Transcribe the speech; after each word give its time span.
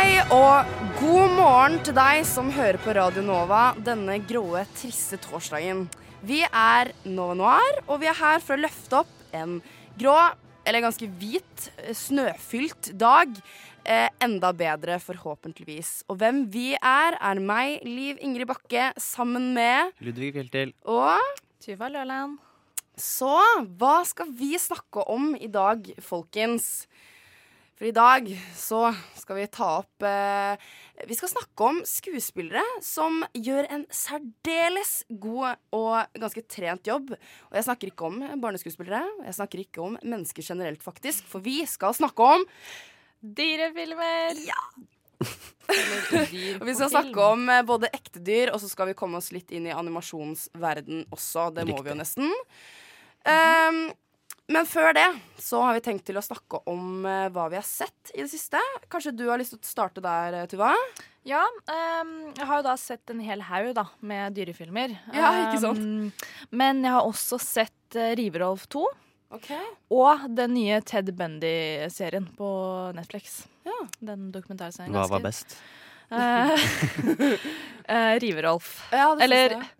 Hei 0.00 0.16
og 0.32 0.70
god 0.96 1.32
morgen 1.36 1.74
til 1.84 1.92
deg 1.92 2.22
som 2.24 2.46
hører 2.56 2.78
på 2.80 2.94
Radio 2.96 3.20
Nova 3.20 3.74
denne 3.84 4.14
gråe, 4.24 4.62
triste 4.72 5.18
torsdagen. 5.20 5.82
Vi 6.24 6.38
er 6.46 6.94
Nova 7.04 7.34
Noir, 7.36 7.80
og 7.84 8.00
vi 8.00 8.08
er 8.08 8.16
her 8.16 8.40
for 8.40 8.56
å 8.56 8.62
løfte 8.62 9.02
opp 9.02 9.34
en 9.36 9.58
grå, 10.00 10.14
eller 10.64 10.86
ganske 10.86 11.04
hvit, 11.20 11.66
snøfylt 11.92 12.94
dag. 12.96 13.36
Eh, 13.84 14.08
enda 14.24 14.54
bedre, 14.56 14.96
forhåpentligvis. 15.04 15.90
Og 16.08 16.16
hvem 16.24 16.46
vi 16.48 16.70
er, 16.78 17.20
er 17.20 17.44
meg, 17.52 17.84
Liv 17.84 18.24
Ingrid 18.24 18.48
Bakke, 18.48 18.94
sammen 18.96 19.52
med 19.52 19.92
Ludvig 20.00 20.32
Fjeltil. 20.38 20.72
og 20.88 21.20
Tuva 21.60 21.92
Løland. 21.92 22.40
Så 22.96 23.36
hva 23.76 23.98
skal 24.08 24.32
vi 24.32 24.54
snakke 24.56 25.04
om 25.12 25.34
i 25.36 25.52
dag, 25.52 25.92
folkens? 26.00 26.86
For 27.80 27.88
i 27.88 27.94
dag 27.96 28.26
så 28.52 28.90
skal 29.16 29.38
vi 29.38 29.46
ta 29.48 29.66
opp 29.78 30.04
eh, 30.04 30.60
Vi 31.08 31.16
skal 31.16 31.30
snakke 31.32 31.64
om 31.64 31.78
skuespillere 31.88 32.60
som 32.84 33.22
gjør 33.32 33.70
en 33.72 33.86
særdeles 33.88 34.98
god 35.08 35.56
og 35.72 36.18
ganske 36.20 36.42
trent 36.44 36.90
jobb. 36.90 37.14
Og 37.48 37.56
jeg 37.56 37.64
snakker 37.64 37.88
ikke 37.88 38.10
om 38.10 38.18
barneskuespillere, 38.42 39.00
jeg 39.24 39.38
snakker 39.38 39.62
ikke 39.64 39.80
om 39.86 39.96
mennesker 40.02 40.44
generelt, 40.44 40.84
faktisk. 40.84 41.24
For 41.30 41.40
vi 41.40 41.62
skal 41.64 41.96
snakke 41.96 42.26
om 42.36 42.44
Dyrefilmer. 43.24 44.36
Ja. 44.44 44.60
Og 46.60 46.66
vi 46.68 46.76
skal 46.76 46.92
snakke 46.92 47.32
om 47.32 47.48
eh, 47.48 47.64
både 47.64 47.88
ekte 47.96 48.20
dyr, 48.20 48.52
og 48.52 48.60
så 48.60 48.68
skal 48.68 48.92
vi 48.92 48.98
komme 49.00 49.24
oss 49.24 49.32
litt 49.32 49.56
inn 49.56 49.70
i 49.70 49.76
animasjonsverden 49.76 51.06
også. 51.16 51.48
Det 51.56 51.64
må 51.72 51.80
vi 51.80 51.94
jo 51.94 51.98
nesten. 52.04 52.28
Um, 53.24 53.82
men 54.50 54.66
før 54.68 54.92
det 54.96 55.06
så 55.40 55.60
har 55.64 55.76
vi 55.78 55.82
tenkt 55.84 56.04
til 56.08 56.18
å 56.20 56.24
snakke 56.24 56.60
om 56.70 57.04
uh, 57.06 57.28
hva 57.32 57.46
vi 57.52 57.58
har 57.58 57.66
sett 57.66 58.12
i 58.14 58.20
det 58.24 58.30
siste. 58.32 58.60
Kanskje 58.92 59.12
du 59.16 59.24
har 59.30 59.38
lyst 59.40 59.54
til 59.54 59.62
å 59.62 59.70
starte 59.70 60.02
der, 60.04 60.40
eh, 60.42 60.48
Tuva? 60.50 60.72
Ja, 61.28 61.42
Um, 61.68 62.32
jeg 62.32 62.46
har 62.48 62.60
jo 62.60 62.64
da 62.64 62.72
sett 62.80 63.10
en 63.12 63.20
hel 63.20 63.42
haug 63.44 63.74
da, 63.76 63.84
med 64.00 64.32
dyrefilmer. 64.38 64.94
Ja, 65.14 65.30
ikke 65.46 65.60
sant? 65.62 65.78
Um, 65.84 66.30
men 66.56 66.80
jeg 66.86 66.94
har 66.96 67.06
også 67.06 67.38
sett 67.42 67.96
uh, 67.98 68.10
Riverolf 68.18 68.64
2 68.72 68.82
Ok. 69.36 69.50
og 69.94 70.24
den 70.34 70.54
nye 70.56 70.80
Ted 70.82 71.12
Bundy-serien 71.14 72.24
på 72.38 72.48
Netflix. 72.96 73.42
Ja. 73.68 73.76
Den 74.00 74.30
dokumentarserien. 74.34 74.90
Hva 74.96 75.04
ganske- 75.04 75.12
var 75.12 75.26
best? 75.28 75.58
Eh, 76.10 76.50
eh, 77.94 78.18
Riverolf. 78.24 78.72
Ja, 78.90 79.14
det 79.14 79.22
Eller 79.28 79.48
synes 79.54 79.68
jeg. 79.68 79.76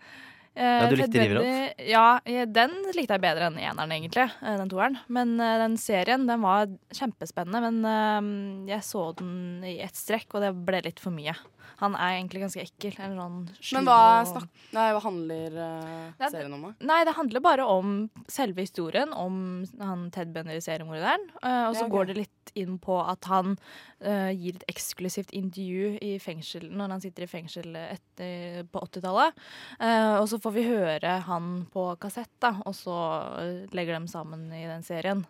Eh, 0.57 0.81
Ja, 0.83 0.89
du 0.91 0.97
likte 0.97 1.21
Riverolf? 1.21 1.45
Bundy- 1.47 1.89
Ja, 1.91 2.21
den 2.47 2.71
likte 2.97 3.15
jeg 3.17 3.21
bedre 3.23 3.47
enn 3.51 3.59
eneren, 3.59 3.93
egentlig. 3.93 4.31
eh, 4.43 4.57
Den 4.57 4.69
toeren. 4.69 4.99
Men 5.09 5.39
eh, 5.41 5.59
den 5.59 5.77
serien 5.77 6.27
den 6.27 6.41
var 6.43 6.67
kjempespennende. 6.93 7.61
Men 7.71 8.67
jeg 8.69 8.81
så 8.83 9.15
den 9.17 9.63
i 9.65 9.79
ett 9.81 9.95
strekk, 9.97 10.35
og 10.35 10.43
det 10.43 10.53
ble 10.67 10.83
litt 10.83 11.01
for 11.01 11.11
mye. 11.11 11.35
Han 11.81 11.95
er 11.95 12.19
egentlig 12.19 12.43
ganske 12.43 12.61
ekkel. 12.61 12.93
Eller 12.99 13.17
sånn 13.17 13.47
Men 13.73 13.85
hva, 13.87 14.21
og- 14.21 14.27
snak 14.27 14.49
nei, 14.75 14.91
hva 14.93 15.01
handler 15.01 15.55
uh, 15.57 16.11
Nei, 16.19 16.29
serien 16.29 16.53
om? 16.53 16.63
da? 16.63 16.73
Nei, 16.85 17.05
det 17.05 17.15
handler 17.17 17.41
bare 17.41 17.65
om 17.65 18.11
selve 18.29 18.61
historien, 18.67 19.13
om 19.15 19.65
han 19.81 20.11
Ted 20.11 20.33
Bender-seriemorderen. 20.35 21.31
Uh, 21.43 21.71
og 21.71 21.77
så 21.77 21.81
Ja, 21.81 21.87
okay. 21.87 21.91
går 21.95 22.07
det 22.11 22.17
litt 22.19 22.53
inn 22.59 22.79
på 22.83 22.99
at 23.09 23.25
han 23.31 23.57
uh, 24.05 24.31
gir 24.35 24.57
et 24.59 24.65
eksklusivt 24.69 25.31
intervju 25.33 25.97
i 26.03 26.19
fengsel 26.19 26.67
når 26.69 26.91
han 26.97 27.01
sitter 27.01 27.23
i 27.25 27.31
fengsel 27.31 27.77
etter, 27.77 28.65
på 28.73 28.83
80-tallet. 28.91 29.33
Eh, 29.81 30.17
og 30.21 30.27
så 30.29 30.40
får 30.43 30.55
vi 30.57 30.67
høre 30.69 31.17
han 31.27 31.51
på 31.73 31.87
kassett, 32.03 32.33
da, 32.43 32.55
og 32.67 32.77
så 32.77 32.97
eh, 33.41 33.65
legger 33.77 33.99
de 33.99 34.13
sammen 34.13 34.47
i 34.57 34.67
den 34.69 34.85
serien. 34.87 35.25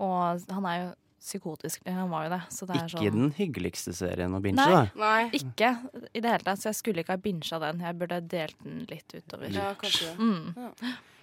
Og 0.00 0.50
han 0.50 0.68
er 0.68 0.82
jo 0.82 0.90
psykotisk. 1.20 1.84
Han 1.84 2.10
var 2.10 2.24
jo 2.26 2.32
det. 2.32 2.40
Så 2.48 2.66
det 2.66 2.76
er 2.76 2.86
Ikke 2.86 2.96
sånn 2.96 3.18
den 3.18 3.32
hyggeligste 3.36 3.92
serien 3.96 4.34
å 4.34 4.40
binge, 4.42 4.64
Nei. 4.64 4.72
da. 4.72 5.02
Nei. 5.02 5.22
Ikke 5.36 5.74
i 6.16 6.22
det 6.22 6.32
hele 6.32 6.46
tatt, 6.46 6.62
så 6.62 6.70
jeg 6.70 6.80
skulle 6.80 7.04
ikke 7.04 7.16
ha 7.16 7.20
bincha 7.20 7.60
den. 7.60 7.82
Jeg 7.84 7.98
burde 8.00 8.20
delt 8.24 8.56
den 8.64 8.84
litt 8.88 9.14
utover. 9.14 9.50
Ja, 9.52 9.70
kanskje. 9.80 10.14
Mm. 10.16 10.70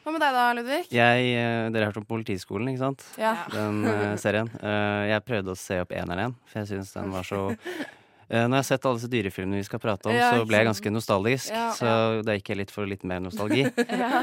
Hva 0.07 0.13
med 0.15 0.23
deg 0.23 0.35
da, 0.37 0.43
Ludvig? 0.55 0.81
Jeg, 0.93 1.31
eh, 1.35 1.67
dere 1.73 1.87
har 1.87 1.91
hørt 1.91 1.99
om 1.99 2.07
Politiskolen, 2.07 2.69
ikke 2.71 2.83
sant? 2.85 3.07
Ja. 3.19 3.33
Den 3.51 3.81
uh, 3.83 4.13
serien. 4.21 4.47
Uh, 4.61 5.03
jeg 5.09 5.25
prøvde 5.27 5.51
å 5.51 5.59
se 5.59 5.81
opp 5.83 5.91
eneren 5.91 6.21
igjen, 6.21 6.37
for 6.47 6.61
jeg 6.61 6.69
syns 6.75 6.93
den 6.95 7.11
var 7.11 7.27
så 7.27 7.41
Når 8.27 8.57
jeg 8.57 8.59
har 8.59 8.65
sett 8.67 8.85
alle 8.87 8.99
disse 8.99 9.09
dyrefilmene 9.11 9.61
vi 9.61 9.65
skal 9.67 9.79
prate 9.79 10.09
om, 10.09 10.15
Ja, 10.15 10.33
så 10.35 10.43
ble 10.47 10.59
jeg 10.59 10.67
ganske 10.67 10.91
nostalgisk. 10.91 11.47
Ja. 11.53 11.69
Så 11.77 11.91
det 12.27 12.39
gikk 12.39 12.51
jeg 12.51 12.59
litt 12.59 12.73
for 12.75 12.89
litt 12.89 13.05
mer 13.07 13.23
nostalgi. 13.23 13.63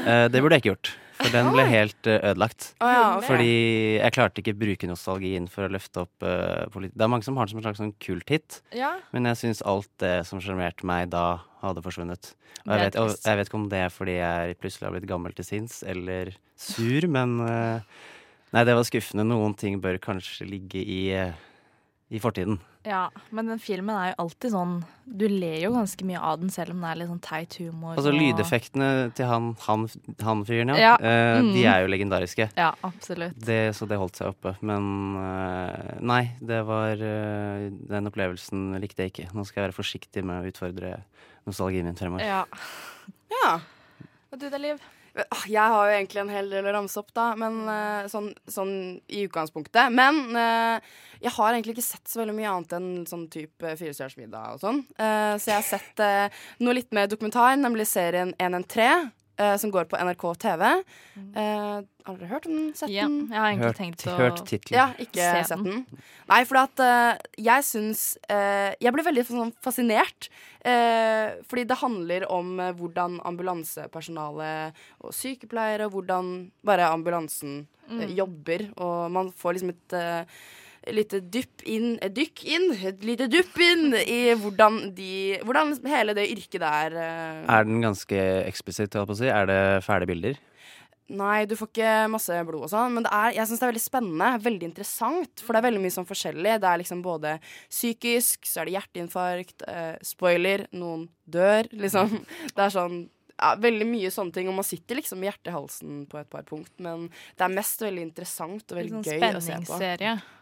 Eh, 0.05 0.27
det 0.29 0.39
burde 0.43 0.57
jeg 0.57 0.61
ikke 0.61 0.71
gjort, 0.73 0.89
for 1.17 1.33
den 1.33 1.47
ble 1.53 1.63
helt 1.65 2.07
eh, 2.09 2.19
ødelagt. 2.29 2.67
Oh, 2.83 2.89
ja, 2.91 3.05
ok. 3.17 3.25
Fordi 3.25 3.53
jeg 3.97 4.13
klarte 4.13 4.41
ikke 4.43 4.53
bruke 4.59 4.89
nostalgien 4.89 5.47
for 5.49 5.65
å 5.65 5.71
løfte 5.71 6.03
opp 6.03 6.25
uh, 6.25 6.67
politi... 6.73 6.93
Det 6.93 7.05
er 7.05 7.11
mange 7.11 7.25
som 7.25 7.39
har 7.39 7.47
det 7.47 7.55
som 7.55 7.61
en 7.61 7.65
slags 7.65 7.81
sånn 7.81 7.93
kulthit, 8.03 8.59
Ja. 8.75 8.91
men 9.15 9.25
jeg 9.31 9.39
syns 9.41 9.63
alt 9.65 9.89
det 10.03 10.13
som 10.29 10.41
sjarmerte 10.43 10.85
meg 10.87 11.09
da, 11.15 11.41
hadde 11.63 11.81
forsvunnet. 11.85 12.35
Og 12.65 12.75
jeg, 12.75 12.83
vet, 12.83 12.99
og 13.01 13.09
jeg 13.15 13.39
vet 13.39 13.49
ikke 13.49 13.59
om 13.59 13.67
det 13.71 13.81
er 13.87 13.95
fordi 13.95 14.17
jeg 14.19 14.59
plutselig 14.61 14.87
har 14.87 14.95
blitt 14.97 15.09
gammel 15.09 15.35
til 15.37 15.47
sinns, 15.47 15.79
eller 15.85 16.35
sur, 16.59 17.09
men 17.17 17.39
uh, 17.41 17.97
Nei, 18.55 18.61
det 18.63 18.77
var 18.77 18.85
skuffende. 18.87 19.25
Noen 19.27 19.51
ting 19.59 19.81
bør 19.83 19.97
kanskje 19.99 20.45
ligge 20.47 20.79
i, 20.79 21.01
uh, 21.17 21.33
i 22.13 22.21
fortiden. 22.23 22.61
Ja, 22.85 23.09
men 23.33 23.47
den 23.49 23.59
filmen 23.61 23.95
er 23.97 24.11
jo 24.11 24.17
alltid 24.25 24.53
sånn 24.53 24.73
Du 25.05 25.25
ler 25.29 25.57
jo 25.63 25.71
ganske 25.73 26.05
mye 26.05 26.19
av 26.21 26.39
den, 26.41 26.51
selv 26.53 26.73
om 26.75 26.81
det 26.83 26.89
er 26.91 26.99
litt 26.99 27.09
sånn 27.09 27.21
teit 27.25 27.57
humor. 27.61 27.95
Altså 27.95 28.11
og- 28.11 28.17
lydeffektene 28.17 28.89
til 29.17 29.29
han, 29.29 29.51
han, 29.65 29.85
han 30.21 30.43
fyren, 30.45 30.73
ja. 30.73 30.77
Ja, 30.81 30.93
eh, 30.97 31.41
De 31.41 31.61
mm. 31.61 31.69
er 31.71 31.81
jo 31.83 31.91
legendariske. 31.93 32.49
Ja, 32.57 32.71
absolutt. 32.85 33.37
Det, 33.37 33.59
så 33.77 33.87
det 33.89 33.99
holdt 34.01 34.17
seg 34.21 34.33
oppe. 34.33 34.55
Men 34.65 34.89
eh, 35.21 35.99
nei, 36.01 36.23
det 36.41 36.63
var 36.65 36.97
eh, 36.97 37.69
Den 37.89 38.09
opplevelsen 38.09 38.73
likte 38.81 39.05
jeg 39.05 39.13
ikke. 39.13 39.29
Nå 39.33 39.45
skal 39.45 39.61
jeg 39.61 39.69
være 39.69 39.77
forsiktig 39.77 40.25
med 40.25 40.41
å 40.41 40.51
utfordre 40.53 40.97
nostalgien 41.45 41.85
min 41.85 41.97
fremover. 41.97 42.25
Ja. 42.25 42.43
Ja. 43.33 43.59
Og 44.33 44.41
du 44.41 44.49
da, 44.49 44.57
Liv? 44.61 44.81
Ah, 45.15 45.43
Jeg 45.47 45.63
har 45.71 45.87
jo 45.87 45.95
egentlig 45.95 46.19
en 46.25 46.31
hel 46.33 46.49
del 46.51 46.65
å 46.67 46.73
ramse 46.75 46.99
opp, 46.99 47.13
da, 47.15 47.29
men 47.39 47.61
eh, 47.71 48.07
sånn, 48.11 48.33
sånn 48.51 48.73
i 49.07 49.21
utgangspunktet. 49.29 49.93
Men 49.95 50.35
eh, 50.35 50.89
jeg 51.23 51.31
har 51.37 51.53
egentlig 51.53 51.77
ikke 51.77 51.85
sett 51.87 52.11
så 52.11 52.19
veldig 52.19 52.35
mye 52.35 52.51
annet 52.51 52.75
enn 52.75 52.89
sånn 53.07 53.27
type 53.31 53.75
Firestjerners 53.79 54.17
middag 54.19 54.57
og 54.57 54.63
sånn. 54.65 54.81
Eh, 54.99 55.35
så 55.39 55.53
jeg 55.53 55.61
har 55.61 55.69
sett 55.69 56.03
noe 56.59 56.75
litt 56.75 56.91
mer 56.95 57.07
dokumentar, 57.11 57.55
nemlig 57.61 57.87
serien 57.87 58.35
113. 58.35 59.07
eh, 59.37 59.55
som 59.61 59.71
går 59.73 59.85
på 59.91 59.97
NRK 59.99 60.23
TV. 60.41 60.63
Eh, 61.35 61.81
har 62.05 62.17
dere 62.19 62.29
hørt 62.29 62.45
om 62.45 62.53
den? 62.55 62.67
Sett 62.77 62.89
Ja, 62.93 63.07
jeg 63.07 63.33
har 63.33 63.47
egentlig 63.49 63.65
Hørt, 63.71 63.77
tenkt 63.79 64.03
å 64.07 64.15
hørt 64.19 64.41
tittelen. 64.45 64.77
Ja, 64.77 64.87
ikke 65.01 65.23
Se 65.25 65.43
sett 65.49 65.63
den. 65.63 65.85
den. 65.85 66.03
Nei, 66.29 66.41
for 66.45 66.59
at 66.61 66.83
eh, 66.85 67.17
jeg 67.47 67.65
syns 67.65 68.03
eh, 68.29 68.75
Jeg 68.81 68.93
ble 68.93 69.05
veldig 69.07 69.25
sånn 69.29 69.53
fascinert. 69.65 70.29
eh, 70.65 71.37
fordi 71.49 71.63
det 71.69 71.77
handler 71.81 72.27
om 72.31 72.59
eh, 72.59 72.73
hvordan 72.77 73.19
ambulansepersonale 73.25 74.51
og 75.01 75.13
sykepleiere, 75.13 75.85
og 75.87 75.97
hvordan 75.97 76.51
bare 76.65 76.89
ambulansen 76.91 77.65
eh, 77.89 78.13
jobber. 78.17 78.69
Og 78.77 79.09
man 79.11 79.31
får 79.35 79.57
liksom 79.57 79.73
et 79.75 79.97
eh, 79.97 80.37
lite 80.93 81.21
dypp 81.21 81.63
inn 81.65 81.95
Et 82.03 82.13
dykk 82.13 82.43
inn, 82.55 82.67
et 82.89 83.05
lite 83.05 83.29
dupp 83.31 83.59
inn 83.63 83.95
i 84.01 84.19
hvordan 84.39 84.81
de 84.97 85.39
Hvordan 85.45 85.75
hele 85.89 86.15
det 86.17 86.27
yrket 86.33 86.61
der 86.63 86.97
eh, 86.99 87.45
Er 87.47 87.67
den 87.67 87.81
ganske 87.83 88.19
eksplisitt, 88.45 88.93
holdt 88.97 89.13
på 89.13 89.17
å 89.17 89.21
si? 89.23 89.31
Er 89.31 89.49
det 89.49 89.61
fæle 89.85 90.09
bilder? 90.09 90.41
Nei, 91.05 91.45
du 91.45 91.53
får 91.53 91.69
ikke 91.69 91.89
masse 92.09 92.37
blod 92.47 92.63
og 92.65 92.71
sånn, 92.71 92.95
men 92.95 93.03
det 93.05 93.11
er, 93.13 93.35
jeg 93.35 93.45
syns 93.45 93.59
det 93.61 93.65
er 93.67 93.69
veldig 93.69 93.83
spennende. 93.83 94.29
Veldig 94.41 94.65
interessant, 94.71 95.43
for 95.43 95.53
det 95.53 95.59
er 95.59 95.65
veldig 95.67 95.81
mye 95.83 95.93
sånn 95.93 96.07
forskjellig. 96.09 96.55
Det 96.63 96.69
er 96.69 96.79
liksom 96.81 97.03
både 97.05 97.35
psykisk, 97.69 98.47
så 98.49 98.63
er 98.63 98.65
det 98.65 98.73
hjerteinfarkt, 98.73 99.67
eh, 99.69 99.99
spoiler, 100.01 100.65
noen 100.73 101.05
dør, 101.29 101.69
liksom. 101.77 102.09
Det 102.55 102.65
er 102.65 102.73
sånn 102.73 103.03
ja, 103.35 103.49
veldig 103.59 103.85
mye 103.89 104.11
sånne 104.13 104.31
ting, 104.31 104.47
og 104.47 104.55
man 104.55 104.63
sitter 104.67 104.95
liksom 104.99 105.19
med 105.19 105.27
hjertet 105.31 105.49
i 105.51 105.55
halsen 105.55 106.05
på 106.11 106.19
et 106.21 106.29
par 106.31 106.45
punkt, 106.47 106.71
men 106.79 107.09
det 107.35 107.43
er 107.43 107.51
mest 107.55 107.81
veldig 107.83 108.05
interessant 108.07 108.63
og 108.71 108.77
veldig 108.79 108.93
sånn 108.95 109.03
gøy 109.03 109.19
å 109.35 109.41
se 109.43 109.57
på. 109.67 109.79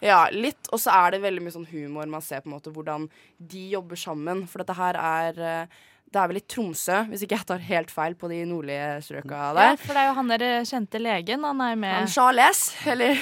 Ja, 0.06 0.20
litt. 0.32 0.70
Og 0.72 0.80
så 0.84 0.94
er 0.94 1.16
det 1.16 1.24
veldig 1.24 1.42
mye 1.46 1.56
sånn 1.56 1.66
humor. 1.72 2.06
Man 2.14 2.22
ser 2.22 2.44
på 2.46 2.52
en 2.52 2.58
måte 2.58 2.74
hvordan 2.76 3.10
de 3.40 3.64
jobber 3.74 3.98
sammen. 3.98 4.46
For 4.52 4.62
dette 4.62 4.78
her 4.78 5.00
er 5.02 5.42
eh, 5.42 5.82
Det 6.14 6.22
er 6.22 6.28
vel 6.30 6.38
i 6.38 6.46
Tromsø, 6.46 7.00
hvis 7.10 7.24
ikke 7.26 7.40
jeg 7.40 7.48
tar 7.50 7.62
helt 7.66 7.90
feil 7.90 8.14
på 8.14 8.30
de 8.30 8.44
nordlige 8.46 9.00
strøka 9.02 9.40
Ja, 9.72 9.76
for 9.82 9.98
det 9.98 10.02
er 10.04 10.12
jo 10.12 10.14
han 10.20 10.28
der 10.30 10.44
kjente 10.70 11.00
legen. 11.02 11.44
Han 11.50 11.62
er 11.66 11.72
jo 11.74 11.80
Han. 12.04 12.08
Charles, 12.14 12.62
eller 12.86 13.18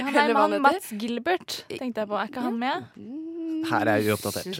Han 0.00 0.08
er 0.16 0.32
med 0.34 0.42
han. 0.42 0.62
Mats 0.66 0.90
Gilbert, 0.98 1.60
tenkte 1.70 2.02
jeg 2.02 2.10
på. 2.10 2.18
Er 2.18 2.26
ikke 2.32 2.42
han 2.48 2.58
med? 2.58 2.88
Her 3.68 3.90
er 3.92 4.02
vi 4.02 4.10
uoppdatert. 4.12 4.58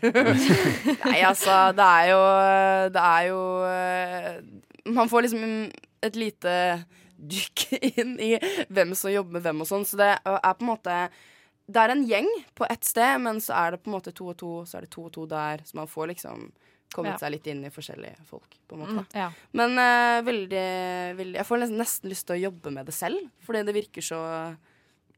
Nei, 1.06 1.20
altså, 1.26 1.56
det 1.76 1.86
er 1.86 2.10
jo 2.12 2.20
Det 2.94 3.02
er 3.04 3.26
jo 3.28 3.40
eh, 3.68 4.92
Man 4.94 5.10
får 5.10 5.26
liksom 5.28 5.44
et 6.08 6.16
lite 6.18 6.54
dykk 7.18 7.64
inn 7.98 8.12
i 8.22 8.36
hvem 8.70 8.92
som 8.94 9.10
jobber 9.10 9.38
med 9.38 9.42
hvem 9.48 9.64
og 9.64 9.66
sånn, 9.66 9.86
så 9.88 9.98
det 9.98 10.12
er 10.22 10.54
på 10.54 10.62
en 10.62 10.68
måte 10.70 10.98
Det 11.66 11.80
er 11.82 11.90
en 11.90 12.04
gjeng 12.06 12.28
på 12.54 12.66
ett 12.70 12.86
sted, 12.86 13.18
men 13.24 13.40
så 13.42 13.56
er 13.58 13.74
det 13.74 13.80
på 13.82 13.90
en 13.90 13.96
måte 13.96 14.12
to 14.14 14.28
og 14.30 14.36
to, 14.38 14.52
så 14.68 14.78
er 14.78 14.86
det 14.86 14.92
to 14.94 15.08
og 15.08 15.12
to 15.16 15.26
der, 15.28 15.64
så 15.66 15.80
man 15.80 15.90
får 15.90 16.12
liksom 16.14 16.46
kommet 16.94 17.16
Ja. 17.18 17.18
seg 17.20 17.34
litt 17.34 17.48
inn 17.50 17.64
i 17.66 17.72
forskjellige 17.74 18.22
folk, 18.30 18.54
på 18.64 18.76
en 18.78 18.80
måte. 18.80 19.02
Mm, 19.02 19.08
ja. 19.18 19.26
Men 19.52 19.74
uh, 19.76 20.22
veldig, 20.24 20.62
veldig 21.18 21.36
Jeg 21.36 21.46
får 21.50 21.60
nesten, 21.60 21.82
nesten 21.82 22.08
lyst 22.14 22.24
til 22.30 22.38
å 22.38 22.42
jobbe 22.46 22.72
med 22.72 22.88
det 22.88 22.94
selv, 22.96 23.26
fordi 23.44 23.64
det 23.68 23.74
virker 23.76 24.06
så 24.06 24.20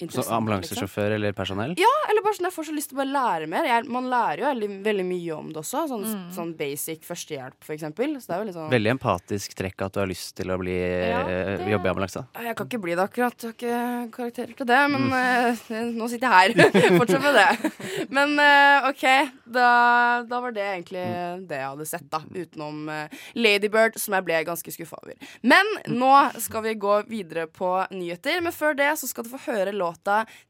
Så 0.08 0.24
ambulansesjåfør 0.32 1.10
liksom. 1.10 1.14
eller 1.18 1.32
personell? 1.36 1.74
Ja, 1.78 1.90
eller 2.08 2.22
bare 2.24 2.34
sånn 2.38 2.48
jeg 2.48 2.54
får 2.56 2.64
så 2.70 2.74
lyst 2.74 2.88
til 2.90 2.96
å 2.96 3.00
bare 3.02 3.12
lære 3.12 3.48
mer. 3.52 3.64
Jeg, 3.68 3.84
man 3.88 4.08
lærer 4.08 4.38
jo 4.40 4.46
veldig, 4.48 4.68
veldig 4.84 5.04
mye 5.10 5.32
om 5.36 5.48
det 5.52 5.60
også. 5.60 5.86
Sånn, 5.90 6.04
Mm. 6.10 6.30
sånn 6.34 6.56
basic 6.56 7.02
førstehjelp, 7.04 7.54
for 7.62 7.74
eksempel. 7.74 8.16
Så 8.20 8.26
det 8.26 8.34
er 8.34 8.38
jo 8.40 8.44
litt 8.48 8.54
sånn 8.56 8.70
Veldig 8.70 8.90
empatisk 8.98 9.54
trekk 9.54 9.82
at 9.84 9.92
du 9.92 10.00
har 10.00 10.06
lyst 10.08 10.34
til 10.36 10.46
å 10.48 10.58
bli, 10.58 10.78
Ja, 10.80 11.20
eh, 11.28 11.56
det- 11.58 11.68
jobbe 11.68 11.86
i 11.86 11.90
ambulanse. 11.92 12.26
Jeg 12.40 12.56
kan 12.56 12.66
ikke 12.68 12.80
bli 12.80 12.94
det 12.94 13.04
akkurat. 13.10 13.36
Jeg 13.42 13.50
har 13.50 14.06
ikke 14.06 14.10
karakterer 14.12 14.56
til 14.56 14.66
det, 14.66 14.90
men 14.90 15.02
Mm. 15.10 15.12
uh, 15.12 15.92
nå 16.00 16.08
sitter 16.08 16.28
jeg 16.28 16.54
her. 16.56 16.70
Fortsett 17.00 17.22
med 17.22 17.34
det. 17.34 18.06
Men 18.10 18.38
uh, 18.38 18.88
OK, 18.88 19.30
da, 19.46 20.22
da 20.22 20.40
var 20.40 20.52
det 20.52 20.62
egentlig 20.62 21.00
Mm. 21.00 21.46
det 21.48 21.56
jeg 21.58 21.68
hadde 21.68 21.86
sett, 21.86 22.10
da. 22.10 22.18
Utenom 22.34 22.88
uh, 22.88 23.08
Ladybird, 23.34 23.98
som 23.98 24.14
jeg 24.14 24.24
ble 24.24 24.44
ganske 24.44 24.70
skuffa 24.72 24.96
over. 25.02 25.14
Men 25.42 25.66
nå 25.88 26.40
skal 26.40 26.62
vi 26.62 26.74
gå 26.74 27.06
videre 27.08 27.46
på 27.46 27.86
nyheter. 27.90 28.40
Men 28.42 28.52
før 28.52 28.74
det 28.76 28.98
så 28.98 29.06
skal 29.08 29.24
du 29.24 29.30
få 29.30 29.38
høre 29.52 29.72
låta 29.72 29.89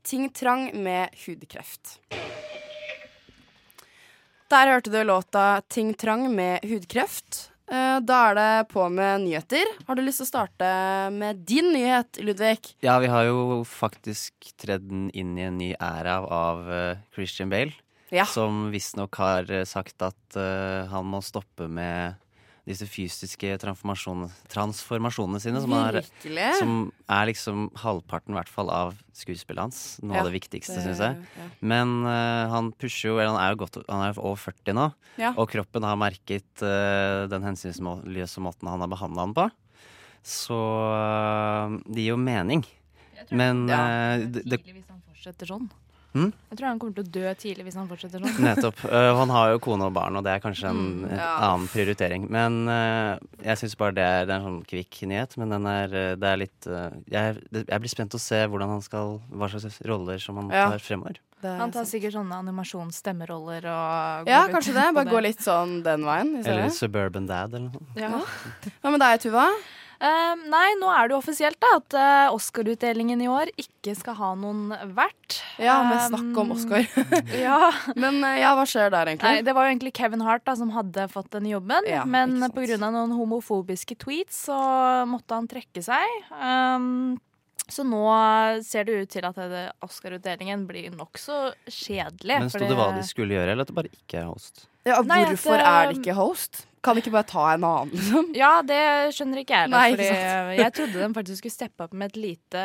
Ting 0.02 0.28
Trang 0.30 0.70
med 0.82 1.10
hudkreft. 1.26 1.98
Der 4.50 4.66
hørte 4.66 4.90
du 4.90 4.98
låta 5.04 5.60
Ting 5.68 5.94
Trang 5.94 6.26
med 6.34 6.64
hudkreft. 6.66 7.50
Eh, 7.70 8.00
Da 8.02 8.30
er 8.30 8.34
det 8.34 8.68
på 8.72 8.88
med 8.90 9.20
nyheter. 9.22 9.64
Har 9.86 9.94
du 9.94 10.02
lyst 10.02 10.18
til 10.18 10.26
å 10.26 10.30
starte 10.32 10.70
med 11.14 11.44
din 11.46 11.70
nyhet, 11.72 12.18
Ludvig? 12.18 12.74
Ja, 12.82 12.98
vi 12.98 13.06
har 13.06 13.28
jo 13.28 13.62
faktisk 13.64 14.50
tredd 14.58 14.88
den 14.88 15.10
inn 15.14 15.36
i 15.38 15.46
en 15.46 15.58
ny 15.58 15.74
æra 15.78 16.18
av 16.26 16.66
eh, 16.72 16.98
Christian 17.14 17.50
Bale. 17.52 17.72
Ja. 18.10 18.24
Som 18.26 18.72
visstnok 18.74 19.14
har 19.22 19.46
eh, 19.54 19.62
sagt 19.64 20.02
at 20.02 20.16
han 20.90 21.06
må 21.10 21.22
stoppe 21.22 21.68
med 21.70 22.18
disse 22.68 22.86
fysiske 22.86 23.54
transformasjonene, 23.62 24.28
transformasjonene 24.52 25.40
sine. 25.42 25.60
Som, 25.64 25.72
er, 25.74 26.00
som 26.58 26.74
er 27.10 27.26
liksom 27.30 27.68
halvparten, 27.82 28.34
i 28.34 28.38
hvert 28.38 28.50
fall, 28.52 28.70
av 28.70 28.94
skuespillet 29.16 29.62
hans. 29.64 29.80
Noe 30.02 30.16
Ja, 30.18 30.22
av 30.24 30.30
det 30.30 30.36
viktigste, 30.40 30.76
det- 30.76 30.84
syns 30.84 31.00
jeg. 31.02 31.16
ja. 31.40 31.48
Men 31.60 32.04
uh, 32.06 32.48
han 32.52 32.72
pusher 32.72 33.10
jo 33.10 33.18
eller 33.18 33.32
Han 33.34 33.40
er 33.42 33.54
jo 33.56 33.60
godt, 33.64 33.80
han 33.88 34.04
er 34.08 34.18
over 34.20 34.36
40 34.36 34.74
nå, 34.76 34.86
Ja. 35.18 35.32
og 35.36 35.48
kroppen 35.50 35.82
har 35.82 35.96
merket 35.96 36.62
uh, 36.62 37.26
den 37.32 37.42
hensynsløse 37.42 38.40
måten 38.40 38.68
han 38.68 38.80
har 38.80 38.88
behandla 38.88 39.20
han 39.26 39.34
på. 39.34 39.50
Så 40.22 40.54
uh, 40.56 41.78
det 41.88 42.02
gir 42.04 42.12
jo 42.14 42.20
mening. 42.20 42.64
Men 43.30 43.68
Ja. 43.68 44.16
det, 44.18 44.32
det, 44.32 44.44
det, 44.44 44.50
det, 44.50 44.64
det, 44.64 44.74
det, 44.74 44.84
han 44.88 45.02
fortsetter 45.08 45.46
sånn. 45.46 45.70
Hm? 46.10 46.32
Jeg 46.50 46.58
tror 46.58 46.66
han 46.66 46.78
kommer 46.82 46.94
til 46.98 47.04
å 47.06 47.10
dø 47.14 47.32
tidlig 47.38 47.64
hvis 47.68 47.76
han 47.78 47.86
fortsetter 47.86 48.18
sånn. 48.24 48.40
Nettopp. 48.42 48.80
Uh, 48.82 49.12
han 49.20 49.30
har 49.30 49.52
jo 49.52 49.60
kone 49.62 49.86
og 49.86 49.92
barn, 49.94 50.16
og 50.18 50.24
det 50.26 50.32
er 50.34 50.42
kanskje 50.42 50.72
en 50.72 50.80
Mm, 50.80 51.04
ja. 51.14 51.28
annen 51.46 51.68
prioritering. 51.70 52.24
Men 52.34 52.56
uh, 52.66 53.14
jeg 53.46 53.60
syns 53.60 53.76
bare 53.78 53.94
det 53.94 54.02
er, 54.06 54.26
det 54.26 54.34
er 54.34 54.40
en 54.40 54.48
sånn 54.48 54.60
kvikk 54.66 55.00
nyhet. 55.06 55.36
Men 55.38 55.54
den 55.54 55.68
er, 55.70 55.94
eh, 55.94 56.12
det 56.18 56.28
er 56.32 56.40
litt 56.42 56.66
uh, 56.66 56.88
jeg, 57.14 57.38
det, 57.54 57.62
jeg 57.70 57.84
blir 57.84 57.92
spent 57.94 58.16
å 58.18 58.22
se 58.22 58.42
hvordan 58.50 58.72
han 58.74 58.82
skal 58.82 59.20
hva 59.30 59.48
slags 59.54 59.78
roller 59.86 60.18
som 60.18 60.40
han 60.42 60.50
Ja. 60.50 60.66
tar 60.74 60.82
fremover. 60.82 61.20
Er 61.40 61.54
Han 61.56 61.70
tar 61.72 61.86
sikkert 61.88 62.12
sånne 62.18 62.36
animasjonsstemmeroller 62.42 63.64
og 63.70 64.28
Ja, 64.28 64.42
kanskje 64.52 64.74
det. 64.76 64.88
Bare 64.96 65.08
gå 65.14 65.22
litt 65.24 65.40
sånn 65.40 65.78
den 65.86 66.02
veien. 66.04 66.34
Eller. 66.42 66.68
Suburban 66.74 67.26
Dad, 67.30 67.54
eller 67.54 67.70
noe. 67.70 67.94
Ja. 67.96 68.10
Hva 68.82 68.90
med 68.92 69.00
deg, 69.00 69.22
Tuva? 69.24 69.46
Eh, 70.00 70.34
nei, 70.48 70.68
nå 70.80 70.88
er 70.88 71.08
det 71.08 71.12
jo 71.12 71.18
offisielt 71.20 71.58
da 71.60 71.74
at 71.76 71.94
uh, 71.98 72.32
Oscar-utdelingen 72.32 73.20
i 73.20 73.28
år 73.28 73.50
ikke 73.60 73.92
skal 73.98 74.16
ha 74.16 74.30
noen 74.38 74.70
vert. 74.96 75.40
Ja, 75.60 75.74
med 75.84 76.00
snakk 76.06 76.38
om 76.40 76.54
Oscar. 76.54 76.86
ja. 77.36 77.58
Men 78.00 78.22
uh, 78.24 78.32
ja, 78.40 78.54
hva 78.56 78.64
skjer 78.68 78.88
der, 78.94 79.12
Nei, 79.20 79.34
det 79.44 79.52
var 79.56 79.68
jo 79.68 79.74
egentlig 79.74 79.92
Kevin 79.98 80.24
Hart 80.24 80.46
da, 80.48 80.54
som 80.56 80.72
hadde 80.72 81.04
fått 81.12 81.28
den 81.36 81.50
jobben, 81.50 81.84
Ja, 81.90 82.06
men 82.08 82.38
pga. 82.56 82.78
noen 82.80 83.12
homofobiske 83.12 83.98
tweets 84.00 84.46
så 84.48 84.56
måtte 85.10 85.36
han 85.36 85.50
trekke 85.50 85.84
seg. 85.84 86.16
Um, 86.32 87.20
så 87.70 87.84
nå 87.84 88.00
ser 88.66 88.88
det 88.88 88.96
ut 89.04 89.12
til 89.12 89.28
at 89.28 89.36
Oscar-utdelingen 89.84 90.64
blir 90.66 90.88
nokså 90.96 91.52
kjedelig. 91.68 92.40
Men 92.40 92.50
sto 92.50 92.64
det 92.64 92.78
hva 92.78 92.88
de 92.96 93.04
skulle 93.06 93.36
gjøre, 93.36 93.52
eller 93.52 93.68
at 93.68 93.70
det 93.70 93.76
bare 93.76 93.92
ikke 93.92 94.24
er 94.24 94.32
host? 94.32 94.64
Ja, 94.88 95.02
Nei, 95.04 95.22
hvorfor 95.28 95.60
det, 95.60 95.68
er 95.68 95.90
det 95.90 96.00
ikke 96.00 96.16
host? 96.16 96.64
Kan 96.80 96.96
ikke 96.96 97.10
bare 97.12 97.28
ta 97.28 97.42
en 97.52 97.64
annen, 97.68 97.90
liksom? 97.92 98.30
Ja, 98.38 98.62
det 98.64 98.78
skjønner 99.12 99.42
ikke 99.42 99.52
jeg 99.52 99.66
heller. 99.66 99.76
Nei, 99.76 99.90
ikke 99.92 100.54
jeg 100.62 100.72
trodde 100.78 101.02
de 101.02 101.08
faktisk 101.18 101.42
skulle 101.42 101.52
steppe 101.58 101.84
opp 101.84 101.92
med 101.92 102.08
et 102.14 102.16
lite 102.22 102.62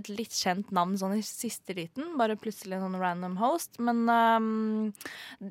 Et 0.00 0.08
litt 0.10 0.34
kjent 0.34 0.72
navn 0.74 0.96
sånn 0.98 1.14
i 1.18 1.22
siste 1.22 1.76
liten. 1.78 2.16
Bare 2.18 2.34
plutselig 2.40 2.74
en 2.78 2.88
sånn 2.88 2.98
random 2.98 3.36
host. 3.38 3.78
Men 3.78 4.02
um, 4.10 4.90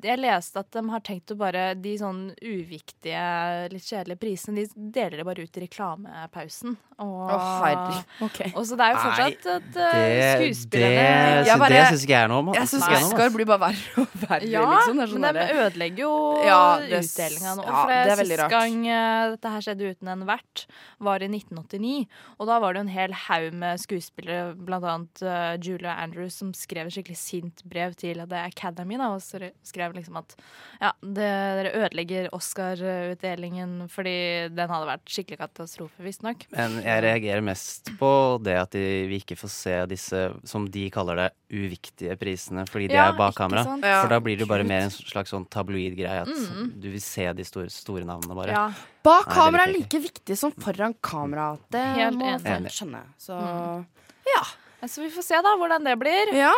jeg 0.04 0.20
leste 0.20 0.60
at 0.60 0.68
de 0.76 0.82
har 0.92 1.00
tenkt 1.06 1.32
å 1.32 1.38
bare 1.40 1.70
De 1.80 1.94
sånn 2.00 2.26
uviktige, 2.44 3.24
litt 3.72 3.88
kjedelige 3.88 4.20
prisene, 4.20 4.66
de 4.66 4.90
deler 4.98 5.22
det 5.22 5.26
bare 5.30 5.48
ut 5.48 5.56
i 5.56 5.64
reklamepausen. 5.64 6.76
Og, 6.98 7.30
oh, 7.30 7.98
okay. 8.26 8.50
Og 8.58 8.64
så 8.66 8.74
det 8.74 8.86
er 8.88 8.94
jo 8.96 9.02
fortsatt 9.04 9.44
at 9.52 9.66
uh, 9.70 9.74
Det, 9.78 9.98
det, 10.02 10.30
skuespillerne 10.34 11.02
Jeg 11.06 11.44
så 11.46 11.58
bare- 11.62 11.76
det 11.76 11.82
syns 11.92 12.02
ikke 12.08 12.14
jeg 12.16 12.24
er 12.26 12.32
noe 12.32 12.42
om. 12.42 12.48
Jeg 12.56 12.64
syns 12.66 12.72
Synes 12.72 12.86
ikke 12.88 12.96
jeg 12.96 13.04
om, 13.04 13.12
Oscar 13.12 13.28
ass. 13.28 13.36
blir 13.36 13.46
bare 13.46 13.60
verre 13.62 14.02
og 14.02 14.16
verre, 14.24 14.48
Ja, 14.50 14.64
liksom. 14.72 14.98
Er 15.04 15.12
sånn 15.12 15.22
men 15.22 15.38
de 15.38 15.44
ødelegger 15.62 16.02
jo 16.02 16.14
Ja, 16.48 16.58
det 16.82 17.02
utdelinga 17.04 17.52
nå. 17.60 17.77
For 17.82 17.92
det 17.92 18.12
er 18.12 18.20
veldig 18.22 18.36
Sist 18.36 18.42
rart. 18.42 18.50
gang 18.50 18.86
eh, 18.88 19.30
dette 19.34 19.52
her 19.54 19.60
skjedde 19.66 19.90
uten 19.94 20.08
en 20.08 20.26
vert, 20.28 20.66
var 21.00 21.22
i 21.22 21.28
1989. 21.28 22.06
Og 22.38 22.46
da 22.50 22.58
var 22.60 22.72
det 22.74 22.80
en 22.84 22.88
hel 22.94 23.12
haug 23.12 23.52
med 23.54 23.78
skuespillere, 23.82 24.54
blant 24.56 24.84
annet 24.84 25.22
eh, 25.22 25.56
Julia 25.62 25.94
Andrews, 26.02 26.34
som 26.40 26.52
skrev 26.54 26.86
et 26.86 26.92
skikkelig 26.96 27.16
sint 27.20 27.62
brev 27.64 27.94
til 27.98 28.24
The 28.28 28.44
Academy. 28.48 28.96
Da, 28.98 29.10
og 29.14 29.22
skrev 29.22 29.94
liksom 29.94 30.16
at 30.20 30.34
ja, 30.80 30.92
det, 31.02 31.28
dere 31.62 31.74
ødelegger 31.84 32.28
Oscar-utdelingen 32.32 33.88
fordi 33.92 34.14
den 34.54 34.70
hadde 34.72 34.88
vært 34.88 35.10
skikkelig 35.12 35.38
katastrofe, 35.42 36.02
visstnok. 36.04 36.46
Men 36.54 36.78
jeg 36.84 37.02
reagerer 37.04 37.44
mest 37.44 37.92
på 38.00 38.10
det 38.44 38.56
at 38.60 38.74
de, 38.74 38.82
vi 39.10 39.20
ikke 39.22 39.36
får 39.38 39.52
se 39.52 39.76
disse, 39.90 40.22
som 40.48 40.66
de 40.72 40.86
kaller 40.94 41.22
det, 41.24 41.28
uviktige 41.48 42.12
prisene, 42.20 42.66
fordi 42.68 42.90
de 42.90 42.98
Ja, 42.98 43.06
er 43.08 43.16
bak 43.16 43.34
kamera. 43.38 43.62
sant? 43.64 43.80
For 43.86 44.10
da 44.12 44.18
blir 44.20 44.36
det 44.36 44.44
jo 44.44 44.50
bare 44.50 44.66
mer 44.68 44.82
en 44.84 44.92
slags 44.92 45.32
sånn 45.32 45.46
tabloid-greie, 45.48 46.22
at 46.26 46.28
Mm. 46.28 46.72
du 46.80 46.90
vil 46.90 47.00
se 47.00 47.24
de 47.32 47.44
store, 47.44 47.67
store 47.72 48.04
navnene 48.08 48.34
bare. 48.38 48.52
Ja. 48.54 48.66
Bak 49.04 49.26
Nei, 49.28 49.34
kamera 49.38 49.66
er 49.66 49.72
like 49.72 50.00
viktig 50.04 50.36
som 50.38 50.52
foran 50.52 50.94
kamera. 51.02 51.50
Det 51.70 51.82
Helt 51.96 52.16
må 52.18 52.32
folk 52.42 52.72
skjønne. 52.74 53.02
Så 53.18 53.36
Mm. 53.38 53.86
ja. 54.34 54.42
Så 54.86 55.02
vi 55.02 55.08
får 55.10 55.24
se 55.26 55.34
da 55.42 55.56
hvordan 55.58 55.82
det 55.82 55.96
blir. 55.98 56.30
Ja. 56.38 56.52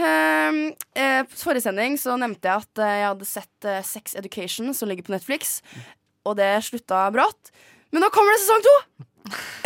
ehm, 0.00 0.74
eh, 0.96 1.22
på 1.28 1.36
forrige 1.36 1.62
sending 1.66 1.96
så 2.00 2.16
nevnte 2.16 2.48
jeg 2.48 2.62
at 2.64 2.78
eh, 2.80 2.94
jeg 3.02 3.08
hadde 3.10 3.26
sett 3.28 3.64
eh, 3.68 3.82
Sex 3.84 4.14
Education, 4.16 4.72
som 4.74 4.88
ligger 4.88 5.04
på 5.04 5.12
Netflix. 5.12 5.60
Og 6.24 6.36
det 6.36 6.48
slutta 6.64 7.04
brått. 7.12 7.50
Men 7.92 8.02
nå 8.02 8.08
kommer 8.14 8.32
det 8.32 8.40
sesong 8.46 8.64
to! 8.64 8.76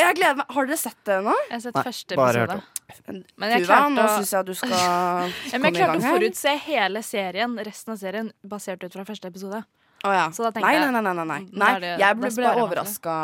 Jeg 0.01 0.17
gleder 0.17 0.37
meg. 0.41 0.47
Har 0.57 0.67
dere 0.67 0.77
sett 0.81 0.99
det 1.05 1.19
nå? 1.23 1.35
Jeg 1.49 1.53
har 1.55 1.61
sett 1.61 1.75
Nei, 1.77 1.85
første 1.85 2.17
bare 2.17 2.43
hørt 2.43 2.51
episode. 2.57 3.25
Men 3.39 3.51
jeg 3.55 3.63
Tuva, 3.63 3.75
klarte 3.77 3.95
nå 3.95 4.03
å- 4.03 4.15
syns 4.19 4.31
jeg 4.35 4.47
du 4.47 4.55
skal 4.55 4.71
komme 4.75 5.31
Men 5.31 5.63
jeg 5.63 5.73
i 5.73 5.77
klarte 5.79 5.79
gang 5.79 6.01
å 6.01 6.03
her. 6.03 6.17
forutse 6.19 6.55
hele 6.67 7.03
serien, 7.07 7.57
resten 7.65 7.93
av 7.95 7.99
serien, 8.01 8.33
basert 8.43 8.83
ut 8.85 8.93
fra 8.97 9.05
første 9.05 9.29
episode. 9.31 9.63
Å 10.07 10.13
ja. 10.17 10.27
Så 10.33 10.47
da 10.47 10.51
tenkte 10.55 10.65
nei, 10.69 10.77
jeg- 10.79 10.93
nei, 10.93 11.03
nei, 11.03 11.13
nei, 11.15 11.27
nei. 11.29 11.41
Nei. 11.53 11.73
er 11.77 11.99
Jeg 12.01 12.17
ble, 12.21 12.31
ble 12.37 12.53
overraska. 12.63 13.17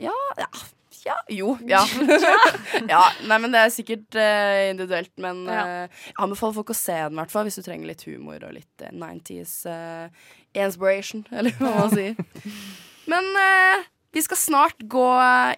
Ja, 0.00 0.12
ja, 0.38 0.48
ja, 1.06 1.16
jo. 1.30 1.52
Ja. 1.68 1.82
ja. 2.92 3.02
Nei, 3.28 3.38
men 3.42 3.52
det 3.52 3.60
er 3.66 3.74
sikkert 3.74 4.16
uh, 4.18 4.70
individuelt. 4.70 5.12
Men 5.22 5.44
Ja. 5.46 5.60
eh, 5.84 6.00
jeg 6.08 6.16
anbefaler 6.24 6.56
folk 6.56 6.72
å 6.72 6.78
se 6.78 6.96
den, 6.96 7.14
hvert 7.20 7.30
fall, 7.30 7.44
hvis 7.46 7.60
du 7.60 7.62
trenger 7.66 7.86
litt 7.92 8.02
humor 8.08 8.42
og 8.48 8.56
litt 8.56 8.82
uh, 8.82 8.90
90s 8.90 9.52
uh, 9.70 10.08
inspiration, 10.56 11.26
eller 11.36 11.52
hva 11.60 11.74
man 11.78 11.92
sier. 11.94 12.16
Men 13.06 13.28
eh, 13.38 13.84
vi 14.16 14.22
skal 14.22 14.36
snart 14.36 14.78
gå 14.80 15.08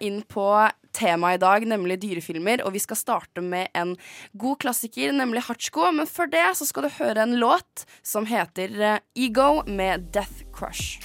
inn 0.03 0.19
på 0.27 0.45
temaet 0.91 1.37
i 1.37 1.39
dag, 1.39 1.65
nemlig 1.71 1.95
dyrefilmer. 2.01 2.59
Og 2.67 2.73
vi 2.75 2.81
skal 2.83 2.97
starte 2.99 3.43
med 3.43 3.69
en 3.77 3.93
god 4.41 4.59
klassiker, 4.65 5.13
nemlig 5.15 5.45
Hachko. 5.47 5.85
Men 5.95 6.09
før 6.09 6.27
det 6.33 6.43
så 6.59 6.67
skal 6.67 6.87
du 6.87 6.97
høre 6.97 7.23
en 7.23 7.37
låt 7.39 7.85
som 8.03 8.27
heter 8.27 8.75
eh, 8.75 8.99
Ego 9.15 9.61
med 9.63 10.09
Death 10.11 10.43
Crush. 10.51 10.99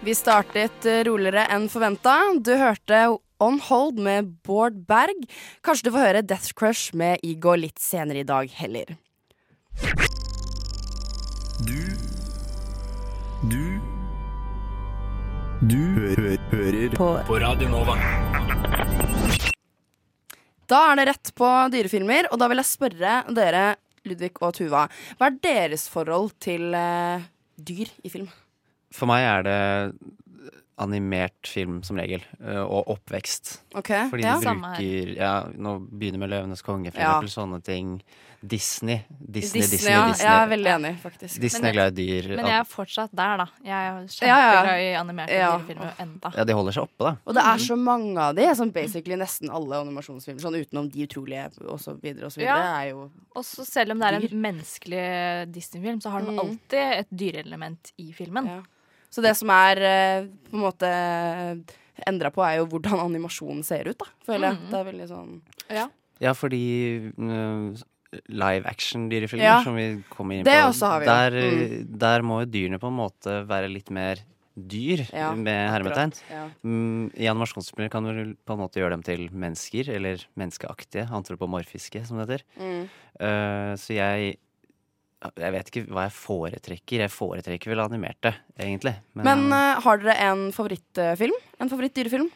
Vi 0.00 0.16
startet 0.16 0.88
eh, 0.88 1.02
roligere 1.04 1.44
enn 1.52 1.68
forventa. 1.68 2.16
Du 2.40 2.54
hørte 2.56 3.02
On 3.40 3.60
Hold 3.68 4.00
med 4.00 4.32
Bård 4.48 4.80
Berg. 4.88 5.28
Kanskje 5.60 5.90
du 5.90 5.92
får 5.92 6.06
høre 6.06 6.24
Death 6.24 6.56
Crush 6.56 6.96
med 6.96 7.20
Ego 7.20 7.52
litt 7.60 7.84
senere 7.84 8.24
i 8.24 8.28
dag 8.32 8.48
heller. 8.62 8.96
Du 15.60 15.76
hø 15.76 16.14
hø 16.16 16.36
hører 16.54 16.94
på. 16.96 17.06
På 17.28 17.36
Radio 17.36 17.66
Nova. 17.68 17.92
Da 20.64 20.78
er 20.88 20.96
det 20.96 21.04
rett 21.10 21.32
på 21.36 21.48
dyrefilmer, 21.74 22.30
og 22.32 22.40
da 22.40 22.48
vil 22.48 22.62
jeg 22.62 22.68
spørre 22.70 23.16
dere 23.36 23.64
Ludvig 24.08 24.30
og 24.40 24.54
Tuva. 24.56 24.86
Hva 25.20 25.28
er 25.28 25.36
deres 25.44 25.84
forhold 25.92 26.32
til 26.40 26.72
eh, 26.72 27.26
dyr 27.60 27.92
i 28.00 28.08
film? 28.08 28.30
For 28.96 29.10
meg 29.10 29.26
er 29.26 29.44
det 29.44 29.58
animert 30.80 31.46
film 31.46 31.82
som 31.86 31.96
regel, 32.00 32.22
øh, 32.40 32.64
og 32.64 32.88
oppvekst. 32.96 33.60
Okay, 33.74 34.08
Fordi 34.10 34.22
ja. 34.24 34.38
de 34.40 34.46
bruker 34.46 35.14
ja, 35.16 35.34
Nå 35.54 35.78
begynner 35.90 36.18
med 36.18 36.30
'Løvenes 36.30 36.62
konge', 36.64 36.90
for 36.92 37.00
Ja. 37.00 37.20
eksempel. 37.20 37.28
Sånne 37.30 37.62
ting. 37.62 38.02
Disney. 38.42 39.02
Disney, 39.20 39.60
Disney, 39.60 39.60
Disney, 39.76 39.92
ja. 39.92 40.06
Disney. 40.08 40.24
Jeg 40.26 40.42
er 40.42 40.48
veldig 40.48 40.70
enig, 40.74 40.92
faktisk. 41.02 41.40
Disney 41.42 41.60
Men 41.60 41.68
er 41.68 41.72
glad 41.74 41.98
i 41.98 42.06
dyr. 42.06 42.28
Men 42.36 42.46
jeg 42.46 42.58
er 42.58 42.64
fortsatt 42.64 43.10
der, 43.12 43.36
da. 43.36 43.46
Jeg 43.62 43.88
er 43.90 44.06
kjempeglad 44.08 44.80
i 44.80 44.94
animerte 44.96 45.32
Ja. 45.34 45.58
dyrefilmer 45.58 45.92
enda. 46.00 46.32
Ja, 46.38 46.44
de 46.44 46.52
holder 46.54 46.72
seg 46.72 46.82
oppe, 46.82 47.04
da. 47.04 47.16
Og 47.26 47.34
det 47.34 47.42
er 47.44 47.58
så 47.58 47.76
mange 47.76 48.16
av 48.18 48.34
de, 48.34 48.42
sånn 48.56 48.72
basically 48.72 49.16
nesten 49.16 49.50
alle 49.50 49.76
animasjonsfilmer, 49.84 50.40
sånn 50.40 50.56
utenom 50.64 50.90
De 50.90 51.06
utrolige 51.06 51.50
og 51.68 51.78
så 51.80 52.00
videre 52.00 52.24
og 52.24 52.32
så 52.32 52.38
videre, 52.40 52.56
Ja. 52.56 52.80
er 52.80 52.88
jo 52.90 53.10
Og 53.36 53.44
så 53.44 53.66
selv 53.66 53.90
om 53.92 53.98
det 53.98 54.08
er 54.08 54.20
Dyr. 54.20 54.32
en 54.32 54.42
menneskelig 54.42 55.52
Disney-film, 55.52 56.00
så 56.00 56.10
har 56.10 56.20
den 56.22 56.34
Mm. 56.36 56.38
alltid 56.40 56.98
et 57.00 57.10
dyreelement 57.14 57.92
i 57.98 58.12
filmen. 58.12 58.46
ja. 58.46 58.62
Så 59.10 59.22
det 59.24 59.34
som 59.38 59.50
er 59.54 59.80
eh, 59.82 60.26
på 60.50 60.58
en 60.58 60.64
måte 60.64 60.90
endra 62.08 62.30
på, 62.32 62.42
er 62.46 62.60
jo 62.60 62.68
hvordan 62.70 63.02
animasjonen 63.08 63.64
ser 63.66 63.90
ut, 63.90 63.98
da. 64.00 64.08
Føler 64.26 64.50
jeg. 64.50 64.58
Mm. 64.60 64.68
Det 64.70 64.78
er 64.80 64.90
veldig 64.92 65.08
sånn 65.10 65.32
Ja. 65.70 65.86
Ja, 66.20 66.34
fordi 66.36 66.64
øh, 67.16 67.80
live 68.28 68.68
action-dyrefilmer, 68.68 69.46
Ja. 69.46 69.62
som 69.64 69.76
vi 69.78 70.02
kommer 70.12 70.36
inn 70.36 70.44
Det 70.44 70.56
på, 70.58 70.68
også 70.68 70.90
har 70.92 71.00
vi 71.00 71.06
der, 71.06 71.38
mm. 71.40 71.98
der 72.02 72.26
må 72.26 72.42
jo 72.42 72.50
dyrene 72.50 72.80
på 72.82 72.90
en 72.90 72.98
måte 72.98 73.38
være 73.48 73.70
litt 73.72 73.90
mer 73.90 74.20
dyr, 74.60 75.06
Ja, 75.14 75.30
med 75.32 75.70
hermetegn. 75.70 76.12
Ja. 76.28 76.48
Mm, 76.66 77.10
I 77.16 77.28
animasjonsfilmer 77.30 77.88
kan 77.90 78.04
du 78.04 78.34
på 78.44 78.52
en 78.56 78.60
måte 78.60 78.80
gjøre 78.82 78.96
dem 78.96 79.04
til 79.06 79.28
mennesker, 79.32 79.88
eller 79.94 80.26
menneskeaktige, 80.36 81.06
antropomorfiske, 81.08 82.04
som 82.04 82.18
det 82.18 82.26
heter. 82.26 82.44
Mm. 82.58 82.82
Uh, 83.20 83.72
så 83.80 83.94
jeg 83.96 84.36
Jeg 85.20 85.52
vet 85.52 85.68
ikke 85.68 85.82
hva 85.92 86.06
jeg 86.06 86.16
foretrekker. 86.16 87.02
Jeg 87.04 87.12
foretrekker 87.12 87.74
vel 87.74 87.82
animerte, 87.84 88.32
egentlig. 88.56 88.94
Men 89.20 89.50
eh, 89.52 89.80
har 89.84 90.00
dere 90.00 90.16
en 90.30 90.46
favorittfilm? 90.56 91.36
En 91.60 91.72
favoritt-dyrefilm? 91.72 92.30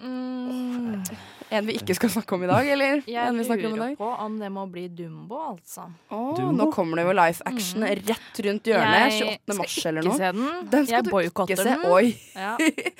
Mm, 0.00 1.02
En 1.48 1.66
vi 1.66 1.76
ikke 1.78 1.94
skal 1.94 2.10
snakke 2.10 2.34
om 2.34 2.42
i 2.42 2.48
dag, 2.50 2.66
eller? 2.74 3.02
jeg 3.06 3.22
en 3.30 3.36
vi 3.38 3.44
snakker 3.46 3.68
om 3.68 3.76
i 3.76 3.78
lurer 3.78 3.92
dag? 3.92 3.98
på 4.00 4.08
om 4.24 4.34
det 4.40 4.48
må 4.50 4.64
bli 4.70 4.88
Dumbo, 4.88 5.38
altså. 5.54 5.84
Oh, 6.10 6.32
Dumbo? 6.36 6.56
nå 6.58 6.66
kommer 6.74 6.98
det 6.98 7.04
jo 7.06 7.14
live 7.14 7.46
action 7.46 7.86
rett 7.86 8.40
rundt 8.48 8.66
hjørnet. 8.66 9.14
28. 9.22 9.56
mars 9.60 9.76
eller 9.86 10.02
ikke 10.02 10.10
noe. 10.10 10.18
se 10.18 10.32
den. 10.34 10.70
Den 10.74 10.86
skal 10.88 10.96
jeg 10.96 11.04
du 11.06 11.10
boikotter 11.14 11.54
ikke 11.54 11.62
se. 11.62 11.70
den. 11.70 11.86
Oi. 11.86 12.16
Ja. 12.34 12.56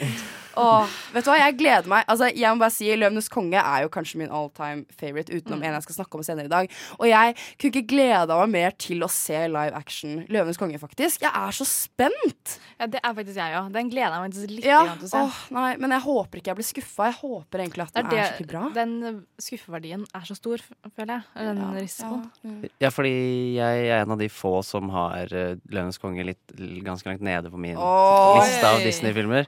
oh, 0.62 0.95
vet 1.12 1.26
du 1.26 1.31
hva, 1.33 1.37
jeg 1.43 1.57
gleder 1.59 1.91
meg. 1.91 2.07
Altså, 2.07 2.31
jeg 2.31 2.55
må 2.55 2.62
bare 2.62 2.75
si 2.76 2.87
'Løvenes 2.95 3.29
konge' 3.35 3.59
er 3.65 3.83
jo 3.83 3.91
kanskje 3.93 4.23
min 4.23 4.31
all 4.31 4.49
time 4.55 4.87
favorite, 4.95 5.35
utenom 5.35 5.67
en 5.67 5.75
jeg 5.76 5.83
skal 5.88 5.99
snakke 5.99 6.15
om 6.15 6.23
senere 6.23 6.47
i 6.47 6.55
dag. 6.55 6.71
Og 7.00 7.09
jeg 7.11 7.35
kunne 7.59 7.73
ikke 7.75 7.87
gleda 7.97 8.38
meg 8.45 8.55
mer 8.55 8.79
til 8.79 9.03
å 9.03 9.11
se 9.11 9.43
live 9.50 9.75
action 9.75 10.23
'Løvenes 10.31 10.57
konge', 10.62 10.79
faktisk. 10.81 11.26
Jeg 11.26 11.35
er 11.35 11.50
så 11.50 11.67
spent! 11.67 12.61
ja, 12.79 12.87
det 12.87 13.00
er 13.03 13.12
faktisk 13.12 13.37
jeg 13.37 13.59
òg. 13.59 13.73
Den 13.75 13.91
gleder 13.91 14.15
jeg 14.15 14.23
meg 14.23 14.31
faktisk 14.33 14.50
litt 14.55 14.65
Ja, 14.71 14.81
til 14.95 15.11
å 15.11 15.11
se. 15.11 15.19
Oh, 15.26 15.43
nei, 15.59 15.76
men 15.83 15.91
jeg 15.91 16.00
håper 16.07 16.38
ikke 16.38 16.55
jeg 16.55 16.61
blir 16.62 16.71
skuffa. 16.71 16.86
Jeg 16.87 17.14
håper 17.21 17.62
egentlig 17.64 17.83
at 17.87 17.93
Det 17.95 18.02
den 18.05 18.12
er, 18.12 18.23
er 18.23 18.31
skikkelig 18.33 18.49
bra. 18.50 18.62
den 18.75 18.93
skuffeverdien 19.43 20.05
er 20.14 20.25
så 20.28 20.37
stor, 20.38 20.62
føler 20.97 21.12
jeg. 21.16 21.23
Den 21.37 21.61
Ja, 21.62 21.71
risikoen. 21.81 22.23
ja, 22.43 22.50
mm. 22.50 22.71
Ja, 22.81 22.90
fordi 22.95 23.12
jeg 23.57 23.87
er 23.88 24.02
en 24.05 24.14
av 24.16 24.19
de 24.19 24.28
få 24.33 24.52
som 24.64 24.88
har 24.95 25.26
uh, 25.33 25.57
Løvenes 25.71 25.99
konge 26.02 26.25
litt, 26.25 26.55
ganske 26.87 27.07
langt 27.11 27.25
nede 27.26 27.50
på 27.52 27.59
min 27.61 27.76
Oi. 27.76 28.38
liste 28.40 28.64
av 28.71 28.81
Disney-filmer. 28.85 29.47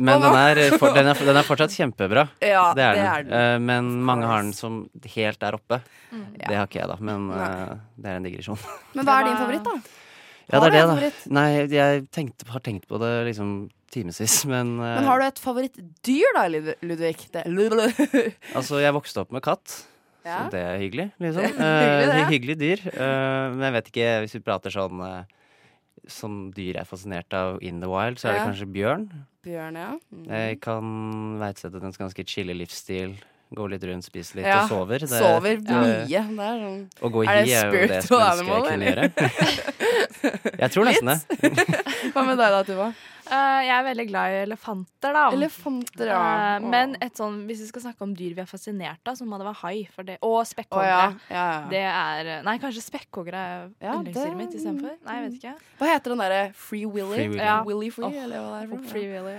Men 0.00 0.20
den 0.26 0.34
er, 0.40 0.58
eh, 0.66 0.76
for, 0.78 0.92
den, 0.96 1.06
er, 1.12 1.14
den 1.14 1.36
er 1.40 1.46
fortsatt 1.46 1.74
kjempebra. 1.76 2.28
Ja, 2.42 2.72
Det 2.74 2.84
er 2.84 3.22
den. 3.24 3.32
Eh, 3.32 3.58
men 3.58 3.90
mange 4.04 4.26
har 4.26 4.42
den 4.42 4.52
som 4.56 4.82
helt 5.14 5.40
der 5.40 5.56
oppe. 5.58 5.80
Mm. 6.10 6.26
Det 6.36 6.56
har 6.56 6.66
ikke 6.66 6.80
jeg, 6.82 6.88
da. 6.90 6.96
Men 7.00 7.30
eh, 7.30 7.74
det 7.96 8.10
er 8.12 8.20
en 8.20 8.28
digresjon. 8.28 8.58
Men 8.94 9.06
hva 9.06 9.20
er 9.20 9.28
din 9.30 9.36
favoritt, 9.40 9.64
da? 9.64 9.76
Ja, 10.50 10.58
det 10.58 10.66
er 10.66 10.72
det, 10.74 11.10
da. 11.10 11.10
Nei, 11.30 11.48
jeg 11.70 12.06
tenkte, 12.10 12.48
har 12.50 12.62
tenkt 12.66 12.88
på 12.90 12.98
det 12.98 13.10
liksom 13.28 13.70
timevis, 13.92 14.44
men, 14.52 14.76
uh, 14.80 14.86
Men 15.00 15.08
har 15.08 15.20
du 15.22 15.26
et 15.26 15.40
favorittdyr, 15.42 16.34
da, 16.36 16.46
Ludvig? 16.50 17.16
Det, 17.34 17.44
Altså, 18.58 18.80
jeg 18.82 18.94
vokste 18.96 19.24
opp 19.24 19.32
med 19.34 19.42
katt. 19.46 19.80
Ja. 20.24 20.42
Så 20.44 20.50
det 20.52 20.60
er 20.60 20.78
hyggelig, 20.82 21.06
liksom. 21.22 21.44
Hyggelig, 21.48 22.06
det. 22.10 22.16
Eh, 22.20 22.28
hyggelig 22.28 22.56
dyr. 22.60 22.80
Uh, 22.92 23.56
men 23.56 23.62
jeg 23.70 23.76
vet 23.78 23.86
ikke, 23.94 24.08
hvis 24.26 24.34
vi 24.36 24.42
prater 24.44 24.74
sånn 24.74 25.00
eh, 25.06 25.22
Som 26.12 26.34
dyr 26.52 26.74
jeg 26.74 26.82
er 26.82 26.88
fascinert 26.88 27.32
av 27.36 27.56
in 27.64 27.80
the 27.80 27.88
wild, 27.88 28.20
så 28.20 28.28
er 28.28 28.32
det 28.36 28.40
Ja. 28.42 28.46
kanskje 28.50 28.68
bjørn. 28.74 29.06
Bjørn, 29.44 29.76
ja. 29.80 29.90
Mm. 30.12 30.26
Jeg 30.28 30.60
kan 30.60 30.94
verdsette 31.40 31.80
dens 31.80 31.96
ganske 32.00 32.24
chille 32.28 32.52
livsstil. 32.56 33.16
Gå 33.56 33.64
litt 33.72 33.82
rundt, 33.88 34.04
spise 34.06 34.36
litt 34.38 34.46
Ja, 34.46 34.60
og 34.62 34.68
sover. 34.70 35.00
Det- 35.02 35.08
Sover 35.10 35.56
mye. 35.58 35.80
mye. 35.80 36.04
Det 36.06 36.20
er 36.20 36.60
sånn 36.60 36.82
Å 37.00 37.08
gå 37.10 37.24
i 37.24 37.26
Er 37.26 37.40
det 37.40 37.54
er 37.56 37.72
jo 37.72 37.88
det 37.90 38.02
som 38.04 38.20
ønsker 38.20 38.52
jeg 38.52 38.68
kunne 38.68 38.86
gjøre. 38.90 39.04
jeg 40.60 40.70
tror 40.76 40.84
nesten 40.86 41.10
det. 41.10 41.18
Hva 42.14 42.22
med 42.28 42.36
deg 42.38 42.54
da, 42.54 42.60
Tuva? 42.68 42.90
Eh, 43.30 43.60
jeg 43.66 43.74
er 43.76 43.84
veldig 43.86 44.06
glad 44.08 44.34
i 44.34 44.38
elefanter, 44.44 45.14
da. 45.14 45.24
Elefanter, 45.36 46.10
ja. 46.10 46.18
Uh, 46.58 46.66
men 46.72 46.96
et 47.02 47.18
sånn, 47.18 47.44
hvis 47.48 47.62
vi 47.64 47.68
skal 47.70 47.84
snakke 47.86 48.06
om 48.06 48.14
dyr 48.18 48.34
vi 48.34 48.42
er 48.42 48.50
fascinert 48.50 49.06
av, 49.06 49.18
så 49.18 49.26
må 49.28 49.38
det 49.40 49.46
være 49.46 49.60
hai. 49.62 49.76
For 49.94 50.06
det, 50.08 50.18
og 50.26 50.40
Å, 50.40 50.82
ja. 50.82 51.00
Ja, 51.30 51.30
ja. 51.30 51.46
Det 51.70 51.82
er 51.86 52.30
Nei, 52.46 52.56
kanskje 52.62 52.84
spekkhoggere 52.84 53.40
er 53.40 53.66
Ja, 53.78 53.96
yndlingsdyret 53.96 54.38
mitt 54.38 54.54
istedenfor. 54.58 54.96
Nei, 55.06 55.18
jeg 55.18 55.26
vet 55.26 55.40
ikke. 55.40 55.56
Hva 55.80 55.90
heter 55.92 56.14
den 56.14 56.22
derre 56.24 56.44
Free 56.58 56.86
Willy? 56.86 57.16
Free 57.16 57.32
Willy. 57.34 57.44
Ja. 57.44 57.58
Willy 57.66 57.90
Free, 57.94 58.10
oh, 58.10 58.22
eller 58.24 58.42
hva 58.42 58.54
det 58.56 58.62
er 58.62 58.72
for? 58.72 58.88
Free 58.90 59.10
Willy. 59.12 59.36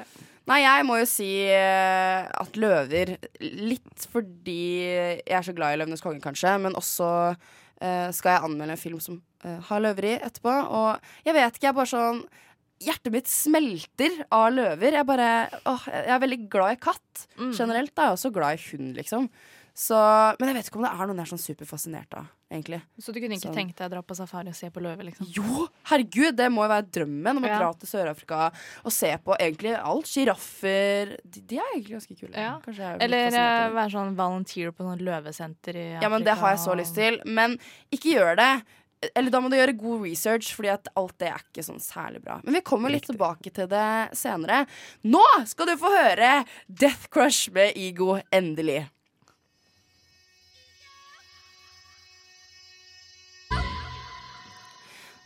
Nei, 0.50 0.62
jeg 0.64 0.86
må 0.88 0.98
jo 0.98 1.08
si 1.08 1.30
eh, 1.54 2.26
at 2.26 2.58
løver 2.60 3.14
Litt 3.40 4.08
fordi 4.10 4.62
jeg 4.90 5.36
er 5.38 5.46
så 5.46 5.54
glad 5.56 5.76
i 5.76 5.82
Løvenes 5.82 6.02
konge, 6.04 6.22
kanskje, 6.24 6.56
men 6.64 6.78
også 6.78 7.10
uh, 7.82 8.08
skal 8.16 8.36
jeg 8.36 8.46
anmelde 8.48 8.76
en 8.76 8.82
film 8.82 9.02
som 9.04 9.20
eh, 9.46 9.60
har 9.70 9.84
løver 9.84 10.08
i 10.10 10.16
etterpå. 10.20 10.52
Og 10.52 11.28
jeg 11.28 11.38
vet 11.38 11.58
ikke, 11.58 11.68
jeg 11.68 11.74
er 11.74 11.78
bare 11.78 11.92
sånn 11.92 12.24
Hjertet 12.82 13.14
mitt 13.14 13.28
smelter 13.30 14.20
av 14.34 14.50
løver. 14.56 14.92
Jeg, 14.98 15.06
bare, 15.06 15.30
åh, 15.70 15.88
jeg 15.92 16.14
er 16.18 16.24
veldig 16.28 16.42
glad 16.50 16.78
i 16.78 16.82
katt 16.82 17.28
Mm. 17.38 17.52
generelt. 17.54 17.94
Da. 17.96 18.04
Jeg 18.04 18.10
er 18.12 18.18
også 18.18 18.34
glad 18.34 18.58
i 18.58 18.64
hund, 18.72 18.96
liksom. 18.98 19.30
Så, 19.74 19.96
men 20.38 20.50
jeg 20.50 20.56
vet 20.58 20.68
ikke 20.68 20.80
om 20.82 20.84
det 20.84 20.90
er 20.92 21.08
noen 21.08 21.20
jeg 21.22 21.24
er 21.24 21.30
sånn 21.32 21.40
superfascinert 21.56 22.14
av, 22.20 22.26
egentlig. 22.52 22.82
Så 23.00 23.14
du 23.16 23.22
kunne 23.22 23.38
ikke 23.38 23.48
Sånn. 23.48 23.56
tenkt 23.56 23.78
deg 23.80 23.88
å 23.88 23.94
dra 23.94 24.02
på 24.04 24.18
safari 24.18 24.50
og 24.52 24.56
se 24.58 24.68
på 24.70 24.82
løver, 24.84 25.06
liksom? 25.08 25.30
Jo, 25.32 25.68
herregud, 25.88 26.36
det 26.36 26.50
må 26.52 26.66
jo 26.66 26.72
være 26.74 26.90
drømmen 26.92 27.38
om 27.40 27.44
å 27.46 27.48
Ja. 27.48 27.58
dra 27.62 27.70
til 27.80 27.88
Sør-Afrika 27.88 28.52
og 28.84 28.92
se 28.92 29.14
på 29.24 29.38
egentlig 29.40 29.72
alt. 29.80 30.06
Sjiraffer. 30.12 31.16
De, 31.24 31.40
de 31.42 31.58
er 31.58 31.70
egentlig 31.74 31.96
ganske 31.96 32.18
kule. 32.20 32.36
Ja. 32.36 32.60
Er 32.68 32.98
Eller 33.00 33.28
eh, 33.32 33.70
være 33.72 33.92
sånn 33.96 34.16
volunteer 34.20 34.72
på 34.76 34.84
sånn 34.84 35.00
løvesenter 35.08 35.76
i 35.76 35.86
Afrika. 35.96 36.02
Ja, 36.04 36.10
men 36.10 36.24
det 36.28 36.38
har 36.38 36.50
jeg 36.56 36.60
så 36.66 36.76
lyst 36.78 36.96
til. 36.96 37.22
Men 37.26 37.58
ikke 37.94 38.16
gjør 38.18 38.36
det. 38.42 38.52
Eller 39.16 39.34
da 39.34 39.40
må 39.42 39.50
du 39.50 39.58
gjøre 39.58 39.74
god 39.78 40.06
research, 40.06 40.52
Fordi 40.56 40.70
at 40.76 40.90
alt 41.00 41.18
det 41.22 41.32
er 41.32 41.42
ikke 41.42 41.66
sånn 41.66 41.82
særlig 41.82 42.22
bra. 42.26 42.40
Men 42.46 42.60
vi 42.60 42.64
kommer 42.66 42.94
litt 42.94 43.08
tilbake 43.10 43.50
til 43.54 43.70
det 43.72 44.14
senere. 44.18 44.66
Nå 45.04 45.24
skal 45.50 45.72
du 45.72 45.78
få 45.82 45.92
høre 45.94 46.34
Death 46.68 47.10
Crush 47.14 47.50
med 47.56 47.78
Ego, 47.80 48.20
endelig. 48.32 48.84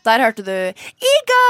Der 0.06 0.22
hørte 0.22 0.44
du 0.46 0.52
Ego 0.54 1.46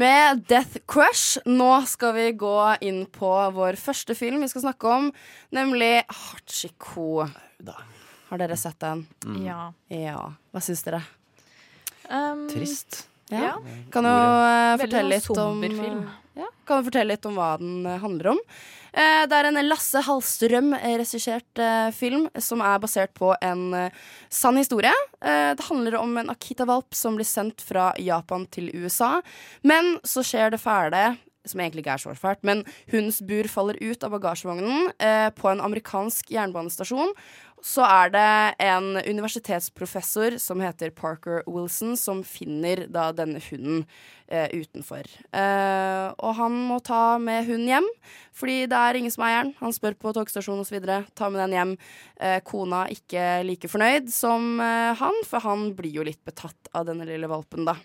med 0.00 0.46
Death 0.48 0.78
Crush. 0.88 1.36
Nå 1.44 1.82
skal 1.84 2.14
vi 2.16 2.30
gå 2.40 2.54
inn 2.88 3.02
på 3.12 3.32
vår 3.52 3.76
første 3.76 4.16
film 4.16 4.40
vi 4.40 4.48
skal 4.48 4.64
snakke 4.64 4.88
om, 4.94 5.10
nemlig 5.52 6.06
Hachiko. 6.08 7.26
Har 8.30 8.40
dere 8.40 8.56
sett 8.56 8.80
den? 8.80 9.04
Ja. 9.44 9.74
Ja. 9.92 10.22
Hva 10.52 10.64
syns 10.64 10.80
dere? 10.86 11.02
Um, 12.08 12.48
Trist. 12.48 13.04
Ja. 13.28 13.58
Kan 13.92 14.08
jo 14.08 14.16
uh, 14.16 14.74
fortelle 14.80 15.18
litt 15.18 15.28
om 15.36 15.60
ja, 16.38 16.48
Kan 16.64 16.80
jo 16.80 16.88
fortelle 16.88 17.12
litt 17.12 17.26
om 17.28 17.36
hva 17.36 17.56
den 17.60 17.86
eh, 17.86 17.98
handler 17.98 18.30
om. 18.34 18.40
Eh, 18.92 19.24
det 19.28 19.36
er 19.36 19.48
en 19.48 19.60
Lasse 19.66 20.00
Hallstrøm-regissert 20.06 21.62
eh, 21.62 21.88
film 21.94 22.28
som 22.38 22.62
er 22.64 22.78
basert 22.82 23.12
på 23.18 23.32
en 23.44 23.64
eh, 23.74 23.96
sann 24.30 24.60
historie. 24.60 24.94
Eh, 25.18 25.50
det 25.58 25.66
handler 25.66 25.98
om 25.98 26.14
en 26.20 26.30
Akita-valp 26.32 26.94
som 26.94 27.18
blir 27.18 27.26
sendt 27.28 27.64
fra 27.64 27.90
Japan 27.98 28.46
til 28.54 28.70
USA. 28.70 29.18
Men 29.66 29.96
så 30.06 30.22
skjer 30.22 30.54
det 30.54 30.62
fæle 30.62 31.08
som 31.48 31.62
egentlig 31.62 31.84
ikke 31.84 31.94
er 31.96 32.02
så 32.02 32.14
fælt, 32.18 32.42
men 32.46 32.62
hundens 32.90 33.22
bur 33.24 33.48
faller 33.50 33.78
ut 33.80 34.04
av 34.04 34.12
bagasjevognen 34.12 34.90
eh, 35.00 35.28
på 35.32 35.48
en 35.50 35.62
amerikansk 35.64 36.32
jernbanestasjon. 36.34 37.14
Så 37.64 37.82
er 37.82 38.12
det 38.14 38.28
en 38.62 38.96
universitetsprofessor 39.02 40.36
som 40.38 40.60
heter 40.62 40.92
Parker 40.94 41.42
Wilson, 41.46 41.96
som 41.98 42.22
finner 42.26 42.84
da 42.92 43.08
denne 43.16 43.40
hunden 43.42 43.82
eh, 44.28 44.46
utenfor. 44.54 45.08
Eh, 45.34 46.06
og 46.14 46.36
han 46.38 46.54
må 46.68 46.78
ta 46.86 47.18
med 47.22 47.48
hunden 47.48 47.66
hjem, 47.72 47.90
fordi 48.36 48.60
det 48.70 48.78
er 48.78 49.00
ingen 49.00 49.14
som 49.14 49.26
eier 49.26 49.42
den. 49.42 49.52
Han 49.58 49.74
spør 49.74 49.98
på 49.98 50.14
togstasjonen 50.16 50.62
osv. 50.62 50.78
Ta 51.18 51.30
med 51.32 51.42
den 51.42 51.58
hjem. 51.58 51.76
Eh, 52.20 52.38
kona 52.46 52.86
ikke 52.94 53.42
like 53.48 53.70
fornøyd 53.70 54.10
som 54.14 54.62
eh, 54.62 54.94
han, 55.02 55.22
for 55.26 55.42
han 55.44 55.72
blir 55.78 55.98
jo 55.98 56.06
litt 56.06 56.22
betatt 56.28 56.70
av 56.72 56.86
denne 56.88 57.08
lille 57.08 57.30
valpen, 57.30 57.66
da. 57.68 57.78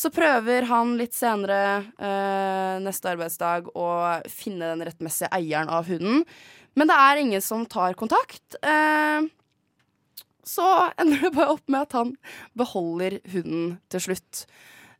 Så 0.00 0.08
prøver 0.14 0.64
han 0.70 0.94
litt 0.96 1.12
senere 1.12 1.82
eh, 2.00 2.76
neste 2.80 3.10
arbeidsdag 3.10 3.66
å 3.76 3.88
finne 4.32 4.70
den 4.72 4.84
rettmessige 4.86 5.28
eieren 5.36 5.68
av 5.68 5.90
hunden. 5.90 6.22
Men 6.78 6.90
det 6.90 6.96
er 6.96 7.20
ingen 7.20 7.44
som 7.44 7.66
tar 7.66 7.96
kontakt. 7.98 8.56
Eh, 8.62 9.28
så 10.46 10.66
ender 11.00 11.26
det 11.26 11.34
bare 11.36 11.56
opp 11.56 11.70
med 11.70 11.86
at 11.86 11.96
han 11.98 12.12
beholder 12.58 13.20
hunden 13.32 13.78
til 13.92 14.06
slutt. 14.08 14.44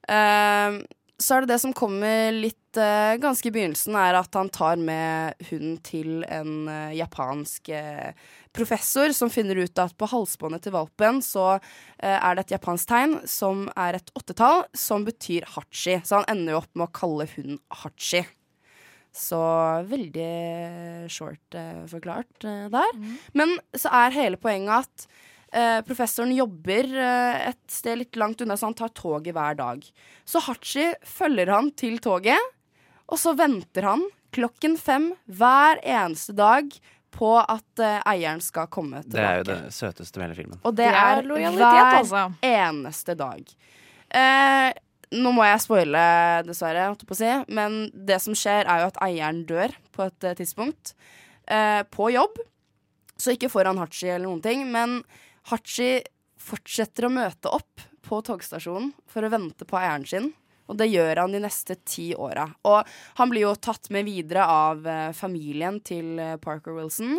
Eh, 0.09 0.81
så 1.21 1.37
er 1.37 1.45
det 1.45 1.53
det 1.53 1.61
som 1.61 1.75
kommer 1.77 2.33
litt 2.33 2.79
eh, 2.81 3.19
ganske 3.21 3.51
i 3.51 3.53
begynnelsen, 3.53 3.97
er 3.99 4.17
at 4.23 4.35
han 4.39 4.49
tar 4.53 4.81
med 4.81 5.37
hunden 5.51 5.77
til 5.85 6.25
en 6.25 6.71
japansk 6.97 7.69
professor 8.57 9.13
som 9.15 9.31
finner 9.31 9.61
ut 9.61 9.83
at 9.83 9.95
på 10.01 10.09
halsbåndet 10.11 10.65
til 10.65 10.75
valpen 10.75 11.21
så 11.23 11.61
er 12.01 12.35
det 12.35 12.47
et 12.47 12.57
japansk 12.57 12.89
tegn 12.91 13.19
som 13.29 13.69
er 13.79 14.01
et 14.01 14.13
åttetall, 14.17 14.65
som 14.73 15.05
betyr 15.07 15.47
hachi. 15.55 16.01
Så 16.03 16.23
han 16.23 16.31
ender 16.33 16.57
jo 16.57 16.63
opp 16.65 16.73
med 16.73 16.89
å 16.89 16.95
kalle 17.03 17.29
hunden 17.37 17.61
hachi. 17.85 18.25
Så 19.13 19.41
veldig 19.91 21.11
short 21.11 21.57
eh, 21.59 21.83
forklart 21.91 22.45
eh, 22.47 22.69
der. 22.71 22.93
Men 23.35 23.57
så 23.75 23.91
er 24.05 24.15
hele 24.15 24.39
poenget 24.41 24.85
at 24.87 25.07
eh, 25.53 25.81
professoren 25.87 26.31
jobber 26.37 26.87
eh, 26.95 27.49
et 27.51 27.61
sted 27.75 27.99
litt 27.99 28.17
langt 28.21 28.41
unna, 28.45 28.57
så 28.57 28.69
han 28.71 28.79
tar 28.79 28.93
toget 28.95 29.35
hver 29.35 29.59
dag. 29.59 29.83
Så 30.25 30.43
Hachi 30.47 30.93
følger 31.03 31.51
han 31.51 31.73
til 31.75 31.99
toget, 32.03 32.39
og 33.11 33.19
så 33.19 33.35
venter 33.39 33.89
han 33.91 34.07
klokken 34.31 34.77
fem 34.79 35.11
hver 35.27 35.81
eneste 35.83 36.37
dag 36.39 36.71
på 37.11 37.33
at 37.43 37.83
eh, 37.83 37.99
eieren 38.13 38.39
skal 38.45 38.69
komme 38.71 39.01
tilbake. 39.03 39.17
Det 39.17 39.25
er 39.27 39.41
jo 39.41 39.49
det 39.49 39.75
søteste 39.75 40.21
med 40.21 40.29
hele 40.29 40.39
filmen. 40.39 40.61
Og 40.63 40.77
det, 40.79 40.87
Det 40.87 41.01
er 41.01 41.19
er, 41.19 41.27
lojalitet, 41.27 41.65
hver 41.67 41.97
altså. 41.99 42.23
eneste 42.47 43.17
dag. 43.19 43.57
Eh, 44.15 44.69
nå 45.11 45.33
må 45.35 45.45
jeg 45.47 45.63
spoile, 45.65 46.05
dessverre, 46.47 46.93
si. 47.19 47.31
men 47.51 47.81
det 47.95 48.21
som 48.23 48.37
skjer, 48.37 48.67
er 48.67 48.85
jo 48.85 48.91
at 48.93 49.01
eieren 49.07 49.43
dør 49.49 49.75
på 49.95 50.07
et 50.07 50.27
eh, 50.29 50.37
tidspunkt. 50.39 50.95
Eh, 51.51 51.83
på 51.91 52.13
jobb. 52.15 52.39
Så 53.21 53.35
ikke 53.35 53.51
foran 53.53 53.81
Hachi 53.81 54.09
eller 54.09 54.29
noen 54.29 54.43
ting, 54.45 54.65
men 54.71 55.01
Hachi 55.51 55.99
fortsetter 56.41 57.09
å 57.09 57.13
møte 57.13 57.51
opp 57.53 57.83
på 58.07 58.21
togstasjonen 58.25 58.95
for 59.11 59.27
å 59.27 59.33
vente 59.33 59.67
på 59.69 59.79
eieren 59.81 60.07
sin. 60.09 60.31
Og 60.71 60.79
det 60.79 60.87
gjør 60.93 61.25
han 61.25 61.35
de 61.35 61.41
neste 61.43 61.75
ti 61.83 62.13
åra. 62.15 62.47
Og 62.71 62.87
han 63.19 63.31
blir 63.33 63.49
jo 63.49 63.57
tatt 63.59 63.91
med 63.91 64.07
videre 64.07 64.47
av 64.47 64.87
eh, 64.87 65.09
familien 65.17 65.81
til 65.83 66.15
eh, 66.23 66.37
Parker 66.43 66.77
Wilson. 66.77 67.19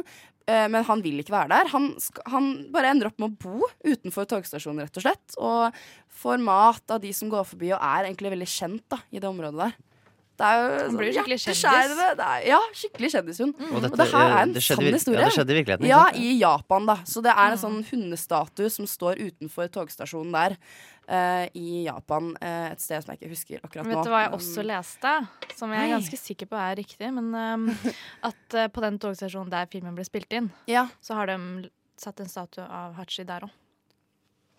Eh, 0.49 0.67
men 0.71 0.85
han 0.87 1.03
vil 1.03 1.21
ikke 1.21 1.35
være 1.35 1.51
der. 1.53 1.69
Han, 1.73 1.91
han 2.33 2.49
bare 2.73 2.93
ender 2.93 3.11
opp 3.11 3.21
med 3.21 3.31
å 3.31 3.45
bo 3.45 3.69
utenfor 3.85 4.27
togstasjonen, 4.29 4.85
rett 4.87 4.99
og 5.01 5.05
slett. 5.05 5.37
Og 5.37 5.81
får 6.21 6.41
mat 6.43 6.95
av 6.95 7.01
de 7.03 7.13
som 7.15 7.31
går 7.31 7.47
forbi, 7.53 7.71
og 7.75 7.81
er 7.81 8.09
egentlig 8.09 8.33
veldig 8.35 8.49
kjent 8.49 8.85
da, 8.91 9.01
i 9.11 9.21
det 9.21 9.29
området 9.29 9.61
der. 9.65 9.79
Det 10.41 10.47
er 10.49 10.57
jo 10.57 10.69
Han 10.81 10.95
blir 10.97 11.09
jo 11.11 11.15
skikkelig 11.19 11.37
kjendis. 11.43 11.59
hjerteskjærende. 11.61 12.05
Det 12.17 12.27
er, 12.27 12.45
ja, 12.49 12.59
skikkelig 12.79 13.09
kjendishund. 13.13 13.59
Og, 13.67 13.83
Og 13.85 13.97
det 13.99 14.07
her 14.09 14.31
er 14.31 14.39
en 14.41 14.55
sann 14.57 14.87
historie. 14.87 15.19
Ja, 15.19 15.27
det 15.27 15.35
skjedde 15.35 15.53
i 15.53 15.57
virkeligheten. 15.59 15.89
Ja, 15.91 16.03
i 16.17 16.31
Japan, 16.39 16.87
da. 16.89 16.95
Så 17.05 17.21
det 17.21 17.35
er 17.35 17.53
en 17.53 17.61
sånn 17.61 17.77
hundestatue 17.91 18.71
som 18.73 18.89
står 18.89 19.21
utenfor 19.21 19.69
togstasjonen 19.75 20.33
der. 20.33 20.57
Uh, 21.11 21.45
I 21.57 21.83
Japan, 21.85 22.31
uh, 22.39 22.71
et 22.71 22.81
sted 22.81 23.03
som 23.03 23.11
jeg 23.11 23.19
ikke 23.19 23.31
husker 23.33 23.63
akkurat 23.65 23.85
nå. 23.85 23.97
Vet 23.97 24.07
du 24.07 24.13
hva 24.13 24.21
jeg 24.23 24.33
også 24.37 24.63
leste, 24.63 25.13
som 25.57 25.73
jeg 25.75 25.89
er 25.89 25.95
ganske 25.97 26.19
sikker 26.21 26.47
på 26.47 26.59
er 26.61 26.77
riktig? 26.79 27.09
Men 27.13 27.33
um, 27.35 27.65
at 28.29 28.57
uh, 28.57 28.67
på 28.71 28.85
den 28.85 28.99
togstasjonen 29.01 29.51
der 29.51 29.69
filmen 29.69 29.97
ble 29.97 30.07
spilt 30.07 30.31
inn, 30.37 30.49
Ja, 30.71 30.87
så 31.03 31.19
har 31.19 31.29
de 31.29 31.69
satt 32.01 32.21
en 32.23 32.31
statue 32.31 32.65
av 32.65 32.95
Hachi 32.97 33.27
der 33.27 33.45
òg. 33.49 33.57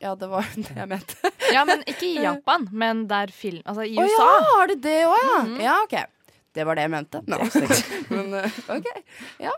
Ja, 0.03 0.15
det 0.19 0.29
var 0.33 0.49
det 0.57 0.75
jeg 0.77 0.89
mente. 0.91 1.33
Ja, 1.53 1.65
men 1.69 1.85
ikke 1.87 2.09
i 2.09 2.17
Japan, 2.23 2.67
men 2.73 3.07
der 3.11 3.31
film 3.35 3.63
Altså 3.69 3.85
i 3.87 3.95
Å 4.01 4.03
oh, 4.03 4.11
ja, 4.11 4.31
har 4.49 4.73
du 4.73 4.77
det 4.83 4.99
òg, 5.07 5.19
ja? 5.23 5.41
Mhm. 5.47 5.61
Ja, 5.63 5.77
OK. 5.87 5.97
Det 6.53 6.65
var 6.69 6.77
det 6.77 6.85
jeg 6.85 6.93
mente. 6.93 7.21
No. 7.33 7.39
Men 8.13 8.35
eh, 8.43 8.57
OK. 8.75 8.89
Ja. 9.41 9.53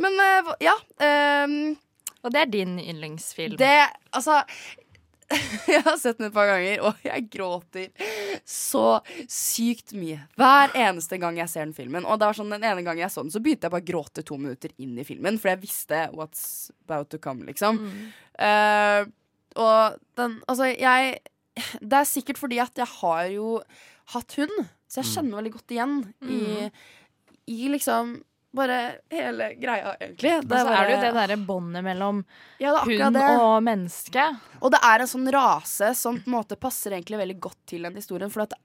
Men 0.00 0.20
eh, 0.24 0.52
ja. 0.64 0.76
Um, 1.44 1.56
Og 2.22 2.32
det 2.32 2.46
er 2.46 2.52
din 2.52 2.78
yndlingsfilm. 2.80 3.58
det 3.60 3.90
Altså 4.16 4.40
jeg 5.70 5.82
har 5.86 5.94
sett 6.00 6.18
den 6.18 6.26
et 6.26 6.34
par 6.34 6.48
ganger, 6.50 6.80
og 6.88 7.04
jeg 7.06 7.26
gråter 7.30 8.08
så 8.48 8.98
sykt 9.30 9.92
mye. 9.94 10.24
Hver 10.40 10.72
eneste 10.74 11.20
gang 11.22 11.38
jeg 11.38 11.52
ser 11.52 11.68
den 11.68 11.76
filmen. 11.76 12.02
Og 12.02 12.18
det 12.18 12.26
var 12.26 12.34
sånn, 12.34 12.50
Den 12.50 12.66
ene 12.66 12.82
gangen 12.82 13.04
jeg 13.04 13.14
så 13.14 13.22
den, 13.22 13.30
så 13.30 13.42
begynte 13.42 13.68
jeg 13.68 13.74
bare 13.76 13.84
å 13.84 13.90
gråte 13.92 14.24
to 14.26 14.38
minutter 14.40 14.74
inn 14.82 14.98
i 14.98 15.06
filmen, 15.06 15.38
for 15.38 15.52
jeg 15.52 15.62
visste 15.62 16.00
what's 16.18 16.42
about 16.82 17.12
to 17.14 17.20
come, 17.22 17.46
liksom. 17.46 17.78
Eh, 18.42 19.04
og 19.58 19.98
den 20.18 20.38
Altså, 20.46 20.70
jeg 20.70 21.18
Det 21.80 21.96
er 21.98 22.08
sikkert 22.08 22.38
fordi 22.38 22.60
at 22.62 22.78
jeg 22.78 22.86
har 23.00 23.24
jo 23.34 23.60
hatt 24.14 24.34
hund, 24.38 24.56
så 24.90 25.02
jeg 25.02 25.10
kjenner 25.12 25.38
veldig 25.38 25.52
godt 25.54 25.72
igjen 25.74 25.92
i, 26.26 26.68
i 27.50 27.68
liksom 27.70 28.16
bare 28.56 28.78
hele 29.10 29.52
greia, 29.54 29.92
egentlig. 30.00 30.32
Og 30.40 30.50
så 30.50 30.72
er 30.72 30.88
det 30.88 30.94
jo 30.94 31.02
det 31.04 31.10
derre 31.14 31.36
båndet 31.46 31.84
mellom 31.86 32.22
ja, 32.58 32.72
det 32.72 32.96
hund 32.98 33.18
det. 33.18 33.26
og 33.38 33.62
menneske. 33.62 34.24
Og 34.58 34.72
det 34.74 34.80
er 34.88 35.04
en 35.04 35.10
sånn 35.10 35.30
rase 35.30 35.92
som 35.98 36.18
på 36.18 36.30
en 36.32 36.36
måte 36.38 36.58
passer 36.58 36.96
egentlig 36.96 37.20
veldig 37.20 37.38
godt 37.46 37.60
til 37.70 37.86
den 37.86 38.00
historien. 38.00 38.32
For 38.32 38.46
at 38.46 38.56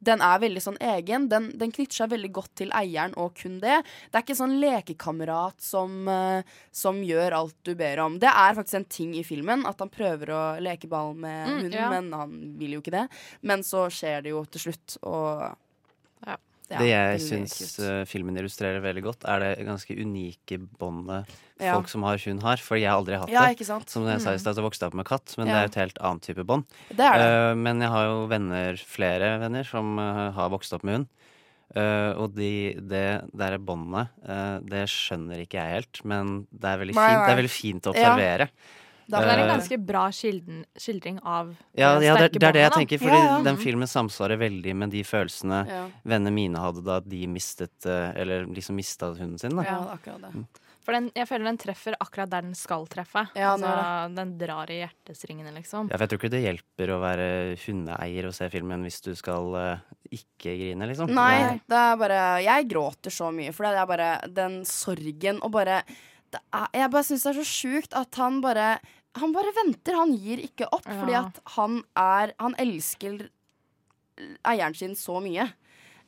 den 0.00 0.20
er 0.22 0.38
veldig 0.38 0.60
sånn 0.62 0.76
egen. 0.80 1.28
Den, 1.28 1.48
den 1.58 1.72
knytter 1.74 1.96
seg 2.04 2.10
veldig 2.12 2.30
godt 2.36 2.52
til 2.60 2.70
eieren 2.76 3.16
og 3.18 3.32
kun 3.40 3.56
det. 3.62 3.80
Det 4.10 4.14
er 4.20 4.22
ikke 4.26 4.36
sånn 4.38 4.56
lekekamerat 4.62 5.60
som, 5.64 5.96
eh, 6.08 6.42
som 6.70 7.00
gjør 7.02 7.34
alt 7.40 7.56
du 7.66 7.74
ber 7.74 7.98
om. 8.04 8.18
Det 8.22 8.30
er 8.30 8.54
faktisk 8.54 8.78
en 8.78 8.84
ting 8.84 9.14
i 9.18 9.24
filmen 9.26 9.66
at 9.66 9.78
han 9.82 9.90
prøver 9.90 10.30
å 10.30 10.42
leke 10.62 10.88
ball 10.88 11.14
med 11.14 11.48
Mm, 11.48 11.56
hunden, 11.62 11.72
ja. 11.72 11.88
men 11.90 12.12
han 12.12 12.36
vil 12.58 12.76
jo 12.76 12.80
ikke 12.82 12.94
det. 12.94 13.08
Men 13.42 13.62
så 13.66 13.88
skjer 13.90 14.22
det 14.22 14.30
jo 14.36 14.44
til 14.46 14.68
slutt, 14.68 14.98
og 15.02 15.56
Ja. 16.26 16.36
Ja, 16.68 16.80
det 16.84 16.88
jeg 16.90 17.20
syns 17.24 17.78
eh, 17.80 18.02
filmen 18.08 18.36
illustrerer 18.36 18.82
veldig 18.84 19.02
godt, 19.06 19.24
er 19.24 19.40
det 19.40 19.52
ganske 19.64 19.94
unike 19.96 20.58
båndet 20.80 21.30
Ja. 21.58 21.72
folk 21.74 21.88
som 21.88 22.04
har 22.04 22.20
hund, 22.20 22.42
har. 22.44 22.60
For 22.62 22.76
jeg 22.76 22.90
har 22.90 23.00
aldri 23.00 23.16
hatt 23.18 23.32
Ja, 23.32 23.46
det. 23.48 23.64
Som 23.88 24.06
jeg 24.06 24.20
sa 24.20 24.34
i 24.34 24.38
stad, 24.38 24.54
så 24.54 24.62
vokste 24.62 24.84
jeg 24.84 24.92
opp 24.92 24.98
med 25.00 25.08
katt, 25.08 25.32
men 25.38 25.48
det 25.48 25.54
er 25.56 25.64
jo 25.64 25.72
et 25.72 25.80
helt 25.80 25.98
annet 25.98 26.22
type 26.28 26.44
bånd. 26.44 26.64
Eh, 26.92 27.54
men 27.56 27.80
jeg 27.80 27.88
har 27.88 28.04
jo 28.04 28.26
venner, 28.28 28.76
flere 28.76 29.38
venner, 29.40 29.64
som 29.64 29.96
uh, 29.98 30.30
har 30.36 30.52
vokst 30.52 30.76
opp 30.76 30.84
med 30.84 31.00
hund. 31.00 31.08
Uh, 31.76 32.12
og 32.20 32.36
de, 32.36 32.76
det 32.80 33.28
der 33.36 33.58
båndet, 33.58 34.12
det 34.68 34.86
skjønner 34.88 35.44
ikke 35.44 35.60
jeg 35.60 35.80
helt, 35.80 36.04
men 36.04 36.46
det 36.52 36.68
er 36.68 36.84
veldig 36.84 36.96
fint, 36.96 37.24
det 37.24 37.32
er 37.32 37.42
veldig 37.42 37.56
fint 37.56 37.88
å 37.88 37.96
Ja. 37.96 38.48
Da- 39.08 39.20
Det 39.24 39.28
er 39.28 39.38
en 39.38 39.48
Eh, 39.48 39.56
ganske 39.56 39.78
bra 39.86 40.08
skildring, 40.12 40.64
skildring 40.76 41.18
av 41.24 41.54
Ja, 41.74 41.94
det 41.98 42.04
ja 42.06 42.14
det, 42.16 42.32
det 42.32 42.42
er 42.42 42.52
det 42.52 42.60
jeg 42.66 42.72
tenker, 42.72 42.98
fordi 42.98 43.16
Ja, 43.16 43.38
ja. 43.38 43.42
den 43.42 43.56
filmen 43.56 43.88
samsvarer 43.88 44.36
veldig 44.38 44.74
med 44.76 44.90
de 44.90 45.02
følelsene 45.02 45.66
ja. 45.66 45.88
vennene 46.04 46.32
mine 46.32 46.58
hadde 46.60 46.84
da 46.84 47.00
de 47.00 47.26
mistet 47.26 47.86
eh, 47.86 48.12
Eller 48.20 48.44
liksom 48.46 48.76
mista 48.76 49.06
hunden 49.14 49.38
sin. 49.38 49.56
Da. 49.56 49.62
ja, 49.64 49.78
akkurat 49.96 50.20
det. 50.20 50.46
For 50.88 50.92
den, 50.96 51.10
jeg 51.14 51.28
føler 51.28 51.44
den 51.44 51.58
treffer 51.60 51.94
akkurat 52.00 52.30
der 52.30 52.42
den 52.46 52.54
skal 52.54 52.86
treffe. 52.88 53.26
Ja, 53.36 53.56
den 53.56 53.64
altså, 53.68 54.14
den 54.16 54.38
drar 54.38 54.70
i 54.72 54.78
hjertestringene, 54.86 55.52
liksom. 55.52 55.90
Ja, 55.90 55.96
for 55.98 56.04
jeg 56.06 56.08
tror 56.08 56.18
ikke 56.22 56.30
det 56.32 56.40
hjelper 56.46 56.92
å 56.94 57.00
være 57.02 57.26
hundeeier 57.66 58.26
og 58.30 58.32
se 58.34 58.48
filmen 58.48 58.82
hvis 58.86 59.02
du 59.04 59.10
skal 59.14 59.52
uh, 59.52 59.78
ikke 60.10 60.54
grine, 60.56 60.88
liksom. 60.88 61.12
Nei, 61.12 61.42
Det- 61.42 61.60
det 61.68 61.76
er 61.76 61.96
bare 61.96 62.42
Jeg 62.42 62.68
gråter 62.68 63.10
så 63.12 63.28
mye, 63.32 63.52
for 63.52 63.64
det 63.64 63.76
er 63.76 63.86
bare 63.86 64.28
den 64.32 64.64
sorgen 64.64 65.40
og 65.42 65.50
bare 65.52 65.82
det 66.30 66.40
er, 66.52 66.68
Jeg 66.74 66.90
bare 66.90 67.02
syns 67.04 67.22
det 67.22 67.36
er 67.36 67.42
så 67.42 67.48
sjukt 67.48 67.92
at 67.96 68.14
han 68.16 68.40
bare 68.40 68.78
Han 69.16 69.32
bare 69.32 69.54
venter, 69.56 69.96
han 69.96 70.12
gir 70.12 70.42
ikke 70.44 70.68
opp. 70.68 70.86
Ja. 70.86 70.98
Fordi 71.00 71.16
at 71.18 71.40
han 71.56 71.80
er 71.96 72.34
Han 72.38 72.54
elsker 72.60 73.30
eieren 74.46 74.74
sin 74.74 74.96
så 74.98 75.20
mye. 75.22 75.48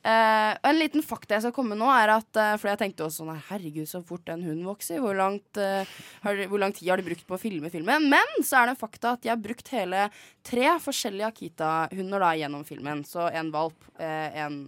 Uh, 0.01 0.55
en 0.65 0.79
liten 0.79 1.03
fakta 1.05 1.35
jeg 1.35 1.43
skal 1.43 1.53
komme 1.53 1.75
med 1.75 1.83
nå, 1.83 1.85
er 1.93 2.09
at 2.09 2.37
uh, 2.39 2.55
Fordi 2.57 2.71
jeg 2.71 2.79
tenkte 2.79 3.03
også 3.05 3.21
sånn 3.21 3.43
Herregud, 3.51 3.85
så 3.85 3.99
fort 4.01 4.31
en 4.33 4.41
hund 4.47 4.63
vokser. 4.65 4.97
Hvor, 5.03 5.13
langt, 5.13 5.59
uh, 5.61 5.85
har, 6.23 6.41
hvor 6.49 6.61
lang 6.63 6.73
tid 6.73 6.89
har 6.89 6.97
de 6.97 7.05
brukt 7.05 7.21
på 7.27 7.37
å 7.37 7.41
filme 7.41 7.69
filmen? 7.69 8.07
Men 8.09 8.31
så 8.41 8.57
er 8.57 8.71
det 8.71 8.73
en 8.73 8.81
fakta 8.81 9.13
at 9.13 9.21
de 9.21 9.29
har 9.29 9.37
brukt 9.41 9.69
hele 9.75 10.07
tre 10.47 10.65
forskjellige 10.81 11.29
Akita-hunder 11.29 12.25
da 12.25 12.31
gjennom 12.39 12.65
filmen. 12.65 13.05
Så 13.05 13.29
en 13.29 13.53
valp, 13.53 13.77
en 14.01 14.63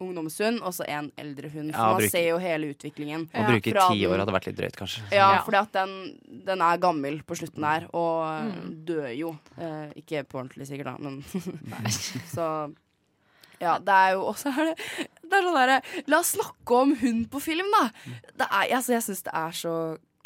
ungdomshund 0.00 0.62
og 0.62 0.72
så 0.72 0.86
en 0.88 1.10
eldre 1.20 1.50
hund. 1.52 1.72
For 1.74 1.78
Ja, 1.78 1.92
man 1.92 2.00
bruker- 2.00 2.10
ser 2.10 2.28
jo 2.28 2.38
hele 2.38 2.70
utviklingen. 2.74 3.28
Å 3.34 3.46
bruke 3.46 3.62
ti 3.92 4.06
år 4.08 4.18
hadde 4.22 4.32
vært 4.32 4.46
litt 4.46 4.56
drøyt, 4.56 4.76
kanskje. 4.76 5.02
Ja, 5.12 5.44
Ja. 5.44 5.60
at 5.60 5.72
den, 5.72 6.18
den 6.46 6.60
er 6.62 6.78
gammel 6.78 7.22
på 7.24 7.36
slutten 7.36 7.60
der, 7.60 7.88
og 7.92 8.44
Mm. 8.48 8.84
dør 8.84 9.16
jo. 9.16 9.38
Eh, 9.58 9.92
ikke 9.96 10.24
på 10.26 10.38
ordentlig, 10.40 10.66
sikkert, 10.68 10.84
da, 10.84 10.96
men 10.98 11.22
Så 12.34 12.74
ja, 13.60 13.78
det 13.78 13.88
er 13.94 14.12
jo 14.14 14.22
også 14.32 14.52
er 14.56 14.64
det, 14.74 15.08
det 15.28 15.32
er 15.32 15.42
sånn 15.42 15.56
derre 15.58 15.82
La 16.08 16.18
oss 16.20 16.34
snakke 16.36 16.70
om 16.82 16.94
hund 16.96 17.28
på 17.30 17.40
film, 17.42 17.66
da! 17.74 17.90
Det 18.36 18.46
er, 18.46 18.74
altså, 18.76 18.94
jeg 18.94 19.02
syns 19.02 19.22
det 19.24 19.34
er 19.34 19.50
så 19.50 19.74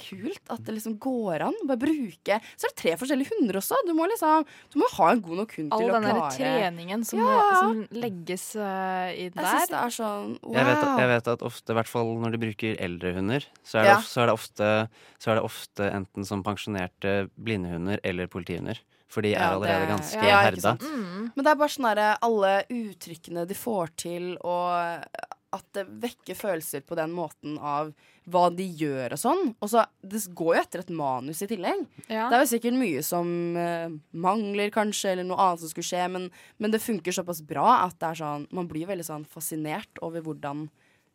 kult 0.00 0.50
at 0.50 0.62
det 0.64 0.74
liksom 0.76 0.98
går 0.98 1.42
an. 1.48 1.54
Bare 1.68 1.78
bruke 1.82 2.38
Så 2.56 2.66
er 2.66 2.72
det 2.72 2.76
tre 2.80 2.92
forskjellige 3.00 3.30
hunder 3.34 3.58
også. 3.60 3.76
Du 3.86 3.92
må 3.94 4.06
liksom 4.10 4.44
Du 4.72 4.78
må 4.80 4.88
ha 4.96 5.10
en 5.12 5.20
god 5.20 5.36
nok 5.42 5.54
hund 5.56 5.72
All 5.72 5.78
til 5.80 5.88
å 5.88 5.92
klare 6.00 6.12
All 6.12 6.20
den 6.20 6.38
treningen 6.38 7.04
som, 7.04 7.18
Ja. 7.18 7.50
som 7.60 7.82
legges 7.92 8.46
uh, 8.56 9.10
i 9.12 9.28
Jeg 9.28 9.32
syns 9.34 9.68
det 9.68 9.78
er 9.82 9.94
sånn 9.98 10.38
wow. 10.42 10.54
Jeg, 10.54 10.64
vet, 10.66 10.78
at- 10.84 10.98
jeg 11.02 11.08
vet 11.12 11.28
at 11.28 11.42
ofte, 11.42 11.70
i 11.70 11.74
hvert 11.74 11.88
fall 11.88 12.14
når 12.22 12.30
de 12.32 12.38
bruker 12.46 12.76
eldre 12.80 13.14
hunder, 13.14 13.44
så 13.62 13.78
er 13.78 13.82
det, 13.82 13.90
Ja. 13.92 13.98
of, 13.98 14.04
så 14.08 14.22
er 14.22 14.26
det, 14.26 14.34
ofte, 14.34 14.88
så 15.18 15.30
er 15.30 15.34
det 15.36 15.44
ofte 15.44 15.90
enten 15.92 16.24
som 16.26 16.42
pensjonerte 16.42 17.28
blindehunder 17.38 18.00
eller 18.04 18.26
politihunder. 18.26 18.78
For 19.12 19.20
de 19.20 19.34
er 19.34 19.40
Ja, 19.40 19.50
allerede 19.58 19.86
det- 19.86 19.92
ganske 19.92 20.24
ja, 20.24 20.40
herda. 20.42 20.76
Mm. 20.80 21.32
Men 21.36 21.44
det 21.44 21.50
er 21.52 21.54
bare 21.60 21.68
sånn 21.68 21.84
herre 21.90 22.18
alle 22.22 22.64
uttrykkene 22.70 23.46
de 23.46 23.54
får 23.54 23.90
til, 23.96 24.36
og 24.40 25.04
at 25.52 25.64
det 25.76 25.84
vekker 26.02 26.36
følelser 26.38 26.80
på 26.86 26.96
den 26.96 27.12
måten 27.12 27.58
av 27.60 27.90
hva 28.32 28.44
de 28.54 28.64
gjør 28.78 29.12
og 29.16 29.20
sånn. 29.20 29.42
Og 29.60 29.68
så 29.72 29.82
Det 30.00 30.20
går 30.34 30.54
jo 30.56 30.60
etter 30.62 30.82
et 30.84 30.92
manus 30.96 31.42
i 31.44 31.48
tillegg. 31.50 31.82
Ja. 32.08 32.28
Det 32.30 32.38
er 32.38 32.44
jo 32.44 32.50
sikkert 32.54 32.78
mye 32.78 33.02
som 33.04 33.32
uh, 33.58 33.92
mangler, 34.14 34.70
kanskje, 34.74 35.12
eller 35.12 35.26
noe 35.28 35.40
annet 35.42 35.60
som 35.64 35.72
skulle 35.72 35.88
skje, 35.90 36.06
men, 36.14 36.30
men 36.58 36.72
det 36.74 36.80
funker 36.84 37.12
såpass 37.12 37.42
bra 37.44 37.82
at 37.84 37.98
det 38.00 38.08
er 38.12 38.20
sånn 38.22 38.46
Man 38.54 38.68
blir 38.70 38.86
veldig 38.90 39.04
sånn 39.08 39.26
fascinert 39.28 40.00
over 40.02 40.24
hvordan 40.24 40.68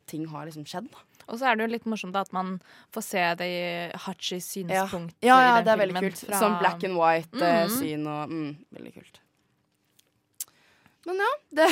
ting 0.07 0.25
har 0.31 0.45
liksom 0.47 0.63
skjedd. 0.63 0.85
Og 1.27 1.35
så 1.39 1.49
er 1.49 1.57
det 1.57 1.65
jo 1.65 1.73
litt 1.73 1.87
morsomt 1.89 2.13
da, 2.15 2.21
at 2.23 2.31
man 2.31 2.53
får 2.95 3.03
se 3.03 3.23
det 3.41 3.47
i 3.51 3.63
Hachis 4.05 4.45
synspunkt 4.53 5.17
ja, 5.25 5.35
ja, 5.35 5.55
den 5.57 5.65
det 5.67 5.73
er 5.73 5.81
veldig 5.81 6.03
kult. 6.05 6.21
fra- 6.29 6.39
Sånn 6.39 6.59
black 6.61 6.85
and 6.87 6.95
white-syn 6.95 8.05
og 8.07 8.31
mm, 8.31 8.51
Veldig 8.77 8.93
kult. 8.95 9.19
Men 11.07 11.21
ja, 11.23 11.29
det, 11.55 11.67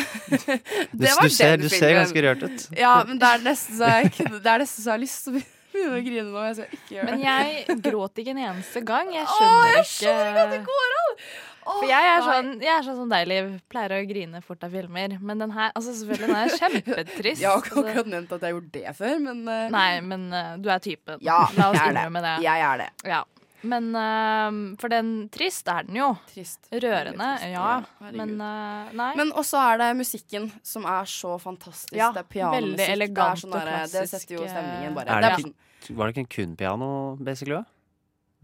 det 1.01 1.11
var 1.17 1.27
du, 1.27 1.33
ser, 1.33 1.57
den 1.57 1.65
du 1.65 1.73
ser 1.73 1.97
ganske 1.97 2.23
rørt 2.23 2.45
ut. 2.45 2.69
Ja, 2.79 2.93
men 3.07 3.19
det 3.19 3.31
er 3.33 3.43
nesten 3.43 3.81
så 3.81 3.89
jeg, 3.97 4.13
det 4.15 4.53
er 4.53 4.63
nesten 4.63 4.79
så 4.79 4.93
jeg 4.93 4.93
har 4.93 5.01
lyst 5.03 5.25
til 5.25 5.35
å 5.35 5.41
begynne 5.73 5.97
å 5.97 6.05
grine 6.05 6.29
nå. 6.29 6.45
Jeg 6.45 6.55
skal 6.59 6.77
ikke 6.77 6.95
gjøre 6.95 7.09
det. 7.09 7.17
Men 7.17 7.25
jeg 7.25 7.81
gråt 7.89 8.23
ikke 8.23 8.35
en 8.35 8.45
eneste 8.45 8.85
gang. 8.87 9.11
Jeg 9.11 9.27
skjønner, 9.33 9.57
Åh, 9.57 9.67
jeg 9.73 9.83
ikke 9.83 9.91
skjønner 9.91 10.31
ikke 10.31 10.45
at 10.45 10.55
det 10.55 10.63
går 10.69 10.97
an! 11.01 11.19
For 11.65 11.89
jeg 11.89 12.09
er 12.11 12.19
sånn, 12.21 12.49
jeg 12.61 12.71
er 12.75 12.83
sånn 12.85 12.97
som 12.99 13.11
deg, 13.11 13.23
Liv. 13.25 13.47
Pleier 13.73 13.95
å 13.95 14.01
grine 14.05 14.41
fort 14.45 14.63
av 14.67 14.75
filmer. 14.77 15.15
Men 15.17 15.41
den 15.41 15.53
her 15.55 15.71
altså 15.73 15.95
selvfølgelig, 15.97 16.27
den 16.29 16.37
er 16.37 16.57
kjempetrist. 16.61 17.41
Jeg 17.41 17.49
har 17.49 17.63
ikke 17.63 17.79
akkurat 17.81 18.11
nevnt 18.11 18.35
at 18.35 18.45
jeg 18.45 18.47
har 18.47 18.53
gjort 18.55 18.73
det 18.75 18.97
før, 18.99 19.15
men 19.25 19.39
uh... 19.49 19.63
Nei, 19.73 19.87
men 20.05 20.27
uh, 20.29 20.51
du 20.61 20.69
er 20.69 20.83
typen. 20.85 21.17
Ja, 21.25 21.41
La 21.57 21.71
oss 21.71 21.79
jeg 21.79 21.81
er 21.81 21.89
det. 21.89 22.03
innrømme 22.05 22.21
det. 22.27 22.35
Jeg 22.45 22.67
er 22.69 22.83
det. 22.85 22.91
Ja. 23.09 23.23
Men 23.65 23.89
uh, 23.97 24.75
For 24.81 24.93
den 24.93 25.11
trist 25.33 25.67
er 25.71 25.83
den 25.89 25.99
jo. 25.99 26.11
Trist. 26.31 26.69
Rørende, 26.71 27.29
trist. 27.39 27.51
ja. 27.55 27.67
herregud. 27.99 28.17
Men 28.21 28.33
uh, 28.41 28.95
nei. 29.01 29.11
Men 29.19 29.31
også 29.35 29.59
er 29.73 29.81
det 29.83 29.91
musikken 29.99 30.49
som 30.65 30.85
er 30.85 31.05
så 31.09 31.35
fantastisk. 31.41 31.95
Ja, 31.97 32.11
det 32.15 32.25
er 32.25 32.31
pianomusikk. 32.37 32.71
veldig 32.77 32.89
elegant 32.95 33.15
det 33.15 33.29
er 33.39 33.45
sånn 33.45 33.53
og 33.55 33.61
derre- 33.61 33.85
Det 33.91 34.09
setter 34.13 34.35
jo 34.39 34.47
stemningen, 34.49 34.93
bare. 34.97 35.07
Er 35.09 35.21
Det 35.21 35.31
det 35.31 35.39
ikke- 35.39 35.47
sånn- 35.49 35.95
Var 35.97 36.05
det 36.07 36.13
ikke 36.15 36.23
en 36.25 36.33
kun 36.35 36.55
piano, 36.57 37.15
basically? 37.21 37.63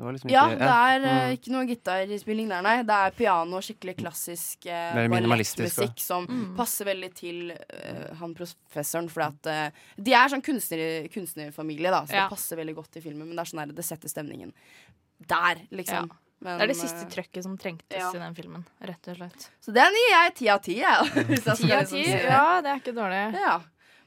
Det 0.02 0.06
var 0.06 0.14
liksom 0.16 0.30
ja, 0.32 0.44
det 0.50 0.62
er 0.62 1.00
ja. 1.04 1.10
Mm. 1.28 1.32
ikke 1.38 1.52
noe 1.54 1.66
gitarspilling 1.70 2.48
der, 2.50 2.62
nei. 2.66 2.76
Det 2.82 2.96
er 3.06 3.12
piano, 3.12 3.60
skikkelig 3.62 3.94
klassisk 4.00 4.66
uh, 4.66 4.96
ballettmusikk 5.12 6.00
som 6.02 6.26
Mm. 6.26 6.56
passer 6.58 6.86
veldig 6.86 7.14
til 7.14 7.52
uh, 7.52 8.16
han 8.18 8.34
professoren. 8.34 9.10
fordi 9.10 9.28
at 9.28 9.46
uh, 9.74 9.78
de 10.02 10.14
er 10.14 10.28
sånn 10.34 10.42
kunstner, 10.42 11.08
kunstnerfamilie, 11.14 11.92
da, 11.92 12.02
så 12.06 12.14
Ja. 12.16 12.24
det 12.24 12.30
passer 12.34 12.58
veldig 12.58 12.76
godt 12.76 12.98
i 12.98 13.02
filmen. 13.02 13.28
Men 13.28 13.36
det 13.36 13.40
er 13.46 13.52
sånn 13.52 13.62
der, 13.68 13.74
det 13.76 13.86
setter 13.86 14.10
stemningen 14.10 14.54
der, 15.30 15.64
liksom. 15.70 16.12
Men, 16.42 16.58
det 16.58 16.66
er 16.66 16.72
det 16.72 16.78
siste 16.80 17.04
eh, 17.06 17.10
trøkket 17.12 17.46
som 17.46 17.58
trengtes 17.60 18.00
ja. 18.00 18.08
i 18.16 18.22
den 18.22 18.34
filmen. 18.38 18.64
Rett 18.82 19.10
og 19.12 19.20
slett. 19.20 19.44
Så 19.62 19.74
det 19.76 19.84
gir 19.94 20.32
ti 20.40 20.48
av 20.50 20.64
ti, 20.66 20.80
jeg. 20.82 21.26
Ti 21.62 21.74
av 21.78 21.86
ti. 21.92 22.02
Ja, 22.02 22.46
det 22.66 22.72
er 22.72 22.82
ikke 22.82 22.96
dårlig. 22.98 23.20
Ja. 23.38 23.60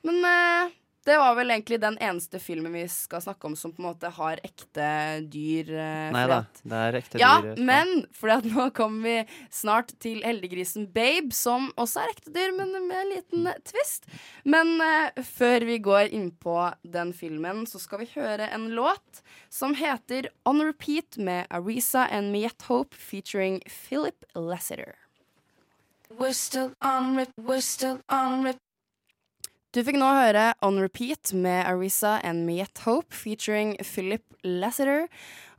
Men 0.05 0.19
eh, 0.27 0.75
det 1.05 1.17
var 1.21 1.35
vel 1.37 1.51
egentlig 1.53 1.79
den 1.83 1.99
eneste 2.01 2.39
filmen 2.41 2.73
vi 2.73 2.85
skal 2.89 3.21
snakke 3.21 3.49
om 3.49 3.55
som 3.59 3.73
på 3.75 3.83
en 3.83 3.89
måte 3.91 4.09
har 4.17 4.41
ekte 4.47 4.87
dyr. 5.33 5.69
eh, 5.77 6.09
Nei 6.15 6.25
da, 6.31 6.39
det 6.65 6.81
er 6.89 6.99
ekte 7.01 7.21
Ja, 7.21 7.33
dyr. 7.45 7.51
Ja, 7.53 7.67
men 7.71 7.93
fordi 8.17 8.37
at 8.39 8.49
nå 8.49 8.69
kommer 8.77 9.05
vi 9.05 9.45
snart 9.53 9.93
til 10.01 10.23
heldiggrisen 10.25 10.89
Babe, 10.95 11.35
som 11.37 11.71
også 11.77 12.05
er 12.05 12.15
ekte 12.15 12.33
dyr, 12.35 12.55
men 12.57 12.73
med 12.89 12.97
en 13.03 13.13
liten 13.13 13.47
eh, 13.53 13.61
twist. 13.69 14.09
Men 14.49 14.75
eh, 14.81 15.23
før 15.29 15.69
vi 15.69 15.79
går 15.85 16.13
inn 16.17 16.31
på 16.41 16.57
den 16.97 17.13
filmen, 17.17 17.67
så 17.69 17.83
skal 17.83 18.05
vi 18.05 18.11
høre 18.17 18.49
en 18.55 18.71
låt 18.77 19.23
som 19.53 19.77
heter 19.79 20.31
On 20.49 20.65
Repeat 20.65 21.19
med 21.21 21.47
Arisa 21.51 22.09
and 22.11 22.33
Miette 22.33 22.65
Hope 22.71 22.97
featuring 22.97 23.61
Philip 23.69 24.25
Lasseter. 24.35 24.97
Du 29.75 29.81
fikk 29.83 29.97
nå 29.99 30.07
høre 30.15 30.53
On 30.63 30.77
Repeat 30.79 31.33
med 31.35 31.65
Arisa 31.67 32.21
and 32.23 32.45
Miette 32.47 32.85
Hope 32.85 33.11
featuring 33.11 33.73
Philip 33.83 34.23
Lasseter. 34.47 35.09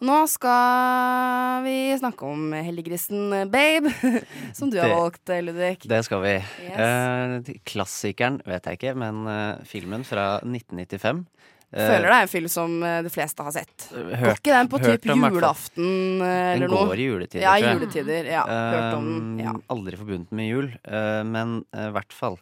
Nå 0.05 0.21
skal 0.31 1.65
vi 1.65 1.73
snakke 1.99 2.23
om 2.29 2.53
heldiggrisen 2.55 3.33
Babe, 3.51 3.91
som 4.55 4.69
du 4.71 4.77
har 4.79 4.87
Det- 4.87 4.95
valgt, 5.01 5.31
Ludvig. 5.43 5.73
Det 5.91 5.99
skal 6.07 6.21
vi. 6.23 6.33
Yes. 6.63 6.77
Eh, 6.85 7.57
klassikeren 7.67 8.37
vet 8.47 8.69
jeg 8.71 8.79
ikke, 8.79 8.93
men 9.03 9.19
eh, 9.27 9.65
filmen 9.67 10.05
fra 10.07 10.37
1995. 10.47 11.19
eh, 11.73 11.89
Føler 11.89 12.07
det 12.07 12.15
er 12.15 12.27
en 12.27 12.31
film 12.31 12.47
som 12.53 12.75
eh, 12.87 13.01
de 13.03 13.11
fleste 13.11 13.43
har 13.43 13.55
sett. 13.57 13.87
Går 13.91 14.31
ikke 14.37 14.53
den 14.55 14.69
på 14.71 14.79
typ 14.83 15.09
om, 15.11 15.25
julaften 15.27 15.89
eller 16.21 16.69
noe? 16.69 16.85
Den 16.85 16.93
går 16.93 17.01
i 17.03 17.09
juletider, 17.09 17.43
Ja, 17.43 17.57
tror 17.57 17.67
jeg. 17.67 17.75
juletider. 17.81 18.31
Ja, 18.31 18.45
hørt 18.47 18.95
om 19.01 19.11
den. 19.11 19.35
Ja. 19.43 19.57
Um, 19.57 19.61
Aldri 19.75 19.99
forbundet 19.99 20.31
med 20.39 20.47
jul, 20.53 20.71
uh, 20.87 21.19
men 21.27 21.57
i 21.75 21.89
i 21.89 21.91
hvert 21.99 22.15
fall. 22.15 22.39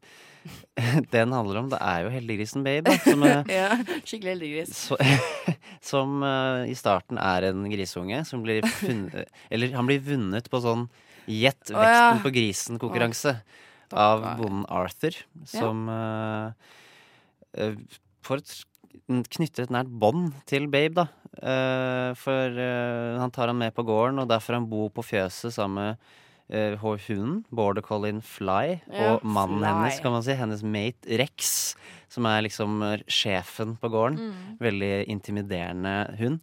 Den 1.13 1.33
handler 1.35 1.61
om, 1.61 1.69
det 1.71 1.79
er 1.79 2.03
jo 2.05 2.11
heldiggrisen 2.13 2.65
Babe, 2.65 2.95
som, 3.03 3.23
eh, 3.27 3.49
ja, 3.59 3.69
skikkelig 4.03 4.33
heldiggris. 4.35 4.75
så, 4.75 4.97
som 5.91 6.23
uh, 6.25 6.65
i 6.69 6.75
starten 6.77 7.19
er 7.21 7.49
en 7.51 7.65
grisunge 7.71 8.23
som 8.27 8.43
blir 8.45 8.65
funnet 8.79 9.31
Eller 9.53 9.75
han 9.77 9.89
blir 9.89 10.03
vunnet 10.03 10.49
på 10.51 10.61
sånn 10.63 10.87
Gjett 11.23 11.69
vekten 11.71 11.87
ja. 11.87 12.19
på 12.19 12.33
grisen-konkurranse 12.35 13.37
av 13.95 14.25
bonden 14.35 14.65
Arthur, 14.73 15.15
som 15.47 15.85
ja. 15.87 16.51
uh, 17.55 18.01
får 18.25 18.41
et 18.41 18.55
knytter 19.07 19.65
et 19.65 19.73
nært 19.73 19.91
bånd 19.91 20.33
til 20.49 20.67
Babe, 20.71 21.03
da. 21.03 21.07
Uh, 21.33 22.11
for 22.19 22.59
uh, 22.59 23.19
han 23.19 23.31
tar 23.33 23.49
han 23.51 23.59
med 23.59 23.73
på 23.75 23.85
gården, 23.87 24.21
og 24.21 24.29
derfor 24.29 24.57
han 24.59 24.69
bor 24.69 24.91
på 24.93 25.05
fjøset 25.05 25.55
sammen 25.55 25.79
med 25.79 26.11
eh, 26.49 26.75
hunden, 26.79 27.43
border 27.51 27.81
collien 27.81 28.21
Fly, 28.21 28.81
Ja, 28.91 29.13
og 29.15 29.23
mannen 29.23 29.59
Fly. 29.59 29.67
hennes, 29.69 29.99
kan 30.03 30.11
man 30.11 30.23
si. 30.23 30.33
Hennes 30.33 30.63
mate 30.63 31.19
Rex, 31.19 31.75
som 32.09 32.25
er 32.25 32.41
liksom 32.43 32.79
sjefen 33.07 33.77
på 33.79 33.89
gården. 33.89 34.19
Mm. 34.19 34.57
Veldig 34.59 34.93
intimiderende 35.07 36.17
hund. 36.19 36.39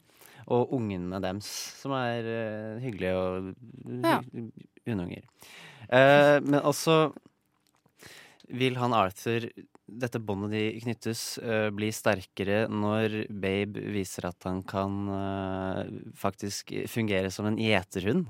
Og 0.50 0.72
ungene 0.74 1.20
deres, 1.22 1.46
som 1.78 1.92
er 1.94 2.26
uh, 2.26 2.80
hyggelige 2.82 3.14
og 3.14 3.54
Ja. 4.02 4.20
hundunger. 4.86 5.22
Eh, 5.90 6.40
men 6.42 6.60
også 6.60 7.12
vil 8.50 8.74
han 8.80 8.92
Arthur 8.92 9.46
dette 9.90 10.18
båndet 10.22 10.50
de 10.54 10.80
knyttes, 10.82 11.38
uh, 11.42 11.70
bli 11.74 11.90
sterkere 11.94 12.64
når 12.70 13.26
Babe 13.30 13.82
viser 13.94 14.26
at 14.28 14.42
han 14.46 14.60
kan 14.62 14.98
uh, 15.10 15.84
faktisk 16.18 16.72
fungere 16.90 17.30
som 17.30 17.46
en 17.46 17.58
gjeterhund. 17.58 18.26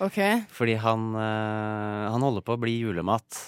OK. 0.00 0.18
Fordi 0.56 0.74
han, 0.80 1.08
eh, 1.14 2.04
han 2.12 2.22
holder 2.24 2.44
på 2.46 2.56
å 2.56 2.60
bli 2.60 2.78
julemat 2.80 3.40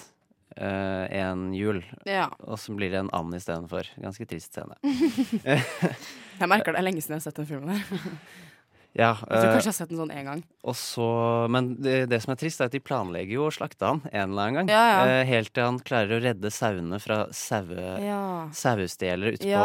Uh, 0.53 1.09
en 1.09 1.47
jul, 1.57 1.79
Ja. 2.05 2.27
og 2.45 2.59
så 2.61 2.75
blir 2.77 2.91
det 2.93 2.99
en 2.99 3.07
and 3.17 3.33
istedenfor. 3.33 3.87
Ganske 3.97 4.27
trist 4.29 4.53
scene. 4.53 4.75
Jeg 6.43 6.45
merker 6.51 6.75
det 6.75 6.77
er 6.77 6.85
lenge 6.85 7.01
siden 7.01 7.15
jeg 7.17 7.23
har 7.23 7.25
sett 7.25 7.39
den 7.41 7.47
filmen. 7.49 7.73
her 7.73 8.52
Ja, 8.93 9.15
Jeg 9.25 9.25
tror 9.25 9.47
eh, 9.47 9.53
kanskje 9.55 9.65
jeg 9.65 9.71
har 9.71 9.75
sett 9.79 9.89
den 9.89 9.99
sånn 10.03 10.11
én 10.13 10.27
gang. 10.27 10.41
og 10.69 10.75
så, 10.77 11.05
men 11.49 11.71
det, 11.81 11.95
det 12.11 12.19
som 12.21 12.33
er 12.35 12.37
trist, 12.37 12.61
er 12.61 12.69
at 12.69 12.75
de 12.75 12.81
planlegger 12.83 13.39
jo 13.39 13.47
å 13.47 13.53
slakte 13.53 13.87
han 13.89 14.03
en 14.11 14.35
eller 14.35 14.43
annen 14.43 14.57
gang. 14.59 14.69
Ja, 14.69 14.83
ja. 14.85 14.99
Eh, 15.09 15.21
helt 15.31 15.49
til 15.49 15.65
han 15.65 15.79
klarer 15.81 16.19
å 16.19 16.21
redde 16.21 16.51
sauene 16.53 16.99
fra 17.01 17.23
saue, 17.33 17.95
sauestjelere 18.53 19.33
ute 19.33 19.49
på, 19.49 19.63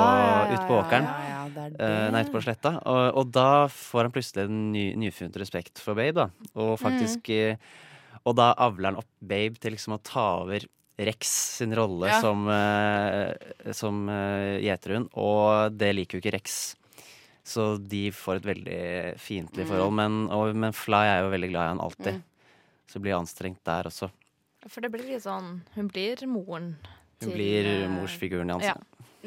ut 0.55 0.64
på 0.71 0.79
åkeren. 0.79 1.11
Det 1.53 1.67
er 1.67 1.75
det. 1.75 1.91
Eh, 1.91 2.07
nei, 2.14 2.25
ute 2.25 2.33
på 2.38 2.45
sletta. 2.47 2.75
Og, 2.88 3.03
og 3.21 3.37
da 3.37 3.51
får 3.75 4.09
han 4.09 4.17
plutselig 4.17 4.49
en 4.49 4.64
ny, 4.73 4.87
nyfunnet 5.05 5.37
respekt 5.45 5.85
for 5.85 5.99
Babe, 5.99 6.17
da. 6.25 6.49
Og 6.57 6.79
faktisk 6.81 7.29
mm. 7.29 7.69
Og 8.29 8.35
da 8.37 8.51
avler 8.61 8.91
han 8.91 8.99
opp 9.01 9.09
Babe 9.25 9.61
til 9.61 9.73
liksom 9.77 9.95
å 9.97 10.03
ta 10.05 10.25
over 10.43 10.64
Rex 10.99 11.31
sin 11.61 11.71
rolle 11.79 12.11
som, 12.19 12.49
som 13.77 14.01
eh, 14.11 14.57
gjeterhund, 14.67 15.12
og 15.14 15.77
det 15.79 15.93
liker 15.95 16.19
jo 16.19 16.25
ikke 16.25 16.35
Rex. 16.35 16.57
Så 17.48 17.64
de 17.80 18.11
får 18.12 18.42
et 18.42 18.48
veldig 18.50 18.80
fiendtlig 19.22 19.64
Mm. 19.64 19.70
forhold. 19.70 19.94
Men, 19.96 20.16
og, 20.34 20.54
men 20.54 20.74
Fly 20.76 21.04
er 21.08 21.22
jo 21.24 21.30
veldig 21.32 21.48
glad 21.54 21.64
i 21.64 21.72
han 21.72 21.80
alltid. 21.80 22.18
Mm. 22.18 22.22
Så 22.92 23.00
blir 23.00 23.16
anstrengt 23.16 23.62
der 23.64 23.88
også. 23.88 24.11
For 24.68 24.84
det 24.84 24.90
blir 24.92 25.06
litt 25.06 25.22
sånn 25.24 25.61
Hun 25.76 25.88
blir 25.88 26.20
moren 26.26 26.72
Hun 27.22 27.30
blir 27.32 27.64
morsfiguren 27.88 27.94
morsfiguren 27.96 28.50
hans. 28.52 28.64
ja. 28.68 28.76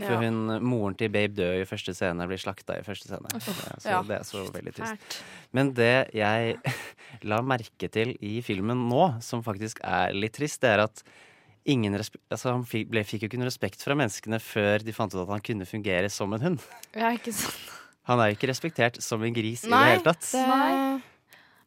For 0.02 0.22
hun, 0.24 0.38
moren 0.64 0.96
til 0.96 1.10
Babe 1.12 1.34
dør 1.36 1.62
i 1.62 1.66
første 1.68 1.94
scene, 1.94 2.26
blir 2.30 2.40
slakta 2.40 2.78
i 2.80 2.84
første 2.86 3.10
scene. 3.10 3.28
Så 3.42 3.90
Ja. 3.90 4.02
det 4.08 4.20
er 4.20 4.24
så 4.24 4.46
veldig 4.52 4.74
trist. 4.78 5.18
Men 5.52 5.74
det 5.74 6.12
jeg 6.16 6.56
la 7.28 7.42
merke 7.42 7.90
til 7.92 8.14
i 8.22 8.38
filmen 8.42 8.86
nå, 8.90 9.22
som 9.22 9.44
faktisk 9.44 9.82
er 9.84 10.14
litt 10.16 10.34
trist, 10.38 10.62
det 10.64 10.70
er 10.78 10.84
at 10.86 11.04
ingen 11.66 11.94
altså 12.00 12.54
han 12.56 12.64
fikk, 12.66 12.88
ble, 12.90 13.04
fikk 13.04 13.22
jo 13.24 13.30
ikke 13.30 13.38
noen 13.42 13.50
respekt 13.52 13.84
fra 13.84 13.94
menneskene 14.00 14.40
før 14.42 14.82
de 14.82 14.94
fant 14.96 15.14
ut 15.14 15.22
at 15.22 15.30
han 15.36 15.44
kunne 15.46 15.68
fungere 15.70 16.10
som 16.10 16.32
en 16.34 16.42
hund. 16.42 16.60
Ja, 16.96 17.12
ikke 17.14 17.34
sant. 17.36 17.60
Han 18.10 18.20
er 18.20 18.32
jo 18.32 18.38
ikke 18.40 18.50
respektert 18.50 19.02
som 19.04 19.22
en 19.24 19.34
gris 19.36 19.64
i 19.66 19.70
Nei, 19.70 19.82
det 19.86 19.92
hele 20.00 20.04
tatt. 20.10 20.28
det- 20.32 20.48
Nei. 20.48 21.02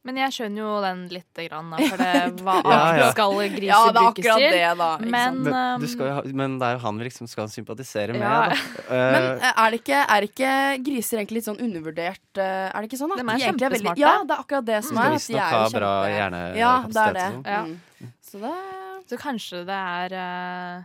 Men 0.04 0.18
jeg 0.20 0.34
skjønner 0.36 0.60
jo 0.60 0.70
den 0.84 0.98
lite 1.08 1.44
grann, 1.48 1.70
da, 1.72 1.76
for 1.88 1.96
det 1.96 2.42
hva 2.44 2.54
Ja, 2.60 2.80
ja. 2.98 3.06
skal 3.14 3.32
griser 3.38 3.64
Ja, 3.70 3.78
det 3.88 3.88
er 3.88 4.02
brukes 4.02 4.26
akkurat 4.26 4.42
til. 4.42 4.52
det, 4.52 4.72
da. 4.76 4.88
Men. 5.00 5.38
Men, 5.46 5.80
du 5.80 5.86
um, 5.86 5.88
skal 5.94 6.10
jo 6.10 6.34
men 6.36 6.58
det 6.60 6.66
er 6.68 6.76
jo 6.76 6.82
han 6.84 6.98
vi 7.00 7.06
liksom 7.08 7.30
skal 7.30 7.48
sympatisere 7.48 8.12
med. 8.12 8.20
Ja. 8.20 8.42
Da. 8.52 8.58
Men 9.14 9.22
Eh, 9.24 9.48
eh, 9.48 9.62
er 9.64 9.70
det 9.72 9.80
ikke, 9.80 10.02
er 10.16 10.26
ikke 10.28 10.52
griser 10.84 11.22
egentlig 11.22 11.40
litt 11.40 11.48
sånn 11.48 11.62
undervurdert 11.64 12.36
eh, 12.36 12.68
Er 12.68 12.76
det 12.84 12.90
ikke 12.90 13.00
sånn? 13.00 13.16
at 13.16 13.22
De 13.24 13.64
er 13.64 13.76
veldig- 13.78 13.96
Ja, 14.04 14.14
det 14.28 14.36
er 14.36 14.42
akkurat 14.44 14.64
det 14.68 14.84
som 14.84 14.98
er. 14.98 15.02
Skal 15.02 15.16
visstnok 15.16 15.56
ha 15.56 15.68
bra 15.72 15.92
hjernekapasitet 16.12 16.60
Ja, 16.60 16.74
det 16.84 17.04
er 17.08 17.12
det. 17.16 17.28
sånn. 17.32 17.44
Ja. 17.48 17.62
Mm. 17.64 18.12
Så 18.28 18.40
det 18.44 18.56
så 19.08 19.16
kanskje 19.20 19.64
det 19.68 19.76
er 19.76 20.12
uh, 20.16 20.84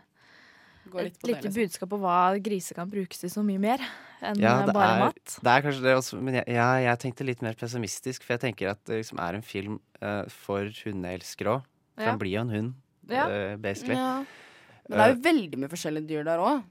et 1.00 1.24
lite 1.24 1.28
liksom. 1.44 1.54
budskap 1.56 1.90
på 1.92 2.00
hva 2.00 2.20
griser 2.44 2.76
kan 2.76 2.90
brukes 2.92 3.20
til 3.20 3.30
så 3.32 3.44
mye 3.44 3.60
mer 3.60 3.84
enn 4.22 4.42
Ja, 4.42 4.56
eh, 4.60 4.66
det 4.68 4.74
bare 4.76 4.90
er, 4.96 5.00
mat. 5.06 5.38
det 5.44 5.54
er 5.54 5.62
kanskje 5.66 5.86
det 5.86 5.96
også, 6.00 6.20
men 6.22 6.40
jeg, 6.40 6.46
ja, 6.56 6.68
jeg 6.86 7.00
tenkte 7.06 7.26
litt 7.28 7.42
mer 7.46 7.54
pessimistisk, 7.60 8.24
for 8.26 8.36
jeg 8.38 8.44
tenker 8.48 8.72
at 8.74 8.82
det 8.90 9.02
liksom 9.04 9.20
er 9.24 9.40
en 9.40 9.46
film 9.46 9.80
uh, 10.02 10.24
for 10.30 10.68
hundeelskere 10.84 11.58
òg. 11.60 11.64
For 11.96 12.04
Ja. 12.06 12.12
han 12.14 12.20
blir 12.20 12.36
jo 12.38 12.42
en 12.42 12.50
hund, 12.56 12.74
Ja. 13.10 13.26
uh, 13.28 13.56
basically. 13.58 13.96
Men 14.90 14.98
det 14.98 15.06
er 15.06 15.12
jo 15.14 15.22
veldig 15.22 15.58
mye 15.62 15.70
forskjellige 15.70 16.08
dyr 16.10 16.24
der 16.26 16.40
òg, 16.42 16.64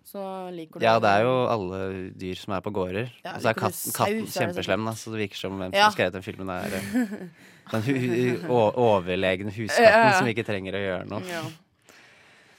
Ja, 0.82 0.98
det 0.98 1.10
er 1.12 1.20
jo 1.22 1.34
alle 1.46 2.10
dyr 2.18 2.34
som 2.34 2.54
er 2.56 2.60
på 2.60 2.72
gårder. 2.74 3.12
Og 3.24 3.40
så 3.40 3.48
er 3.52 3.54
katten, 3.54 3.92
katten 3.94 4.26
kjempeslem, 4.26 4.84
da, 4.84 4.92
så 4.98 5.12
det 5.14 5.20
virker 5.22 5.36
som 5.38 5.54
hvem 5.60 5.70
som 5.72 5.92
skrevet 5.94 6.12
den 6.12 6.22
filmen, 6.26 6.50
er 6.50 6.74
eh, 6.74 7.28
den 7.72 7.82
hu 7.86 8.50
overlegne 8.58 9.54
huskatten 9.54 10.18
som 10.18 10.26
ikke 10.26 10.44
trenger 10.44 10.74
å 10.74 10.82
gjøre 10.82 11.06
noe. 11.06 11.22
Ja. 11.30 11.44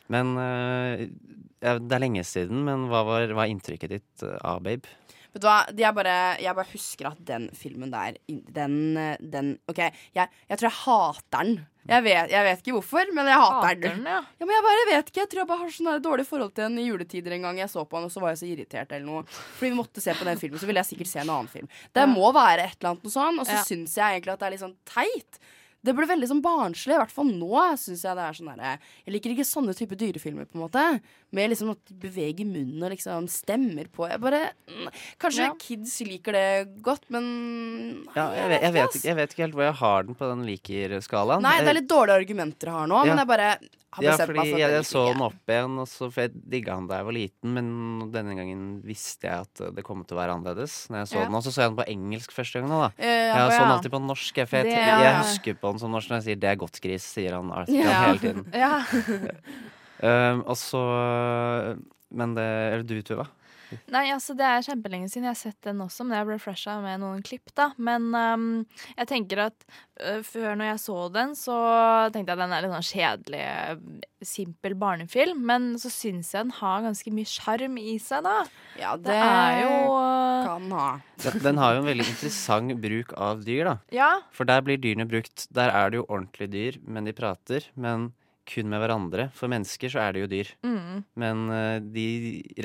Men 0.07 0.31
eh, 0.37 1.03
ja, 1.03 1.07
Det 1.59 1.91
er 1.91 1.99
lenge 2.05 2.23
siden, 2.23 2.63
men 2.65 2.87
hva 2.91 3.03
var, 3.07 3.27
hva 3.35 3.43
er 3.45 3.51
inntrykket 3.53 3.89
ditt 3.97 4.23
eh, 4.23 4.37
av 4.47 4.61
Babe? 4.63 4.87
Vet 5.29 5.43
du 5.43 5.45
hva, 5.45 5.59
jeg 5.77 5.93
bare, 5.93 6.13
jeg 6.41 6.55
bare 6.57 6.71
husker 6.71 7.05
at 7.11 7.19
den 7.21 7.43
filmen 7.53 7.91
der 7.93 8.15
Den, 8.27 8.97
eh, 8.97 9.17
den 9.21 9.51
OK, 9.69 9.77
jeg, 9.77 10.25
jeg 10.49 10.57
tror 10.57 10.65
jeg 10.69 10.77
hater 10.79 11.43
den. 11.43 11.51
Jeg 11.89 12.03
vet, 12.05 12.29
jeg 12.31 12.45
vet 12.45 12.59
ikke 12.63 12.73
hvorfor, 12.77 13.11
men 13.17 13.29
jeg 13.29 13.37
hater, 13.41 13.67
Hater 13.67 13.79
den. 13.83 14.01
den, 14.03 14.09
ja. 14.09 14.17
Ja, 14.39 14.45
men 14.45 14.55
Jeg 14.55 14.65
bare 14.65 14.87
vet 14.89 15.07
ikke, 15.11 15.21
jeg 15.21 15.29
tror 15.29 15.41
jeg 15.43 15.49
bare 15.51 15.61
har 15.63 15.75
sånn 15.75 16.01
dårlig 16.05 16.25
forhold 16.29 16.51
til 16.53 16.63
den 16.67 16.79
i 16.81 16.87
juletider 16.87 17.33
en 17.37 17.45
gang 17.47 17.61
jeg 17.61 17.69
så 17.69 17.85
på 17.85 17.97
den, 17.99 18.05
og 18.09 18.13
så 18.13 18.21
var 18.23 18.33
jeg 18.33 18.41
så 18.41 18.49
irritert 18.49 18.91
eller 18.93 19.05
noe. 19.09 19.23
Fordi 19.29 19.69
vi 19.73 19.77
måtte 19.79 20.01
se 20.03 20.13
på 20.17 20.27
den 20.27 20.37
filmen, 20.41 20.61
så 20.61 20.69
ville 20.69 20.81
jeg 20.83 20.89
sikkert 20.91 21.11
se 21.13 21.21
en 21.23 21.29
annen 21.33 21.49
film. 21.49 21.69
Det 21.93 22.03
Ja. 22.05 22.09
må 22.09 22.29
være 22.33 22.65
et 22.69 22.77
eller 22.79 22.91
annet 22.95 23.03
noe 23.09 23.15
sånn, 23.19 23.39
og 23.41 23.45
så 23.49 23.57
Ja. 23.57 23.63
syns 23.69 23.95
jeg 23.97 24.05
egentlig 24.21 24.33
at 24.33 24.39
det 24.39 24.47
er 24.49 24.53
litt 24.57 24.65
sånn 24.65 24.77
teit. 24.85 25.39
Det 25.81 25.93
ble 25.95 26.05
veldig 26.09 26.27
sånn 26.27 26.41
barnslig, 26.43 26.91
i 26.91 26.99
hvert 26.99 27.11
fall 27.15 27.29
nå. 27.31 27.53
Synes 27.79 28.01
Jeg 28.03 28.15
det 28.17 28.23
er 28.25 28.33
sånn 28.35 28.49
derre 28.51 28.71
Jeg 29.05 29.13
liker 29.15 29.31
ikke 29.31 29.45
sånne 29.47 29.75
type 29.77 29.95
dyrefilmer, 29.95 30.45
på 30.49 30.59
en 30.59 30.65
måte. 30.65 31.01
Med 31.31 31.49
liksom 31.51 31.71
at 31.71 31.79
de 31.87 31.95
beveger 32.09 32.43
munnen 32.45 32.83
og 32.83 32.91
liksom 32.91 33.29
stemmer 33.31 33.87
på. 33.87 34.09
Jeg 34.09 34.19
bare 34.19 34.51
mm, 34.67 34.89
Kanskje 35.21 35.45
Ja. 35.47 35.53
kids 35.57 35.99
liker 36.01 36.33
det 36.35 36.81
godt, 36.83 37.05
men 37.09 38.05
Ja, 38.15 38.27
jeg, 38.35 38.49
vet, 38.49 38.61
jeg, 38.61 38.73
vet, 38.73 38.89
ikke- 38.95 39.05
jeg 39.07 39.15
vet 39.15 39.29
ikke 39.33 39.43
helt 39.47 39.53
hvor 39.55 39.63
jeg 39.69 39.77
har 39.79 40.03
den 40.03 40.15
på 40.15 40.29
den 40.35 40.45
liker-skalaen. 40.45 41.41
Nei, 41.41 41.59
det 41.61 41.67
er 41.69 41.79
litt 41.81 41.89
dårlige 41.89 42.19
argumenter 42.25 42.67
jeg 42.67 42.73
har 42.75 42.87
nå, 42.87 43.05
Ja. 43.05 43.15
men 43.15 43.17
jeg 43.23 43.27
bare 43.27 43.49
har 43.91 44.03
Ja, 44.03 44.11
fordi 44.17 44.37
meg 44.37 44.47
jeg, 44.53 44.69
jeg 44.69 44.83
så 44.85 45.13
den 45.13 45.21
opp 45.25 45.47
igjen, 45.49 45.79
og 45.81 45.87
så, 45.89 46.11
for 46.13 46.21
jeg 46.21 46.31
digga 46.47 46.75
han 46.75 46.85
da 46.87 46.97
jeg 46.99 47.05
var 47.05 47.13
liten, 47.15 47.53
men 47.55 48.11
denne 48.11 48.35
gangen 48.37 48.81
visste 48.85 49.25
jeg 49.25 49.47
at 49.47 49.73
det 49.75 49.83
kom 49.83 50.03
til 50.05 50.15
å 50.17 50.19
være 50.21 50.35
annerledes. 50.37 50.87
Når 50.91 50.97
jeg 51.01 51.07
så 51.09 51.15
Ja. 51.17 51.25
den, 51.25 51.35
og 51.35 51.41
så 51.43 51.49
så 51.55 51.61
jeg 51.63 51.69
den 51.73 51.79
på 51.79 51.89
engelsk 51.89 52.31
første 52.35 52.59
gang 52.61 52.69
da, 52.69 52.79
da. 52.85 52.91
Eh, 52.99 53.29
Jeg 53.29 53.35
ja, 53.35 53.49
så 53.49 53.59
den 53.59 53.73
alltid 53.79 53.91
på 53.91 54.01
norsk, 54.05 54.33
jeg, 54.35 54.47
for 54.49 54.57
jeg, 54.57 54.65
Det- 54.65 54.77
jeg, 54.77 55.15
husker 55.23 55.53
på 55.57 55.68
den 55.71 55.79
som 55.81 55.91
norsk 55.91 56.09
når 56.09 56.17
jeg 56.21 56.23
sier 56.23 56.35
'det 56.41 56.49
er 56.51 56.55
godt 56.61 56.79
gris', 56.81 57.05
sier 57.15 57.35
han 57.35 57.51
Arthur 57.51 57.75
Ja. 57.75 58.05
hele 58.07 58.19
tiden. 58.19 58.45
Ja. 58.53 58.83
Um, 60.01 60.43
og 60.51 60.55
så 60.57 61.77
Men 62.11 62.33
det 62.35 62.43
Eller 62.73 62.83
du, 62.83 63.01
Tuva? 63.01 63.27
Nei, 63.93 64.05
altså 64.13 64.35
Det 64.37 64.45
er 64.45 64.65
kjempelenge 64.65 65.09
siden 65.11 65.27
jeg 65.27 65.35
har 65.35 65.39
sett 65.39 65.59
den 65.67 65.83
også, 65.83 66.05
men 66.05 66.17
jeg 66.17 66.27
ble 66.29 66.37
fresha 66.41 66.77
med 66.83 67.01
noen 67.03 67.23
klipp. 67.25 67.53
da 67.57 67.69
Men 67.77 68.09
um, 68.15 68.49
jeg 68.95 69.09
tenker 69.11 69.43
at 69.49 69.67
uh, 70.01 70.19
før 70.25 70.57
når 70.59 70.71
jeg 70.71 70.81
så 70.85 70.97
den, 71.13 71.35
så 71.37 71.57
tenkte 72.13 72.33
jeg 72.33 72.37
at 72.37 72.43
den 72.43 72.55
er 72.55 72.65
litt 72.65 72.75
sånn 72.75 72.89
kjedelig, 72.89 73.43
simpel 74.25 74.75
barnefilm. 74.79 75.43
Men 75.49 75.71
så 75.81 75.91
syns 75.93 76.33
jeg 76.33 76.47
den 76.47 76.55
har 76.59 76.85
ganske 76.85 77.13
mye 77.15 77.29
sjarm 77.29 77.79
i 77.81 77.97
seg, 78.03 78.25
da. 78.27 78.37
Ja, 78.79 78.95
det, 78.97 79.09
Det 79.09 79.19
er 79.19 79.61
jo 79.63 79.75
øh, 79.95 80.47
kan 80.47 80.71
ha. 80.77 80.87
Den, 81.25 81.41
den 81.43 81.61
har 81.61 81.75
jo 81.75 81.83
en 81.83 81.89
veldig 81.91 82.07
interessant 82.07 82.77
bruk 82.83 83.13
av 83.17 83.43
dyr, 83.45 83.73
da. 83.73 83.75
Ja. 83.95 84.13
For 84.35 84.49
der 84.49 84.63
blir 84.65 84.79
dyrene 84.81 85.07
brukt 85.09 85.47
Der 85.55 85.71
er 85.73 85.91
det 85.91 86.01
jo 86.01 86.07
ordentlige 86.07 86.53
dyr, 86.53 86.81
men 86.87 87.07
de 87.09 87.15
prater. 87.15 87.67
Men 87.75 88.11
kun 88.49 88.69
med 88.71 88.81
hverandre. 88.81 89.29
For 89.37 89.51
mennesker 89.51 89.91
så 89.93 90.01
er 90.07 90.15
det 90.17 90.23
jo 90.25 90.31
dyr. 90.31 90.49
Mm. 90.65 91.03
Men 91.21 91.45
eh, 91.53 91.77
de 91.93 92.07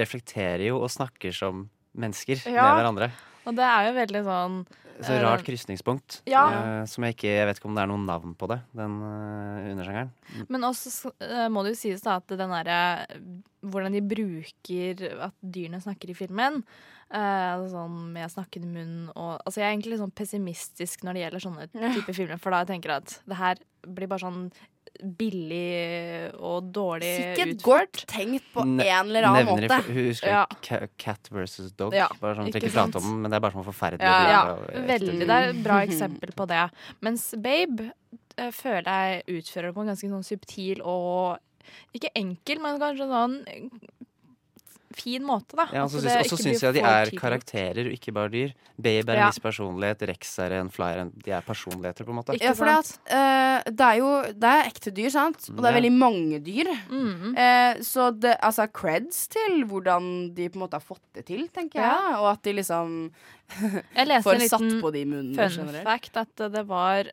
reflekterer 0.00 0.66
jo 0.70 0.80
og 0.82 0.90
snakker 0.92 1.34
som 1.36 1.66
mennesker 1.94 2.40
Ja. 2.50 2.70
med 2.72 2.80
hverandre. 2.82 3.10
Og 3.44 3.54
det 3.58 3.64
er 3.68 3.90
jo 3.90 3.94
veldig 4.00 4.24
sånn 4.24 4.64
Så 5.02 5.10
Eh, 5.10 5.20
rart 5.24 5.42
krysningspunkt. 5.42 6.20
ja. 6.30 6.44
Uh, 6.46 6.84
som 6.86 7.02
jeg 7.02 7.16
ikke 7.16 7.26
Jeg 7.34 7.46
vet 7.48 7.58
ikke 7.58 7.66
om 7.66 7.74
det 7.74 7.82
er 7.82 7.88
noen 7.90 8.06
navn 8.06 8.34
på 8.38 8.46
det, 8.48 8.60
den 8.78 8.92
uh, 9.02 9.72
undersjangeren. 9.72 10.10
Men 10.48 10.62
også 10.68 11.10
øh, 11.20 11.48
må 11.50 11.64
det 11.66 11.72
jo 11.74 11.80
sies 11.80 12.00
da 12.06 12.16
at 12.20 12.28
den 12.30 12.48
derre 12.54 13.06
Hvordan 13.64 13.92
de 13.96 14.00
bruker 14.06 15.02
at 15.26 15.34
dyrene 15.42 15.80
snakker 15.82 16.10
i 16.10 16.14
filmen. 16.14 16.62
eh, 17.10 17.66
sånn 17.68 18.12
med 18.14 18.30
snakkende 18.32 18.70
munn 18.70 19.10
og 19.16 19.42
Altså 19.44 19.60
jeg 19.60 19.66
er 19.66 19.72
egentlig 19.74 19.92
litt 19.94 20.02
sånn 20.04 20.14
pessimistisk 20.14 21.02
når 21.04 21.12
det 21.14 21.22
gjelder 21.24 21.44
sånne 21.44 21.94
typer 21.94 22.14
filmer, 22.14 22.38
for 22.40 22.50
da 22.54 22.64
tenker 22.64 22.90
jeg 22.94 23.02
at 23.02 23.18
det 23.28 23.36
her 23.36 23.56
blir 23.86 24.08
bare 24.08 24.24
sånn 24.24 24.52
billig 25.02 26.34
og 26.38 26.68
dårlig 26.74 27.10
Sikkert 27.16 27.52
utført. 27.54 27.64
godt 27.64 28.04
tenkt 28.10 28.44
på 28.54 28.64
Ne- 28.66 28.86
en 28.86 29.06
eller 29.10 29.22
annen 29.28 29.46
Nevner 29.46 29.68
måte. 29.68 29.88
Nevner 29.88 30.08
Husker 30.08 30.28
Ja. 30.28 30.46
Cat 30.98 31.28
versus 31.32 31.72
Dog? 31.72 31.92
Ja, 31.94 32.08
bare 32.20 32.36
sånn 32.36 32.48
at 32.48 32.54
ikke 32.62 32.72
prate 32.72 32.96
om 33.02 33.22
men 33.22 33.30
det 33.30 33.36
er 33.36 33.40
bare 33.40 33.52
sånn 33.52 33.64
forferdelig. 33.64 34.00
Ja, 34.00 34.30
Ja, 34.30 34.56
veldig. 34.86 35.18
Det 35.18 35.30
er 35.30 35.48
et 35.50 35.62
bra 35.64 35.80
eksempel 35.88 36.34
på 36.34 36.46
det. 36.48 36.70
Mens 37.02 37.34
Babe 37.36 37.92
jeg 38.36 38.52
føler 38.52 38.82
jeg 38.84 39.24
utfører 39.42 39.66
det 39.70 39.74
på 39.74 39.80
en 39.80 39.86
ganske 39.92 40.08
sånn 40.10 40.24
subtil 40.24 40.80
og 40.82 41.38
ikke 41.94 42.10
enkel, 42.16 42.60
men 42.60 42.80
kanskje 42.80 43.06
sånn 43.08 43.36
eh, 43.48 43.68
fin 44.96 45.22
måte, 45.26 45.56
da. 45.58 45.66
Ja, 45.72 45.82
og 45.84 45.90
så 45.90 46.00
det 46.02 46.10
syns- 46.12 46.32
og 46.32 46.38
så 46.38 46.38
blir 46.38 46.44
syns 46.54 46.62
jeg 46.64 46.74
de 46.74 46.80
er 46.80 47.10
karakterer 47.18 47.86
og 47.88 47.92
ikke 47.96 48.12
bare 48.14 48.28
dyr. 48.32 48.52
Babe 48.80 49.08
er 49.12 49.16
en 49.16 49.22
Ja. 49.22 49.26
viss 49.30 49.38
personlighet, 49.44 50.02
Rex 50.08 50.38
er 50.38 50.52
en 50.60 50.70
flyer, 50.70 50.98
en- 51.02 51.12
de 51.24 51.30
er 51.30 51.40
personligheter, 51.42 52.04
på 52.04 52.10
en 52.10 52.16
måte. 52.20 52.34
Ikke 52.34 52.44
Ja, 52.44 52.52
for 52.54 52.64
det, 52.64 52.76
at, 52.78 52.98
eh, 53.10 53.70
det 53.70 53.80
er 53.80 53.96
jo 53.98 54.22
det 54.32 54.44
er 54.44 54.70
ekte 54.70 54.90
dyr, 54.94 55.10
sant? 55.10 55.48
Og 55.50 55.56
det 55.56 55.64
er 55.64 55.72
Ja. 55.74 55.80
veldig 55.80 55.92
mange 55.98 56.40
dyr. 56.44 56.70
Mm. 56.90 57.36
Eh, 57.36 57.74
så 57.80 58.10
det, 58.18 58.36
altså 58.42 58.66
creds 58.72 59.28
til 59.28 59.64
hvordan 59.64 60.34
de 60.34 60.48
på 60.48 60.56
en 60.56 60.62
måte 60.68 60.72
har 60.74 60.80
fått 60.80 61.02
det 61.14 61.26
til, 61.26 61.48
tenker 61.48 61.80
jeg. 61.80 61.82
Ja. 61.82 62.20
Og 62.20 62.32
at 62.32 62.42
de 62.42 62.52
liksom 62.52 63.10
Jeg 63.96 64.06
leste 64.08 64.24
får 64.24 64.34
en 64.40 64.48
satt 64.48 64.60
liten 64.60 64.80
på 64.80 64.92
de 64.92 65.04
munnene 65.04 65.36
fun 65.36 65.66
generelt. 65.66 65.84
fact 65.84 66.16
at 66.16 66.52
det 66.52 66.66
var 66.66 67.04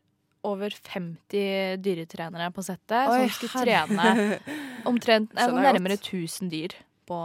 over 0.44 0.70
50 0.72 1.78
dyretrenere 1.84 2.52
på 2.52 2.64
settet 2.66 3.08
Oi, 3.08 3.28
som 3.28 3.48
skulle 3.48 3.66
trene 3.66 4.40
omtrent 4.86 5.30
nærmere 5.36 5.98
1000 6.00 6.50
dyr 6.50 6.70
på 7.12 7.22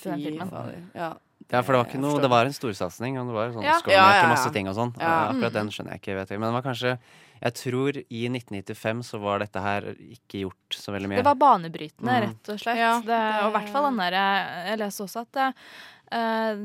til 0.00 0.12
den 0.14 0.24
filmen. 0.30 0.50
fader. 0.54 0.82
Ja. 0.94 1.12
Ja, 1.46 1.60
for 1.62 1.76
det 1.76 1.78
var 1.78 1.86
ikke 1.86 2.00
noe. 2.02 2.18
Det 2.18 2.28
var 2.32 2.48
en 2.48 2.54
storsatsing, 2.56 3.18
og 3.20 3.28
det 3.28 3.34
var 3.36 3.52
sånn 3.54 3.62
Ja. 3.68 3.74
skål 3.78 3.92
Ja, 3.94 4.06
ja, 4.10 4.22
ja. 4.24 4.28
masse 4.32 4.50
ting 4.54 4.66
og 4.66 4.74
sånn. 4.74 4.90
Ja. 4.98 5.10
Eh, 5.12 5.28
Akkurat 5.34 5.52
den 5.54 5.68
skjønner 5.70 5.92
jeg 5.94 6.00
ikke, 6.02 6.14
vet 6.18 6.28
jeg. 6.32 6.40
Men 6.40 6.48
det 6.50 6.56
var 6.62 6.66
kanskje 6.72 6.98
Jeg 7.36 7.52
tror 7.52 7.92
i 8.08 8.20
1995 8.32 9.02
så 9.04 9.18
var 9.20 9.38
dette 9.42 9.60
her 9.60 9.82
ikke 9.92 10.40
gjort 10.40 10.70
så 10.72 10.90
veldig 10.94 11.08
mye. 11.10 11.18
Det 11.20 11.26
var 11.28 11.36
banebrytende, 11.36 12.14
Mm. 12.16 12.22
rett 12.24 12.48
og 12.48 12.58
slett. 12.58 12.78
Ja, 12.80 12.94
det, 13.04 13.18
og 13.44 13.50
i 13.50 13.58
hvert 13.58 13.68
fall 13.74 13.84
den 13.90 13.98
derre 14.00 14.22
Jeg 14.70 14.78
leste 14.80 15.04
også 15.04 15.20
at 15.20 15.36
uh, 15.36 16.56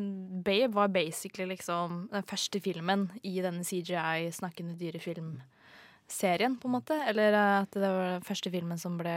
Babe 0.48 0.72
var 0.74 0.88
basically 0.88 1.46
liksom 1.56 2.08
den 2.10 2.24
første 2.24 2.62
filmen 2.64 3.10
i 3.22 3.42
denne 3.42 3.66
CGI 3.68 4.32
snakkende 4.32 4.78
dyrefilmserien, 4.80 6.56
på 6.60 6.66
en 6.70 6.76
måte. 6.80 6.98
Eller 7.08 7.34
eh, 7.34 7.62
at 7.64 7.72
det 7.76 7.82
var 7.92 8.14
den 8.16 8.26
første 8.26 8.50
filmen 8.54 8.80
som 8.80 8.98
ble 8.98 9.16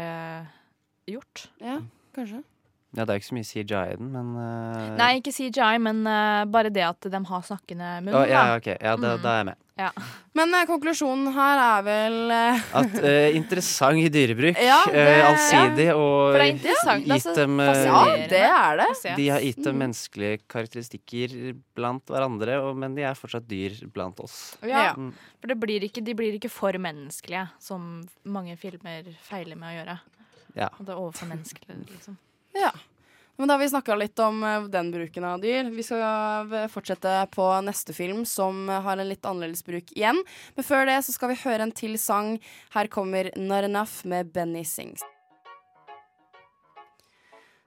gjort. 1.09 1.47
ja, 1.61 1.79
kanskje. 2.17 2.43
Ja, 2.95 3.03
det 3.05 3.11
er 3.11 3.19
ikke 3.19 3.27
så 3.27 3.35
mye 3.35 3.47
CGI 3.49 3.79
i 3.91 3.97
den, 3.99 4.11
men 4.15 4.29
uh, 4.39 4.95
Nei, 4.95 5.17
ikke 5.19 5.33
CGI, 5.35 5.79
men 5.83 6.05
uh, 6.07 6.45
bare 6.47 6.71
det 6.71 6.85
at 6.87 7.01
de 7.11 7.21
har 7.27 7.43
snakkende 7.43 7.89
munn. 8.05 8.15
Oh, 8.15 8.23
ja, 8.23 8.45
ja, 8.53 8.57
ok. 8.61 8.69
Ja, 8.79 8.93
da, 8.97 9.17
Mm. 9.17 9.23
da 9.25 9.31
er 9.33 9.39
jeg 9.41 9.47
med. 9.49 9.61
Men 10.39 10.55
uh, 10.55 10.61
konklusjonen 10.71 11.33
her 11.35 11.59
er 11.59 11.83
vel 11.83 12.31
At 12.79 12.93
interessant 12.95 13.35
Interessant 13.99 14.13
dyrebruk. 14.15 14.61
Ja, 14.63 14.77
det- 14.87 15.25
allsidig 15.27 15.89
og 15.99 16.39
gitt 16.39 16.69
altså, 16.71 17.35
dem 17.35 17.59
Ja, 17.59 18.05
det 18.31 18.43
er 18.47 18.77
det. 18.85 19.17
De 19.19 19.27
har 19.35 19.41
gitt 19.43 19.59
dem 19.65 19.75
Mm. 19.75 19.83
menneskelige 19.89 20.39
karakteristikker 20.55 21.57
blant 21.75 22.07
hverandre, 22.07 22.61
og, 22.63 22.77
men 22.79 22.95
de 22.95 23.03
er 23.03 23.19
fortsatt 23.19 23.49
dyr 23.51 23.81
blant 23.91 24.21
oss. 24.23 24.57
Ja, 24.63 24.69
Ja. 24.93 24.95
Mm. 24.95 25.11
for 25.41 25.49
det 25.51 25.59
blir 25.59 25.83
ikke, 25.83 26.05
de 26.05 26.15
blir 26.15 26.39
ikke 26.39 26.51
for 26.51 26.71
menneskelige, 26.79 27.49
som 27.59 28.05
mange 28.25 28.55
filmer 28.57 29.03
feiler 29.27 29.57
med 29.59 29.73
å 29.73 29.79
gjøre. 29.81 29.99
Ja. 30.55 30.69
Og 30.79 30.87
det 30.87 30.95
er 30.95 31.01
overfor 31.03 31.27
menneskelige, 31.27 31.83
liksom. 31.91 32.17
Ja. 32.55 32.73
Men 33.37 33.49
da 33.49 33.55
har 33.55 33.59
vi 33.59 33.69
snakka 33.69 33.95
litt 33.99 34.19
om 34.19 34.45
eh, 34.45 34.63
den 34.71 34.91
bruken 34.91 35.25
av 35.25 35.41
dyr. 35.41 35.71
Vi 35.75 35.83
skal 35.83 36.53
eh, 36.55 36.69
fortsette 36.71 37.15
på 37.35 37.49
neste 37.67 37.93
film, 37.93 38.23
som 38.27 38.69
eh, 38.69 38.83
har 38.83 38.97
en 38.97 39.09
litt 39.09 39.27
annerledes 39.27 39.65
bruk 39.67 39.91
igjen. 39.93 40.21
Men 40.55 40.67
før 40.67 40.87
det 40.87 41.01
så 41.03 41.15
skal 41.17 41.33
vi 41.33 41.41
høre 41.43 41.67
en 41.67 41.75
til 41.75 41.99
sang. 41.99 42.37
Her 42.77 42.91
kommer 42.93 43.33
Not 43.37 43.67
Enough 43.67 44.07
med 44.07 44.31
Benny 44.35 44.63
Sings. 44.65 45.03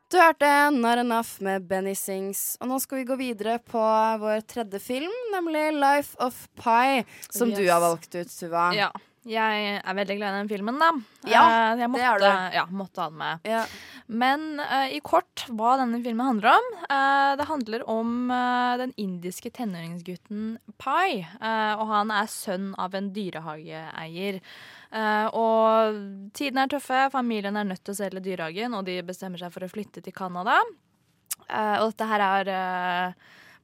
Du 0.07 0.15
hørte 0.21 0.47
Not 0.71 1.01
Enough 1.03 1.43
med 1.43 1.67
Benny 1.67 1.91
Sings, 1.99 2.55
og 2.61 2.69
nå 2.71 2.79
skal 2.79 3.01
vi 3.01 3.09
gå 3.09 3.17
videre 3.19 3.57
på 3.59 3.81
vår 4.21 4.45
tredje 4.47 4.79
film, 4.79 5.11
nemlig 5.33 5.65
Life 5.75 6.15
of 6.23 6.45
Pi, 6.55 7.03
som 7.27 7.51
du 7.51 7.65
har 7.67 7.83
valgt 7.83 8.15
ut, 8.15 8.31
Tuva. 8.31 8.69
Ja. 8.77 8.87
Jeg 9.27 9.75
er 9.81 9.97
veldig 9.97 10.17
glad 10.19 10.33
i 10.33 10.39
den 10.41 10.51
filmen, 10.51 10.79
da. 10.79 10.91
Ja, 11.27 11.43
uh, 11.43 11.57
jeg 11.75 11.81
det 11.81 11.89
måtte, 11.91 12.07
er 12.07 12.23
du. 12.23 12.55
Ja, 12.55 12.63
måtte 12.71 13.03
ha 13.03 13.09
den 13.11 13.19
med. 13.19 13.49
Ja. 13.49 13.65
Men 14.07 14.47
uh, 14.61 14.87
i 14.93 15.01
kort 15.03 15.43
hva 15.51 15.75
denne 15.81 15.99
filmen 16.05 16.29
handler 16.29 16.55
om. 16.55 16.71
Uh, 16.87 17.35
det 17.39 17.49
handler 17.49 17.85
om 17.91 18.15
den 18.79 18.93
indiske 18.99 19.51
tenåringsgutten 19.55 20.57
Pai. 20.79 21.25
og 21.41 21.85
han 21.89 22.11
er 22.13 22.27
sønn 22.31 22.73
av 22.79 22.95
en 22.97 23.11
dyrehageeier. 23.15 24.41
Eh, 24.87 25.27
og 25.35 25.97
tidene 26.37 26.65
er 26.65 26.71
tøffe, 26.71 27.07
familien 27.11 27.57
er 27.59 27.67
nødt 27.67 27.83
til 27.83 27.95
å 27.95 27.99
selge 27.99 28.23
dyrehagen, 28.23 28.75
og 28.77 28.85
de 28.87 28.99
bestemmer 29.07 29.41
seg 29.41 29.51
for 29.53 29.65
å 29.65 29.71
flytte 29.71 30.03
til 30.03 30.15
Canada. 30.15 30.59
Og 31.47 31.91
dette 31.91 32.07
her 32.09 32.23
er 32.23 32.49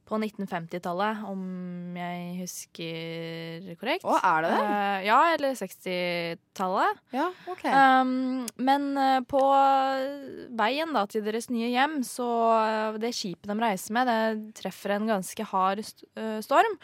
på 0.04 0.18
1950-tallet, 0.20 1.22
om 1.30 1.96
jeg 1.96 2.24
husker 2.42 3.68
korrekt. 3.80 4.04
Å, 4.04 4.18
er 4.20 4.44
det 4.44 4.52
det? 4.52 4.62
Uh, 4.64 4.98
ja, 5.06 5.18
eller 5.32 5.56
60-tallet. 5.58 7.02
Ja, 7.16 7.28
OK. 7.50 7.64
Um, 7.64 8.44
men 8.68 8.88
eh, 9.00 9.20
på 9.28 9.42
veien 10.60 10.96
da, 10.96 11.06
til 11.10 11.24
deres 11.26 11.48
nye 11.52 11.70
hjem, 11.72 12.02
så 12.06 12.28
eh, 12.60 12.98
det 13.00 13.14
skipet 13.16 13.48
de 13.48 13.58
reiser 13.62 13.96
med, 13.96 14.10
det 14.10 14.58
treffer 14.60 14.96
en 14.98 15.08
ganske 15.14 15.48
hard 15.52 15.84
st 15.84 16.04
storm. 16.44 16.76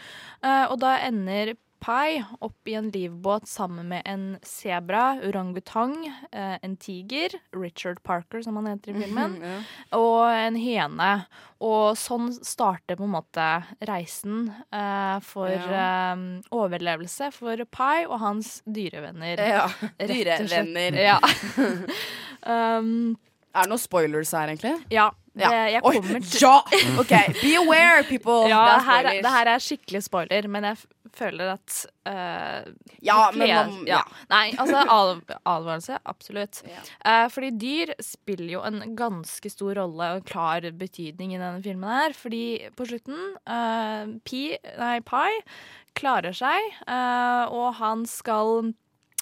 Uh, 0.44 0.70
og 0.70 0.80
da 0.82 0.96
ender 1.04 1.54
Pai 1.80 2.22
opp 2.44 2.68
i 2.68 2.74
en 2.74 2.90
livbåt 2.92 3.46
sammen 3.48 3.88
med 3.88 4.02
en 4.04 4.38
sebra, 4.44 5.18
orangutang, 5.24 5.94
eh, 6.32 6.58
en 6.62 6.76
tiger, 6.76 7.30
Richard 7.56 8.02
Parker 8.02 8.42
som 8.44 8.56
han 8.56 8.66
heter 8.66 8.90
i 8.92 9.02
filmen, 9.02 9.38
Ja. 9.42 9.62
og 9.96 10.28
en 10.30 10.56
hene. 10.60 11.26
Og 11.60 11.96
sånn 11.96 12.32
starter 12.44 12.96
på 12.96 13.04
en 13.04 13.14
måte 13.16 13.46
reisen 13.88 14.54
eh, 14.72 15.20
for 15.20 15.48
Ja. 15.48 16.12
eh, 16.12 16.16
overlevelse 16.52 17.32
for 17.32 17.64
Pai 17.64 18.04
og 18.06 18.18
hans 18.20 18.62
dyrevenner. 18.66 19.38
ja. 19.38 19.68
Dyrevenner. 19.98 20.92
Ja. 21.00 21.18
um, 22.46 23.16
Er 23.54 23.64
det 23.66 23.70
noen 23.72 23.82
spoilers 23.82 24.30
her, 24.36 24.48
egentlig? 24.52 24.76
ja. 24.90 25.10
Det, 25.30 25.42
Ja. 25.46 25.66
jeg 25.70 25.82
kommer 25.82 26.20
til 26.26 26.40
ja! 26.42 26.56
OK, 26.98 27.12
be 27.40 27.54
aware, 27.56 28.02
people. 28.08 28.48
ja, 28.50 28.64
det 28.66 28.72
er 28.74 28.84
her, 28.84 29.02
det 29.22 29.30
her 29.30 29.46
er 29.54 29.58
skikkelig 29.62 30.02
spoiler, 30.02 30.48
men 30.48 30.64
jeg 30.64 30.76
føler 31.16 31.52
at 31.54 31.76
eh, 32.08 32.70
Ja, 33.04 33.30
men 33.34 33.48
man- 33.48 33.86
ja. 33.88 34.00
Nei, 34.30 34.52
altså 34.60 34.82
adv 34.84 35.34
advarelse, 35.44 35.98
absolutt. 36.08 36.62
Ja. 36.68 36.82
Eh, 37.04 37.26
fordi 37.32 37.50
dyr 37.60 37.94
spiller 38.04 38.52
jo 38.56 38.62
en 38.66 38.96
ganske 38.98 39.50
stor 39.52 39.74
rolle 39.80 40.10
og 40.16 40.26
klar 40.28 40.66
betydning 40.78 41.34
i 41.34 41.40
denne 41.40 41.62
filmen 41.64 41.90
her. 41.90 42.16
Fordi 42.16 42.44
på 42.76 42.86
slutten 42.88 43.18
uh, 43.48 44.10
Pi, 44.24 44.44
nei, 44.78 44.94
Pi 45.06 45.40
klarer 45.98 46.36
seg, 46.36 46.70
eh, 46.86 47.44
og 47.50 47.74
han 47.80 48.04
skal 48.06 48.72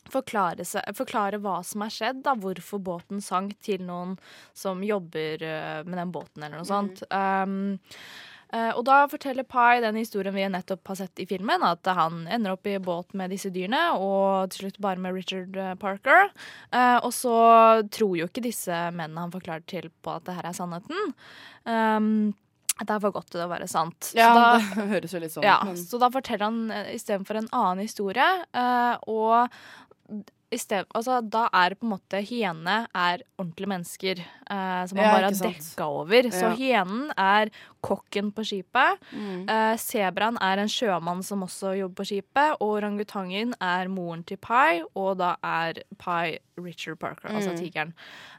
forklare, 0.08 0.64
seg, 0.64 0.84
forklare 0.96 1.40
hva 1.44 1.58
som 1.66 1.82
er 1.84 1.92
skjedd, 1.92 2.22
da, 2.24 2.32
hvorfor 2.38 2.80
båten 2.80 3.20
sank 3.24 3.58
til 3.64 3.82
noen 3.84 4.14
som 4.56 4.80
jobber 4.84 5.44
med 5.84 5.98
den 5.98 6.12
båten, 6.14 6.44
eller 6.44 6.60
noe 6.62 6.68
sånt. 6.68 7.02
Um, 7.12 7.76
og 8.72 8.80
da 8.88 9.02
forteller 9.12 9.44
Pai 9.44 9.80
den 9.84 9.98
historien 10.00 10.32
vi 10.34 10.46
nettopp 10.48 10.88
har 10.88 10.96
sett 11.02 11.20
i 11.20 11.26
filmen, 11.28 11.60
at 11.66 11.84
han 11.98 12.22
ender 12.32 12.54
opp 12.54 12.66
i 12.70 12.78
båt 12.80 13.12
med 13.18 13.30
disse 13.34 13.50
dyrene, 13.52 13.82
og 14.00 14.48
til 14.54 14.64
slutt 14.66 14.78
bare 14.80 15.00
med 15.04 15.12
Richard 15.18 15.56
eh, 15.56 15.74
Parker. 15.80 16.30
Eh, 16.72 16.96
og 17.04 17.12
så 17.12 17.34
tror 17.92 18.16
jo 18.16 18.28
ikke 18.30 18.44
disse 18.46 18.72
mennene 18.96 19.26
han 19.26 19.34
forklarer 19.34 19.66
til 19.68 19.90
på 20.00 20.14
at 20.16 20.24
det 20.28 20.38
her 20.38 20.48
er 20.48 20.56
sannheten. 20.56 21.12
Um, 21.68 22.08
det 22.78 22.94
er 22.94 23.02
for 23.02 23.12
godt 23.18 23.32
til 23.34 23.42
å 23.42 23.50
være 23.50 23.66
sant. 23.68 24.12
Ja, 24.16 24.30
så 24.30 24.38
da, 24.38 24.48
det 24.78 24.88
høres 24.94 25.14
jo 25.16 25.20
litt 25.24 25.34
sånn 25.34 25.44
ja, 25.46 25.58
ut. 25.60 25.72
men- 25.72 25.82
så 25.82 26.00
da 26.00 26.08
forteller 26.14 26.46
han 26.48 26.88
istedenfor 26.94 27.42
en 27.42 27.50
annen 27.52 27.84
historie, 27.84 28.28
eh, 28.54 28.94
og 29.10 29.52
sted, 30.56 30.86
altså, 30.94 31.18
da 31.28 31.48
er 31.52 31.74
på 31.76 31.84
en 31.84 31.90
måte 31.92 32.22
hyene 32.24 32.86
er 32.96 33.20
ordentlige 33.38 33.68
mennesker 33.68 34.18
eh, 34.22 34.86
som 34.88 34.96
man 34.96 35.04
Ja, 35.04 35.12
bare 35.12 35.24
har 35.28 35.36
dekka 35.36 35.84
over. 35.84 36.22
Så 36.32 36.48
Ja. 36.48 36.54
hyenen 36.56 37.10
er 37.18 37.50
kokken 37.84 38.32
på 38.32 38.40
skipet. 38.48 38.96
Mm. 39.12 39.44
Eh, 39.50 39.76
Sebraen 39.76 40.38
er 40.40 40.58
en 40.58 40.68
sjømann 40.72 41.22
som 41.22 41.42
også 41.42 41.76
jobber 41.78 42.02
på 42.02 42.06
skipet. 42.08 42.56
Og 42.60 42.80
orangutangen 42.80 43.52
er 43.60 43.88
moren 43.88 44.24
til 44.24 44.38
Pai, 44.38 44.80
og 44.96 45.18
da 45.18 45.36
er 45.44 45.74
Pai 45.98 46.38
Richard 46.56 46.98
Parker, 46.98 47.28
altså 47.28 47.52
Mm. 47.52 47.58
tigeren. 47.60 47.92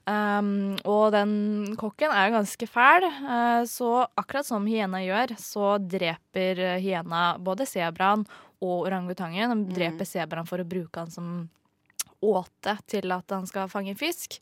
Um, 0.08 0.78
og 0.86 1.12
den 1.12 1.76
kokken 1.78 2.10
er 2.12 2.30
jo 2.32 2.38
ganske 2.39 2.67
fæl, 2.67 3.04
eh, 3.06 3.63
så 3.65 4.08
akkurat 4.17 4.45
som 4.45 4.65
hyena 4.65 4.98
gjør, 5.06 5.38
så 5.38 5.78
dreper 5.88 6.80
hyena 6.82 7.38
både 7.38 7.67
sebraen 7.67 8.26
og 8.62 8.88
orangutangen. 8.88 9.52
Mm. 9.54 9.67
De 9.69 9.76
dreper 9.76 10.06
sebraen 10.06 10.48
for 10.48 10.58
å 10.58 10.67
bruke 10.67 10.98
han 10.98 11.12
som 11.12 11.50
åte 12.21 12.77
til 12.89 13.12
at 13.15 13.32
han 13.32 13.45
skal 13.47 13.69
fange 13.71 13.95
fisk. 13.97 14.39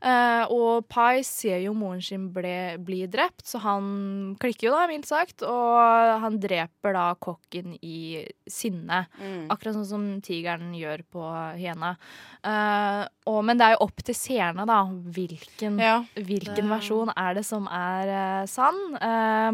Eh, 0.00 0.44
og 0.48 0.86
Pai 0.88 1.20
ser 1.28 1.58
jo 1.60 1.74
moren 1.76 2.00
sin 2.00 2.30
ble, 2.32 2.78
bli 2.80 3.02
drept, 3.12 3.42
så 3.44 3.60
han 3.60 4.36
klikker 4.40 4.70
jo 4.70 4.72
da, 4.72 4.86
mildt 4.88 5.08
sagt. 5.10 5.44
Og 5.44 6.14
han 6.24 6.38
dreper 6.40 6.96
da 6.96 7.06
kokken 7.20 7.74
i 7.84 8.22
sinne. 8.48 9.02
Mm. 9.20 9.50
Akkurat 9.52 9.76
sånn 9.76 9.88
som 9.90 10.06
tigeren 10.24 10.72
gjør 10.78 11.04
på 11.12 11.26
hyena. 11.60 11.92
Eh, 12.40 13.02
og, 13.28 13.42
men 13.44 13.60
det 13.60 13.66
er 13.68 13.76
jo 13.76 13.84
opp 13.84 14.00
til 14.08 14.16
seerne, 14.16 14.64
da, 14.68 14.80
hvilken, 14.88 15.76
Ja. 15.78 15.98
hvilken 16.16 16.56
det- 16.56 16.70
versjon 16.72 17.12
er 17.16 17.34
det 17.36 17.44
som 17.44 17.68
er 17.68 18.08
eh, 18.16 18.46
sann. 18.48 18.80
Eh, 18.96 19.52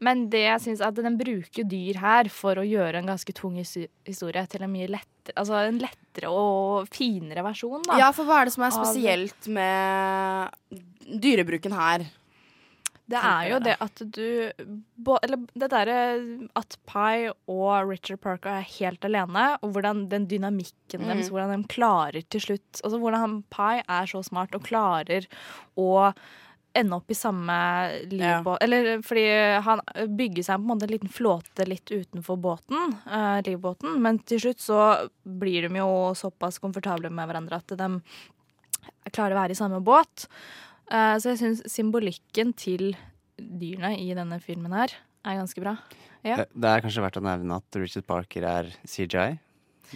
men 0.00 0.28
det 0.30 0.44
jeg 0.46 0.60
syns 0.68 0.80
at 0.86 0.94
den 0.94 1.18
bruker 1.18 1.66
dyr 1.66 1.98
her 1.98 2.28
for 2.30 2.54
å 2.54 2.66
gjøre 2.66 3.02
en 3.02 3.10
ganske 3.10 3.34
tung 3.34 3.58
historie 3.58 4.46
til 4.46 4.62
en 4.62 4.70
mye 4.72 4.86
lettere 4.88 5.06
Altså 5.36 5.58
en 5.68 5.78
lettere 5.82 6.30
og 6.30 6.88
finere 6.94 7.42
versjon, 7.46 7.82
da. 7.86 7.98
Ja, 8.00 8.10
for 8.16 8.24
hva 8.28 8.40
er 8.40 8.44
det 8.48 8.54
som 8.54 8.64
er 8.64 8.72
Av- 8.72 8.78
spesielt 8.86 9.48
med 9.48 11.20
dyrebruken 11.20 11.72
her? 11.76 12.06
Det 13.08 13.16
er 13.24 13.46
jo 13.48 13.58
det 13.64 13.74
at 13.80 14.02
du 14.12 14.50
Eller 14.52 15.38
det 15.56 15.68
derre 15.72 16.00
at 16.60 16.74
Pie 16.90 17.30
og 17.48 17.88
Richard 17.88 18.20
Parker 18.20 18.58
er 18.58 18.66
helt 18.68 19.00
alene, 19.08 19.46
og 19.62 19.72
hvordan 19.72 20.08
den 20.10 20.26
dynamikken 20.28 21.00
Mm. 21.00 21.06
deres, 21.08 21.30
hvordan 21.32 21.62
de 21.62 21.68
klarer 21.72 22.22
til 22.28 22.40
slutt 22.40 22.82
Altså 22.84 22.98
hvordan 23.00 23.18
han 23.24 23.42
Pai 23.48 23.78
er 23.88 24.04
så 24.04 24.22
smart 24.22 24.54
og 24.54 24.62
klarer 24.62 25.24
å 25.78 26.12
ende 26.80 26.96
opp 26.96 27.10
i 27.10 27.16
samme 27.16 27.54
livbåt 28.10 28.62
Eller 28.64 29.02
fordi 29.04 29.24
han 29.64 29.82
bygger 30.18 30.46
seg 30.46 30.58
på 30.58 30.64
en 30.64 30.70
måte 30.70 30.88
en 30.88 30.94
liten 30.94 31.12
flåte 31.12 31.66
litt 31.68 31.90
utenfor 31.90 32.38
båten, 32.40 32.94
uh, 33.08 33.38
livbåten, 33.46 33.98
men 34.02 34.20
til 34.28 34.42
slutt 34.46 34.62
så 34.62 34.80
blir 35.22 35.68
de 35.68 35.80
jo 35.80 35.90
såpass 36.18 36.60
komfortable 36.62 37.10
med 37.12 37.30
hverandre 37.30 37.60
at 37.60 37.76
de 37.78 37.90
klarer 39.12 39.36
å 39.36 39.42
være 39.42 39.56
i 39.56 39.58
samme 39.58 39.82
båt. 39.84 40.28
Uh, 40.88 41.16
så 41.20 41.34
jeg 41.34 41.42
syns 41.42 41.64
symbolikken 41.68 42.54
til 42.56 42.92
dyrene 43.38 43.94
i 44.00 44.10
denne 44.16 44.40
filmen 44.42 44.74
her 44.74 44.94
er 45.26 45.40
ganske 45.40 45.62
bra. 45.62 45.76
Ja. 46.26 46.40
Eh, 46.40 46.46
Det 46.54 46.70
er 46.70 46.82
kanskje 46.82 47.04
verdt 47.04 47.20
å 47.20 47.24
nevne 47.24 47.60
at 47.60 47.78
Richard 47.78 48.06
Parker 48.08 48.46
er 48.48 48.72
CJI. 48.86 49.38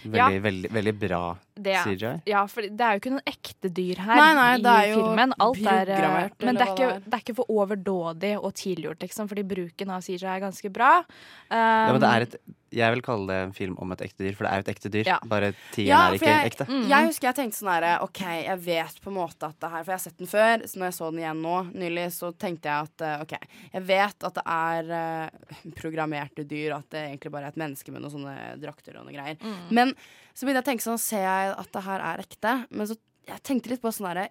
Veldig, 0.01 0.17
Ja. 0.17 0.27
veldig, 0.41 0.69
veldig 0.73 0.93
bra 0.99 1.19
Det 1.53 1.73
er, 1.77 2.21
ja, 2.25 2.45
for 2.49 2.61
det 2.65 2.81
er 2.81 2.95
jo 2.95 2.99
ikke 3.01 3.11
noen 3.13 3.27
ekte 3.29 3.69
dyr 3.69 3.99
her 4.01 4.15
Nei, 4.17 4.33
nei, 4.33 4.47
i 4.57 4.61
det 4.63 4.71
er 4.73 4.87
jo 4.89 5.03
filmen. 5.03 5.33
Alt 5.45 5.59
er, 5.69 5.91
eh, 5.93 6.29
men 6.41 6.55
det 6.57 6.65
er, 6.65 6.71
ikke, 6.73 6.89
det 7.05 7.13
er. 7.13 7.19
ikke 7.21 7.35
for 7.37 7.45
overdådig 7.53 8.33
og 8.41 8.53
tilgjort, 8.57 8.99
liksom, 9.05 9.29
fordi 9.29 9.43
bruken 9.45 9.93
av 9.93 10.01
CJ 10.01 10.25
er 10.25 10.41
ganske 10.41 10.71
bra. 10.73 11.03
Ja, 11.51 11.91
men 11.91 12.01
det 12.01 12.09
Um, 12.09 12.15
er 12.15 12.21
et, 12.25 12.35
jeg 12.73 12.93
vil 12.95 13.01
kalle 13.05 13.27
det 13.29 13.37
en 13.47 13.53
film 13.55 13.75
om 13.81 13.91
et 13.95 14.01
ekte 14.05 14.25
dyr, 14.25 14.35
for 14.37 14.45
det 14.47 14.51
er 14.51 14.61
jo 14.61 14.65
et 14.65 14.71
ekte 14.73 14.91
dyr. 14.93 15.09
Ja. 15.09 15.17
Bare 15.29 15.51
tieren 15.75 15.91
Ja, 15.91 15.99
er 16.09 16.17
ikke 16.17 16.31
jeg- 16.31 16.51
ekte. 16.51 16.67
Mm. 16.69 16.87
Jeg 16.89 17.07
husker 17.09 17.27
jeg 17.29 17.35
tenkte 17.39 17.57
sånn 17.59 17.71
herre 17.73 17.91
OK, 18.03 18.21
jeg 18.43 18.59
vet 18.65 18.99
på 19.03 19.11
en 19.11 19.17
måte 19.17 19.49
at 19.49 19.59
det 19.59 19.69
her 19.71 19.83
For 19.83 19.91
jeg 19.93 19.99
har 19.99 20.03
sett 20.07 20.17
den 20.17 20.31
før, 20.31 20.65
så 20.67 20.81
når 20.81 20.89
jeg 20.89 20.97
så 20.99 21.11
den 21.11 21.21
igjen 21.23 21.41
nå 21.43 21.55
nylig, 21.73 22.07
så 22.17 22.31
tenkte 22.37 22.71
jeg 22.73 22.89
at 22.89 23.05
eh, 23.07 23.21
OK, 23.23 23.37
jeg 23.73 23.83
vet 23.93 24.27
at 24.29 24.33
det 24.39 24.43
er 24.45 24.91
uh, 24.93 25.69
programmerte 25.79 26.45
dyr, 26.47 26.75
at 26.77 26.89
det 26.93 27.05
egentlig 27.07 27.31
bare 27.33 27.49
er 27.49 27.53
et 27.55 27.61
menneske 27.63 27.91
med 27.93 28.01
noen 28.03 28.13
sånne 28.17 28.35
drakter 28.61 28.97
og 28.99 29.07
noe 29.07 29.15
greier. 29.15 29.37
Mm. 29.41 29.71
Men 29.71 29.93
så 30.33 30.45
begynte 30.45 30.61
jeg 30.61 30.65
å 30.65 30.69
tenke 30.71 30.87
sånn, 30.87 31.01
ser 31.01 31.25
jeg 31.25 31.55
at 31.57 31.71
det 31.75 31.83
her 31.85 31.99
er 32.11 32.23
ekte? 32.23 32.53
Men 32.73 32.89
så 32.89 32.97
jeg 33.27 33.39
tenkte 33.47 33.69
litt 33.71 33.81
på 33.81 33.91
sånn 33.95 34.09
herre 34.09 34.25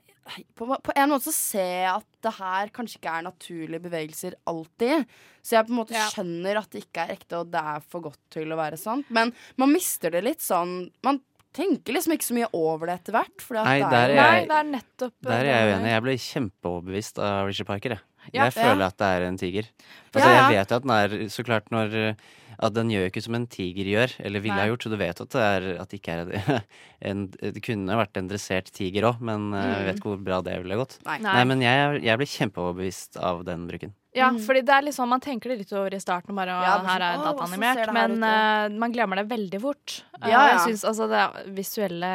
på, 0.54 0.66
på 0.84 0.92
en 0.94 1.08
måte 1.10 1.24
så 1.30 1.32
ser 1.34 1.70
jeg 1.82 1.90
at 1.96 2.06
det 2.22 2.32
her 2.36 2.68
kanskje 2.76 2.98
ikke 3.00 3.14
er 3.18 3.24
naturlige 3.26 3.82
bevegelser 3.82 4.36
alltid. 4.46 5.06
Så 5.42 5.56
jeg 5.56 5.66
på 5.66 5.72
en 5.74 5.78
måte 5.80 5.96
Ja. 5.96 6.06
skjønner 6.12 6.60
at 6.60 6.70
det 6.70 6.84
ikke 6.84 7.06
er 7.06 7.14
ekte, 7.16 7.40
og 7.40 7.50
det 7.50 7.62
er 7.72 7.80
for 7.88 8.04
godt 8.04 8.20
til 8.30 8.52
å 8.52 8.58
være 8.60 8.78
sant. 8.78 9.08
Men 9.10 9.32
man 9.56 9.72
mister 9.72 10.10
det 10.14 10.22
litt 10.24 10.40
sånn 10.44 10.90
Man 11.02 11.20
tenker 11.52 11.92
liksom 11.92 12.14
ikke 12.14 12.24
så 12.30 12.34
mye 12.36 12.48
over 12.56 12.86
det 12.88 12.94
etter 13.00 13.12
hvert. 13.12 13.42
Fordi 13.44 13.60
at 13.60 13.66
Nei, 13.66 13.78
det 13.82 13.90
der 13.92 14.08
er 14.08 14.14
jeg, 14.14 14.30
Nei, 14.30 14.46
det 14.48 14.58
er 14.60 14.68
nettopp 14.70 15.14
Der 15.26 15.32
er 15.42 15.50
jeg 15.50 15.74
uenig. 15.74 15.90
Jeg 15.92 16.02
ble 16.06 16.14
kjempeoverbevist 16.28 17.18
av 17.18 17.46
Richard 17.50 17.66
Parker. 17.72 17.90
Jeg, 17.96 18.30
Ja, 18.36 18.44
jeg 18.46 18.52
føler 18.54 18.86
at 18.86 18.96
det 19.02 19.08
er 19.16 19.22
en 19.26 19.36
tiger. 19.40 19.66
Altså, 20.14 20.28
Ja, 20.28 20.30
ja. 20.30 20.48
Jeg 20.48 20.58
vet 20.58 20.70
jo 20.70 20.76
at 20.76 20.82
den 20.86 20.94
er 20.96 21.28
så 21.28 21.44
klart 21.44 21.70
når 21.74 21.94
eh, 21.98 22.14
At 22.58 22.74
den 22.76 22.90
gjør 22.92 23.06
jo 23.06 23.12
ikke 23.12 23.24
som 23.24 23.38
en 23.38 23.46
tiger 23.50 23.88
gjør, 23.92 24.16
eller 24.20 24.44
ville 24.44 24.58
Nei. 24.58 24.66
ha 24.66 24.72
gjort. 24.72 24.86
Så 24.86 24.92
du 24.92 24.98
vet 25.00 25.24
at 25.24 25.32
det, 25.36 25.46
er, 25.46 25.68
at 25.82 25.92
det 25.92 26.00
ikke 26.00 26.18
er 26.18 26.62
en, 27.08 27.24
Det 27.56 27.64
kunne 27.64 27.98
vært 28.02 28.20
en 28.20 28.30
dressert 28.30 28.72
tiger 28.74 29.08
òg, 29.12 29.24
men 29.24 29.50
eh, 29.56 29.70
jeg 29.72 29.88
vet 29.88 30.00
ikke 30.02 30.12
hvor 30.12 30.22
bra 30.28 30.42
det 30.44 30.58
ville 30.64 30.80
gått. 30.82 30.98
Nei. 31.08 31.18
Nei, 31.24 31.42
men 31.48 31.64
jeg, 31.64 32.02
jeg 32.04 32.20
ble 32.20 32.30
kjempeoverbevist 32.36 33.20
av 33.22 33.44
den 33.48 33.66
bruken. 33.70 33.96
Ja, 34.14 34.26
fordi 34.44 34.60
det 34.60 34.74
er 34.76 34.82
liksom, 34.84 35.08
man 35.08 35.22
tenker 35.24 35.48
det 35.48 35.62
litt 35.62 35.70
over 35.72 35.94
i 35.96 35.98
starten, 36.02 36.34
bare, 36.36 36.52
Ja, 36.52 36.74
her 36.84 37.00
sånn, 37.00 37.04
er 37.06 37.22
dataanimert, 37.24 37.92
men 37.96 38.12
ut, 38.18 38.26
ja?» 38.26 38.66
eh, 38.66 38.74
man 38.82 38.92
glemmer 38.92 39.16
det 39.16 39.24
veldig 39.30 39.60
fort. 39.62 39.94
Ja, 40.20 40.28
Ja, 40.28 40.42
Jeg 40.52 40.58
synes 40.66 40.84
altså 40.90 41.06
det 41.08 41.54
visuelle 41.56 42.10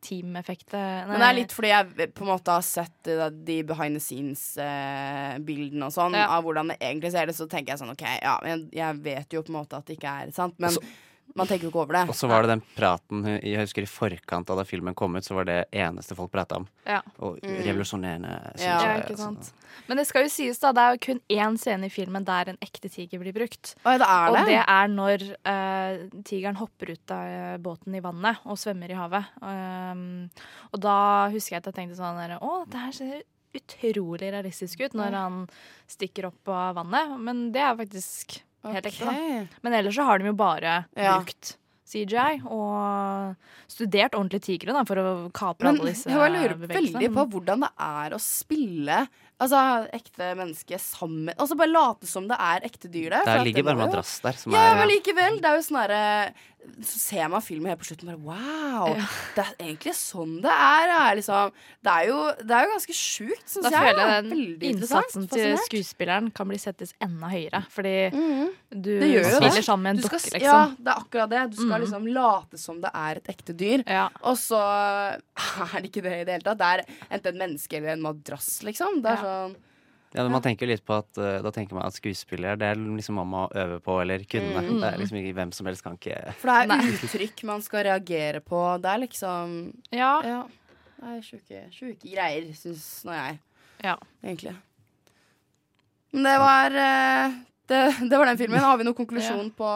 teameffektet 0.00 1.08
Men 1.10 1.18
det 1.20 1.26
er 1.26 1.34
litt 1.40 1.52
fordi 1.56 1.72
jeg 1.72 2.14
på 2.14 2.22
en 2.24 2.30
måte 2.30 2.54
har 2.54 2.62
sett 2.62 3.10
eh, 3.10 3.26
de 3.34 3.58
behind 3.66 3.98
the 3.98 4.04
scenes-bildene 4.04 5.86
og 5.88 5.92
sånn, 5.94 6.14
Ja. 6.16 6.28
av 6.36 6.44
hvordan 6.44 6.68
det 6.72 6.78
egentlig 6.80 7.12
ser 7.12 7.26
ut, 7.28 7.34
så 7.36 7.48
tenker 7.50 7.74
jeg 7.74 7.82
sånn 7.82 7.92
OK, 7.94 8.06
ja, 8.22 8.38
men 8.42 8.68
jeg 8.72 9.02
vet 9.02 9.32
jo 9.32 9.42
på 9.42 9.50
en 9.52 9.60
måte 9.60 9.76
at 9.76 9.86
det 9.86 9.98
ikke 9.98 10.14
er 10.22 10.32
sant, 10.32 10.54
men 10.58 10.70
man 11.38 11.46
tenker 11.46 11.66
jo 11.66 11.70
ikke 11.72 11.82
over 11.82 11.96
det. 11.98 12.02
Og 12.10 12.16
så 12.16 12.28
var 12.30 12.44
det 12.44 12.52
den 12.54 12.62
praten 12.74 13.24
Jeg 13.38 13.60
husker 13.60 13.84
i 13.84 13.90
forkant 13.90 14.50
av 14.50 14.60
da 14.60 14.64
filmen 14.66 14.96
kom 14.98 15.16
ut, 15.16 15.26
så 15.26 15.36
var 15.38 15.48
det 15.48 15.58
eneste 15.70 16.16
folk 16.18 16.32
prata 16.32 16.60
om. 16.60 16.66
Ja. 16.88 17.00
Og 17.22 17.38
revolusjonerende. 17.42 18.34
synes 18.54 18.66
Ja. 18.66 18.76
Ja, 18.80 18.92
jeg, 18.96 19.04
ikke 19.04 19.18
sånn. 19.20 19.38
sant. 19.40 19.68
Men 19.86 20.00
det 20.00 20.06
skal 20.08 20.26
jo 20.26 20.32
sies, 20.32 20.60
da, 20.62 20.72
det 20.76 20.84
er 20.84 20.96
jo 20.96 21.02
kun 21.06 21.22
én 21.30 21.58
scene 21.60 21.88
i 21.88 21.92
filmen 21.92 22.26
der 22.26 22.52
en 22.52 22.60
ekte 22.64 22.90
tiger 22.92 23.22
blir 23.22 23.34
brukt. 23.36 23.74
Oi, 23.84 23.96
det 24.00 24.06
er 24.06 24.26
det. 24.26 24.30
Og 24.30 24.38
det? 24.38 24.44
det 24.50 24.60
er 24.62 24.92
når 24.94 25.26
uh, 25.48 26.22
tigeren 26.26 26.60
hopper 26.60 26.94
ut 26.94 27.14
av 27.14 27.34
eh, 27.34 27.58
båten 27.62 27.94
i 27.96 28.02
vannet 28.04 28.42
og 28.46 28.58
svømmer 28.60 28.90
i 28.90 28.98
havet. 28.98 29.34
Um, 29.42 30.30
og 30.74 30.82
da 30.82 31.00
husker 31.34 31.56
jeg 31.56 31.64
at 31.64 31.70
jeg 31.70 31.78
tenkte 31.80 32.00
sånn 32.00 32.20
der, 32.20 32.38
Å, 32.40 32.62
det 32.70 32.86
her 32.86 32.96
ser 32.96 33.20
utrolig 33.56 34.30
realistisk 34.30 34.84
ut 34.84 34.94
når 34.94 35.16
han 35.16 35.40
stikker 35.90 36.28
opp 36.30 36.52
av 36.54 36.78
vannet. 36.78 37.16
Men 37.22 37.48
det 37.54 37.64
er 37.64 37.78
faktisk 37.78 38.40
helt 38.64 38.86
ekte, 38.86 39.04
da. 39.08 39.46
Men 39.62 39.72
ellers 39.72 39.96
så 39.96 40.04
har 40.04 40.18
de 40.18 40.26
jo 40.30 40.32
bare 40.36 40.84
Ja. 40.96 41.18
brukt 41.18 41.56
CGI 41.90 42.42
og 42.46 43.34
studert 43.66 44.14
ordentlige 44.14 44.44
tigre 44.46 44.72
da, 44.76 44.84
for 44.86 44.94
å 45.00 45.30
kapre 45.34 45.64
Men 45.66 45.80
alle 45.80 45.90
disse 45.90 46.06
jeg 46.06 46.20
bare 46.20 46.30
lurer 46.36 46.54
veldig 46.70 47.08
på 47.16 47.24
hvordan 47.32 47.64
det 47.66 47.70
er 47.80 48.14
å 48.14 48.20
spille 48.22 49.08
Altså 49.40 49.88
ekte 49.96 50.28
mennesker 50.36 50.78
sammen 50.78 51.34
Altså 51.36 51.56
bare 51.56 51.72
late 51.72 52.06
som 52.06 52.28
det 52.28 52.36
er 52.38 52.60
ekte 52.68 52.90
dyr 52.92 53.08
der. 53.10 53.24
Der 53.24 53.42
ligger 53.42 53.64
bare 53.64 53.80
madrass 53.80 54.20
der. 54.20 54.36
Som 54.36 54.52
Ja, 54.52 54.66
er, 54.70 54.76
men 54.76 54.90
likevel. 54.92 55.40
Det 55.40 55.48
er 55.48 55.56
jo 55.56 55.64
sånn 55.64 55.80
herre 55.80 56.34
Så 56.80 56.98
ser 56.98 57.28
man 57.32 57.42
filmen 57.44 57.70
helt 57.70 57.80
på 57.80 57.86
slutten 57.88 58.08
bare 58.08 58.20
wow! 58.24 58.96
Det 59.36 59.42
er 59.42 59.52
egentlig 59.58 59.92
sånn 59.96 60.38
det 60.44 60.52
er. 60.52 60.90
Ja, 60.90 61.00
liksom. 61.16 61.54
det, 61.84 61.92
er 61.92 62.08
jo, 62.08 62.18
det 62.40 62.56
er 62.56 62.66
jo 62.66 62.72
ganske 62.74 62.96
sjukt, 62.96 63.46
syns 63.50 63.66
Da 63.66 63.72
føler 63.74 64.00
jeg 64.00 64.24
den 64.26 64.66
innsatsen 64.70 65.26
til 65.30 65.56
skuespilleren 65.66 66.30
kan 66.36 66.50
bli 66.50 66.60
settes 66.60 66.94
enda 67.04 67.30
høyere. 67.32 67.62
Fordi 67.72 67.94
du 68.70 68.92
gjør 68.96 69.26
jo 69.26 69.32
spiller 69.36 69.66
sammen 69.66 69.86
med 69.88 69.96
en 69.96 70.02
Du 70.02 70.08
liksom. 70.10 70.44
Ja, 70.44 70.60
det 70.76 70.92
er 70.94 71.04
akkurat 71.04 71.32
det. 71.32 71.46
Du 71.54 71.58
skal 71.62 71.84
liksom 71.84 72.10
late 72.16 72.60
som 72.60 72.82
det 72.84 72.92
er 73.06 73.22
et 73.22 73.32
ekte 73.34 73.56
dyr. 73.56 73.84
Ja. 73.86 74.06
Og 74.24 74.38
så 74.40 74.60
er 75.70 75.76
det 75.78 75.90
ikke 75.90 76.04
det 76.06 76.20
i 76.20 76.28
det 76.28 76.38
hele 76.38 76.46
tatt. 76.46 76.60
Det 76.60 76.70
er 76.70 76.86
enten 77.10 77.34
et 77.34 77.42
menneske 77.46 77.80
eller 77.80 77.96
en 77.96 78.06
madrass, 78.08 78.52
liksom. 78.66 79.02
Det 79.04 79.16
er 79.16 79.26
sånn 79.26 79.58
ja, 80.12 80.24
man 80.28 80.42
tenker 80.42 80.66
litt 80.66 80.82
på 80.86 80.96
at 80.98 81.18
eh, 81.22 81.36
Da 81.44 81.52
tenker 81.54 81.76
man 81.76 81.84
at 81.86 81.94
skuespiller 81.94 82.56
Det 82.58 82.66
er 82.72 82.78
liksom 82.80 83.14
man 83.20 83.28
må 83.30 83.42
øve 83.54 83.76
på 83.84 83.94
eller 84.02 84.24
kunne. 84.26 84.62
Mm. 84.66 84.80
Det 84.82 84.88
er 84.88 84.96
liksom 84.98 85.18
ikke 85.20 85.36
hvem 85.36 85.52
som 85.54 85.68
helst 85.70 85.84
kan 85.86 85.98
ikke 85.98 86.34
For 86.40 86.50
det 86.50 86.56
er 86.56 86.70
Nei. 86.72 86.80
uttrykk 86.96 87.44
man 87.50 87.62
skal 87.62 87.86
reagere 87.86 88.40
på. 88.42 88.62
Det 88.82 88.90
er 88.90 89.04
liksom 89.04 89.54
Ja. 89.94 90.14
Ja. 90.26 90.40
Det 91.00 91.14
er 91.14 91.22
sjuke, 91.24 91.62
sjuke 91.72 92.10
greier, 92.10 92.50
syns 92.58 92.82
nå 93.08 93.14
jeg, 93.16 93.38
ja. 93.86 93.94
egentlig. 94.20 94.52
Men 96.12 96.26
det 96.28 96.34
var 96.42 96.76
eh, 96.76 97.38
det, 97.70 97.78
det 98.10 98.18
var 98.18 98.28
den 98.28 98.40
filmen. 98.40 98.60
Har 98.60 98.76
vi 98.76 98.84
noen 98.84 98.98
konklusjon 98.98 99.48
på 99.56 99.70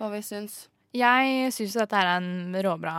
hva 0.00 0.08
vi 0.10 0.22
syns? 0.26 0.64
Jeg 0.96 1.52
syns 1.54 1.76
dette 1.78 2.00
er 2.00 2.16
en 2.16 2.56
råbra 2.66 2.96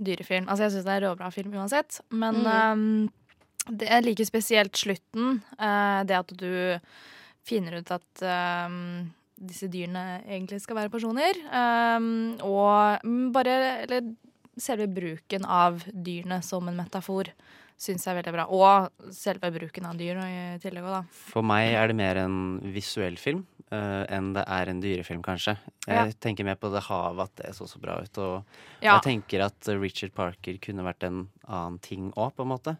dyrefilm. 0.00 0.46
Altså, 0.48 0.68
jeg 0.68 0.76
syns 0.76 0.86
det 0.86 0.92
er 0.94 1.02
en 1.02 1.08
råbra 1.10 1.32
film 1.34 1.56
uansett. 1.58 1.98
Men 2.14 2.40
ehm, 2.46 2.92
det, 3.70 3.88
jeg 3.90 4.04
liker 4.06 4.28
spesielt 4.28 4.76
slutten. 4.76 5.40
eh, 5.58 6.02
det 6.08 6.16
at 6.18 6.34
du 6.36 6.80
finner 7.46 7.78
ut 7.80 7.90
at 7.94 8.22
ehm, 8.22 9.10
disse 9.40 9.68
dyrene 9.72 10.20
egentlig 10.28 10.60
skal 10.60 10.76
være 10.82 10.92
personer. 10.92 11.38
ehm, 11.50 12.38
og 12.44 13.00
mm, 13.04 13.30
bare 13.32 13.56
Eller 13.86 14.12
selve 14.60 14.86
bruken 14.92 15.46
av 15.46 15.80
dyrene 15.88 16.42
som 16.44 16.68
en 16.68 16.76
metafor 16.76 17.30
syns 17.80 18.04
jeg 18.04 18.12
er 18.12 18.18
veldig 18.20 18.34
bra. 18.34 18.44
Og 18.52 19.14
selve 19.16 19.48
bruken 19.54 19.86
av 19.88 19.96
dyr 19.96 20.18
i 20.20 20.58
tillegg 20.60 20.84
òg, 20.84 20.98
da. 20.98 21.02
For 21.32 21.46
meg 21.46 21.72
er 21.72 21.88
det 21.88 21.96
mer 21.96 22.20
en 22.20 22.36
visuell 22.74 23.16
film 23.16 23.46
uh, 23.72 24.04
enn 24.12 24.34
det 24.36 24.44
er 24.44 24.68
en 24.68 24.82
dyrefilm, 24.82 25.22
kanskje. 25.24 25.56
Jeg 25.88 26.12
tenker 26.20 26.44
mer 26.44 26.58
på 26.60 26.68
det 26.74 26.82
havet, 26.90 27.30
at 27.30 27.40
det 27.40 27.54
så 27.56 27.64
så 27.70 27.80
bra 27.80 27.96
ut. 28.04 28.18
Og 28.20 28.44
Ja. 28.84 28.98
jeg 28.98 29.06
tenker 29.08 29.46
at 29.46 29.68
eh, 29.68 29.80
Richard 29.80 30.12
Parker 30.12 30.58
kunne 30.60 30.84
vært 30.84 31.04
en 31.08 31.28
annen 31.48 31.78
ting 31.80 32.12
òg, 32.16 32.34
på 32.36 32.44
en 32.44 32.52
måte. 32.52 32.76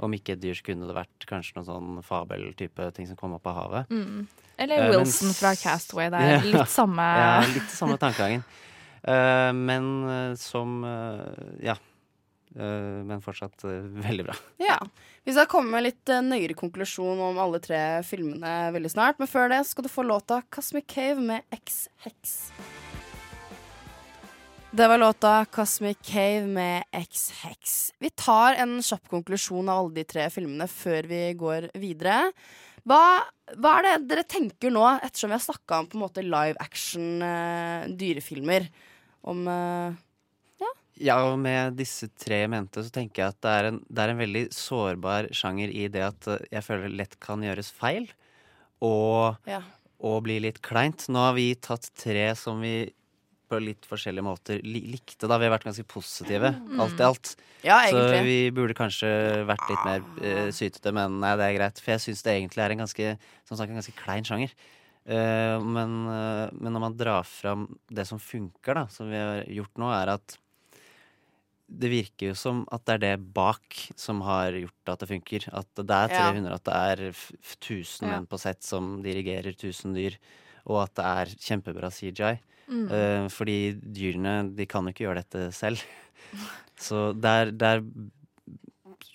Om 0.00 0.12
ikke 0.16 0.32
et 0.34 0.40
dyr, 0.42 0.54
så 0.58 0.64
kunne 0.66 0.86
det 0.88 0.94
vært 0.96 1.26
kanskje 1.30 1.54
noen 1.56 1.66
sånn 1.68 2.02
fabeltype 2.02 2.92
ting 2.96 3.06
som 3.06 3.16
kom 3.16 3.32
opp 3.36 3.46
av 3.46 3.54
havet. 3.60 4.26
Eller 4.58 4.76
Eh, 4.82 4.90
Wilson 4.90 5.28
mens- 5.28 5.38
fra 5.38 5.54
Castaway. 5.54 6.10
Det 6.10 6.20
er 6.20 6.30
Ja. 6.34 6.40
litt 6.58 6.68
samme 6.68 6.96
Ja, 7.22 7.40
litt 7.54 7.70
samme 7.70 7.96
tankegangen. 7.98 8.44
Uh, 9.06 9.52
men 9.52 10.08
eh, 10.08 10.34
som 10.34 10.82
Ja. 11.62 11.76
Eh, 12.56 13.02
men 13.04 13.20
fortsatt 13.20 13.56
veldig 13.64 14.24
bra. 14.24 14.34
Ja. 14.58 14.78
Vi 15.24 15.32
skal 15.32 15.46
komme 15.46 15.70
med 15.70 15.82
litt 15.84 16.04
nøyere 16.06 16.54
konklusjon 16.54 17.18
om 17.18 17.38
alle 17.38 17.58
tre 17.58 18.02
filmene 18.06 18.70
veldig 18.72 18.90
snart. 18.92 19.18
Men 19.18 19.26
før 19.28 19.48
det 19.50 19.66
skal 19.66 19.82
du 19.82 19.88
få 19.88 20.04
låta 20.06 20.42
'Cosmic 20.50 20.86
Cave' 20.86 21.18
med 21.20 21.42
X-Hex. 21.52 22.50
Det 24.74 24.88
var 24.88 24.98
låta 24.98 25.44
'Cosmic 25.44 25.98
Cave' 26.02 26.46
med 26.46 26.84
X-Hex. 26.92 27.92
Vi 27.98 28.10
tar 28.10 28.54
en 28.54 28.82
kjapp 28.82 29.08
konklusjon 29.08 29.68
av 29.68 29.78
alle 29.78 29.94
de 29.94 30.04
tre 30.04 30.24
filmene 30.30 30.66
før 30.66 31.06
vi 31.06 31.20
går 31.38 31.68
videre. 31.78 32.32
Hva, 32.82 33.22
hva 33.54 33.74
er 33.78 33.86
det 33.86 34.08
dere 34.10 34.24
tenker 34.26 34.74
nå, 34.74 34.82
ettersom 34.98 35.30
vi 35.30 35.36
har 35.38 35.44
snakka 35.44 35.78
om 35.78 35.86
på 35.86 35.94
en 35.94 36.02
måte 36.02 36.24
live 36.26 36.58
action 36.58 37.22
eh, 37.22 37.86
dyrefilmer? 37.86 38.66
Om 39.22 39.46
eh, 39.46 39.94
Ja, 41.06 41.20
og 41.26 41.38
med 41.38 41.78
disse 41.78 42.10
tre 42.18 42.42
i 42.42 42.50
mente 42.50 42.82
så 42.82 42.90
tenker 42.90 43.22
jeg 43.22 43.28
at 43.30 43.40
det 43.46 43.54
er, 43.54 43.70
en, 43.70 43.80
det 43.86 44.02
er 44.02 44.10
en 44.10 44.20
veldig 44.24 44.44
sårbar 44.54 45.30
sjanger 45.34 45.70
i 45.70 45.86
det 45.86 46.02
at 46.02 46.26
eh, 46.34 46.44
jeg 46.50 46.66
føler 46.66 46.98
lett 46.98 47.14
kan 47.22 47.46
gjøres 47.46 47.70
feil. 47.70 48.10
Og, 48.82 49.38
Ja. 49.46 49.62
og 50.02 50.20
bli 50.26 50.40
litt 50.42 50.60
kleint. 50.66 51.06
Nå 51.06 51.28
har 51.30 51.38
vi 51.38 51.54
tatt 51.54 51.92
tre 51.94 52.34
som 52.34 52.58
vi 52.58 52.90
på 53.54 53.62
litt 53.64 53.86
forskjellige 53.88 54.26
måter 54.26 54.60
likte, 54.66 55.26
da. 55.30 55.38
Vi 55.40 55.48
har 55.48 55.54
vært 55.56 55.66
ganske 55.70 55.86
positive, 55.88 56.52
alt 56.78 57.00
i 57.00 57.06
alt. 57.06 57.34
ja, 57.64 57.80
Så 57.88 58.04
vi 58.26 58.50
burde 58.54 58.74
kanskje 58.76 59.10
vært 59.48 59.66
litt 59.70 59.84
mer 59.86 60.04
uh, 60.20 60.50
sytete, 60.52 60.92
men 60.92 61.18
nei, 61.22 61.34
det 61.40 61.48
er 61.48 61.58
greit. 61.58 61.80
For 61.82 61.94
jeg 61.96 62.04
syns 62.08 62.22
det 62.26 62.36
egentlig 62.38 62.64
er 62.64 62.74
en 62.76 62.84
ganske, 62.84 63.10
som 63.48 63.56
sagt, 63.56 63.70
en 63.70 63.80
ganske 63.80 63.96
klein 64.04 64.24
sjanger. 64.28 64.52
Uh, 65.04 65.60
men, 65.60 65.98
uh, 66.08 66.48
men 66.56 66.72
når 66.72 66.80
man 66.90 66.94
drar 66.96 67.26
fram 67.28 67.66
det 67.92 68.06
som 68.08 68.18
funker, 68.18 68.74
da, 68.74 68.86
som 68.88 69.10
vi 69.12 69.16
har 69.20 69.44
gjort 69.52 69.76
nå, 69.80 69.90
er 69.92 70.14
at 70.18 70.38
det 71.74 71.88
virker 71.90 72.28
jo 72.28 72.34
som 72.36 72.62
at 72.72 72.84
det 72.86 72.94
er 72.94 73.02
det 73.02 73.32
bak 73.34 73.78
som 73.98 74.20
har 74.26 74.52
gjort 74.52 74.90
at 74.92 75.00
det 75.00 75.08
funker. 75.10 75.46
At 75.56 75.68
det 75.80 75.96
er 75.96 76.12
Ja. 76.12 76.28
at 76.54 76.64
det 76.68 76.74
er 76.76 77.08
f- 77.08 77.32
f- 77.40 77.56
1000 77.58 78.02
Ja. 78.06 78.10
menn 78.20 78.26
på 78.28 78.38
sett 78.38 78.62
som 78.62 79.02
dirigerer 79.02 79.56
1000 79.56 79.94
dyr, 79.96 80.16
og 80.68 80.82
at 80.86 80.96
det 80.98 81.06
er 81.12 81.32
kjempebra 81.48 81.92
CJI. 81.92 82.34
Mm. 82.64 82.84
Uh, 82.88 83.24
fordi 83.32 83.58
dyrene, 83.76 84.36
de 84.56 84.66
kan 84.68 84.84
jo 84.84 84.94
ikke 84.94 85.06
gjøre 85.06 85.22
dette 85.24 85.48
selv. 85.56 85.82
Så 86.84 87.10
det 87.16 87.30
er, 87.30 87.52
det 87.54 87.70
er 87.76 87.82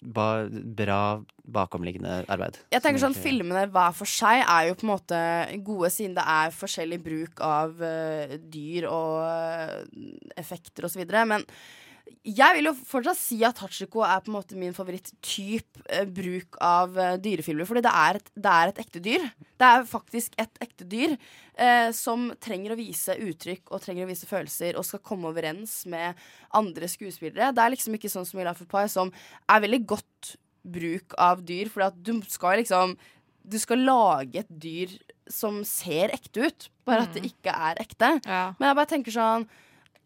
ba, 0.01 0.27
bra 0.49 1.01
bakomliggende 1.49 2.21
arbeid. 2.29 2.59
Jeg 2.73 2.83
tenker 2.83 3.01
sånn 3.01 3.17
Filmene 3.17 3.65
hver 3.73 3.95
for 3.97 4.09
seg 4.09 4.43
er 4.43 4.69
jo 4.69 4.77
på 4.77 4.85
en 4.85 4.93
måte 4.93 5.19
gode, 5.65 5.91
siden 5.93 6.15
det 6.17 6.25
er 6.29 6.55
forskjellig 6.55 7.01
bruk 7.03 7.43
av 7.45 7.75
uh, 7.81 8.37
dyr 8.53 8.89
og 8.91 9.19
uh, 9.25 10.07
effekter 10.39 10.87
osv. 10.87 11.03
Men 11.33 11.45
jeg 12.25 12.55
vil 12.57 12.67
jo 12.69 12.73
fortsatt 12.87 13.17
si 13.19 13.37
at 13.47 13.59
Hachiko 13.63 14.01
er 14.05 14.21
på 14.23 14.31
en 14.31 14.35
måte 14.37 14.57
min 14.59 14.75
favoritttype 14.75 15.83
eh, 15.89 16.07
bruk 16.09 16.57
av 16.63 16.97
eh, 16.99 17.17
dyrefilmer. 17.21 17.67
Fordi 17.69 17.83
det 17.85 17.93
er, 17.95 18.19
et, 18.19 18.31
det 18.35 18.55
er 18.55 18.71
et 18.71 18.81
ekte 18.83 19.01
dyr. 19.05 19.27
Det 19.59 19.69
er 19.69 19.85
faktisk 19.89 20.35
et 20.41 20.61
ekte 20.63 20.87
dyr 20.89 21.15
eh, 21.15 21.89
som 21.95 22.29
trenger 22.41 22.73
å 22.73 22.79
vise 22.79 23.15
uttrykk 23.15 23.71
og 23.71 23.83
trenger 23.85 24.07
å 24.07 24.11
vise 24.11 24.29
følelser 24.29 24.79
og 24.79 24.87
skal 24.87 25.03
komme 25.05 25.31
overens 25.31 25.81
med 25.89 26.19
andre 26.57 26.89
skuespillere. 26.91 27.53
Det 27.55 27.63
er 27.63 27.75
liksom 27.75 27.97
ikke 27.97 28.11
sånn 28.11 28.27
som 28.27 28.41
i 28.41 28.47
Life 28.47 28.65
of 28.65 28.71
Pie, 28.71 28.91
som 28.91 29.13
er 29.49 29.63
veldig 29.65 29.83
godt 29.95 30.33
bruk 30.67 31.15
av 31.21 31.45
dyr. 31.47 31.71
For 31.71 31.87
du 31.95 32.13
skal 32.29 32.61
liksom 32.63 32.97
Du 33.49 33.55
skal 33.57 33.79
lage 33.81 34.43
et 34.43 34.49
dyr 34.61 34.91
som 35.31 35.63
ser 35.65 36.11
ekte 36.13 36.49
ut, 36.49 36.65
bare 36.85 37.05
at 37.07 37.15
det 37.15 37.23
ikke 37.31 37.49
er 37.49 37.79
ekte. 37.81 38.09
Ja. 38.27 38.53
Men 38.59 38.67
jeg 38.67 38.77
bare 38.77 38.89
tenker 38.91 39.15
sånn 39.15 39.47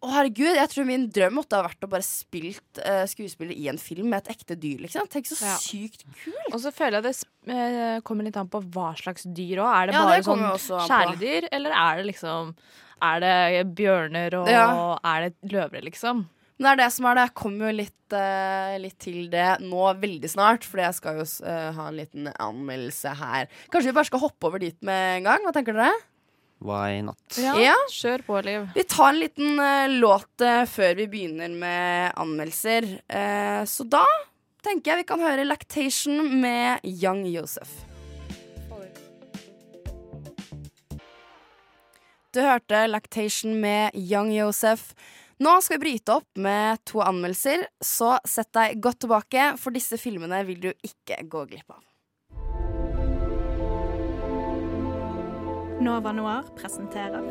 å 0.03 0.09
herregud, 0.11 0.51
jeg 0.57 0.69
tror 0.73 0.87
min 0.87 1.05
drøm 1.15 1.37
måtte 1.39 1.55
ha 1.55 1.63
vært 1.65 1.85
å 1.85 1.89
bare 1.91 2.03
spilt 2.05 2.81
uh, 2.83 3.05
skuespiller 3.09 3.55
i 3.55 3.69
en 3.71 3.79
film 3.79 4.09
med 4.11 4.23
et 4.23 4.33
ekte 4.35 4.57
dyr, 4.59 4.81
liksom. 4.83 5.07
Tenk 5.11 5.29
så 5.29 5.37
Ja. 5.39 5.55
sykt 5.55 6.03
kult. 6.23 6.51
Og 6.51 6.59
så 6.59 6.73
føler 6.75 6.99
jeg 6.99 7.07
det 7.07 7.55
eh, 7.55 7.99
kommer 8.03 8.27
litt 8.27 8.37
an 8.39 8.51
på 8.51 8.61
hva 8.73 8.91
slags 8.99 9.23
dyr 9.23 9.63
òg. 9.63 9.71
Er 9.71 9.87
det 9.87 9.95
Ja, 9.95 10.03
bare 10.03 10.19
det 10.19 10.27
sånn 10.27 10.87
kjæledyr, 10.91 11.49
eller 11.51 11.71
er 11.71 11.97
det 12.01 12.07
liksom 12.11 12.55
Er 13.03 13.19
det 13.19 13.75
bjørner 13.75 14.33
og 14.39 14.47
Ja. 14.47 14.99
er 15.03 15.29
det 15.29 15.51
løver, 15.51 15.81
liksom? 15.83 16.27
Men 16.59 16.63
det 16.63 16.71
er 16.71 16.85
det 16.85 16.93
som 16.93 17.05
er 17.09 17.15
det. 17.15 17.23
Jeg 17.27 17.33
kommer 17.35 17.67
jo 17.67 17.77
litt, 17.81 18.13
uh, 18.13 18.77
litt 18.79 18.99
til 18.99 19.29
det 19.33 19.59
nå 19.65 19.87
veldig 19.99 20.29
snart, 20.29 20.63
fordi 20.63 20.85
jeg 20.85 20.95
skal 20.99 21.17
jo 21.19 21.25
eh, 21.49 21.71
ha 21.75 21.87
en 21.89 21.97
liten 21.97 22.29
anmeldelse 22.39 23.15
her. 23.19 23.47
Kanskje 23.73 23.89
vi 23.91 23.97
bare 23.97 24.05
skal 24.11 24.21
hoppe 24.23 24.47
over 24.47 24.59
dit 24.59 24.77
med 24.85 25.17
en 25.17 25.23
gang? 25.23 25.43
Hva 25.43 25.51
tenker 25.55 25.73
dere? 25.73 25.91
Why 26.63 27.01
not? 27.03 27.19
Ja, 27.37 27.59
Ja. 27.59 27.75
Kjør 27.91 28.21
på, 28.23 28.41
Liv. 28.41 28.67
Vi 28.75 28.83
tar 28.87 29.09
en 29.09 29.19
liten 29.19 29.59
uh, 29.59 29.89
låt 29.91 30.41
eh, 30.41 30.63
før 30.65 30.95
vi 30.95 31.07
begynner 31.11 31.51
med 31.51 32.13
anmeldelser. 32.15 32.87
Uh, 33.11 33.63
så 33.67 33.83
da 33.83 34.05
tenker 34.63 34.93
jeg 34.93 35.03
vi 35.03 35.09
kan 35.11 35.23
høre 35.23 35.43
Lactation 35.43 36.23
med 36.39 36.79
Young 36.87 37.25
Joseph. 37.27 37.83
Du 42.33 42.39
hørte 42.41 42.87
Lactation 42.87 43.59
med 43.61 43.91
Young 43.93 44.31
Joseph. 44.33 44.95
Nå 45.43 45.59
skal 45.61 45.77
vi 45.77 45.83
bryte 45.83 46.15
opp 46.15 46.39
med 46.39 46.79
to 46.87 47.03
anmeldelser, 47.03 47.67
så 47.83 48.15
sett 48.25 48.53
deg 48.55 48.79
godt 48.81 49.03
tilbake, 49.03 49.51
for 49.59 49.75
disse 49.75 49.99
filmene 49.99 50.39
vil 50.47 50.63
du 50.63 50.71
ikke 50.71 51.19
gå 51.27 51.43
glipp 51.51 51.75
av. 51.75 51.83
Nova 55.83 56.11
Noir 56.11 56.43
presenterer 56.55 57.23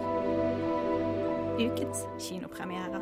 ukens 1.58 2.04
kinopremierer. 2.20 3.00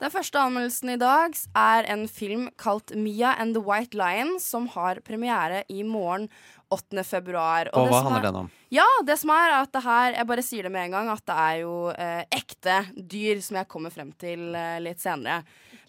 Den 0.00 0.08
første 0.08 0.40
anmeldelsen 0.40 0.94
i 0.94 1.00
dag 1.00 1.34
er 1.60 1.86
en 1.92 2.06
film 2.08 2.46
kalt 2.60 2.94
Mia 2.96 3.34
and 3.42 3.52
the 3.52 3.60
White 3.60 3.98
Lion, 4.00 4.38
som 4.40 4.64
har 4.72 5.02
premiere 5.04 5.60
i 5.68 5.82
morgen 5.84 6.24
8. 6.72 7.02
februar. 7.04 7.68
Og 7.74 7.82
og 7.82 7.90
hva 7.90 8.00
handler 8.06 8.20
er- 8.22 8.26
den 8.30 8.38
om? 8.46 8.50
Ja, 8.72 8.86
det 9.04 9.18
som 9.18 9.30
er 9.34 9.60
at 9.60 9.72
det 9.72 9.82
her 9.82 10.12
Jeg 10.14 10.26
bare 10.26 10.42
sier 10.42 10.62
det 10.62 10.72
med 10.72 10.84
en 10.86 10.90
gang 10.92 11.08
at 11.10 11.26
det 11.26 11.36
er 11.36 11.60
jo 11.60 11.88
eh, 11.90 12.24
ekte 12.32 12.78
dyr, 12.96 13.42
som 13.42 13.56
jeg 13.56 13.68
kommer 13.68 13.90
frem 13.90 14.12
til 14.12 14.54
eh, 14.54 14.78
litt 14.80 15.00
senere. 15.00 15.42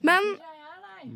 Men 0.03 0.19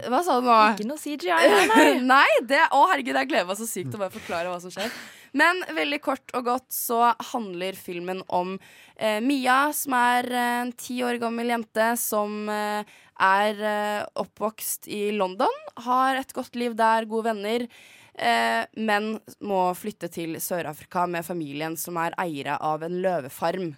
Hva 0.09 0.21
sa 0.25 0.39
du 0.39 0.47
nå? 0.47 0.55
Ikke 0.73 0.87
noe 0.87 1.01
CGI 1.01 1.29
nei. 1.69 1.85
Nei, 2.15 2.31
det, 2.47 2.63
å 2.73 2.85
herregud, 2.89 3.17
jeg 3.19 3.29
gleder 3.29 3.47
meg 3.49 3.59
så 3.59 3.67
sykt 3.69 3.91
til 3.91 3.99
å 3.99 4.03
bare 4.05 4.15
forklare 4.15 4.51
hva 4.51 4.59
som 4.63 4.73
skjer. 4.73 4.91
Men 5.35 5.61
veldig 5.75 5.99
kort 6.03 6.31
og 6.37 6.47
godt 6.47 6.69
så 6.73 7.11
handler 7.33 7.75
filmen 7.77 8.21
om 8.33 8.55
eh, 8.95 9.19
Mia, 9.23 9.67
som 9.75 9.95
er 9.97 10.29
eh, 10.31 10.59
en 10.63 10.71
ti 10.79 11.01
år 11.05 11.19
gammel 11.21 11.51
jente 11.51 11.89
som 11.99 12.47
eh, 12.51 12.95
er 13.25 13.61
eh, 13.71 14.01
oppvokst 14.23 14.89
i 14.91 15.09
London. 15.15 15.51
Har 15.85 16.21
et 16.21 16.33
godt 16.35 16.55
liv 16.59 16.75
der, 16.79 17.07
gode 17.09 17.33
venner. 17.33 17.67
Eh, 18.15 18.63
men 18.79 19.17
må 19.43 19.67
flytte 19.75 20.07
til 20.11 20.37
Sør-Afrika 20.39 21.03
med 21.11 21.27
familien, 21.27 21.75
som 21.77 21.99
er 21.99 22.15
eiere 22.23 22.55
av 22.63 22.85
en 22.87 23.01
løvefarm. 23.03 23.73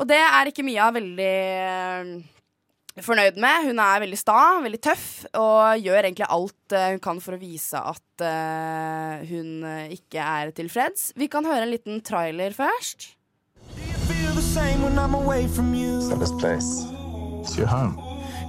Og 0.00 0.06
det 0.08 0.20
er 0.22 0.48
ikke 0.48 0.64
Mia 0.64 0.86
veldig 0.94 1.32
eh, 1.66 2.12
fornøyd 3.06 3.38
med. 3.40 3.70
Hun 3.70 3.80
er 3.82 4.02
veldig 4.04 4.18
sta, 4.18 4.40
veldig 4.64 4.82
tøff, 4.82 5.06
og 5.38 5.80
gjør 5.84 6.02
egentlig 6.02 6.28
alt 6.28 6.76
eh, 6.76 6.90
hun 6.94 7.02
kan 7.04 7.22
for 7.22 7.36
å 7.36 7.40
vise 7.40 7.80
at 7.92 8.26
eh, 8.26 9.24
hun 9.30 9.64
eh, 9.68 9.96
ikke 9.96 10.24
er 10.24 10.52
tilfreds. 10.56 11.10
Vi 11.18 11.30
kan 11.32 11.48
høre 11.48 11.64
en 11.66 11.74
liten 11.74 12.04
trailer 12.06 12.56
først. 12.56 13.14
feel 14.10 14.34
the 14.34 14.42
same 14.42 14.82
when 14.82 14.98
I'm 14.98 15.14
away 15.14 15.46
from 15.46 15.74
you. 15.74 16.00
this 16.18 16.32
place. 16.32 16.84
It's 17.42 17.56
your 17.56 17.66
home. 17.66 17.96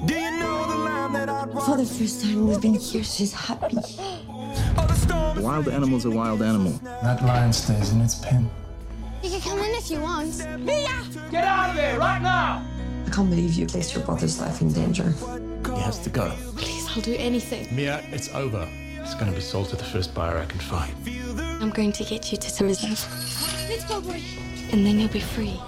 Do 0.05 0.15
you 0.15 0.31
know 0.39 0.65
the 0.67 0.77
line 0.77 1.13
that 1.13 1.29
I'd 1.29 1.53
walk? 1.53 1.65
For 1.65 1.77
the 1.77 1.85
first 1.85 2.23
time 2.23 2.47
we've 2.47 2.61
been 2.61 2.75
here, 2.75 3.03
she's 3.03 3.33
happy. 3.33 3.75
The 3.75 4.95
storm 4.95 5.37
is 5.37 5.43
Wild 5.43 5.67
animal's 5.67 6.05
a 6.05 6.09
wild 6.09 6.41
animal. 6.41 6.73
That 7.03 7.23
lion 7.23 7.53
stays 7.53 7.91
in 7.91 8.01
its 8.01 8.15
pen. 8.15 8.49
You 9.23 9.29
can 9.29 9.41
come 9.41 9.59
in 9.59 9.71
if 9.75 9.91
you 9.91 9.99
want. 10.01 10.37
Get 11.31 11.43
out 11.43 11.69
of 11.69 11.75
here 11.75 11.97
right 11.99 12.21
now! 12.21 12.80
I 13.05 13.09
can't 13.09 13.29
believe 13.29 13.53
you 13.53 13.65
placed 13.67 13.93
your 13.95 14.03
brother's 14.05 14.39
life 14.39 14.61
in 14.61 14.71
danger. 14.71 15.13
He 15.65 15.81
has 15.81 15.99
to 15.99 16.09
go. 16.09 16.31
Please, 16.55 16.87
I'll 16.95 17.01
do 17.01 17.15
anything. 17.17 17.67
Mia, 17.75 18.01
it's 18.11 18.29
over. 18.33 18.67
It's 19.01 19.15
gonna 19.15 19.31
be 19.31 19.41
sold 19.41 19.69
to 19.69 19.75
the 19.75 19.83
first 19.83 20.13
buyer 20.13 20.37
I 20.37 20.45
can 20.45 20.59
find. 20.59 20.93
I'm 21.61 21.69
going 21.69 21.91
to 21.91 22.03
get 22.03 22.31
you 22.31 22.37
to 22.37 22.49
some 22.49 22.67
reserve. 22.67 23.05
Let's 23.69 23.85
go, 23.85 24.01
boy. 24.01 24.21
And 24.71 24.85
then 24.85 24.99
you'll 24.99 25.13
be 25.13 25.19
free. 25.19 25.59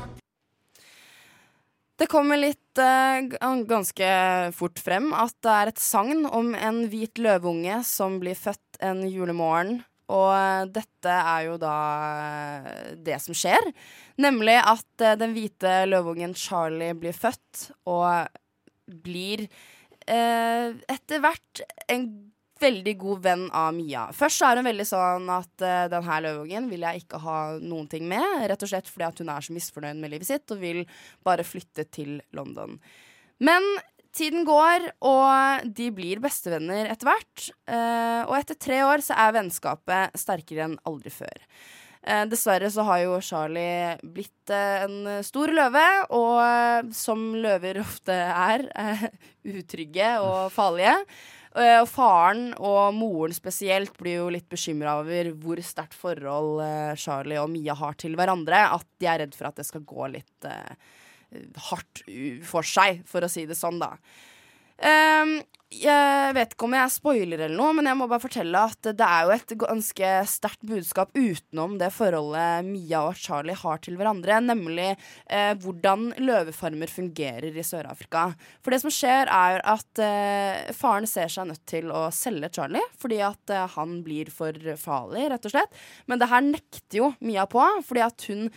Det 1.95 2.07
kommer 2.07 2.37
litt 2.37 2.77
eh, 2.77 3.63
ganske 3.67 4.07
fort 4.57 4.79
frem 4.79 5.11
at 5.13 5.35
det 5.45 5.51
er 5.53 5.69
et 5.71 5.79
sagn 5.79 6.25
om 6.25 6.55
en 6.57 6.79
hvit 6.89 7.21
løveunge 7.21 7.77
som 7.85 8.17
blir 8.19 8.35
født 8.35 8.81
en 8.81 9.05
julemorgen. 9.07 9.83
Og 10.11 10.29
eh, 10.35 10.65
dette 10.75 11.13
er 11.13 11.45
jo 11.47 11.59
da 11.61 11.75
eh, 12.23 12.91
det 13.05 13.19
som 13.23 13.37
skjer. 13.37 13.71
Nemlig 14.23 14.57
at 14.59 15.05
eh, 15.05 15.17
den 15.19 15.35
hvite 15.35 15.83
løveungen 15.87 16.35
Charlie 16.37 16.91
blir 16.97 17.15
født 17.15 17.69
og 17.89 18.27
blir 19.05 19.45
eh, 20.07 20.75
etter 20.91 21.23
hvert 21.23 21.63
en 21.87 22.07
veldig 22.63 22.93
god 22.99 23.23
venn 23.23 23.45
av 23.55 23.71
Mia. 23.75 24.07
Først 24.15 24.39
så 24.39 24.49
er 24.49 24.59
hun 24.59 24.69
veldig 24.69 24.85
sånn 24.87 25.29
at 25.33 25.63
uh, 25.65 25.85
den 25.91 26.05
her 26.07 26.21
løveungen 26.23 26.69
vil 26.71 26.85
jeg 26.85 27.03
ikke 27.03 27.19
ha 27.23 27.37
noen 27.59 27.89
ting 27.91 28.05
med. 28.07 28.45
Rett 28.49 28.63
og 28.63 28.71
slett 28.71 28.87
fordi 28.87 29.07
at 29.09 29.19
hun 29.19 29.31
er 29.33 29.43
så 29.43 29.55
misfornøyd 29.55 29.99
med 29.99 30.13
livet 30.13 30.29
sitt 30.29 30.53
og 30.53 30.61
vil 30.61 30.83
bare 31.27 31.43
flytte 31.47 31.87
til 31.91 32.21
London. 32.37 32.77
Men 33.43 33.65
tiden 34.13 34.45
går, 34.47 34.89
og 35.05 35.69
de 35.75 35.89
blir 35.95 36.21
bestevenner 36.23 36.89
etter 36.91 37.09
hvert. 37.09 37.47
eh, 37.67 38.21
og 38.27 38.35
etter 38.37 38.59
tre 38.59 38.83
år 38.85 39.03
så 39.05 39.17
er 39.17 39.37
vennskapet 39.39 40.17
sterkere 40.19 40.67
enn 40.67 40.79
aldri 40.87 41.13
før. 41.13 41.45
Eh, 42.03 42.25
dessverre 42.27 42.69
så 42.71 42.83
har 42.83 43.03
jo 43.05 43.19
Charlie 43.23 43.95
blitt 44.03 44.51
eh, 44.53 44.83
en 44.85 45.23
stor 45.25 45.53
løve, 45.55 45.85
og 46.13 46.91
som 46.95 47.31
løver 47.35 47.79
ofte 47.81 48.13
er, 48.13 48.67
utrygge 49.55 50.17
og 50.23 50.51
farlige. 50.53 50.97
Og 51.53 51.85
faren 51.85 52.47
og 52.57 52.95
moren 52.97 53.33
spesielt 53.35 53.93
blir 53.99 54.23
jo 54.23 54.29
litt 54.33 54.47
bekymra 54.49 54.95
over 55.03 55.27
hvor 55.37 55.59
sterkt 55.61 55.93
forhold 55.93 56.63
Charlie 56.97 57.37
og 57.37 57.51
Mia 57.53 57.75
har 57.77 57.93
til 58.01 58.17
hverandre. 58.17 58.63
At 58.73 58.87
de 58.97 59.05
er 59.05 59.21
redd 59.21 59.37
for 59.37 59.51
at 59.51 59.61
det 59.61 59.67
skal 59.67 59.85
gå 59.85 60.07
litt 60.15 60.47
hardt 61.69 62.03
for 62.47 62.67
seg, 62.67 63.03
for 63.09 63.25
å 63.25 63.31
si 63.31 63.47
det 63.49 63.57
sånn, 63.59 63.81
da. 63.81 63.95
Um, 64.83 65.37
jeg 65.73 66.33
vet 66.35 66.53
ikke 66.53 66.67
om 66.67 66.75
jeg 66.75 66.91
spoiler 66.93 67.41
eller 67.45 67.57
noe, 67.57 67.73
men 67.77 67.87
jeg 67.89 67.97
må 67.97 68.05
bare 68.09 68.21
fortelle 68.21 68.59
at 68.67 68.89
det 68.93 69.05
er 69.07 69.25
jo 69.25 69.31
et 69.33 69.53
ganske 69.63 70.09
sterkt 70.29 70.65
budskap 70.69 71.13
utenom 71.15 71.77
det 71.81 71.89
forholdet 71.95 72.67
Mia 72.67 73.03
og 73.07 73.17
Charlie 73.17 73.55
har 73.57 73.81
til 73.81 73.97
hverandre, 73.97 74.37
nemlig 74.43 74.91
eh, 74.91 75.53
hvordan 75.63 76.11
løvefarmer 76.21 76.91
fungerer 76.91 77.57
i 77.57 77.65
Sør-Afrika. 77.65 78.27
For 78.61 78.75
det 78.75 78.83
som 78.83 78.93
skjer, 78.93 79.31
er 79.33 79.63
at 79.73 80.03
eh, 80.03 80.69
faren 80.77 81.09
ser 81.09 81.31
seg 81.33 81.49
nødt 81.49 81.65
til 81.69 81.89
å 81.93 82.05
selge 82.13 82.51
Charlie 82.53 82.83
fordi 83.01 83.23
at 83.25 83.53
eh, 83.53 83.65
han 83.77 84.01
blir 84.05 84.29
for 84.33 84.57
farlig, 84.79 85.25
rett 85.33 85.49
og 85.49 85.55
slett. 85.55 85.83
Men 86.05 86.21
det 86.21 86.29
her 86.29 86.45
nekter 86.45 87.01
jo 87.01 87.11
Mia 87.23 87.47
på, 87.49 87.65
fordi 87.87 88.05
at 88.05 88.29
hun 88.29 88.47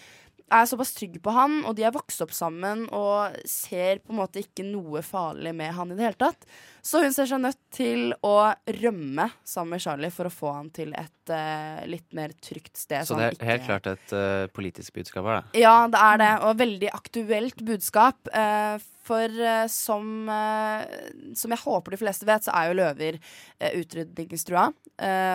er 0.53 0.66
såpass 0.70 0.92
trygg 0.94 1.16
på 1.24 1.32
han, 1.34 1.57
og 1.66 1.74
de 1.78 1.82
er 1.86 1.94
vokst 1.94 2.22
opp 2.22 2.32
sammen 2.34 2.84
og 2.94 3.34
ser 3.51 3.99
på 4.05 4.14
en 4.14 4.20
måte 4.20 4.42
ikke 4.44 4.62
noe 4.66 5.03
farlig 5.03 5.53
med 5.59 5.72
han 5.74 5.90
i 5.90 5.97
det 5.99 6.07
hele 6.07 6.20
tatt. 6.20 6.47
Så 6.86 7.01
hun 7.03 7.14
ser 7.14 7.26
seg 7.26 7.42
nødt 7.42 7.59
til 7.74 8.12
å 8.22 8.34
rømme 8.78 9.28
sammen 9.42 9.74
med 9.74 9.82
Charlie 9.82 10.12
for 10.14 10.30
å 10.30 10.34
få 10.34 10.53
han 10.55 10.70
til 10.70 10.94
et 10.94 11.32
uh, 11.34 11.82
litt 11.90 12.07
mer 12.14 12.34
trygt 12.38 12.76
sted. 12.78 13.03
Så 13.09 13.18
det 13.18 13.26
er 13.32 13.38
ikke- 13.38 13.51
helt 13.51 13.66
klart 13.66 13.90
et 13.90 14.14
uh, 14.14 14.47
politisk 14.55 14.94
budskap 15.01 15.26
her, 15.26 15.40
da. 15.42 15.59
ja, 15.59 15.76
det 15.90 16.05
er 16.12 16.22
det, 16.22 16.32
og 16.47 16.61
veldig 16.62 16.92
aktuelt 16.94 17.64
budskap. 17.66 18.30
Eh, 18.30 18.78
for 19.07 19.40
uh, 19.40 19.66
som, 19.70 20.28
uh, 20.28 20.82
som 21.38 21.54
jeg 21.54 21.62
håper 21.62 21.94
de 21.94 22.00
fleste 22.00 22.28
vet, 22.28 22.46
så 22.46 22.54
er 22.57 22.70
jo 22.70 22.78
løver 22.80 23.18
uh, 23.20 23.70
utrydningstrua. 23.80 24.68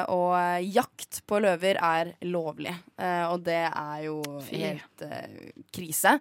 Og 0.09 0.31
jakt 0.73 1.19
på 1.29 1.37
løver 1.37 1.77
er 1.85 2.07
lovlig, 2.25 2.71
og 2.97 3.43
det 3.45 3.59
er 3.67 3.99
jo 4.07 4.15
Fy. 4.47 4.57
helt 4.57 5.03
krise. 5.69 6.15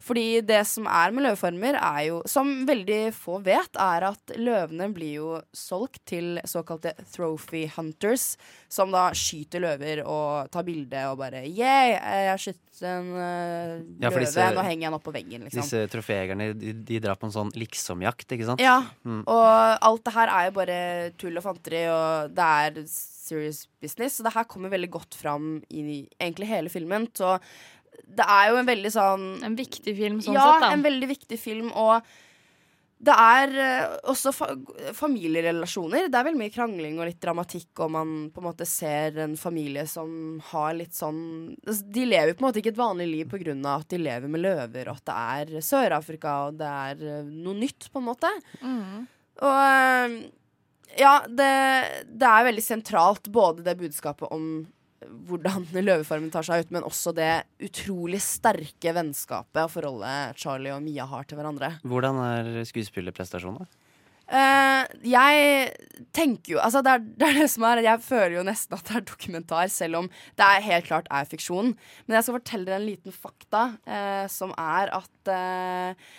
Fordi 0.00 0.40
det 0.40 0.62
som 0.64 0.88
er 0.88 1.12
med 1.12 1.26
løveformer, 1.26 1.76
er 1.76 2.06
jo, 2.06 2.22
som 2.24 2.54
veldig 2.64 3.12
få 3.12 3.42
vet, 3.44 3.76
er 3.76 4.06
at 4.08 4.32
løvene 4.40 4.88
blir 4.96 5.18
jo 5.18 5.34
solgt 5.52 6.06
til 6.08 6.40
såkalte 6.48 6.94
trophy 7.12 7.66
hunters, 7.76 8.38
som 8.76 8.92
da 8.92 9.06
skyter 9.16 9.62
løver 9.64 10.02
og 10.04 10.50
tar 10.52 10.64
bilde 10.66 11.02
og 11.10 11.16
bare 11.22 11.40
Yeah, 11.48 11.94
jeg 11.96 12.30
har 12.34 12.42
skutt 12.42 12.82
en 12.84 13.06
uh, 13.16 13.76
Ja, 14.04 14.10
løve, 14.10 14.20
disse- 14.26 14.48
nå 14.52 14.64
henger 14.66 14.84
jeg 14.84 14.90
den 14.90 14.96
opp 14.98 15.06
på 15.08 15.14
veggen, 15.16 15.46
liksom. 15.46 15.62
Disse 15.64 15.84
troféjegerne 15.94 16.50
de, 16.60 16.74
de 16.90 16.98
drar 17.00 17.16
på 17.16 17.30
en 17.30 17.32
sånn 17.38 17.52
liksomjakt, 17.56 18.28
ikke 18.36 18.50
sant? 18.50 18.60
Ja, 18.60 18.82
Mm. 19.06 19.22
og 19.32 19.46
alt 19.88 20.04
det 20.04 20.12
her 20.18 20.28
er 20.34 20.48
jo 20.50 20.56
bare 20.58 20.76
tull 21.16 21.40
og 21.40 21.46
fanteri, 21.46 21.86
og 21.88 22.34
det 22.36 22.50
er 22.66 22.82
serious 22.90 23.64
business. 23.82 24.18
Så 24.20 24.26
det 24.26 24.34
her 24.36 24.44
kommer 24.50 24.70
veldig 24.70 24.90
godt 24.98 25.16
fram 25.18 25.62
i 25.72 26.04
egentlig 26.20 26.46
hele 26.52 26.68
filmen. 26.70 27.08
Så 27.16 27.38
det 28.06 28.26
er 28.28 28.50
jo 28.52 28.58
en 28.60 28.68
veldig 28.68 28.92
sånn 28.92 29.24
En 29.48 29.56
viktig 29.58 29.96
film 29.96 30.20
sånn 30.22 30.36
ja, 30.36 30.44
sett, 30.52 30.66
da. 30.66 30.72
en 30.76 30.84
veldig 30.84 31.08
viktig 31.10 31.38
film, 31.40 31.72
og 31.74 32.04
det 32.96 33.12
er 33.12 33.50
eh, 33.60 33.96
også 34.08 34.32
fa 34.32 34.46
familierelasjoner. 34.96 36.06
Det 36.08 36.16
er 36.16 36.26
veldig 36.30 36.40
mye 36.40 36.52
krangling 36.54 36.96
og 36.96 37.10
litt 37.10 37.20
dramatikk, 37.20 37.68
og 37.84 37.90
man 37.92 38.14
på 38.32 38.40
en 38.40 38.46
måte 38.48 38.68
ser 38.68 39.18
en 39.26 39.34
familie 39.36 39.84
som 39.90 40.38
har 40.52 40.72
litt 40.78 40.96
sånn 40.96 41.18
altså, 41.66 41.84
De 41.92 42.06
lever 42.08 42.32
på 42.32 42.40
en 42.40 42.48
måte 42.48 42.62
ikke 42.62 42.72
et 42.72 42.80
vanlig 42.80 43.08
liv 43.10 43.36
av 43.58 43.82
at 43.82 43.90
de 43.92 44.00
lever 44.00 44.32
med 44.32 44.44
løver, 44.46 44.88
og 44.88 44.96
at 44.96 45.10
det 45.10 45.18
er 45.58 45.68
Sør-Afrika, 45.68 46.38
og 46.48 46.56
det 46.62 46.72
er 46.72 47.04
eh, 47.18 47.28
noe 47.28 47.60
nytt, 47.60 47.90
på 47.92 48.00
en 48.00 48.08
måte. 48.08 48.32
Og 49.44 49.60
eh, 49.60 50.16
ja, 50.96 51.18
det, 51.28 51.52
det 52.08 52.32
er 52.32 52.48
veldig 52.48 52.64
sentralt, 52.64 53.28
både 53.28 53.66
det 53.66 53.76
budskapet 53.76 54.32
om 54.32 54.64
hvordan 55.28 55.66
løvefarmen 55.88 56.32
tar 56.34 56.46
seg 56.46 56.66
ut, 56.66 56.74
men 56.74 56.86
også 56.86 57.14
det 57.16 57.30
utrolig 57.62 58.20
sterke 58.24 58.94
vennskapet 58.96 59.64
og 59.64 59.72
forholdet 59.72 60.38
Charlie 60.40 60.74
og 60.74 60.84
Mia 60.84 61.06
har 61.08 61.26
til 61.28 61.40
hverandre. 61.40 61.76
Hvordan 61.86 62.22
er 62.24 62.62
skuespillerprestasjonen? 62.68 63.64
da? 63.64 63.82
Uh, 64.26 64.82
jeg 65.06 65.42
tenker 66.10 66.56
jo 66.56 66.58
Altså, 66.58 66.80
det 66.82 66.96
er, 66.96 67.02
det 67.14 67.26
er 67.28 67.36
det 67.38 67.44
som 67.52 67.62
er 67.68 67.78
Jeg 67.84 68.02
føler 68.02 68.32
jo 68.34 68.42
nesten 68.48 68.74
at 68.74 68.88
det 68.88 68.96
er 68.98 69.04
dokumentar, 69.06 69.68
selv 69.70 70.00
om 70.00 70.08
det 70.10 70.46
er 70.46 70.64
helt 70.66 70.88
klart 70.88 71.10
er 71.14 71.28
fiksjon. 71.30 71.76
Men 72.06 72.18
jeg 72.18 72.26
skal 72.26 72.38
fortelle 72.40 72.66
dere 72.66 72.80
en 72.80 72.88
liten 72.88 73.14
fakta, 73.14 73.62
uh, 73.86 74.26
som 74.32 74.50
er 74.58 74.90
at 74.98 75.30
uh, 75.30 76.10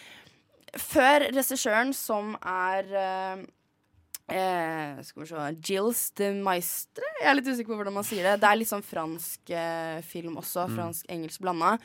før 0.79 1.27
regissøren, 1.35 1.91
som 1.95 2.35
er 2.39 2.95
eh, 4.31 4.99
skal 5.07 5.23
vi 5.23 5.29
se 5.29 5.47
Gilles 5.61 6.03
de 6.19 6.29
Maistre? 6.43 7.07
Jeg 7.21 7.29
er 7.31 7.39
litt 7.39 7.49
usikker 7.49 7.71
på 7.71 7.79
hvordan 7.79 7.97
man 7.99 8.07
sier 8.07 8.27
det. 8.27 8.37
Det 8.43 8.49
er 8.49 8.59
litt 8.59 8.71
sånn 8.71 8.85
fransk 8.85 9.53
eh, 9.55 9.99
film 10.05 10.39
også. 10.41 10.67
Mm. 10.67 10.77
Fransk-engelsk 10.77 11.43
blanda. 11.43 11.77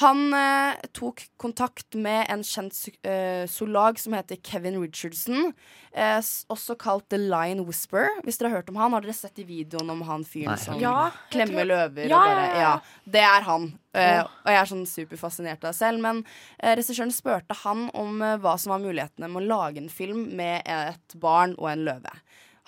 Han 0.00 0.32
eh, 0.32 0.78
tok 0.96 1.20
kontakt 1.36 1.94
med 2.00 2.24
en 2.32 2.40
kjent 2.46 2.72
eh, 3.04 3.44
zoolog 3.50 3.98
som 4.00 4.14
heter 4.16 4.38
Kevin 4.42 4.78
Richardson. 4.80 5.50
Eh, 5.92 6.16
også 6.48 6.76
kalt 6.80 7.10
The 7.12 7.18
Lion 7.20 7.60
Whisper. 7.66 8.08
Hvis 8.24 8.38
dere 8.40 8.48
har 8.48 8.62
hørt 8.62 8.70
om 8.72 8.78
han, 8.80 8.94
har 8.96 9.04
dere 9.04 9.12
sett 9.16 9.38
i 9.42 9.44
videoen 9.44 9.90
om 9.92 10.00
han 10.08 10.24
fyren 10.24 10.56
som 10.58 10.78
Ja, 10.80 11.10
klemmer 11.30 11.60
tror- 11.60 11.70
løver 11.72 12.08
Ja, 12.08 12.16
og 12.16 12.24
bare 12.30 12.46
ja, 12.46 12.54
ja. 12.54 12.60
Ja, 12.62 13.10
det 13.16 13.24
er 13.28 13.46
han. 13.50 13.66
Eh, 13.92 14.20
og 14.24 14.48
jeg 14.54 14.60
er 14.62 14.70
sånn 14.70 14.86
superfascinert 14.88 15.60
av 15.66 15.74
det 15.74 15.76
selv. 15.76 16.00
Men 16.00 16.22
eh, 16.58 16.72
regissøren 16.78 17.12
spurte 17.12 17.58
han 17.64 17.90
om 17.92 18.22
eh, 18.24 18.38
hva 18.40 18.54
som 18.58 18.72
var 18.72 18.80
mulighetene 18.86 19.28
med 19.28 19.42
å 19.44 19.50
lage 19.50 19.82
en 19.82 19.90
film 19.92 20.30
med 20.38 20.62
et 20.64 21.18
barn 21.20 21.52
og 21.58 21.68
en 21.74 21.84
løve. 21.90 22.14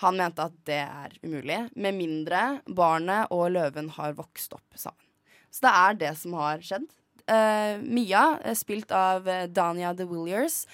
Han 0.03 0.17
mente 0.19 0.43
at 0.45 0.53
det 0.67 0.83
er 0.83 1.13
umulig, 1.23 1.57
med 1.79 1.95
mindre 1.97 2.43
barnet 2.67 3.31
og 3.33 3.47
løven 3.55 3.89
har 3.95 4.13
vokst 4.17 4.53
opp 4.53 4.75
sammen. 4.77 5.01
Så 5.49 5.63
det 5.63 5.71
er 5.71 5.93
det 6.01 6.13
som 6.19 6.33
har 6.35 6.59
skjedd. 6.59 6.85
Eh, 7.25 7.81
Mia, 7.81 8.39
eh, 8.43 8.53
spilt 8.53 8.91
av 8.93 9.27
eh, 9.27 9.47
Dania 9.49 9.93
de 9.93 10.05
Williers, 10.05 10.65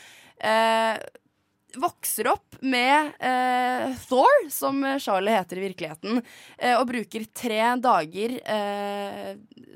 vokser 1.78 2.28
opp 2.28 2.58
med 2.66 3.14
eh, 3.20 3.94
Thor, 4.10 4.50
som 4.50 4.82
Charlie 5.00 5.36
heter 5.38 5.60
i 5.60 5.66
virkeligheten, 5.70 6.22
eh, 6.58 6.76
og 6.76 6.90
bruker 6.90 7.28
tre 7.32 7.62
dager 7.80 8.34
eh, 8.42 9.30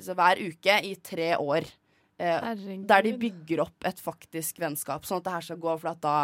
så 0.04 0.16
hver 0.18 0.42
uke 0.42 0.80
i 0.84 0.96
tre 1.00 1.36
år. 1.38 1.70
Der 2.18 3.04
de 3.04 3.12
bygger 3.20 3.66
opp 3.66 3.84
et 3.88 3.98
faktisk 4.00 4.62
vennskap, 4.64 5.04
sånn 5.04 5.20
at 5.20 5.26
det 5.26 5.34
her 5.34 5.48
skal 5.50 5.58
gå, 5.60 5.74
for 5.82 5.92
at 5.92 6.00
da 6.04 6.18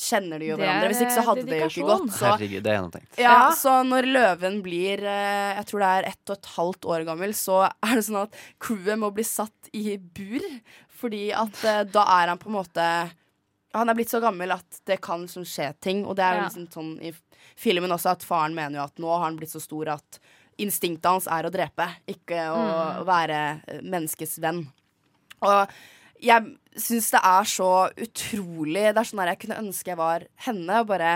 kjenner 0.00 0.40
de 0.42 0.48
jo 0.50 0.56
hverandre. 0.58 0.86
er, 0.88 0.92
Hvis 0.94 1.02
ikke 1.04 1.16
så 1.18 1.24
hadde 1.28 1.44
det 1.48 1.58
jo 1.60 1.68
ikke 1.70 1.86
gått. 1.90 2.10
Så 2.16 2.26
Herregud, 2.30 2.62
det 2.64 2.70
er 2.72 2.76
gjennomtenkt. 2.78 3.18
ja, 3.22 3.36
så 3.60 3.74
når 3.86 4.08
løven 4.10 4.58
blir 4.64 5.04
eh, 5.04 5.54
Jeg 5.60 5.66
tror 5.70 5.84
det 5.84 5.90
er 5.98 6.08
ett 6.10 6.32
og 6.32 6.36
et 6.38 6.50
halvt 6.56 6.88
år 6.96 7.04
gammel, 7.10 7.34
så 7.36 7.60
er 7.68 7.94
det 8.00 8.04
sånn 8.08 8.22
at 8.24 8.34
crewet 8.58 8.98
må 9.02 9.12
bli 9.14 9.26
satt 9.28 9.70
i 9.76 9.96
bur. 10.00 10.44
Fordi 11.00 11.22
at 11.32 11.62
eh, 11.64 11.82
da 11.92 12.02
er 12.20 12.28
han 12.34 12.38
på 12.42 12.48
en 12.50 12.58
måte 12.58 12.86
Han 13.72 13.88
er 13.88 13.94
blitt 13.94 14.10
så 14.10 14.18
gammel 14.20 14.50
at 14.50 14.80
det 14.90 15.00
kan 15.00 15.22
liksom 15.28 15.44
skje 15.46 15.70
ting. 15.80 16.04
Og 16.06 16.16
det 16.18 16.24
er 16.26 16.40
jo 16.40 16.46
liksom 16.48 16.66
sånn 16.74 16.92
i 17.06 17.12
filmen 17.60 17.92
også 17.94 18.10
at 18.16 18.24
faren 18.26 18.54
mener 18.56 18.80
jo 18.80 18.84
at 18.88 18.98
nå 18.98 19.08
har 19.12 19.22
han 19.28 19.36
blitt 19.38 19.52
så 19.52 19.60
stor 19.62 19.92
at 19.94 20.18
instinktet 20.60 21.06
hans 21.08 21.28
er 21.30 21.46
å 21.46 21.52
drepe, 21.54 21.86
ikke 22.10 22.36
å 22.50 22.58
Mm. 22.60 23.06
være 23.06 23.38
menneskets 23.86 24.38
venn. 24.42 24.64
Og 25.40 25.68
jeg 26.20 26.80
syns 26.80 27.10
det 27.14 27.20
er 27.26 27.48
så 27.48 27.68
utrolig 28.04 28.82
Det 28.94 29.00
er 29.00 29.08
sånn 29.08 29.22
der 29.22 29.32
jeg 29.32 29.40
kunne 29.44 29.60
ønske 29.64 29.92
jeg 29.92 30.00
var 30.00 30.26
henne. 30.46 30.80
Bare, 30.88 31.12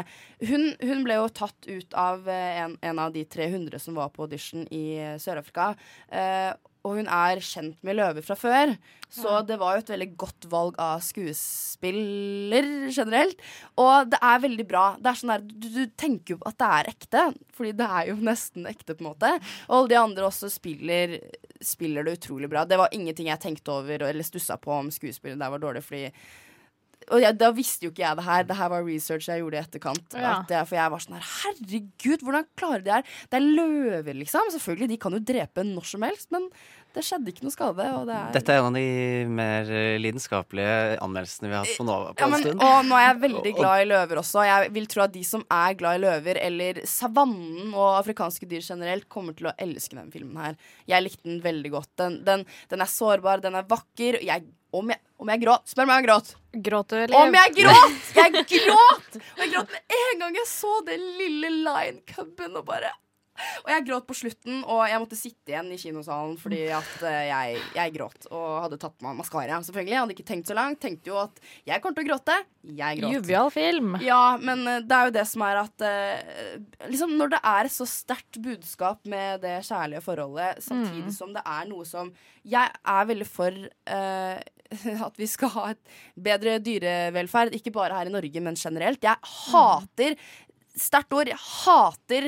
hun, 0.49 0.71
hun 0.83 1.03
ble 1.07 1.19
jo 1.21 1.31
tatt 1.35 1.69
ut 1.69 1.97
av 1.99 2.29
eh, 2.31 2.61
en, 2.65 2.77
en 2.83 3.03
av 3.07 3.15
de 3.15 3.25
300 3.29 3.83
som 3.83 3.99
var 3.99 4.13
på 4.15 4.27
audition 4.27 4.67
i 4.75 4.85
eh, 4.99 5.17
Sør-Afrika. 5.23 5.73
Eh, 6.09 6.53
og 6.85 6.99
hun 6.99 7.09
er 7.09 7.41
kjent 7.41 7.79
med 7.87 7.97
løver 7.97 8.25
fra 8.25 8.37
før, 8.37 8.75
så 9.15 9.39
det 9.47 9.57
var 9.61 9.77
jo 9.77 9.83
et 9.85 9.91
veldig 9.95 10.09
godt 10.21 10.47
valg 10.53 10.77
av 10.83 11.01
skuespiller 11.07 12.67
generelt. 12.93 13.41
Og 13.81 14.11
det 14.13 14.19
er 14.21 14.43
veldig 14.43 14.67
bra. 14.69 14.85
Det 14.99 15.11
er 15.11 15.21
sånn 15.21 15.33
der, 15.33 15.45
du, 15.49 15.69
du 15.73 15.85
tenker 16.01 16.35
jo 16.35 16.41
at 16.51 16.59
det 16.61 16.71
er 16.79 16.91
ekte, 16.93 17.25
fordi 17.57 17.73
det 17.79 17.89
er 17.89 18.11
jo 18.11 18.19
nesten 18.31 18.69
ekte, 18.69 18.99
på 18.99 19.05
en 19.05 19.11
måte. 19.13 19.33
Og 19.69 19.77
alle 19.79 19.93
de 19.95 20.01
andre 20.03 20.29
også 20.29 20.51
spiller, 20.53 21.19
spiller 21.65 22.05
det 22.05 22.19
utrolig 22.19 22.51
bra. 22.53 22.67
Det 22.69 22.81
var 22.81 22.93
ingenting 22.97 23.31
jeg 23.31 23.43
tenkte 23.45 23.79
over 23.79 24.09
eller 24.11 24.27
stussa 24.27 24.59
på 24.61 24.75
om 24.75 24.93
skuespillet 24.93 25.41
der 25.41 25.55
var 25.55 25.63
dårlig, 25.63 25.85
fordi 25.87 26.09
og 27.11 27.21
jeg, 27.23 27.37
da 27.41 27.51
visste 27.55 27.87
jo 27.87 27.93
ikke 27.93 28.05
jeg 28.05 28.19
det 28.19 28.27
her. 28.27 28.47
Det 28.49 28.57
her 28.59 28.71
var 28.73 28.87
research 28.87 29.29
jeg 29.29 29.43
gjorde 29.43 29.59
i 29.59 29.63
etterkant. 29.63 30.17
Ja. 30.17 30.37
At 30.41 30.55
for 30.69 30.79
jeg 30.79 30.95
var 30.95 31.05
sånn 31.05 31.19
her 31.19 31.29
Herregud, 31.35 32.25
hvordan 32.25 32.49
klarer 32.59 32.85
de 32.85 32.89
det 32.89 32.97
her? 32.97 33.11
Det 33.31 33.41
er 33.41 33.49
løver, 33.61 34.17
liksom. 34.23 34.53
Selvfølgelig, 34.55 34.91
de 34.95 35.01
kan 35.03 35.17
jo 35.17 35.23
drepe 35.33 35.67
når 35.67 35.91
som 35.95 36.07
helst, 36.07 36.31
men 36.35 36.49
det 36.95 37.03
skjedde 37.03 37.33
ikke 37.33 37.45
noe 37.47 37.55
skade. 37.55 37.87
Og 37.99 38.07
det 38.09 38.15
er 38.17 38.35
Dette 38.37 38.55
er 38.55 38.61
en 38.61 38.69
av 38.69 38.77
de 38.79 38.87
mer 39.35 39.71
eh, 39.75 39.97
lidenskapelige 39.99 40.99
anmeldelsene 41.03 41.51
vi 41.51 41.57
har 41.57 41.67
hatt 41.67 41.81
på 41.81 41.87
Nova 41.89 42.13
på 42.15 42.23
ja, 42.23 42.29
en 42.29 42.45
stund. 42.45 42.63
og 42.63 42.89
nå 42.89 42.99
er 42.99 43.07
jeg 43.09 43.21
veldig 43.25 43.55
glad 43.59 43.83
i 43.83 43.89
løver 43.91 44.21
også. 44.23 44.45
Jeg 44.47 44.73
vil 44.77 44.89
tro 44.93 45.05
at 45.07 45.15
de 45.15 45.25
som 45.27 45.45
er 45.59 45.79
glad 45.81 45.99
i 45.99 46.03
løver, 46.05 46.41
eller 46.45 46.83
savannen 46.89 47.75
og 47.75 47.99
afrikanske 47.99 48.49
dyr 48.51 48.63
generelt, 48.63 49.09
kommer 49.11 49.37
til 49.37 49.51
å 49.51 49.57
elske 49.59 49.99
denne 49.99 50.15
filmen 50.15 50.39
her. 50.39 50.59
Jeg 50.91 51.07
likte 51.09 51.27
den 51.27 51.43
veldig 51.45 51.75
godt. 51.75 51.91
Den, 52.01 52.21
den, 52.27 52.47
den 52.71 52.87
er 52.87 52.91
sårbar, 52.95 53.43
den 53.43 53.59
er 53.59 53.67
vakker. 53.69 54.21
Jeg, 54.23 54.47
om, 54.75 54.95
jeg, 54.95 55.03
om 55.19 55.31
jeg 55.35 55.43
gråt 55.45 55.71
Spør 55.71 55.89
meg 55.91 55.97
om 55.97 55.99
jeg 55.99 56.09
gråt. 56.09 56.35
Gråt 56.69 56.93
du, 56.95 56.99
eller? 57.03 57.17
Om 57.19 57.41
jeg 57.41 57.57
gråt! 57.59 58.11
Jeg 58.15 58.35
gråt! 58.39 59.17
Og 59.19 59.43
jeg 59.43 59.55
gråt 59.57 59.75
med 59.75 59.97
en 59.99 60.23
gang 60.23 60.39
jeg 60.39 60.51
så 60.51 60.77
den 60.87 61.09
lille 61.19 61.51
lion-cuben 61.65 62.61
og 62.61 62.69
bare 62.71 62.95
og 63.65 63.71
jeg 63.73 63.85
gråt 63.89 64.07
på 64.07 64.15
slutten, 64.15 64.61
og 64.71 64.85
jeg 64.87 65.01
måtte 65.03 65.17
sitte 65.19 65.51
igjen 65.53 65.71
i 65.75 65.79
kinosalen 65.81 66.37
fordi 66.39 66.61
at 66.77 66.93
eh, 67.03 67.25
jeg, 67.31 67.63
jeg 67.75 67.95
gråt. 67.97 68.29
Og 68.31 68.47
hadde 68.65 68.79
tatt 68.83 69.03
meg 69.05 69.17
maskara, 69.19 69.59
selvfølgelig. 69.67 69.95
Jeg 69.95 70.03
hadde 70.05 70.15
ikke 70.17 70.27
tenkt 70.29 70.51
så 70.53 70.57
langt. 70.59 70.81
Tenkte 70.85 71.11
jo 71.11 71.19
at 71.23 71.41
jeg 71.67 71.83
kommer 71.83 71.99
til 71.99 72.07
å 72.07 72.11
gråte. 72.13 72.37
Jeg 72.79 73.01
gråt. 73.01 73.17
Jovial 73.19 73.51
film. 73.55 73.97
Ja, 74.05 74.21
men 74.41 74.63
eh, 74.71 74.81
det 74.87 74.99
er 75.01 75.11
jo 75.11 75.17
det 75.19 75.27
som 75.33 75.45
er 75.49 75.61
at 75.65 75.85
eh, 75.89 76.57
liksom 76.93 77.17
Når 77.19 77.35
det 77.35 77.43
er 77.55 77.71
så 77.75 77.89
sterkt 77.91 78.39
budskap 78.45 79.03
med 79.11 79.43
det 79.45 79.59
kjærlige 79.67 80.05
forholdet, 80.07 80.63
samtidig 80.65 81.05
Mm. 81.05 81.13
som 81.17 81.33
det 81.35 81.43
er 81.45 81.67
noe 81.69 81.85
som 81.89 82.11
Jeg 82.47 82.71
er 82.87 83.07
veldig 83.09 83.27
for 83.29 83.57
at 85.07 85.19
vi 85.21 85.27
skal 85.31 85.51
ha 85.55 85.65
et 85.75 85.93
bedre 86.19 86.57
dyrevelferd, 86.65 87.55
ikke 87.59 87.73
bare 87.75 87.99
her 87.99 88.09
i 88.11 88.15
Norge, 88.15 88.41
men 88.43 88.57
generelt. 88.59 89.03
Jeg 89.05 89.17
hater 89.51 90.17
Sterkt 90.75 91.13
ord. 91.15 91.29
Jeg 91.31 91.39
hater 91.39 92.25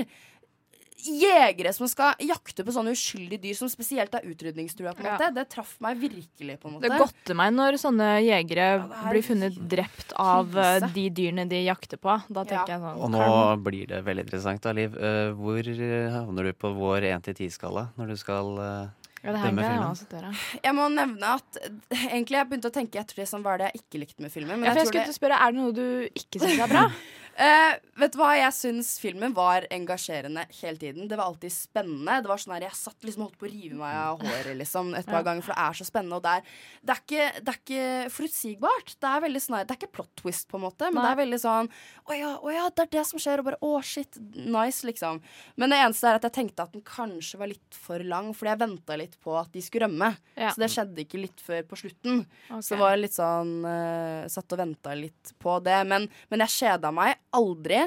jegere 1.07 1.72
som 1.74 1.88
skal 1.90 2.14
jakte 2.22 2.64
på 2.66 2.74
sånne 2.74 2.92
uskyldige 2.96 3.42
dyr 3.46 3.57
som 3.59 3.70
spesielt 3.72 4.14
er 4.14 4.26
utrydningstrua. 4.28 4.94
på 4.94 5.00
en 5.00 5.07
Ja. 5.07 5.16
måte 5.18 5.34
Det 5.34 5.48
traff 5.48 5.76
meg 5.80 5.98
virkelig. 5.98 6.59
på 6.61 6.68
en 6.68 6.74
måte 6.74 6.82
Det 6.82 6.98
godter 6.98 7.34
meg 7.34 7.52
når 7.54 7.78
sånne 7.80 8.09
jegere 8.22 8.66
det 8.82 8.96
er 8.96 9.11
blir 9.11 9.22
funnet 9.22 9.68
drept 9.68 10.12
av 10.16 10.57
eh, 10.57 10.80
de 10.92 11.11
dyrene 11.11 11.48
de 11.48 11.64
jakter 11.64 11.96
på. 11.96 12.22
Da 12.28 12.44
tenker 12.44 12.68
jeg 12.68 12.80
sånn 12.80 13.02
Og 13.02 13.11
nå 13.11 13.62
blir 13.62 13.86
det 13.86 14.04
veldig 14.04 14.24
interessant, 14.26 14.62
da, 14.62 14.72
Liv. 14.72 14.94
Uh, 14.96 15.32
hvor 15.34 15.59
eh, 15.59 16.11
havner 16.11 16.44
du 16.44 16.52
på 16.52 16.74
vår 16.74 17.02
1-10-skala 17.02 17.90
når 17.96 18.09
du 18.09 18.16
skal 18.16 18.59
uh 18.59 18.86
Ja, 19.26 19.32
det 19.32 20.20
jeg. 20.22 20.34
Jeg 20.62 20.74
må 20.76 20.86
nevne 20.92 21.34
at 21.34 21.57
egentlig 21.90 22.36
jeg 22.38 22.48
begynte 22.48 22.70
å 22.70 22.74
tenke 22.74 23.00
etter 23.00 23.16
det 23.16 23.26
som 23.26 23.42
var 23.42 23.59
det 23.59 23.72
jeg 23.72 23.82
ikke 23.82 24.02
likte 24.04 24.22
med 24.22 24.30
filmen. 24.30 24.61
Men 24.61 24.68
Ja, 24.68 24.74
for 24.74 24.78
jeg 24.78 24.86
jeg 24.86 24.86
tror 24.86 24.92
skulle 24.92 25.07
det, 25.07 25.11
til 25.11 25.16
å 25.16 25.20
spørre, 25.20 25.40
Er 25.40 25.52
det 25.52 25.61
noe 25.61 25.72
du 25.72 26.09
ikke 26.14 26.42
syns 26.42 26.61
er 26.62 26.68
bra? 26.70 26.84
Eh, 27.37 27.74
vet 28.01 28.14
du 28.14 28.16
hva, 28.16 28.30
jeg 28.39 28.53
syns 28.57 28.95
filmen 28.97 29.34
var 29.37 29.66
engasjerende 29.74 30.47
hele 30.57 30.78
tiden. 30.80 31.05
Det 31.09 31.18
var 31.18 31.28
alltid 31.28 31.53
spennende. 31.53 32.14
Det 32.24 32.30
var 32.30 32.41
sånn 32.41 32.55
her, 32.55 32.64
Jeg 32.64 32.78
satt 32.78 33.05
liksom 33.05 33.26
holdt 33.26 33.37
på 33.37 33.45
å 33.45 33.51
rive 33.53 33.76
meg 33.76 33.97
av 34.01 34.22
håret 34.24 34.57
liksom, 34.57 34.95
et 34.97 35.09
par 35.09 35.26
ganger, 35.26 35.45
for 35.45 35.53
det 35.53 35.66
er 35.66 35.76
så 35.76 35.84
spennende. 35.84 36.16
Og 36.16 36.24
det 36.24 36.32
er, 36.32 36.55
det, 36.80 36.95
er 36.95 37.03
ikke, 37.03 37.26
det 37.45 37.53
er 37.53 37.61
ikke 37.61 38.14
forutsigbart. 38.14 38.95
Det 38.97 39.11
er 39.11 39.24
veldig 39.26 39.43
sånn 39.45 39.59
her, 39.59 39.66
det 39.68 39.76
er 39.76 39.80
ikke 39.82 39.93
plot 39.99 40.14
twist, 40.22 40.49
på 40.49 40.57
en 40.57 40.64
måte, 40.64 40.89
men 40.89 40.97
Nei. 40.97 41.05
det 41.05 41.11
er 41.12 41.20
veldig 41.20 41.41
sånn 41.43 41.70
Å 42.07 42.16
ja, 42.16 42.30
å 42.41 42.55
ja, 42.55 42.64
det 42.70 42.87
er 42.87 42.93
det 42.97 43.05
som 43.11 43.20
skjer, 43.20 43.43
og 43.43 43.51
bare 43.51 43.61
å 43.61 43.74
shit, 43.84 44.20
nice, 44.32 44.87
liksom. 44.89 45.20
Men 45.61 45.74
det 45.74 45.82
eneste 45.82 46.09
er 46.09 46.20
at 46.20 46.26
jeg 46.30 46.37
tenkte 46.39 46.64
at 46.64 46.72
den 46.72 46.87
kanskje 46.87 47.43
var 47.43 47.53
litt 47.53 47.80
for 47.84 48.01
lang, 48.01 48.32
fordi 48.32 48.55
jeg 48.55 48.62
venta 48.64 48.97
litt 48.97 49.20
på 49.20 49.37
at 49.37 49.53
de 49.53 49.64
skulle 49.64 49.91
rømme. 49.91 50.14
Ja. 50.39 50.55
Så 50.55 50.64
det 50.64 50.70
skjedde 50.72 51.05
ikke 51.05 51.20
litt 51.20 51.45
før 51.45 51.68
på 51.68 51.80
slutten. 51.82 52.24
Okay. 52.49 52.64
Så 52.64 52.80
var 52.80 52.97
litt 52.97 53.16
sånn 53.16 53.59
uh, 53.66 54.24
Satt 54.32 54.53
og 54.55 54.61
venta 54.62 54.95
litt 54.97 55.34
på 55.43 55.59
det. 55.64 55.76
Men, 55.91 56.09
men 56.32 56.45
jeg 56.47 56.55
kjeda 56.57 56.93
meg 56.95 57.18
aldri. 57.35 57.81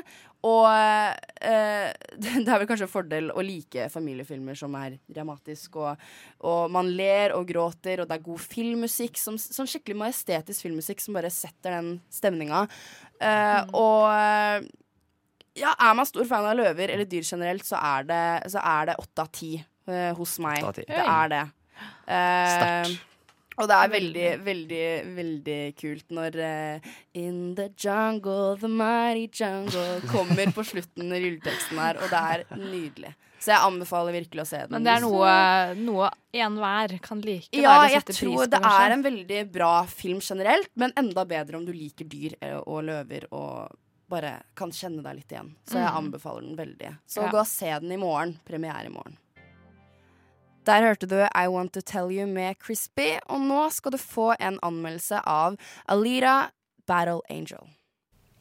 Og 0.47 0.65
eh, 0.71 1.91
det 2.21 2.45
er 2.45 2.61
vel 2.61 2.67
kanskje 2.69 2.87
en 2.87 2.91
fordel 2.91 3.31
å 3.33 3.43
like 3.43 3.89
familiefilmer 3.91 4.55
som 4.59 4.75
er 4.79 4.97
dramatisk, 5.11 5.79
og, 5.81 5.99
og 6.47 6.71
man 6.71 6.91
ler 6.95 7.35
og 7.35 7.47
gråter, 7.49 7.99
og 8.03 8.09
det 8.09 8.19
er 8.19 8.27
god 8.27 8.43
filmmusikk, 8.43 9.19
som, 9.19 9.39
sånn 9.39 9.67
skikkelig 9.69 9.99
majestetisk 10.03 10.67
filmmusikk 10.67 11.03
som 11.03 11.17
bare 11.19 11.31
setter 11.33 11.75
den 11.79 11.97
stemninga. 12.13 12.65
Eh, 13.19 13.61
Og 13.75 14.07
eh, 14.13 14.69
ja, 15.59 15.73
er 15.75 15.97
man 15.97 16.07
stor 16.07 16.27
fan 16.29 16.47
av 16.47 16.55
løver 16.59 16.93
eller 16.93 17.09
dyr 17.09 17.25
generelt, 17.27 17.67
så 17.67 17.79
er 17.81 18.07
det, 18.07 18.23
så 18.53 18.63
åtte 18.63 19.25
av 19.25 19.31
ti 19.35 19.57
eh, 19.59 20.11
hos 20.15 20.37
meg. 20.39 20.63
Av. 20.63 20.79
Det 20.79 21.03
er 21.03 21.31
det. 21.35 21.45
Eh, 22.07 22.55
Sterkt. 22.55 23.08
Og 23.59 23.67
det 23.69 23.75
er 23.77 23.91
veldig, 23.93 24.27
veldig, 24.45 24.83
veldig 25.17 25.59
kult 25.79 26.13
når 26.15 26.37
uh, 26.39 26.91
In 27.19 27.55
the 27.55 27.67
jungle, 27.75 28.55
the 28.61 28.69
mighty 28.71 29.27
jungle 29.43 29.99
kommer 30.13 30.51
på 30.55 30.63
slutten 30.63 31.11
av 31.11 31.19
rulleteksten 31.19 31.81
her, 31.83 31.99
og 31.99 32.09
det 32.13 32.21
er 32.33 32.45
nydelig. 32.57 33.13
Så 33.39 33.53
jeg 33.53 33.63
anbefaler 33.63 34.15
virkelig 34.17 34.41
å 34.43 34.47
se 34.49 34.57
den. 34.65 34.73
Men 34.75 34.83
det 34.83 34.95
er 34.97 35.03
noe, 35.05 35.35
noe 35.79 36.09
enhver 36.35 36.97
kan 37.03 37.21
like. 37.23 37.47
Ja, 37.55 37.77
jeg 37.87 38.03
tror 38.09 38.49
det 38.51 38.59
er 38.59 38.95
en 38.97 39.03
veldig 39.05 39.43
bra 39.53 39.73
film 39.87 40.19
generelt, 40.23 40.67
men 40.75 40.91
enda 40.99 41.23
bedre 41.25 41.55
om 41.61 41.63
du 41.67 41.71
liker 41.71 42.09
dyr 42.11 42.35
eh, 42.43 42.57
og 42.59 42.83
løver 42.89 43.29
og 43.31 43.77
bare 44.09 44.33
kan 44.57 44.71
kjenne 44.75 45.03
deg 45.05 45.19
litt 45.21 45.31
igjen. 45.31 45.53
Så 45.69 45.77
jeg 45.77 45.87
Mm. 45.87 45.97
anbefaler 46.01 46.41
den 46.49 46.55
veldig. 46.57 46.91
Så 47.07 47.21
Ja. 47.23 47.29
gå 47.31 47.39
og 47.39 47.47
se 47.47 47.69
den 47.79 47.91
i 47.91 47.97
morgen. 48.01 48.39
Premiere 48.43 48.85
i 48.87 48.89
morgen. 48.89 49.15
Der 50.69 50.83
hørte 50.85 51.07
du 51.09 51.17
I 51.17 51.47
Want 51.49 51.73
To 51.73 51.81
Tell 51.81 52.11
You 52.13 52.27
med 52.29 52.59
Crispy, 52.61 53.15
og 53.25 53.41
nå 53.41 53.63
skal 53.73 53.95
du 53.95 53.97
få 53.97 54.35
en 54.37 54.59
anmeldelse 54.61 55.17
av 55.25 55.55
Alira 55.89 56.51
Battle 56.85 57.23
Angel. 57.29 57.63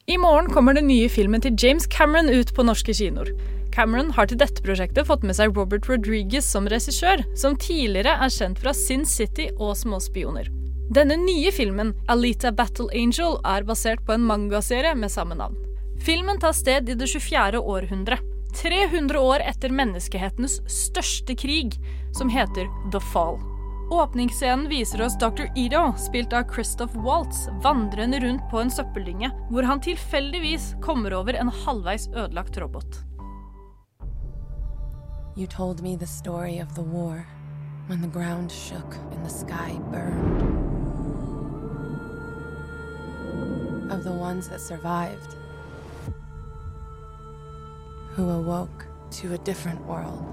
I 0.05 0.17
morgen 0.21 0.51
kommer 0.53 0.77
den 0.77 0.85
nye 0.91 1.09
filmen 1.09 1.41
til 1.41 1.57
James 1.57 1.87
Cameron 1.89 2.29
ut 2.29 2.53
på 2.53 2.65
norske 2.67 2.93
kinoer. 2.93 3.31
Cameron 3.73 4.11
har 4.13 4.29
til 4.29 4.37
dette 4.37 4.61
prosjektet 4.61 5.09
fått 5.09 5.25
med 5.25 5.39
seg 5.39 5.57
Robert 5.57 5.89
Rodriguez 5.89 6.45
som 6.45 6.69
regissør, 6.69 7.23
som 7.33 7.57
tidligere 7.57 8.13
er 8.21 8.33
kjent 8.35 8.61
fra 8.61 8.75
Sin 8.77 9.07
City 9.09 9.47
og 9.57 9.73
Småspioner. 9.81 10.51
Denne 10.93 11.17
nye 11.17 11.49
filmen, 11.53 11.95
Alita 12.13 12.51
Battle 12.53 12.91
Angel, 12.93 13.39
er 13.41 13.65
basert 13.65 14.05
på 14.05 14.13
en 14.13 14.27
mangaserie 14.29 14.93
med 14.93 15.09
samme 15.09 15.37
navn. 15.39 15.57
Filmen 16.05 16.37
tar 16.37 16.53
sted 16.53 16.93
i 16.93 16.97
det 16.97 17.09
24. 17.09 17.57
århundre, 17.57 18.21
300 18.57 19.17
år 19.21 19.43
etter 19.45 19.73
menneskehetens 19.73 20.59
største 20.69 21.35
krig, 21.37 21.77
som 22.11 22.29
heter 22.29 22.91
The 22.91 22.99
Fall. 22.99 23.39
Åpningsscenen 23.91 24.69
viser 24.69 25.01
oss 25.01 25.17
Dr. 25.17 25.51
Edo, 25.55 25.93
spilt 25.97 26.33
av 26.33 26.53
Christoph 26.53 26.97
Waltz, 26.97 27.47
vandrende 27.63 28.19
rundt 28.19 28.49
på 28.51 28.61
en 28.61 28.71
søppeldynge, 28.71 29.31
hvor 29.49 29.63
han 29.63 29.81
tilfeldigvis 29.81 30.75
kommer 30.81 31.13
over 31.13 31.33
en 31.33 31.49
halvveis 31.49 32.07
ødelagt 32.07 32.57
robot. 32.57 32.99
You 35.35 35.47
told 35.47 35.81
me 35.81 35.95
the 35.97 36.07
story 36.07 36.59
of 36.59 36.75
the 36.75 36.83
war, 36.83 37.25
when 37.87 38.01
the 38.01 38.07
ground 38.07 38.51
shook 38.51 38.95
and 39.11 39.25
the 39.25 39.29
sky 39.29 39.79
burned. 39.91 40.41
Of 43.91 44.03
the 44.03 44.11
ones 44.11 44.49
that 44.49 44.61
survived, 44.61 45.35
who 48.15 48.29
awoke 48.29 48.85
to 49.21 49.33
a 49.33 49.37
different 49.37 49.79
world, 49.87 50.23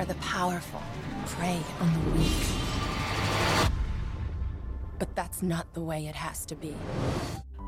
where 0.00 0.14
the 0.14 0.20
powerful 0.20 0.80
prey 1.26 1.58
on 1.80 1.88
the 1.92 2.18
weak. 2.18 2.46
But 4.98 5.14
that's 5.14 5.42
not 5.42 5.66
the 5.74 5.80
way 5.80 6.06
it 6.06 6.16
has 6.16 6.46
to 6.46 6.54
be. 6.54 6.74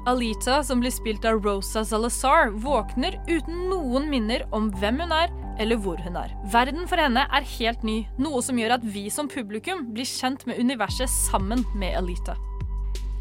Alita, 0.06 0.64
som 0.64 0.80
blir 0.80 0.90
spilt 0.90 1.24
av 1.24 1.44
Rosa 1.44 1.84
Salazar, 1.84 2.50
våkner 2.50 3.20
uten 3.28 3.68
noen 3.68 4.08
minner 4.10 4.46
om 4.50 4.70
hvem 4.80 4.98
hun 5.04 5.12
er 5.12 5.30
eller 5.60 5.76
hvor 5.76 6.00
hun 6.02 6.16
er. 6.16 6.32
Verden 6.50 6.88
for 6.88 6.98
henne 6.98 7.26
er 7.28 7.50
helt 7.58 7.84
ny, 7.86 8.00
noe 8.18 8.40
som 8.42 8.58
gjør 8.58 8.78
at 8.78 8.86
vi 8.96 9.04
som 9.12 9.28
publikum 9.30 9.90
blir 9.92 10.08
kjent 10.08 10.46
med 10.48 10.58
universet 10.58 11.12
sammen 11.12 11.62
med 11.76 11.94
Alita. 12.00 12.34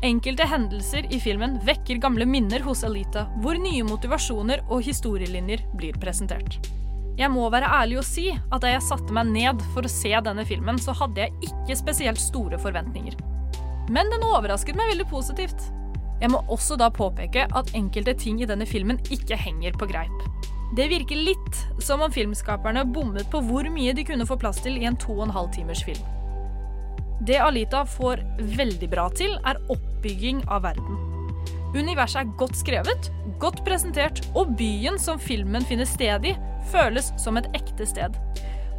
Enkelte 0.01 0.47
hendelser 0.49 1.05
i 1.13 1.19
filmen 1.21 1.59
vekker 1.67 1.99
gamle 2.01 2.25
minner 2.25 2.63
hos 2.65 2.85
Alita, 2.87 3.27
hvor 3.43 3.59
nye 3.59 3.83
motivasjoner 3.85 4.63
og 4.71 4.87
historielinjer 4.87 5.67
blir 5.77 5.99
presentert. 6.01 6.57
Jeg 7.21 7.29
må 7.29 7.43
være 7.53 7.69
ærlig 7.69 7.99
og 8.01 8.05
si 8.07 8.31
at 8.33 8.63
da 8.63 8.71
jeg 8.71 8.81
satte 8.81 9.13
meg 9.13 9.29
ned 9.29 9.61
for 9.75 9.85
å 9.85 9.91
se 9.91 10.09
denne 10.25 10.45
filmen, 10.47 10.79
så 10.81 10.95
hadde 10.97 11.21
jeg 11.21 11.51
ikke 11.51 11.77
spesielt 11.77 12.21
store 12.21 12.57
forventninger. 12.61 13.13
Men 13.93 14.09
den 14.09 14.25
overrasket 14.25 14.77
meg 14.79 14.89
veldig 14.95 15.05
positivt. 15.11 15.67
Jeg 16.21 16.31
må 16.33 16.41
også 16.53 16.77
da 16.81 16.89
påpeke 16.93 17.45
at 17.45 17.73
enkelte 17.77 18.15
ting 18.17 18.41
i 18.41 18.47
denne 18.49 18.65
filmen 18.65 18.97
ikke 19.13 19.37
henger 19.37 19.77
på 19.77 19.89
greip. 19.91 20.25
Det 20.77 20.87
virker 20.89 21.19
litt 21.19 21.61
som 21.83 22.01
om 22.01 22.13
filmskaperne 22.13 22.87
bommet 22.89 23.29
på 23.29 23.43
hvor 23.45 23.69
mye 23.69 23.93
de 23.93 24.07
kunne 24.07 24.25
få 24.25 24.39
plass 24.41 24.61
til 24.63 24.79
i 24.79 24.87
en 24.89 24.97
to 24.97 25.13
og 25.19 25.27
en 25.27 25.35
halv 25.35 25.53
timers 25.53 25.83
film. 25.85 26.01
Det 27.21 27.37
Alita 27.37 27.83
får 27.85 28.23
veldig 28.57 28.89
bra 28.89 29.09
til, 29.13 29.37
er 29.45 29.61
oppbygging 29.69 30.41
av 30.49 30.65
verden. 30.65 31.10
Universet 31.71 32.21
er 32.21 32.31
godt 32.39 32.57
skrevet, 32.59 33.11
godt 33.39 33.61
presentert, 33.67 34.19
og 34.35 34.55
byen 34.59 34.99
som 34.99 35.19
filmen 35.21 35.63
finner 35.67 35.87
sted 35.87 36.25
i, 36.27 36.33
føles 36.71 37.11
som 37.21 37.39
et 37.39 37.47
ekte 37.57 37.87
sted. 37.87 38.17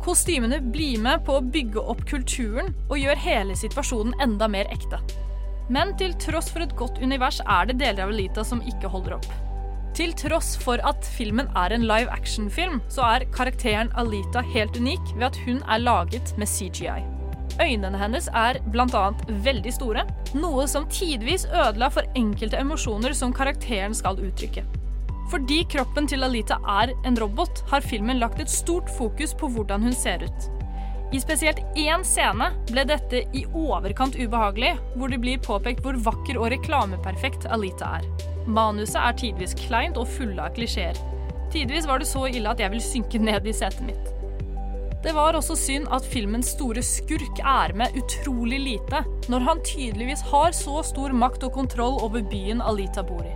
Kostymene 0.02 0.58
blir 0.74 0.98
med 1.00 1.22
på 1.24 1.38
å 1.38 1.44
bygge 1.54 1.80
opp 1.80 2.02
kulturen 2.10 2.72
og 2.88 2.98
gjør 2.98 3.20
hele 3.22 3.56
situasjonen 3.56 4.16
enda 4.20 4.48
mer 4.50 4.68
ekte. 4.74 4.98
Men 5.72 5.94
til 5.96 6.12
tross 6.20 6.50
for 6.52 6.64
et 6.64 6.74
godt 6.76 6.98
univers 7.00 7.40
er 7.46 7.70
det 7.70 7.78
deler 7.80 8.04
av 8.04 8.12
Alita 8.12 8.44
som 8.44 8.60
ikke 8.66 8.90
holder 8.92 9.16
opp. 9.20 9.30
Til 9.96 10.12
tross 10.16 10.54
for 10.60 10.80
at 10.88 11.08
filmen 11.16 11.48
er 11.56 11.72
en 11.72 11.86
live 11.88 12.12
action-film, 12.12 12.80
så 12.92 13.06
er 13.14 13.28
karakteren 13.32 13.92
Alita 14.00 14.44
helt 14.52 14.76
unik 14.76 15.14
ved 15.14 15.28
at 15.30 15.42
hun 15.46 15.60
er 15.68 15.84
laget 15.84 16.34
med 16.40 16.50
CGI. 16.50 17.21
Øynene 17.60 17.98
hennes 18.00 18.28
er 18.32 18.58
bl.a. 18.72 19.02
veldig 19.44 19.72
store, 19.74 20.06
noe 20.34 20.64
som 20.70 20.86
tidvis 20.88 21.44
ødela 21.50 21.90
for 21.92 22.06
enkelte 22.18 22.60
emosjoner 22.60 23.12
som 23.16 23.34
karakteren 23.36 23.94
skal 23.96 24.20
uttrykke. 24.22 24.64
Fordi 25.32 25.62
kroppen 25.72 26.08
til 26.08 26.24
Alita 26.24 26.58
er 26.68 26.92
en 27.08 27.16
robot, 27.20 27.62
har 27.70 27.84
filmen 27.84 28.20
lagt 28.20 28.40
et 28.40 28.50
stort 28.52 28.90
fokus 28.98 29.32
på 29.38 29.48
hvordan 29.52 29.84
hun 29.84 29.94
ser 29.96 30.24
ut. 30.24 30.48
I 31.12 31.20
spesielt 31.20 31.60
én 31.76 32.04
scene 32.08 32.48
ble 32.70 32.86
dette 32.88 33.20
i 33.36 33.44
overkant 33.52 34.16
ubehagelig, 34.16 34.72
hvor 34.96 35.12
det 35.12 35.20
blir 35.20 35.42
påpekt 35.44 35.84
hvor 35.84 35.98
vakker 36.08 36.40
og 36.40 36.48
reklameperfekt 36.54 37.44
Alita 37.52 37.98
er. 37.98 38.08
Manuset 38.48 39.00
er 39.00 39.18
tidvis 39.20 39.56
kleint 39.60 40.00
og 40.00 40.08
fulle 40.08 40.40
av 40.40 40.56
klisjeer. 40.56 40.96
Tidvis 41.52 41.86
var 41.88 42.00
det 42.00 42.08
så 42.08 42.24
ille 42.32 42.48
at 42.48 42.60
jeg 42.64 42.72
vil 42.72 42.84
synke 42.84 43.20
ned 43.20 43.46
i 43.46 43.52
setet 43.56 43.84
mitt. 43.84 44.21
Det 45.02 45.10
var 45.16 45.34
også 45.34 45.56
synd 45.58 45.88
at 45.90 46.04
filmens 46.06 46.52
store 46.54 46.82
skurk 46.86 47.40
er 47.42 47.72
med 47.74 47.96
utrolig 47.98 48.60
lite, 48.62 49.00
når 49.32 49.46
han 49.48 49.62
tydeligvis 49.66 50.22
har 50.30 50.54
så 50.54 50.78
stor 50.86 51.10
makt 51.16 51.42
og 51.48 51.56
kontroll 51.56 51.98
over 52.06 52.22
byen 52.30 52.62
Alita 52.62 53.02
bor 53.02 53.26
i. 53.26 53.34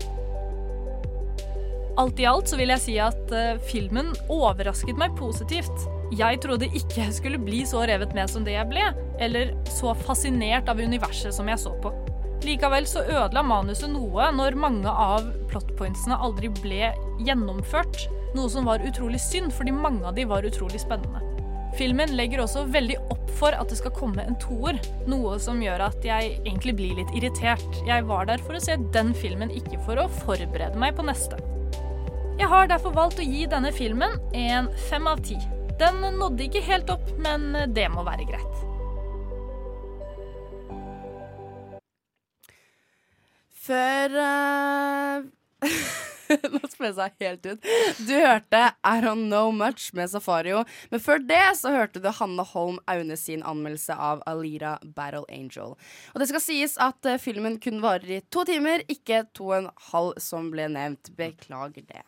Alt 1.98 2.20
i 2.20 2.26
alt 2.28 2.52
så 2.52 2.58
vil 2.60 2.70
jeg 2.70 2.82
si 2.84 2.94
at 3.02 3.34
eh, 3.34 3.58
filmen 3.66 4.12
overrasket 4.30 4.98
meg 5.00 5.16
positivt. 5.18 5.86
Jeg 6.14 6.38
trodde 6.44 6.68
ikke 6.68 7.00
jeg 7.00 7.14
skulle 7.16 7.40
bli 7.42 7.64
så 7.66 7.82
revet 7.88 8.14
med 8.14 8.30
som 8.30 8.44
det 8.46 8.54
jeg 8.54 8.70
ble, 8.70 8.84
eller 9.18 9.54
så 9.72 9.96
fascinert 10.06 10.68
av 10.70 10.78
universet 10.78 11.34
som 11.34 11.48
jeg 11.50 11.58
så 11.58 11.72
på. 11.82 11.90
Likevel 12.46 12.86
så 12.86 13.02
ødela 13.08 13.42
manuset 13.42 13.90
noe 13.90 14.28
når 14.36 14.60
mange 14.60 14.92
av 14.92 15.24
plotpointsene 15.50 16.20
aldri 16.20 16.52
ble 16.60 16.92
gjennomført, 17.26 18.04
noe 18.36 18.52
som 18.52 18.68
var 18.68 18.84
utrolig 18.86 19.18
synd, 19.24 19.50
fordi 19.56 19.74
mange 19.74 20.04
av 20.06 20.14
de 20.14 20.28
var 20.28 20.46
utrolig 20.46 20.84
spennende. 20.84 21.24
Filmen 21.76 22.14
legger 22.16 22.40
også 22.40 22.62
veldig 22.72 22.96
opp 23.12 23.30
for 23.36 23.52
at 23.52 23.68
det 23.68 23.76
skal 23.76 23.92
komme 23.92 24.22
en 24.24 24.38
toer, 24.40 24.78
noe 25.10 25.34
som 25.42 25.60
gjør 25.60 25.82
at 25.90 26.06
jeg 26.06 26.38
egentlig 26.38 26.72
blir 26.78 26.94
litt 26.96 27.12
irritert. 27.18 27.66
Jeg 27.84 28.06
var 28.08 28.30
der 28.30 28.40
for 28.40 28.56
å 28.56 28.62
se 28.64 28.78
den 28.94 29.12
filmen, 29.16 29.52
ikke 29.52 29.82
for 29.84 30.00
å 30.00 30.08
forberede 30.22 30.80
meg 30.80 30.96
på 30.96 31.04
neste. 31.04 31.36
Jeg 32.40 32.48
har 32.52 32.72
derfor 32.72 32.96
valgt 32.96 33.20
å 33.20 33.26
gi 33.28 33.44
denne 33.48 33.72
filmen 33.76 34.16
en 34.36 34.70
fem 34.88 35.08
av 35.08 35.20
ti. 35.24 35.36
Den 35.76 36.00
nådde 36.16 36.48
ikke 36.48 36.64
helt 36.64 36.88
opp, 36.92 37.12
men 37.20 37.52
det 37.76 37.90
må 37.92 38.04
være 38.08 38.24
greit. 38.28 38.64
Før 43.66 44.20
eh, 44.22 45.66
Nå 46.54 46.60
spør 46.70 46.92
jeg 47.02 47.14
helt 47.22 47.46
ut. 47.46 47.68
Du 48.06 48.14
hørte 48.14 48.62
I 48.86 48.96
Don't 49.04 49.28
Know 49.28 49.52
Much 49.54 49.92
med 49.96 50.10
Safario. 50.12 50.64
Men 50.90 51.02
før 51.02 51.22
det 51.22 51.44
så 51.60 51.72
hørte 51.74 52.02
du 52.02 52.10
Hanne 52.18 52.46
Holm 52.52 52.80
Aune 52.90 53.16
sin 53.20 53.44
anmeldelse 53.46 53.94
av 53.94 54.24
Alira 54.26 54.76
Battle 54.82 55.26
Angel. 55.32 55.76
Og 56.14 56.20
det 56.22 56.30
skal 56.32 56.44
sies 56.44 56.76
at 56.82 57.08
eh, 57.08 57.20
filmen 57.22 57.60
kun 57.62 57.82
varer 57.84 58.18
i 58.18 58.24
to 58.32 58.46
timer, 58.48 58.84
ikke 58.92 59.24
to 59.36 59.50
og 59.52 59.56
en 59.60 59.72
halv 59.92 60.20
som 60.22 60.50
ble 60.52 60.68
nevnt. 60.72 61.14
Beklager 61.16 61.86
det. 61.86 62.04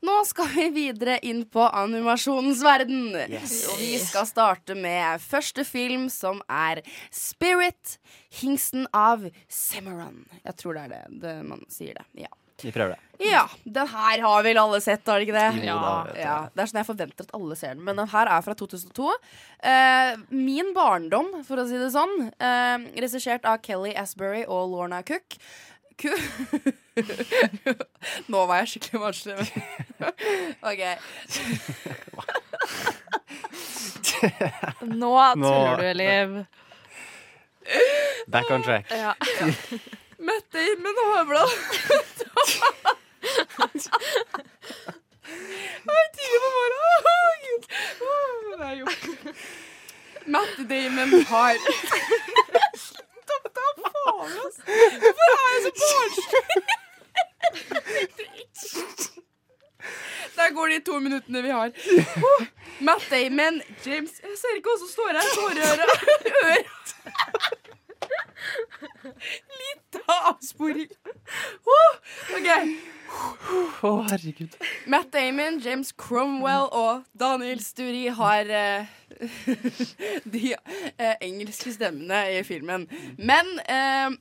Nå 0.00 0.14
skal 0.24 0.48
vi 0.54 0.68
videre 0.72 1.18
inn 1.28 1.42
på 1.52 1.60
animasjonens 1.60 2.62
verden. 2.64 3.10
Og 3.12 3.80
vi 3.82 3.92
skal 4.00 4.28
starte 4.28 4.76
med 4.78 5.20
første 5.20 5.64
film, 5.68 6.08
som 6.12 6.40
er 6.48 6.80
Spirit, 7.12 7.98
hingsten 8.40 8.88
av 8.96 9.28
Cimarron. 9.52 10.24
Jeg 10.40 10.56
tror 10.62 10.78
det 10.78 10.86
er 10.86 10.94
det, 10.94 11.02
det 11.26 11.34
man 11.50 11.66
sier 11.68 12.00
det. 12.00 12.08
Ja. 12.24 12.32
Vi 12.62 12.72
prøver 12.74 12.94
det. 12.94 13.00
Ja, 13.20 13.42
den 13.68 13.88
her 13.90 14.22
har 14.24 14.42
vel 14.46 14.56
alle 14.56 14.78
sett, 14.80 15.04
har 15.04 15.20
de 15.20 15.26
ikke 15.26 15.36
det? 15.36 15.64
Jo 15.66 15.74
da, 15.76 16.04
vet 16.08 16.20
ja, 16.22 16.36
Det 16.54 16.62
er 16.62 16.70
sånn 16.70 16.80
jeg 16.80 16.88
forventer 16.88 17.26
at 17.26 17.34
alle 17.36 17.56
ser 17.60 17.74
den, 17.76 17.84
men 17.84 17.98
den 18.00 18.08
her 18.08 18.30
er 18.32 18.40
fra 18.46 18.54
2002. 18.56 19.10
Eh, 19.72 20.12
min 20.32 20.72
barndom, 20.76 21.28
for 21.44 21.60
å 21.60 21.66
si 21.68 21.76
det 21.80 21.90
sånn. 21.92 22.14
Eh, 22.32 22.76
Regissert 23.04 23.44
av 23.48 23.60
Kelly 23.66 23.92
Asbury 23.92 24.46
og 24.46 24.72
Lorna 24.72 25.02
Cook. 25.04 25.36
Nå 28.32 28.46
var 28.48 28.62
jeg 28.62 28.70
skikkelig 28.72 29.00
barnslig. 29.04 29.36
OK. 30.70 30.82
Nå 34.96 35.12
tuller 35.36 35.76
du, 35.76 35.88
Liv. 36.00 36.28
Back 38.32 38.48
on 38.50 38.64
track. 38.64 38.88
Ja. 38.96 39.12
Damon 40.28 40.96
og 41.02 41.08
Høvland. 41.16 41.50
Hei, 45.88 46.04
tidlig 46.16 46.40
på 46.42 46.48
morgenen. 46.56 47.60
Det 48.50 48.66
er 48.66 48.74
jo 48.80 48.86
Matt 50.34 50.56
Damon 50.70 51.10
har 51.30 51.54
Stopp, 52.76 53.46
da 53.56 53.66
faen, 53.80 54.34
ass. 54.44 54.56
Hvorfor 54.66 55.28
er 55.36 55.50
jeg 55.54 55.62
så 55.64 55.70
barnslig? 55.80 56.62
Der 60.36 60.48
går 60.54 60.66
de 60.74 60.78
to 60.90 60.94
minuttene 60.98 61.42
vi 61.42 61.50
har. 61.50 61.68
Matt 62.80 63.04
Damon, 63.10 63.62
James 63.86 64.12
Jeg 64.22 64.36
ser 64.42 64.52
ikke 64.60 64.68
hva 64.70 64.78
som 64.84 64.90
står 64.92 65.10
her. 65.16 65.26
Tåreøre. 65.40 65.84
Øre. 66.44 66.62
Litt 69.60 69.92
avsporing. 70.30 70.90
Oh, 71.66 71.98
OK. 72.36 72.48
Å, 73.82 73.90
herregud. 74.10 74.54
Matt 74.90 75.10
Damon, 75.14 75.58
James 75.64 75.90
Cromwell 75.98 76.68
og 76.76 77.04
Daniel 77.18 77.62
Sturi 77.64 78.06
har 78.14 78.50
eh, 78.54 78.90
de 80.34 80.52
eh, 80.54 81.14
engelske 81.26 81.74
stemmene 81.74 82.22
i 82.36 82.42
filmen. 82.46 82.86
Men 83.18 83.50
eh, 83.66 84.18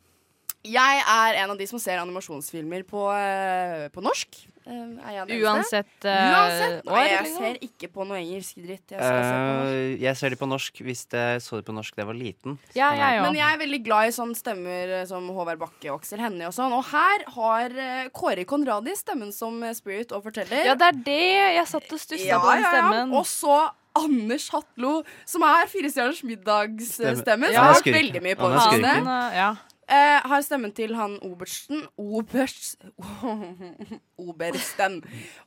jeg 0.67 1.03
er 1.05 1.41
en 1.43 1.53
av 1.53 1.59
de 1.59 1.67
som 1.69 1.79
ser 1.81 2.01
animasjonsfilmer 2.01 2.83
på, 2.89 3.05
eh, 3.13 3.87
på 3.93 4.03
norsk. 4.03 4.41
Eh, 4.69 4.81
er 5.09 5.15
eneste? 5.23 5.37
Uansett, 5.41 5.95
uh, 6.05 6.11
Uansett. 6.11 6.83
Nei, 6.85 7.05
jeg 7.09 7.29
ser 7.33 7.55
ikke 7.65 7.89
på 7.93 8.05
noe 8.05 8.19
engelsk 8.19 8.59
dritt. 8.61 8.93
Jeg, 8.93 8.99
skal 8.99 9.23
se 9.25 9.31
på. 9.39 9.55
Eh, 9.69 9.93
jeg 10.03 10.19
ser 10.19 10.35
de 10.35 10.37
på 10.39 10.49
norsk 10.49 10.81
hvis 10.85 11.01
jeg 11.15 11.41
så 11.45 11.59
de 11.59 11.65
på 11.65 11.75
norsk 11.75 11.95
da 11.95 12.03
jeg 12.03 12.09
var 12.11 12.19
liten. 12.19 12.59
Ja, 12.77 12.91
Men 12.91 13.01
jeg 13.01 13.19
òg. 13.21 13.25
Men 13.25 13.39
jeg 13.39 13.47
er 13.55 13.61
veldig 13.63 13.81
glad 13.87 14.11
i 14.11 14.13
sånne 14.19 14.37
stemmer 14.37 14.93
eh, 14.99 15.07
som 15.09 15.25
Håvard 15.33 15.61
Bakke 15.63 15.89
og 15.89 16.03
Aksel 16.03 16.21
Hennie 16.21 16.49
og 16.49 16.53
sånn. 16.55 16.75
Og 16.77 16.85
her 16.91 17.25
har 17.39 17.75
Kåre 18.13 18.45
Konradi 18.49 18.93
stemmen 18.99 19.33
som 19.35 19.57
Spirit 19.77 20.13
og 20.13 20.27
forteller. 20.27 20.67
Ja, 20.69 20.77
det 20.77 20.91
er 20.91 21.01
det. 21.09 21.19
Jeg 21.57 21.65
satt 21.73 21.89
og 21.89 22.03
stussa 22.03 22.41
på 22.43 22.53
den 22.53 22.69
stemmen. 22.69 23.17
Og 23.17 23.25
så 23.29 23.57
Anders 23.99 24.45
Hatlo, 24.53 24.99
som 25.27 25.43
er 25.47 25.65
Firestjerners 25.67 26.21
middagsstemmen. 26.23 27.49
Ja, 27.51 27.73
Som 27.73 27.89
har 27.89 27.97
veldig 27.97 28.21
mye 28.21 28.37
på 28.37 28.53
det 28.53 29.57
Eh, 29.89 30.19
har 30.29 30.43
stemmen 30.45 30.69
til 30.77 30.93
han 30.93 31.15
Obersten 31.25 31.81
Oberst, 31.97 32.77
Obersten. 34.29 34.99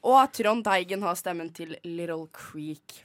Og 0.03 0.19
Trond 0.35 0.65
Teigen 0.67 1.05
har 1.07 1.15
stemmen 1.19 1.53
til 1.55 1.77
Little 1.87 2.27
Creek. 2.35 3.05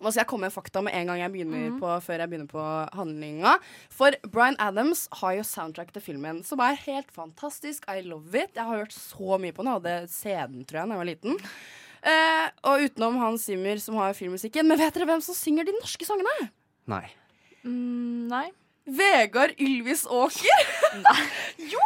Nå 0.00 0.10
skal 0.10 0.22
jeg 0.24 0.28
komme 0.30 0.48
med 0.48 0.54
fakta 0.54 0.80
med 0.82 0.94
en 0.96 1.10
gang 1.10 1.20
jeg 1.20 1.32
begynner 1.34 1.74
på, 1.78 1.90
før 2.02 2.22
jeg 2.22 2.30
begynner 2.30 2.50
på 2.50 2.62
handlinga. 2.98 3.52
For 3.94 4.16
Bryan 4.26 4.56
Adams 4.62 5.04
har 5.20 5.36
jo 5.38 5.44
soundtrack 5.46 5.92
til 5.94 6.02
filmen, 6.02 6.40
som 6.46 6.62
er 6.64 6.78
helt 6.86 7.10
fantastisk. 7.14 7.86
I 7.90 8.02
love 8.06 8.34
it. 8.38 8.54
Jeg 8.56 8.66
har 8.66 8.82
hørt 8.84 8.94
så 8.96 9.38
mye 9.42 9.54
på 9.54 9.62
den. 9.62 9.70
Jeg 9.70 9.82
hadde 9.82 10.12
CD-en, 10.14 10.64
tror 10.66 10.80
jeg, 10.80 10.90
da 10.90 10.96
jeg 10.96 11.02
var 11.02 11.10
liten. 11.10 11.38
Eh, 12.04 12.46
og 12.68 12.86
utenom 12.88 13.20
Hans 13.22 13.46
Zimmer, 13.48 13.78
som 13.82 13.98
har 14.00 14.16
filmmusikken. 14.18 14.66
Men 14.70 14.82
vet 14.82 14.98
dere 14.98 15.08
hvem 15.12 15.22
som 15.24 15.38
synger 15.38 15.68
de 15.68 15.76
norske 15.78 16.08
sangene? 16.08 16.50
Nei. 16.90 17.06
Mm, 17.62 18.26
nei. 18.32 18.46
Vegard 18.86 19.54
Ylvis 19.60 20.04
Åker. 20.10 20.64
jo! 21.72 21.80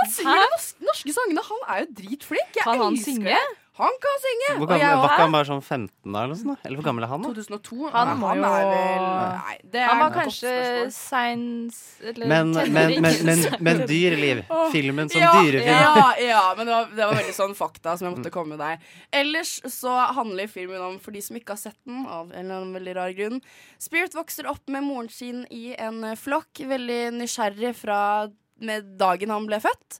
Han 0.00 0.10
synger 0.12 0.36
de 0.42 0.48
norske, 0.52 0.84
norske 0.84 1.14
sangene. 1.16 1.44
Han 1.48 1.62
er 1.68 1.84
jo 1.84 1.86
dritflink. 2.02 2.56
Jeg 2.58 2.64
Kan 2.66 2.78
han 2.82 2.92
elsker 2.98 3.12
synge? 3.12 3.24
det. 3.30 3.58
Han 3.80 3.94
kan 4.04 4.18
synge. 4.20 4.48
Hvor 4.58 4.66
Og 4.68 4.72
jeg 4.76 4.80
gammel, 4.82 4.96
og- 4.98 5.02
var 5.02 5.12
ikke 5.14 5.22
han 5.22 5.32
bare 5.32 5.46
sånn 5.48 5.62
15 5.64 6.12
da, 6.12 6.18
eller 6.22 6.34
noe 6.34 6.40
sånt? 6.42 6.58
Eller 6.66 6.76
hvor 6.76 6.84
gammel 6.84 7.04
er 7.04 7.08
han? 7.08 7.22
da? 7.22 7.28
2002. 7.32 7.90
Han 7.94 8.10
Nei, 8.20 8.28
han 8.28 8.44
er 8.44 8.66
vel 8.68 9.04
Nei, 9.32 9.54
det 9.72 9.84
Han 9.88 9.98
var 10.02 10.10
kanskje 10.18 10.92
seins 10.92 11.78
eller 12.02 12.26
Men, 12.28 12.50
men, 12.52 12.72
men, 13.00 13.24
men, 13.24 13.44
men 13.64 13.80
dyreliv. 13.92 14.42
Filmen 14.74 15.08
som 15.08 15.20
ja, 15.22 15.32
dyrefilm. 15.40 15.72
Ja, 15.72 16.12
ja, 16.20 16.42
men 16.58 16.66
det 16.68 16.74
var, 16.74 16.90
det 16.92 17.06
var 17.06 17.14
veldig 17.16 17.34
sånn 17.38 17.54
fakta 17.56 17.96
som 17.96 18.08
jeg 18.10 18.16
måtte 18.18 18.32
komme 18.34 18.56
med 18.56 18.60
deg. 18.60 18.84
Ellers 19.22 19.54
så 19.72 19.94
handler 20.18 20.52
filmen 20.52 20.84
om, 20.90 20.98
for 21.00 21.16
de 21.16 21.22
som 21.24 21.38
ikke 21.40 21.56
har 21.56 21.62
sett 21.62 21.78
den, 21.88 22.04
av 22.06 22.28
en 22.32 22.44
eller 22.44 22.60
annen 22.60 22.76
veldig 22.76 22.94
rar 22.98 23.16
grunn 23.16 23.40
Spirit 23.80 24.12
vokser 24.14 24.46
opp 24.52 24.68
med 24.68 24.84
moren 24.84 25.08
sin 25.08 25.46
i 25.50 25.72
en 25.80 26.04
flokk, 26.20 26.60
veldig 26.68 27.00
nysgjerrig 27.16 27.72
fra 27.78 28.02
med 28.62 28.92
dagen 29.00 29.32
han 29.32 29.46
ble 29.48 29.58
født. 29.64 29.98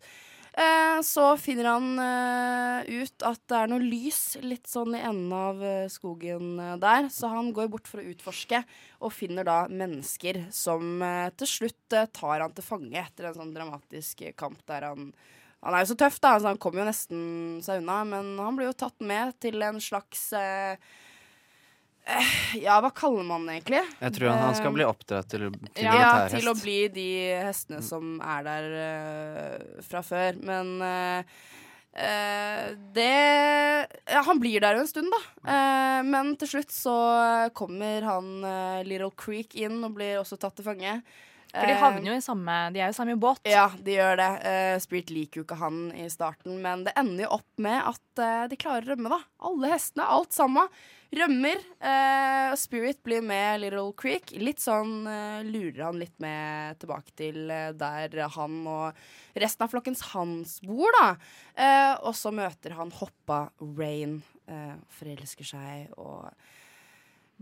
Eh, 0.52 1.00
så 1.00 1.36
finner 1.40 1.64
han 1.64 1.98
eh, 1.98 3.00
ut 3.00 3.24
at 3.24 3.40
det 3.48 3.56
er 3.56 3.70
noe 3.72 3.80
lys 3.80 4.36
litt 4.44 4.68
sånn 4.68 4.92
i 4.98 5.00
enden 5.00 5.32
av 5.32 5.62
eh, 5.64 5.86
skogen 5.88 6.58
der, 6.82 7.08
så 7.08 7.30
han 7.32 7.48
går 7.56 7.70
bort 7.72 7.88
for 7.88 8.02
å 8.02 8.10
utforske, 8.10 8.60
og 9.00 9.14
finner 9.16 9.48
da 9.48 9.62
mennesker 9.72 10.42
som 10.52 11.00
til 11.40 11.48
slutt 11.48 11.96
tar 12.12 12.44
han 12.44 12.52
til 12.52 12.66
fange 12.66 13.00
etter 13.00 13.30
en 13.30 13.38
sånn 13.38 13.54
dramatisk 13.56 14.26
kamp 14.36 14.60
der 14.68 14.92
han 14.92 15.14
Han 15.62 15.76
er 15.78 15.84
jo 15.84 15.92
så 15.92 15.94
tøff, 15.94 16.16
da, 16.18 16.30
så 16.40 16.48
han 16.50 16.58
kommer 16.58 16.82
jo 16.82 16.88
nesten 16.88 17.20
seg 17.62 17.84
unna, 17.84 18.00
men 18.02 18.32
han 18.34 18.56
blir 18.58 18.66
jo 18.66 18.80
tatt 18.82 18.98
med 18.98 19.36
til 19.38 19.62
en 19.62 19.78
slags 19.78 20.32
eh, 20.34 20.74
Ja, 22.58 22.80
hva 22.82 22.90
kaller 22.94 23.24
man 23.26 23.46
det 23.46 23.60
egentlig? 23.60 23.82
Jeg 24.02 24.14
tror 24.16 24.32
han, 24.32 24.42
han 24.42 24.56
skal 24.58 24.70
Eh, 24.72 24.76
bli 24.76 24.86
oppdratt 24.88 25.28
til, 25.30 25.46
til 25.70 25.86
ja, 25.86 25.94
militærhest. 25.94 26.36
til 26.36 26.50
å 26.50 26.54
bli 26.58 26.76
de 26.92 27.08
hestene 27.46 27.82
som 27.86 28.14
er 28.18 28.46
der 28.48 28.68
uh, 28.74 29.82
fra 29.86 30.02
før. 30.04 30.40
Men 30.42 30.72
uh, 30.82 31.42
eh, 31.94 32.72
det 32.96 33.08
ja, 33.08 34.22
Han 34.26 34.42
blir 34.42 34.64
der 34.64 34.78
jo 34.78 34.84
en 34.84 34.90
stund, 34.90 35.14
da. 35.14 35.22
Uh, 35.46 36.00
men 36.08 36.34
til 36.40 36.56
slutt 36.56 36.74
så 36.74 36.96
kommer 37.54 38.08
han 38.10 38.32
uh, 38.42 38.80
Little 38.82 39.12
Creek 39.14 39.54
inn 39.54 39.78
og 39.82 39.94
blir 40.00 40.18
også 40.20 40.40
tatt 40.42 40.58
til 40.58 40.66
fange. 40.66 40.98
For 41.52 41.68
de 41.68 41.76
havner 41.76 42.08
jo 42.08 42.14
i 42.16 42.24
samme 42.24 42.54
De 42.72 42.80
er 42.80 42.88
jo 42.88 42.94
i 42.94 42.96
samme 42.96 43.18
båt. 43.20 43.42
Ja, 43.48 43.66
de 43.76 43.96
gjør 43.98 44.16
det. 44.20 44.30
Eh, 44.48 44.76
Spirit 44.80 45.12
liker 45.12 45.42
jo 45.42 45.44
ikke 45.44 45.60
han 45.60 45.82
i 45.92 46.08
starten, 46.12 46.56
men 46.64 46.86
det 46.86 46.94
ender 46.96 47.26
jo 47.26 47.34
opp 47.36 47.60
med 47.60 47.76
at 47.92 48.22
eh, 48.24 48.44
de 48.48 48.58
klarer 48.60 48.86
å 48.86 48.94
rømme, 48.94 49.12
da. 49.12 49.20
Alle 49.50 49.72
hestene, 49.74 50.08
alt 50.08 50.32
sammen, 50.32 50.70
rømmer. 51.16 51.60
Eh, 51.82 52.46
og 52.52 52.58
Spirit 52.60 53.02
blir 53.04 53.22
med 53.24 53.62
Little 53.62 53.92
Creek. 53.98 54.32
Litt 54.40 54.62
sånn 54.62 55.06
eh, 55.08 55.42
lurer 55.46 55.86
han 55.88 56.00
litt 56.00 56.16
med 56.22 56.80
tilbake 56.82 57.14
til 57.18 57.52
eh, 57.52 57.70
der 57.76 58.16
han 58.36 58.62
og 58.68 59.02
resten 59.38 59.66
av 59.66 59.72
flokkens 59.72 60.04
hans 60.12 60.58
bor, 60.64 60.92
da. 60.98 61.12
Og 62.04 62.12
så 62.16 62.32
møter 62.34 62.74
han 62.76 62.90
Hoppa 62.92 63.46
Rain, 63.78 64.18
forelsker 64.92 65.46
seg 65.48 65.94
og 65.96 66.28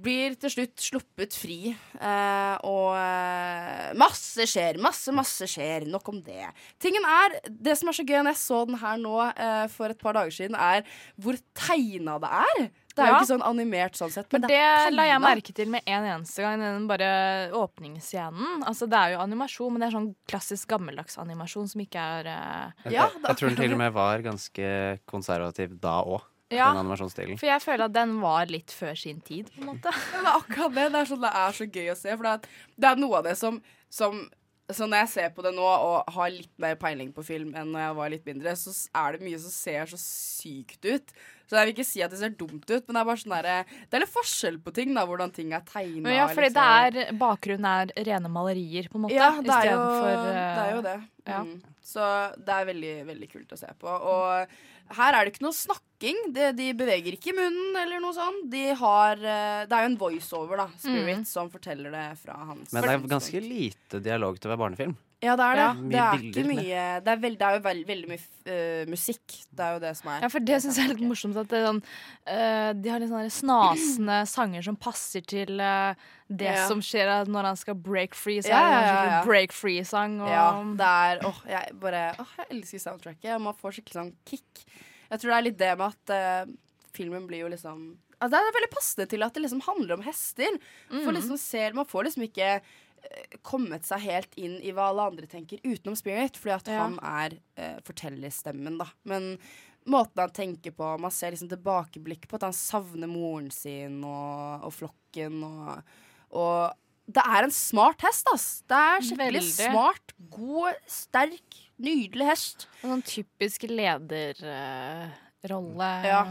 blir 0.03 0.36
til 0.40 0.53
slutt 0.55 0.84
sluppet 0.84 1.36
fri. 1.36 1.74
eh, 2.01 2.57
og 2.66 2.96
eh, 2.96 3.90
masse 4.01 4.46
skjer, 4.48 4.80
masse, 4.82 5.12
masse 5.14 5.48
skjer. 5.51 5.86
Nok 5.90 6.12
om 6.12 6.20
det. 6.24 6.48
Tingen 6.82 7.05
er, 7.07 7.40
Det 7.48 7.76
som 7.78 7.90
er 7.90 7.98
så 8.01 8.07
gøy 8.07 8.20
når 8.22 8.32
jeg 8.34 8.42
så 8.42 8.61
den 8.68 8.80
her 8.80 9.01
nå 9.01 9.16
eh, 9.30 9.66
for 9.72 9.92
et 9.92 10.01
par 10.01 10.16
dager 10.18 10.34
siden, 10.34 10.57
er 10.57 10.86
hvor 11.20 11.38
tegna 11.57 12.18
det 12.22 12.30
er. 12.44 12.70
Det 12.90 13.05
er 13.05 13.12
jo 13.12 13.18
ikke 13.20 13.30
sånn 13.30 13.44
animert 13.46 13.96
sånn 13.96 14.11
sett, 14.12 14.26
men 14.32 14.42
Men 14.42 14.51
det 14.51 14.57
det 14.57 14.64
er 14.66 14.90
la 14.92 15.05
jeg 15.07 15.22
merke 15.22 15.53
til 15.57 15.70
med 15.72 15.86
en 15.86 16.07
eneste 16.11 16.42
gang. 16.42 16.61
Den 16.61 16.88
bare 16.90 17.11
åpningsscenen. 17.57 18.64
Altså 18.66 18.88
Det 18.90 18.98
er 18.98 19.14
jo 19.14 19.22
animasjon, 19.22 19.72
men 19.72 19.80
det 19.80 19.88
er 19.88 19.94
sånn 19.94 20.11
klassisk 20.28 20.68
gammeldags 20.74 21.16
animasjon 21.22 21.70
som 21.70 21.84
ikke 21.84 22.03
er 22.18 22.28
uh... 22.28 22.82
Jeg, 22.84 22.98
jeg, 22.98 23.22
jeg 23.24 23.38
tror 23.40 23.48
den 23.48 23.61
til 23.62 23.76
og 23.76 23.80
med 23.80 23.94
var 23.94 24.26
ganske 24.26 24.74
konservativ 25.09 25.78
da 25.80 26.01
òg, 26.03 26.26
Ja. 26.51 26.72
den 26.72 26.82
animasjonsstilen. 26.82 27.38
For 27.38 27.46
jeg 27.51 27.62
føler 27.62 27.86
at 27.86 27.94
den 27.94 28.16
var 28.22 28.51
litt 28.51 28.74
før 28.74 28.98
sin 28.98 29.22
tid, 29.22 29.51
på 29.55 29.62
en 29.62 29.72
måte. 29.72 29.94
Ja, 30.14 30.20
det 30.20 30.26
er 30.26 30.34
akkurat 30.34 30.76
det. 30.76 30.90
Det 30.90 31.01
er, 31.01 31.09
sånn, 31.12 31.24
det 31.24 31.32
er 31.44 31.57
så 31.57 31.70
gøy 31.70 31.88
å 31.92 31.96
se. 31.98 32.12
For 32.12 32.26
det 32.26 32.36
er, 32.36 32.61
det 32.76 32.90
er 32.90 33.01
noe 33.01 33.18
av 33.20 33.26
det 33.28 33.36
som, 33.38 33.61
som 33.92 34.22
Så 34.70 34.86
når 34.86 35.01
jeg 35.03 35.11
ser 35.11 35.30
på 35.34 35.42
det 35.42 35.51
nå 35.57 35.66
og 35.66 36.11
har 36.14 36.30
litt 36.30 36.53
mer 36.62 36.76
peiling 36.78 37.09
på 37.14 37.24
film 37.26 37.55
enn 37.59 37.72
når 37.74 37.80
jeg 37.82 37.94
var 37.98 38.11
litt 38.12 38.28
mindre, 38.28 38.53
så 38.55 38.74
er 39.01 39.16
det 39.16 39.26
mye 39.26 39.40
som 39.42 39.51
ser 39.51 39.90
så 39.90 39.98
sykt 39.98 40.86
ut. 40.86 41.14
Så 41.51 41.59
jeg 41.59 41.66
vil 41.66 41.72
ikke 41.74 41.86
si 41.88 42.03
at 42.07 42.12
det 42.14 42.20
ser 42.20 42.36
dumt 42.38 42.62
ut, 42.62 42.84
men 42.86 42.94
det 42.94 43.01
er 43.01 43.09
bare 43.09 43.18
sånn 43.18 43.34
der, 43.34 43.72
Det 43.90 43.98
er 43.98 44.05
litt 44.05 44.12
forskjell 44.14 44.61
på 44.62 44.70
ting, 44.76 44.94
da, 44.94 45.03
hvordan 45.11 45.34
ting 45.34 45.51
er 45.57 45.64
tegna. 45.66 46.12
Ja, 46.14 46.28
fordi 46.30 46.53
det 46.55 46.66
er 46.76 47.11
Bakgrunnen 47.18 47.66
er 47.66 47.90
rene 48.07 48.30
malerier, 48.30 48.86
på 48.92 49.01
en 49.01 49.09
måte. 49.09 49.18
Ja, 49.18 49.32
det 49.42 49.51
er, 49.51 49.72
jo, 49.72 49.80
istedenfor, 49.80 50.12
uh, 50.14 50.30
det 50.30 50.62
er 50.62 50.74
jo 50.76 50.84
det. 50.86 50.96
ja. 51.26 51.42
Mm. 51.48 51.59
Så 51.90 52.07
det 52.38 52.55
er 52.55 52.68
veldig, 52.68 52.94
veldig 53.09 53.28
kult 53.32 53.57
å 53.57 53.59
se 53.59 53.70
på. 53.80 53.90
Og 53.90 54.55
her 54.97 55.14
er 55.16 55.24
det 55.26 55.34
ikke 55.34 55.45
noe 55.47 55.57
snakking. 55.57 56.18
De, 56.34 56.49
de 56.57 56.70
beveger 56.78 57.14
ikke 57.16 57.34
munnen 57.36 57.76
eller 57.82 58.01
noe 58.03 58.14
sånt. 58.16 58.47
De 58.53 58.64
har 58.80 59.20
eh, 59.20 59.66
Det 59.68 59.76
er 59.76 59.84
jo 59.86 59.91
en 59.93 60.01
voiceover, 60.01 60.57
da, 60.64 60.66
Spirit, 60.80 61.20
Mm. 61.20 61.26
som 61.28 61.51
forteller 61.53 61.93
det 61.95 62.07
fra 62.22 62.34
hans 62.49 62.72
Men 62.72 62.82
det 62.82 62.91
er 62.97 63.07
ganske 63.14 63.41
lite 63.45 64.01
dialog 64.03 64.38
til 64.41 64.51
å 64.51 64.55
være 64.55 64.62
barnefilm. 64.64 64.97
Ja, 65.20 65.34
det 65.36 65.45
er 65.45 65.59
det. 65.59 65.64
Ja, 65.64 65.72
det 65.74 65.99
er 66.01 66.14
bilder 66.16 66.41
ikke 66.41 66.49
mye 66.49 66.84
Det 67.05 67.11
er, 67.12 67.18
veld, 67.20 67.34
det 67.36 67.45
er 67.45 67.57
jo 67.59 67.62
veld, 67.66 67.82
veldig 67.91 68.09
mye 68.09 68.22
uh, 68.49 68.84
musikk. 68.88 69.34
Det 69.53 69.66
er 69.66 69.74
jo 69.74 69.82
det 69.82 69.91
som 69.99 70.09
er 70.14 70.22
Ja, 70.24 70.30
for 70.32 70.47
det 70.49 70.61
syns 70.64 70.78
jeg 70.80 70.86
er 70.88 70.95
litt 70.95 71.03
morsomt. 71.11 71.36
At 71.43 71.51
det 71.51 71.59
er 71.59 71.66
sånn, 71.66 71.82
uh, 72.24 72.70
de 72.80 72.88
har 72.95 73.03
litt 73.03 73.12
sånne 73.12 73.34
snasende 73.36 74.16
sanger 74.32 74.64
som 74.64 74.78
passer 74.80 75.20
til 75.28 75.61
eh, 75.61 76.09
det 76.31 76.47
Ja. 76.55 76.68
som 76.68 76.81
skjer 76.81 77.26
når 77.26 77.43
han 77.51 77.57
skal 77.59 77.74
break 77.74 78.14
free. 78.14 78.39
Så 78.41 78.49
Ja, 78.49 78.61
det 78.62 78.70
ja, 78.70 78.81
en 78.81 79.09
ja, 79.09 79.18
ja. 79.18 79.24
break 79.26 79.53
free-sang. 79.53 80.20
Og, 80.22 80.28
Ja, 80.31 80.62
det 80.78 80.87
er 80.87 81.24
Åh, 81.26 81.41
jeg 81.51 81.81
bare 81.81 82.14
Åh, 82.18 82.35
jeg 82.39 82.47
elsker 82.57 82.78
soundtracket. 82.78 83.41
Man 83.41 83.55
får 83.55 83.72
skikkelig 83.81 83.99
sånn 83.99 84.12
kick. 84.24 84.64
Jeg 85.11 85.18
tror 85.18 85.31
det 85.31 85.39
er 85.39 85.43
litt 85.49 85.59
det 85.59 85.72
med 85.78 85.87
at 85.91 86.47
uh, 86.47 86.53
filmen 86.95 87.26
blir 87.26 87.41
jo 87.43 87.49
liksom 87.49 87.97
altså, 88.20 88.31
Det 88.31 88.39
er 88.39 88.59
veldig 88.61 88.70
passende 88.76 89.09
til 89.11 89.22
at 89.26 89.35
det 89.35 89.43
liksom 89.43 89.62
handler 89.66 89.95
om 89.99 90.03
hester. 90.07 90.59
For 90.89 91.11
Mm. 91.11 91.14
liksom 91.16 91.39
ser, 91.39 91.72
man 91.74 91.87
får 91.87 92.05
liksom 92.05 92.22
ikke 92.28 92.61
eh, 93.03 93.39
kommet 93.43 93.83
seg 93.89 94.01
helt 94.05 94.35
inn 94.37 94.59
i 94.62 94.70
hva 94.76 94.91
alle 94.91 95.07
andre 95.11 95.26
tenker 95.26 95.59
utenom 95.64 95.97
Spirit, 95.97 96.37
fordi 96.37 96.55
at 96.55 96.68
Ja. 96.68 96.83
han 96.85 96.99
er 97.03 97.39
eh, 97.57 97.78
fortellerstemmen, 97.83 98.76
da. 98.78 98.87
Men 99.05 99.39
måten 99.87 100.18
han 100.20 100.31
tenker 100.31 100.70
på 100.76 101.01
Man 101.01 101.11
ser 101.11 101.31
liksom 101.33 101.49
tilbakeblikk 101.49 102.28
på 102.28 102.35
at 102.37 102.43
han 102.43 102.53
savner 102.53 103.09
moren 103.09 103.51
sin 103.51 104.05
og, 104.05 104.62
og 104.68 104.72
flokken 104.76 105.43
og, 105.43 105.83
og 106.31 106.76
det 107.11 107.22
er 107.26 107.43
en 107.49 107.55
smart 107.55 108.03
hest, 108.07 108.28
ass. 108.33 108.45
Det 108.70 108.76
er 108.78 109.01
skikkelig 109.03 109.41
Veldig. 109.41 109.72
smart, 109.72 110.12
god, 110.31 110.76
sterk, 110.87 111.57
nydelig 111.83 112.26
hest. 112.28 112.68
En 112.85 112.93
sånn 112.95 113.03
typisk 113.09 113.64
lederrolle. 113.70 115.91
Ja. 116.07 116.22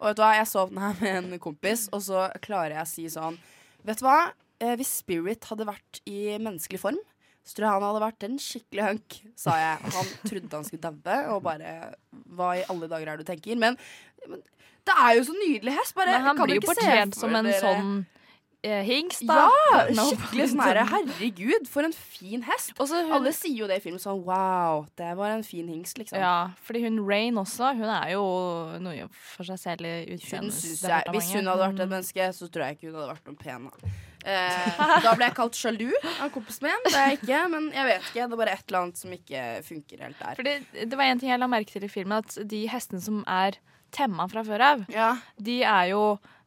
Og 0.00 0.08
vet 0.10 0.18
du 0.18 0.22
hva, 0.24 0.32
jeg 0.40 0.48
så 0.50 0.64
den 0.70 0.80
her 0.82 0.96
med 1.00 1.18
en 1.34 1.38
kompis, 1.42 1.86
og 1.94 2.02
så 2.04 2.26
klarer 2.44 2.74
jeg 2.80 2.84
å 2.84 2.90
si 2.90 3.04
sånn 3.12 3.36
Vet 3.84 4.00
du 4.00 4.06
hva, 4.06 4.30
eh, 4.64 4.72
hvis 4.80 4.94
Spirit 5.02 5.44
hadde 5.50 5.66
vært 5.68 5.98
i 6.08 6.38
menneskelig 6.40 6.78
form, 6.80 6.96
så 7.44 7.58
tror 7.58 7.66
jeg 7.66 7.74
han 7.74 7.84
hadde 7.84 8.00
vært 8.06 8.24
en 8.24 8.38
skikkelig 8.40 8.84
hunk, 8.86 9.16
sa 9.36 9.58
jeg. 9.60 9.90
Han 9.92 10.08
trodde 10.24 10.56
han 10.56 10.64
skulle 10.64 10.92
daue, 11.04 11.34
og 11.34 11.42
bare 11.44 11.74
Hva 12.32 12.54
i 12.56 12.62
alle 12.72 12.88
dager 12.88 13.10
er 13.12 13.20
det 13.20 13.26
du 13.26 13.30
tenker? 13.34 13.58
Men, 13.60 13.76
men 14.24 14.40
det 14.88 14.94
er 14.96 15.18
jo 15.18 15.26
så 15.28 15.34
nydelig 15.36 15.74
hest. 15.76 15.92
Bare, 15.98 16.14
Men 16.16 16.24
han 16.30 16.40
blir 16.40 16.56
jo 16.58 16.64
portrett 16.64 17.18
som 17.20 17.36
en 17.36 17.44
dere- 17.50 17.60
sånn 17.60 17.92
eh, 18.64 18.82
hingst, 18.86 19.24
da. 19.28 19.44
Ja! 19.44 19.80
Skikkelig 19.92 20.48
sånn 20.52 20.62
herre 20.64 20.84
Herregud, 20.90 21.68
for 21.70 21.86
en 21.86 21.94
fin 21.94 22.44
hest. 22.48 22.72
Alle 22.80 23.34
sier 23.36 23.64
jo 23.64 23.68
det 23.70 23.80
i 23.80 23.84
filmen 23.84 24.02
sånn 24.02 24.22
Wow, 24.24 24.86
det 24.98 25.12
var 25.18 25.34
en 25.34 25.44
fin 25.46 25.68
hingst, 25.70 26.00
liksom. 26.00 26.18
Ja, 26.20 26.54
fordi 26.64 26.84
hun 26.86 27.02
Rain 27.04 27.38
også, 27.40 27.74
hun 27.76 27.90
er 27.90 28.14
jo 28.14 28.24
noe 28.84 29.08
for 29.12 29.46
seg 29.48 29.60
selv 29.60 29.88
i 29.88 30.16
utseendet. 30.16 30.56
hvis 31.12 31.30
hun 31.34 31.46
hadde 31.50 31.60
vært 31.66 31.84
et 31.84 31.92
menneske, 31.92 32.32
så 32.36 32.48
tror 32.48 32.68
jeg 32.68 32.78
ikke 32.78 32.90
hun 32.90 32.98
hadde 33.00 33.12
vært 33.14 33.30
noe 33.30 33.40
pen. 33.44 33.70
Eh, 34.24 34.78
da 35.04 35.10
ble 35.12 35.26
jeg 35.26 35.36
kalt 35.36 35.58
sjalu 35.58 35.90
av 36.14 36.30
kompisen 36.32 36.64
min. 36.64 36.86
Det 36.86 36.96
er 36.96 37.10
jeg 37.10 37.18
ikke, 37.18 37.40
men 37.52 37.66
jeg 37.74 37.88
vet 37.90 38.06
ikke. 38.06 38.22
Det 38.22 38.36
er 38.36 38.40
bare 38.40 38.54
et 38.56 38.62
eller 38.70 38.78
annet 38.80 39.00
som 39.02 39.12
ikke 39.12 39.42
funker 39.66 40.04
helt 40.06 40.22
der. 40.22 40.38
Fordi 40.38 40.54
det, 40.80 40.96
var 40.96 41.10
en 41.10 41.20
ting 41.20 41.28
jeg 41.28 41.42
la 41.42 41.48
merke 41.52 41.74
til 41.74 41.84
i 41.84 41.90
filmen, 41.92 42.24
at 42.24 42.38
de 42.54 42.62
hestene 42.72 43.04
som 43.04 43.20
er 43.28 43.58
temma 43.92 44.24
fra 44.32 44.40
før 44.46 44.64
av, 44.64 44.86
de 45.36 45.58
er 45.60 45.90
jo 45.92 46.00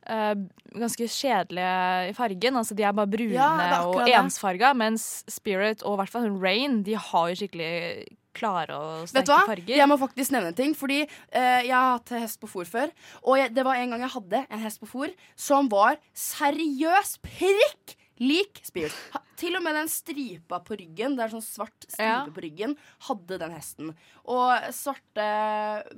eh, 0.10 0.36
ganske 0.78 1.08
kjedelige 1.10 2.10
i 2.10 2.14
fargen. 2.18 2.55
Altså 2.60 2.76
De 2.78 2.84
er 2.84 2.93
bare 2.97 3.08
brune 3.12 3.34
Ja, 3.34 3.49
er 3.66 3.88
og 3.88 4.08
ensfarga, 4.10 4.74
mens 4.78 5.24
Spirit 5.32 5.84
og 5.84 5.97
i 5.97 6.01
hvert 6.03 6.14
fall 6.16 6.30
Rain, 6.41 6.82
de 6.84 6.95
har 6.95 7.30
jo 7.34 7.36
skikkelig 7.41 8.08
klare 8.38 8.76
og 8.78 9.08
Vet 9.10 9.26
du 9.26 9.32
sterke 9.32 9.34
hva? 9.34 9.45
farger. 9.49 9.76
Jeg 9.80 9.89
må 9.89 9.95
faktisk 9.97 10.32
nevne 10.36 10.51
en 10.51 10.58
ting. 10.58 10.76
Fordi 10.78 10.99
eh, 11.03 11.62
jeg 11.66 11.74
har 11.74 11.95
hatt 11.97 12.12
hest 12.22 12.39
på 12.43 12.49
fôr 12.51 12.68
før. 12.70 12.91
Og 13.24 13.39
jeg, 13.39 13.53
det 13.55 13.64
var 13.66 13.76
en 13.82 13.95
gang 13.95 14.03
jeg 14.05 14.14
hadde 14.14 14.43
en 14.45 14.60
hest 14.62 14.80
på 14.84 14.89
fôr 14.91 15.14
som 15.36 15.70
var 15.74 15.97
seriøs 16.14 17.18
prikk 17.26 17.95
lik 18.22 18.62
Spirit. 18.66 18.93
Ha, 19.14 19.20
til 19.38 19.53
og 19.58 19.62
med 19.66 19.76
den 19.78 19.89
stripa 19.93 20.58
på 20.66 20.74
ryggen, 20.80 21.14
det 21.18 21.26
er 21.28 21.34
sånn 21.36 21.43
svart 21.45 21.86
stripe 21.86 22.01
Ja. 22.01 22.24
på 22.34 22.41
ryggen, 22.41 22.72
hadde 23.10 23.38
den 23.38 23.51
hesten. 23.53 23.91
Og 24.26 24.53
svarte 24.74 25.28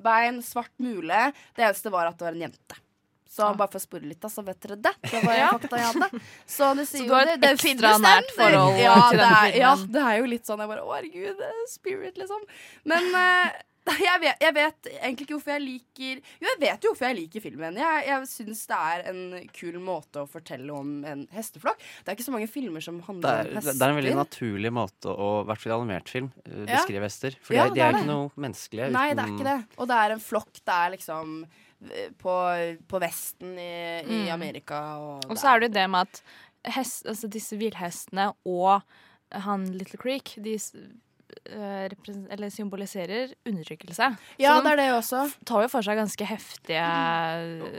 bein, 0.03 0.41
svart 0.43 0.74
mule. 0.84 1.30
Det 1.55 1.64
eneste 1.64 1.91
var 1.93 2.07
at 2.12 2.18
det 2.20 2.28
var 2.28 2.36
en 2.36 2.43
jente. 2.49 2.80
Så 3.30 3.45
bare 3.53 3.69
for 3.69 3.77
å 3.77 3.84
spore 3.84 4.07
litt, 4.09 4.19
da, 4.23 4.27
så 4.34 4.41
vet 4.43 4.57
dere 4.65 4.75
det. 4.82 4.93
Det 5.05 5.19
var 5.21 5.36
Ja. 5.38 5.49
fakta 5.53 5.77
jeg 5.77 5.86
hadde. 5.93 6.21
Så 6.49 6.73
du 6.73 7.13
har 7.13 7.27
jo 7.27 7.34
et 7.36 7.41
det, 7.43 7.45
det 7.45 7.51
ekstra 7.61 7.91
nært 8.01 8.32
forhold 8.36 8.80
ja, 8.82 8.95
til 9.11 9.17
det 9.19 9.23
denne 9.23 9.39
er, 9.45 9.57
Ja, 9.61 9.73
det 9.86 10.01
er 10.09 10.17
jo 10.23 10.30
litt 10.34 10.45
sånn 10.49 10.59
jeg 10.65 10.71
bare 10.71 10.82
Å, 10.82 10.93
herregud, 10.97 11.43
er 11.45 11.59
spirit, 11.69 12.17
liksom. 12.17 12.41
Men 12.89 13.05
uh, 13.13 13.51
jeg, 14.09 14.17
vet, 14.21 14.41
jeg 14.43 14.53
vet 14.57 14.89
egentlig 14.99 15.25
ikke 15.27 15.36
hvorfor 15.38 15.53
jeg 15.55 15.63
liker 15.63 16.19
Jo, 16.41 16.49
jeg 16.49 16.59
vet 16.61 16.84
jo 16.84 16.91
hvorfor 16.91 17.07
jeg 17.07 17.17
liker 17.19 17.41
filmen. 17.45 17.77
Jeg, 17.80 18.03
jeg 18.09 18.27
syns 18.34 18.65
det 18.69 18.82
er 18.89 19.05
en 19.13 19.21
kul 19.61 19.77
måte 19.82 20.25
å 20.25 20.27
fortelle 20.30 20.73
om 20.75 20.91
en 21.05 21.23
hesteflokk. 21.34 21.77
Det 22.03 22.09
er 22.11 22.17
ikke 22.17 22.27
så 22.27 22.34
mange 22.36 22.49
filmer 22.51 22.82
som 22.86 22.99
handler 23.07 23.45
er, 23.45 23.53
om 23.53 23.61
det 23.61 23.77
er 23.77 23.89
en 23.93 24.01
veldig 24.01 24.17
naturlig 24.19 24.73
måte 24.73 25.09
å, 25.13 25.30
i 25.45 25.47
hvert 25.49 25.61
fall 25.63 25.75
i 25.75 25.77
animert 25.80 26.09
film, 26.09 26.34
beskrive 26.43 27.01
Ja. 27.01 27.07
hester. 27.07 27.38
For 27.45 27.53
Ja, 27.57 27.69
de 27.69 27.77
det 27.77 27.86
er 27.86 27.93
er 27.93 27.97
ikke 28.01 28.09
noe 28.09 28.30
menneskelige. 28.41 28.91
Nei, 28.97 29.07
det 29.13 29.25
er 29.25 29.34
ikke 29.38 29.49
det. 29.53 29.57
Og 29.77 29.88
det 29.93 29.97
er 30.03 30.17
en 30.17 30.25
flokk. 30.27 30.53
Det 30.65 30.75
er 30.82 30.93
liksom 30.97 31.34
eh, 31.45 31.65
på, 32.19 32.34
på 32.88 32.99
Vesten 32.99 33.57
i, 33.59 33.99
i 34.03 34.23
Mm. 34.25 34.32
Amerika. 34.34 34.80
Og, 34.97 35.23
Og 35.30 35.38
så 35.38 35.47
er 35.53 35.59
det 35.59 35.69
jo 35.69 35.73
det 35.80 35.89
med 35.89 35.99
at 35.99 36.23
hest, 36.75 37.05
altså 37.07 37.27
disse 37.32 37.57
villhestene 37.57 38.34
og 38.45 38.82
han 39.32 39.65
Little 39.77 39.99
Creek 40.01 40.36
de 40.43 40.57
eller 41.49 42.49
symboliserer 42.49 43.34
undertrykkelse. 43.47 44.07
Ja, 44.41 44.55
det 44.61 44.71
er 44.73 44.77
det 44.77 44.88
også. 44.93 45.21
tar 45.45 45.63
jo 45.65 45.69
for 45.71 45.82
seg 45.86 45.97
ganske 45.99 46.25
heftige 46.25 46.84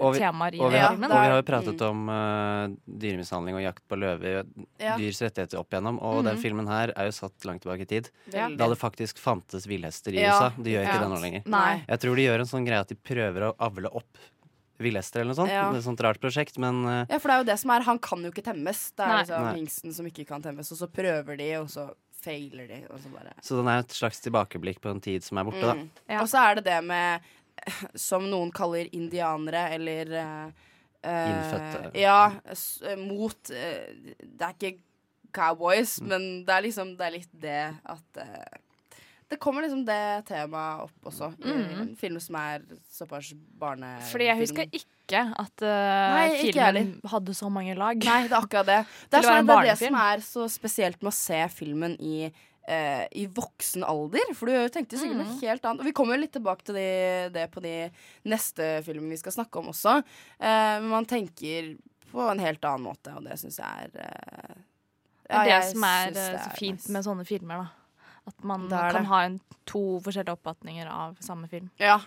Og 0.01 0.15
vi, 0.15 0.21
temaer 0.23 0.55
i 0.57 0.61
og 0.63 0.73
vi, 0.73 0.79
har, 0.81 0.95
filmen. 0.95 1.11
og 1.11 1.21
vi 1.21 1.31
har 1.31 1.37
jo 1.41 1.47
pratet 1.51 1.85
om 1.87 2.09
uh, 2.11 2.75
dyremishandling 2.87 3.59
og 3.61 3.65
jakt 3.65 3.83
på 3.91 3.99
løver, 4.01 4.45
Ja. 4.81 4.97
dyrs 4.99 5.21
rettigheter 5.23 5.59
opp 5.61 5.71
igjennom, 5.71 6.01
og 6.03 6.25
den 6.25 6.35
Mhm. 6.37 6.43
filmen 6.43 6.67
her 6.69 6.93
er 6.97 7.05
jo 7.11 7.13
satt 7.13 7.45
langt 7.45 7.63
tilbake 7.63 7.83
i 7.83 7.91
tid. 7.91 8.11
Ja. 8.33 8.49
Da 8.49 8.69
det 8.69 8.79
faktisk 8.79 9.19
fantes 9.19 9.67
villhester 9.67 10.13
i 10.15 10.21
Ja. 10.23 10.35
USA. 10.37 10.53
De 10.63 10.71
gjør 10.71 10.85
ikke 10.87 10.95
Ja. 10.95 10.99
det 11.01 11.09
nå 11.11 11.21
lenger. 11.21 11.43
Nei. 11.47 11.85
Jeg 11.89 12.01
tror 12.01 12.17
de 12.17 12.23
gjør 12.27 12.39
en 12.41 12.47
sånn 12.47 12.67
greie 12.67 12.81
at 12.81 12.89
de 12.89 12.95
prøver 12.97 13.51
å 13.51 13.57
avle 13.59 13.89
opp 13.95 14.19
villhester 14.81 15.21
eller 15.21 15.35
noe 15.35 15.45
sånt. 15.45 15.51
Ja. 15.53 15.69
Det 15.71 15.77
er 15.77 15.79
Et 15.79 15.85
sånt 15.85 16.01
rart 16.01 16.21
prosjekt, 16.21 16.57
men 16.59 16.85
uh, 16.87 17.05
Ja, 17.11 17.19
for 17.19 17.29
det 17.29 17.35
er 17.35 17.39
jo 17.45 17.45
det 17.53 17.59
som 17.59 17.71
er 17.71 17.83
Han 17.83 17.99
kan 17.99 18.23
jo 18.23 18.31
ikke 18.31 18.43
temmes. 18.45 18.93
Det 18.97 19.05
er 19.05 19.09
Nei. 19.09 19.23
liksom 19.25 19.55
hingsten 19.57 19.93
som 19.95 20.07
ikke 20.07 20.27
kan 20.27 20.41
temmes, 20.43 20.73
og 20.73 20.79
så 20.79 20.89
prøver 20.91 21.37
de, 21.37 21.55
og 21.57 21.67
så 21.69 21.91
feiler 22.25 22.69
de, 22.71 22.81
og 22.91 23.01
så 23.03 23.11
bare 23.13 23.33
Så 23.43 23.57
den 23.59 23.69
er 23.73 23.83
et 23.85 23.95
slags 23.97 24.21
tilbakeblikk 24.25 24.81
på 24.85 24.93
en 24.93 25.01
tid 25.01 25.25
som 25.27 25.41
er 25.41 25.49
borte, 25.49 25.63
da. 25.67 25.75
Ja. 26.09 26.21
Og 26.23 26.29
så 26.31 26.43
er 26.51 26.61
det 26.61 26.65
det 26.69 26.81
med 26.85 27.21
Som 28.09 28.29
noen 28.31 28.53
kaller 28.57 28.89
indianere, 28.97 29.67
eller 29.77 30.13
eh, 30.17 30.69
eh, 31.03 31.27
Innfødte. 31.33 31.91
Ja, 32.01 32.21
eh, 32.89 32.97
mot 33.01 33.51
uh, 33.53 34.15
Det 34.21 34.47
er 34.47 34.55
ikke 34.57 34.77
Mm. 35.31 35.35
cowboys, 35.37 36.01
men 36.03 36.25
det 36.45 36.51
er 36.51 36.63
liksom 36.65 36.97
Det 36.99 37.05
er 37.07 37.13
litt 37.15 37.35
det 37.39 37.59
at 37.87 38.17
eh, 38.19 38.57
Det 39.31 39.39
kommer 39.39 39.63
liksom 39.63 39.85
det 39.87 39.99
temaet 40.27 40.83
opp 40.89 41.07
også, 41.13 41.29
i 41.39 41.53
Mm. 41.55 41.81
en 41.85 41.91
film 41.97 42.19
som 42.21 42.35
er 42.41 42.65
såpass 42.91 43.33
barnefilm. 43.61 44.11
Fordi 44.11 44.27
jeg 44.27 44.39
husker 44.41 44.67
ikke 44.75 45.23
at 45.39 45.63
uh, 45.63 46.17
Nei, 46.17 46.27
ikke 46.51 46.67
filmen 46.67 46.93
hadde 47.13 47.35
så 47.39 47.51
mange 47.51 47.77
lag. 47.79 47.95
Nei, 48.05 48.21
det 48.27 48.35
er 48.35 48.41
akkurat 48.43 48.67
det. 48.67 48.81
Det 49.11 49.19
er, 49.21 49.29
sånn, 49.29 49.47
det, 49.47 49.57
er 49.57 49.69
det 49.71 49.79
som 49.79 49.99
er 50.03 50.25
så 50.27 50.47
spesielt 50.51 50.99
med 51.03 51.13
å 51.13 51.17
se 51.17 51.41
filmen 51.55 51.95
i 52.03 52.17
eh, 52.71 53.07
i 53.19 53.25
voksen 53.27 53.83
alder. 53.83 54.29
For 54.39 54.47
du 54.47 54.69
tenkte 54.71 54.99
sikkert 55.01 55.17
noe 55.19 55.27
Mm. 55.33 55.41
helt 55.41 55.65
annet. 55.65 55.81
Og 55.81 55.87
vi 55.89 55.93
kommer 55.97 56.19
litt 56.21 56.33
tilbake 56.37 56.63
til 56.69 56.77
det, 56.77 57.33
det 57.35 57.47
på 57.51 57.63
de 57.65 57.91
neste 58.31 58.69
filmene 58.87 59.11
vi 59.11 59.17
skal 59.23 59.33
snakke 59.33 59.59
om 59.63 59.71
også. 59.73 59.97
Uh, 60.39 60.79
man 60.91 61.07
tenker 61.11 61.73
på 62.13 62.27
en 62.31 62.39
helt 62.43 62.63
annen 62.67 62.87
måte, 62.91 63.15
og 63.17 63.25
det 63.27 63.39
syns 63.41 63.59
jeg 63.59 63.67
er 63.67 63.91
eh, 64.05 64.55
Det 65.27 65.35
er 65.39 65.45
det 65.47 65.53
jeg 65.57 65.67
som 65.73 65.85
er 65.89 66.11
det 66.15 66.25
så 66.29 66.39
er 66.45 66.57
fint 66.59 66.79
nice. 66.83 66.93
med 66.95 67.05
sånne 67.07 67.27
filmer, 67.27 67.65
da. 67.65 67.69
At 68.29 68.45
man 68.45 68.69
kan 68.69 68.95
det. 68.95 69.07
ha 69.11 69.23
en, 69.27 69.39
to 69.69 69.85
forskjellige 70.05 70.37
oppfatninger 70.37 70.91
av 70.91 71.17
samme 71.25 71.49
film. 71.51 71.71
Ja. 71.81 72.01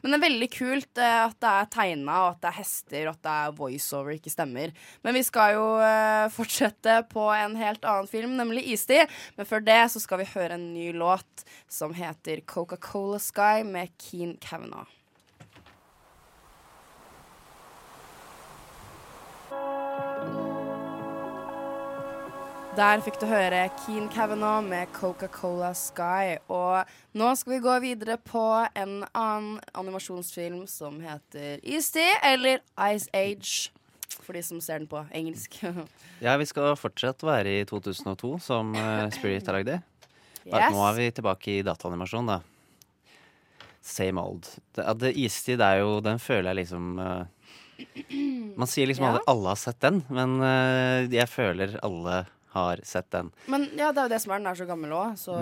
Men 0.00 0.14
det 0.14 0.18
er 0.18 0.24
veldig 0.24 0.48
kult 0.54 1.00
eh, 1.00 1.16
at 1.26 1.36
det 1.42 1.50
er 1.50 1.70
tegna, 1.74 2.14
og 2.22 2.28
at 2.30 2.42
det 2.42 2.50
er 2.50 2.58
hester, 2.60 3.02
og 3.06 3.18
at 3.18 3.24
det 3.26 3.34
er 3.34 3.56
voiceover, 3.58 4.14
ikke 4.16 4.32
stemmer. 4.32 4.72
Men 5.04 5.16
vi 5.18 5.24
skal 5.26 5.56
jo 5.58 5.66
eh, 5.84 6.28
fortsette 6.32 6.96
på 7.10 7.26
en 7.36 7.58
helt 7.60 7.84
annen 7.84 8.08
film, 8.10 8.36
nemlig 8.40 8.64
Istid. 8.72 9.12
Men 9.36 9.48
før 9.48 9.66
det 9.66 9.80
så 9.92 10.02
skal 10.02 10.22
vi 10.22 10.30
høre 10.32 10.56
en 10.56 10.70
ny 10.72 10.90
låt 10.96 11.44
som 11.68 11.92
heter 11.96 12.44
Coca-Cola 12.48 13.20
Sky 13.20 13.66
med 13.68 13.92
Keen 14.00 14.38
Kavanagh. 14.40 14.99
Der 22.78 23.00
fikk 23.02 23.16
du 23.18 23.24
høre 23.26 23.64
Keen 23.82 24.06
Kavanagh 24.12 24.62
med 24.62 24.92
Coca-Cola 24.94 25.72
Sky. 25.74 26.36
Og 26.46 26.86
nå 27.18 27.32
skal 27.36 27.56
vi 27.56 27.58
gå 27.64 27.74
videre 27.82 28.14
på 28.22 28.44
en 28.78 29.00
annen 29.10 29.56
animasjonsfilm 29.74 30.62
som 30.70 31.00
heter 31.02 31.58
Easty, 31.66 32.06
eller 32.22 32.62
Ice 32.94 33.10
Age. 33.10 33.72
For 34.22 34.38
de 34.38 34.44
som 34.46 34.62
ser 34.62 34.84
den 34.84 34.90
på 34.90 35.02
engelsk. 35.10 35.58
Ja, 36.24 36.36
vi 36.36 36.46
skal 36.46 36.76
fortsatt 36.76 37.22
være 37.24 37.58
i 37.62 37.66
2002, 37.66 38.32
som 38.44 38.74
eh, 38.76 39.06
Spirit 39.16 39.46
har 39.48 39.56
lagd 39.56 39.70
det. 39.72 39.78
Yes. 40.44 40.70
Nå 40.70 40.82
er 40.86 40.96
vi 40.98 41.10
tilbake 41.16 41.54
i 41.58 41.62
dataanimasjon, 41.66 42.28
da. 42.28 42.40
Same 43.82 44.20
old. 44.20 44.46
Det, 44.76 44.84
det 45.00 45.14
Istid 45.16 45.62
er 45.64 45.78
jo 45.80 45.94
Den 46.04 46.20
føler 46.20 46.50
jeg 46.52 46.58
liksom 46.66 46.98
uh, 47.00 47.24
Man 48.60 48.68
sier 48.68 48.86
liksom 48.90 49.06
Ja. 49.08 49.14
alle, 49.14 49.22
alle 49.32 49.54
har 49.54 49.58
sett 49.58 49.80
den, 49.80 50.02
men 50.12 50.36
uh, 50.44 51.08
jeg 51.10 51.26
føler 51.32 51.78
alle 51.82 52.26
har 52.52 52.80
sett 52.82 53.08
den. 53.14 53.30
Men 53.46 53.68
ja, 53.78 53.92
det 53.94 53.98
er 54.02 54.08
jo 54.08 54.12
det 54.14 54.20
som 54.24 54.32
er, 54.34 54.38
den 54.42 54.50
er 54.50 54.58
så 54.58 54.66
gammel 54.66 54.90
òg, 54.96 55.16
så 55.20 55.34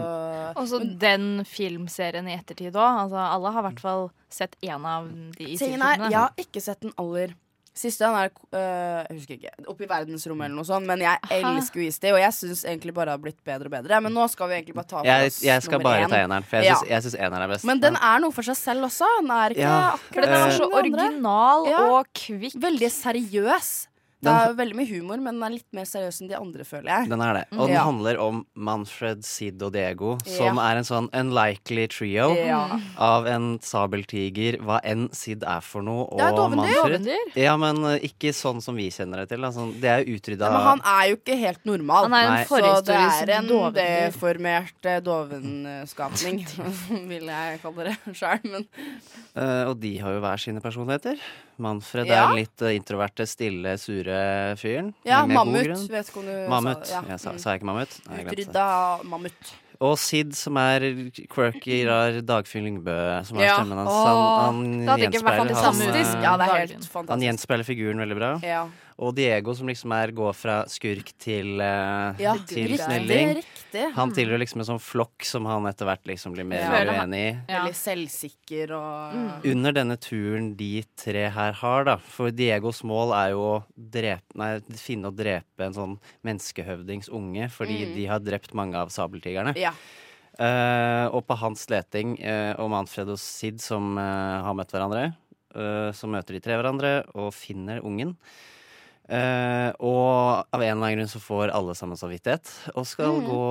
Og 0.56 0.68
så 0.68 0.80
den 1.00 1.44
filmserien 1.48 2.28
i 2.28 2.36
ettertid 2.36 2.76
òg. 2.76 3.02
Altså, 3.06 3.16
alle 3.32 3.52
har 3.54 3.64
i 3.64 3.68
hvert 3.70 3.80
fall 3.80 4.08
sett 4.28 4.56
én 4.62 4.84
av 4.84 5.08
de 5.08 5.56
tingene. 5.56 5.56
er, 5.56 5.96
filmene. 5.96 6.10
jeg 6.12 6.18
har 6.20 6.32
ikke 6.44 6.60
sett 6.60 6.80
den 6.84 6.92
aller 6.98 7.32
siste. 7.78 8.02
Den 8.04 8.16
er 8.18 8.28
øh, 8.28 9.06
jeg 9.06 9.16
husker 9.20 9.34
ikke, 9.38 9.50
oppe 9.70 9.84
i 9.84 9.88
verdensrommet 9.88 10.48
eller 10.48 10.56
noe 10.58 10.66
sånt. 10.66 10.84
Men 10.90 10.98
jeg 11.04 11.16
Aha. 11.22 11.36
elsker 11.54 11.78
jo 11.80 11.86
Easty, 11.86 12.08
og 12.10 12.18
jeg 12.18 12.32
syns 12.34 12.64
egentlig 12.66 12.92
bare 12.96 13.06
det 13.06 13.14
har 13.14 13.22
blitt 13.22 13.44
bedre 13.46 13.70
og 13.70 13.74
bedre. 13.76 14.00
Men 14.02 14.12
nå 14.18 14.24
skal 14.32 14.48
vi 14.50 14.56
egentlig 14.58 14.74
bare 14.74 14.90
ta 14.90 14.98
for 14.98 15.06
Jeg, 15.06 15.26
oss 15.30 15.40
jeg 15.46 15.62
skal 15.62 15.78
nummer 15.78 15.88
bare 15.92 16.02
én. 16.04 16.10
ta 16.10 16.16
eneren, 16.24 16.44
for 16.44 16.56
jeg 16.58 16.64
Ja. 16.66 16.74
syns, 16.82 16.90
ja. 16.90 17.00
syns 17.06 17.14
eneren 17.14 17.42
er 17.46 17.48
best. 17.54 17.64
Men 17.70 17.80
den 17.80 17.96
er 17.96 18.18
noe 18.20 18.32
for 18.34 18.42
seg 18.42 18.56
selv 18.58 18.84
også. 18.90 19.06
Den 19.22 19.30
er 19.30 19.50
ikke 19.54 19.60
Ja, 19.62 19.78
akkurat 19.94 20.24
Den 20.26 20.34
er 20.34 20.50
så 20.58 20.68
original 20.74 21.66
Ja. 21.70 21.84
og 21.94 22.06
kvikk. 22.14 22.58
Veldig 22.58 22.90
seriøs. 22.90 23.70
Det 24.20 24.26
Den- 24.26 24.34
er 24.50 24.54
veldig 24.58 24.74
mye 24.74 24.88
humor, 24.98 25.16
men 25.22 25.34
den 25.38 25.42
er 25.44 25.50
litt 25.50 25.66
mer 25.72 25.84
seriøs 25.84 26.20
enn 26.22 26.28
de 26.28 26.34
andre, 26.34 26.64
føler 26.66 26.88
jeg. 26.90 27.08
Den 27.08 27.20
er 27.22 27.34
det. 27.34 27.44
Og 27.52 27.68
den 27.68 27.76
Ja. 27.76 27.84
handler 27.84 28.18
om 28.18 28.44
Manfred, 28.56 29.22
Sid 29.24 29.62
og 29.62 29.72
Diego, 29.72 30.18
som 30.26 30.56
Ja. 30.58 30.72
er 30.72 30.76
en 30.78 30.82
sånn 30.82 31.08
unlikely 31.12 31.86
trio 31.88 32.34
Ja. 32.34 32.80
av 32.98 33.26
en 33.28 33.60
sabeltiger, 33.60 34.58
hva 34.58 34.80
enn 34.82 35.08
Sid 35.14 35.44
er 35.46 35.60
for 35.60 35.82
noe, 35.82 36.08
og 36.10 36.18
Det 36.18 36.26
er 36.26 36.32
dovendyr. 36.32 36.56
Manfred. 36.56 37.04
Dovendyr? 37.04 37.36
Ja, 37.36 37.56
men 37.56 37.76
uh, 37.84 37.98
ikke 37.98 38.34
sånn 38.34 38.60
som 38.60 38.74
vi 38.74 38.90
kjenner 38.90 39.18
det 39.18 39.28
til. 39.28 39.38
Altså, 39.44 39.70
det 39.80 39.84
er 39.84 40.04
utrydda 40.04 40.50
Men 40.50 40.60
han 40.66 40.80
er 40.84 41.08
jo 41.10 41.16
ikke 41.16 41.38
helt 41.38 41.64
normal. 41.64 42.10
Han 42.10 42.12
er 42.14 42.40
en 42.40 42.46
forhistorisk 42.46 43.20
Så 43.20 43.26
det 43.26 43.34
er 43.36 43.38
en 43.38 43.46
dovendyr. 43.46 44.10
deformert 44.12 44.84
eh, 44.84 45.00
dovenskapning, 45.00 46.44
vil 47.08 47.26
jeg 47.26 47.60
kalle 47.62 47.84
det 47.84 47.98
sjøl. 48.18 48.40
Men 48.50 48.66
Uh, 49.36 49.68
og 49.70 49.78
de 49.80 49.98
har 49.98 50.10
jo 50.14 50.20
hver 50.20 50.36
sine 50.40 50.60
personligheter. 50.60 51.16
Manfred 51.58 52.06
Ja. 52.06 52.24
er 52.24 52.26
den 52.32 52.36
litt 52.44 52.62
uh, 52.62 52.72
introverte, 52.74 53.26
stille, 53.26 53.76
sure 53.78 54.18
fyren. 54.56 54.92
ja, 55.04 55.24
mammut. 55.26 55.88
Vet 55.90 56.08
ikke 56.10 56.20
om 56.22 56.26
du 56.26 56.36
Mammut. 56.48 56.84
sa 56.86 57.00
det. 57.02 57.10
Jeg 57.10 57.20
sa, 57.20 57.32
sa 57.38 57.50
jeg 57.54 57.60
ikke 57.62 57.70
mammut? 57.72 57.96
Nei. 58.08 58.24
Utrydda 58.24 58.66
mammut. 59.04 59.54
Og 59.80 59.94
Sid, 60.02 60.32
som 60.34 60.56
er 60.58 60.80
quirky, 61.30 61.84
rar 61.90 62.16
Dagfinn 62.26 62.64
Lyngbø, 62.66 62.96
som 63.28 63.38
er 63.38 63.44
Ja. 63.46 63.56
stemmen 63.60 63.78
hans. 63.78 63.94
Han, 63.94 64.18
Han, 64.18 64.88
han 64.88 64.98
gjenspeiler 65.04 65.38
han, 65.38 66.22
Ja, 66.22 66.36
helt 66.56 67.08
han 67.08 67.20
gjenspeiler 67.22 67.64
figuren 67.64 67.98
veldig 68.02 68.16
bra. 68.18 68.32
Ja. 68.42 68.64
Og 68.98 69.12
Diego, 69.14 69.52
som 69.54 69.68
liksom 69.70 69.92
er 69.94 70.10
går 70.10 70.32
fra 70.34 70.54
skurk 70.66 71.12
til, 71.22 71.60
uh, 71.62 72.18
Ja, 72.18 72.32
til 72.48 72.66
riktig, 72.72 72.80
snilling. 72.82 73.28
riktig. 73.38 73.84
Han 73.94 74.10
tilhører 74.10 74.40
liksom 74.42 74.58
en 74.64 74.66
sånn 74.72 74.80
flokk 74.82 75.22
som 75.28 75.44
han 75.46 75.68
etter 75.70 75.86
hvert 75.86 76.02
liksom 76.10 76.32
blir 76.34 76.44
mer 76.44 76.64
Ja. 76.64 76.66
og 76.66 76.72
mer 76.88 77.06
uenig 77.06 77.20
i. 77.20 77.36
Ja. 77.48 77.60
Veldig 77.62 77.76
selvsikker 77.78 78.72
og 78.74 79.46
Under 79.46 79.72
denne 79.72 79.96
turen 80.02 80.56
de 80.56 80.82
tre 80.96 81.28
her 81.30 81.52
har, 81.52 81.84
da 81.84 81.96
For 81.98 82.30
Diegos 82.34 82.82
mål 82.82 83.14
er 83.14 83.30
jo 83.36 83.44
å 83.44 83.64
drepe, 83.78 84.34
nei, 84.34 84.58
finne 84.74 85.06
og 85.12 85.16
drepe 85.16 85.60
en 85.68 85.74
sånn 85.78 85.98
menneskehøvdings 86.24 87.08
unge, 87.08 87.48
fordi 87.54 87.86
Mm. 87.86 87.94
de 87.94 88.06
har 88.06 88.18
drept 88.18 88.52
mange 88.54 88.74
av 88.74 88.88
sabeltigerne. 88.88 89.54
Ja. 89.56 89.72
Uh, 90.40 91.08
og 91.14 91.26
på 91.26 91.36
hans 91.36 91.66
leting, 91.68 92.16
uh, 92.22 92.54
og 92.58 92.70
Manfred 92.70 93.08
og 93.10 93.18
Sid 93.18 93.60
som 93.60 93.96
uh, 93.98 94.42
har 94.42 94.54
møtt 94.54 94.70
hverandre, 94.70 95.14
eh, 95.54 95.90
så 95.96 96.06
møter 96.06 96.34
de 96.36 96.40
tre 96.40 96.54
hverandre 96.60 97.04
og 97.16 97.32
finner 97.34 97.80
ungen. 97.82 98.16
Eh, 99.08 99.70
og 99.80 100.44
av 100.52 100.60
en 100.60 100.66
eller 100.66 100.74
annen 100.76 100.98
grunn 100.98 101.08
så 101.08 101.20
får 101.22 101.52
alle 101.56 101.72
sammen 101.78 101.96
samvittighet, 101.96 102.50
og 102.74 102.84
skal 102.84 103.14
mm. 103.16 103.28
gå 103.30 103.44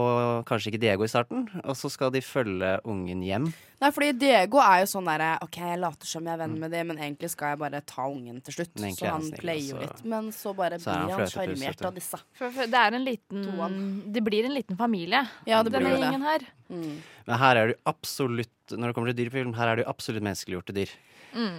Kanskje 0.46 0.70
ikke 0.70 0.82
Diego 0.84 1.08
i 1.08 1.10
starten, 1.10 1.48
og 1.64 1.74
så 1.80 1.90
skal 1.90 2.12
de 2.14 2.22
følge 2.22 2.76
ungen 2.86 3.24
hjem. 3.26 3.48
Nei, 3.82 3.90
fordi 3.94 4.12
Diego 4.18 4.58
er 4.62 4.84
jo 4.84 4.90
sånn 4.90 5.06
derre 5.10 5.32
OK, 5.46 5.58
jeg 5.62 5.80
later 5.82 6.10
som 6.10 6.26
jeg 6.26 6.34
er 6.34 6.42
venn 6.42 6.56
med 6.62 6.72
det, 6.74 6.84
men 6.90 7.02
egentlig 7.02 7.30
skal 7.34 7.54
jeg 7.54 7.62
bare 7.62 7.82
ta 7.86 8.08
ungen 8.10 8.40
til 8.46 8.56
slutt. 8.56 8.74
Men 8.82 8.96
Så 8.98 9.10
han 9.10 9.28
player 9.38 9.68
jo 9.68 9.76
så- 9.76 9.82
litt. 9.82 10.06
Men 10.06 10.32
så 10.34 10.54
bare 10.58 10.80
så 10.82 10.94
blir 10.94 11.14
han 11.14 11.28
sjarmert 11.34 11.86
av 11.86 11.94
disse. 11.94 12.22
For, 12.38 12.50
for 12.52 12.66
det 12.66 12.80
er 12.82 12.98
en 12.98 13.06
liten 13.06 14.14
Det 14.14 14.24
blir 14.24 14.46
en 14.46 14.54
liten 14.54 14.78
familie, 14.78 15.28
Ja, 15.46 15.62
det 15.64 15.74
denne 15.74 15.90
blir 15.90 15.98
det. 15.98 16.06
gjengen 16.06 16.22
her. 16.22 16.48
Mm. 16.70 16.98
Men 17.28 17.40
her 17.40 17.56
er 17.62 17.68
det 17.74 17.78
absolutt 17.88 18.54
Når 18.72 18.90
det 18.90 18.96
kommer 18.98 19.14
til 19.14 19.22
dyrefilm, 19.24 19.54
her 19.56 19.70
er 19.72 19.76
det 19.80 19.86
jo 19.86 19.92
absolutt 19.94 20.26
menneskeliggjorte 20.28 20.74
dyr. 20.76 20.90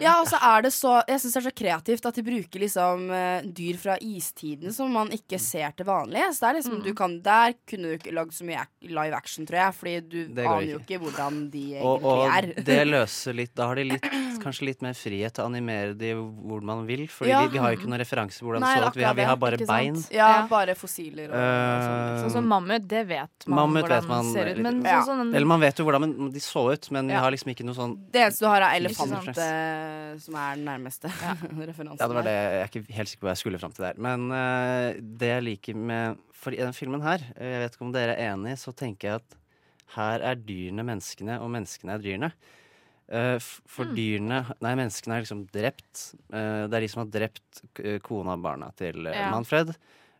Ja, 0.03 0.15
og 0.19 0.27
så 0.27 0.37
er 0.43 0.63
det 0.65 0.71
så 0.75 0.95
Jeg 1.07 1.21
syns 1.23 1.35
det 1.37 1.39
er 1.39 1.45
så 1.45 1.53
kreativt 1.55 2.07
at 2.09 2.17
de 2.19 2.23
bruker 2.25 2.61
liksom 2.65 3.11
eh, 3.15 3.45
dyr 3.55 3.77
fra 3.79 3.95
istiden 4.03 4.73
som 4.75 4.91
man 4.93 5.09
ikke 5.15 5.39
ser 5.39 5.71
til 5.77 5.87
vanlig. 5.87 6.25
Så 6.35 6.43
det 6.43 6.49
er 6.49 6.57
liksom, 6.59 6.79
du 6.83 6.91
kan, 6.99 7.15
Der 7.23 7.55
kunne 7.69 7.93
du 7.93 7.95
ikke 7.99 8.13
lagd 8.17 8.33
så 8.35 8.45
mye 8.49 8.65
live 8.89 9.15
action, 9.17 9.47
tror 9.47 9.61
jeg, 9.61 9.77
fordi 9.79 9.95
du 10.09 10.19
aner 10.41 10.65
ikke. 10.65 10.73
jo 10.73 10.79
ikke 10.83 10.99
hvordan 11.05 11.39
de 11.53 11.63
egentlig 11.77 11.93
Og, 11.93 12.09
og 12.11 12.25
er. 12.33 12.49
det 12.67 12.79
løser 12.95 13.37
litt 13.39 13.55
Da 13.55 13.69
har 13.71 13.79
de 13.81 13.85
litt, 13.93 14.09
kanskje 14.43 14.67
litt 14.71 14.83
mer 14.85 14.97
frihet 14.99 15.37
til 15.37 15.45
å 15.45 15.49
animere 15.53 15.95
de 16.01 16.13
hvor 16.17 16.65
man 16.73 16.83
vil. 16.89 17.07
Fordi 17.13 17.31
Ja. 17.31 17.45
vi, 17.47 17.55
vi, 17.55 17.63
har 17.63 17.73
jo 17.77 17.79
ikke 17.81 17.93
noen 17.93 18.03
referanse 18.03 18.41
på 18.43 18.49
hvordan 18.51 18.67
Nei, 18.67 18.75
så 18.81 18.89
ut. 18.89 18.99
Vi 18.99 19.07
har, 19.07 19.15
vi 19.21 19.29
har 19.31 19.37
bare 19.47 19.61
bein. 19.69 20.01
Ja, 20.17 20.31
bare 20.51 20.75
fossiler 20.81 21.29
og, 21.31 21.39
og 21.39 21.87
sånn. 21.87 22.03
Eh, 22.03 22.21
Sånn 22.25 22.37
som 22.41 22.51
mammut, 22.51 22.89
det 22.89 23.05
vet 23.15 23.47
man 23.47 23.63
Mammut 23.63 23.85
hvordan 23.87 24.03
vet 24.03 24.11
man 24.11 24.33
ser 24.35 24.53
ut. 24.57 24.63
Men 24.65 24.83
Men 24.83 24.98
Ja. 24.99 25.05
sånn, 25.07 25.21
sånn 25.23 25.35
Eller 25.39 25.47
man 25.51 25.61
vet 25.63 25.79
jo 25.81 25.85
hvordan 25.87 26.33
de 26.35 26.41
så 26.45 26.63
ut, 26.73 26.91
men 26.95 27.07
vi 27.09 27.15
Ja. 27.15 27.21
har 27.25 27.31
liksom 27.35 27.51
ikke 27.55 27.65
noe 27.67 27.75
sånn 27.79 27.95
Det 28.13 28.21
eneste 28.27 28.45
du 28.45 28.49
har, 28.51 28.63
er 28.63 28.89
sant. 28.93 29.09
elefant, 29.29 30.21
som 30.23 30.35
er 30.35 30.55
den 30.57 30.65
nærmeste 30.69 31.09
referansen. 31.71 31.99
Ja, 32.01 32.09
det 32.09 32.17
var 32.19 32.27
det. 32.27 32.35
Jeg 32.37 32.61
er 32.63 32.69
ikke 32.73 32.95
helt 32.99 33.09
sikker 33.13 33.21
på 33.23 33.29
hva 33.29 33.35
jeg 33.37 33.43
skulle 33.43 33.59
fram 33.63 33.73
til 33.77 33.85
der. 33.89 33.99
Men 33.99 34.31
uh, 34.31 34.93
det 34.99 35.29
jeg 35.33 35.43
liker 35.49 35.75
med 35.77 36.19
For 36.39 36.53
i 36.55 36.61
den 36.63 36.73
filmen 36.73 37.03
her, 37.03 37.19
eh, 37.37 37.49
jeg 37.57 37.61
vet 37.65 37.75
ikke 37.77 37.87
om 37.89 37.93
dere 37.93 38.15
er 38.15 38.33
enig, 38.37 38.53
så 38.59 38.71
tenker 38.75 39.09
jeg 39.09 39.15
at 39.23 39.37
her 39.97 40.21
er 40.23 40.37
dyrene 40.37 40.85
menneskene, 40.87 41.41
og 41.43 41.51
menneskene 41.51 41.95
er 41.97 41.99
dyrene. 42.05 42.33
Uh, 43.09 43.39
for 43.41 43.63
for 43.67 43.85
dyrene 43.97 44.43
Nei, 44.61 44.75
menneskene 44.77 45.17
er 45.17 45.25
liksom 45.25 45.47
drept. 45.51 46.13
Uh, 46.33 46.69
det 46.69 46.75
er 46.77 46.81
de 46.85 46.89
som 46.93 47.01
har 47.03 47.11
drept 47.11 47.63
kona 48.05 48.35
og 48.37 48.43
barna 48.45 48.69
til 48.77 49.03
Ja. 49.09 49.31
Manfred. 49.33 49.75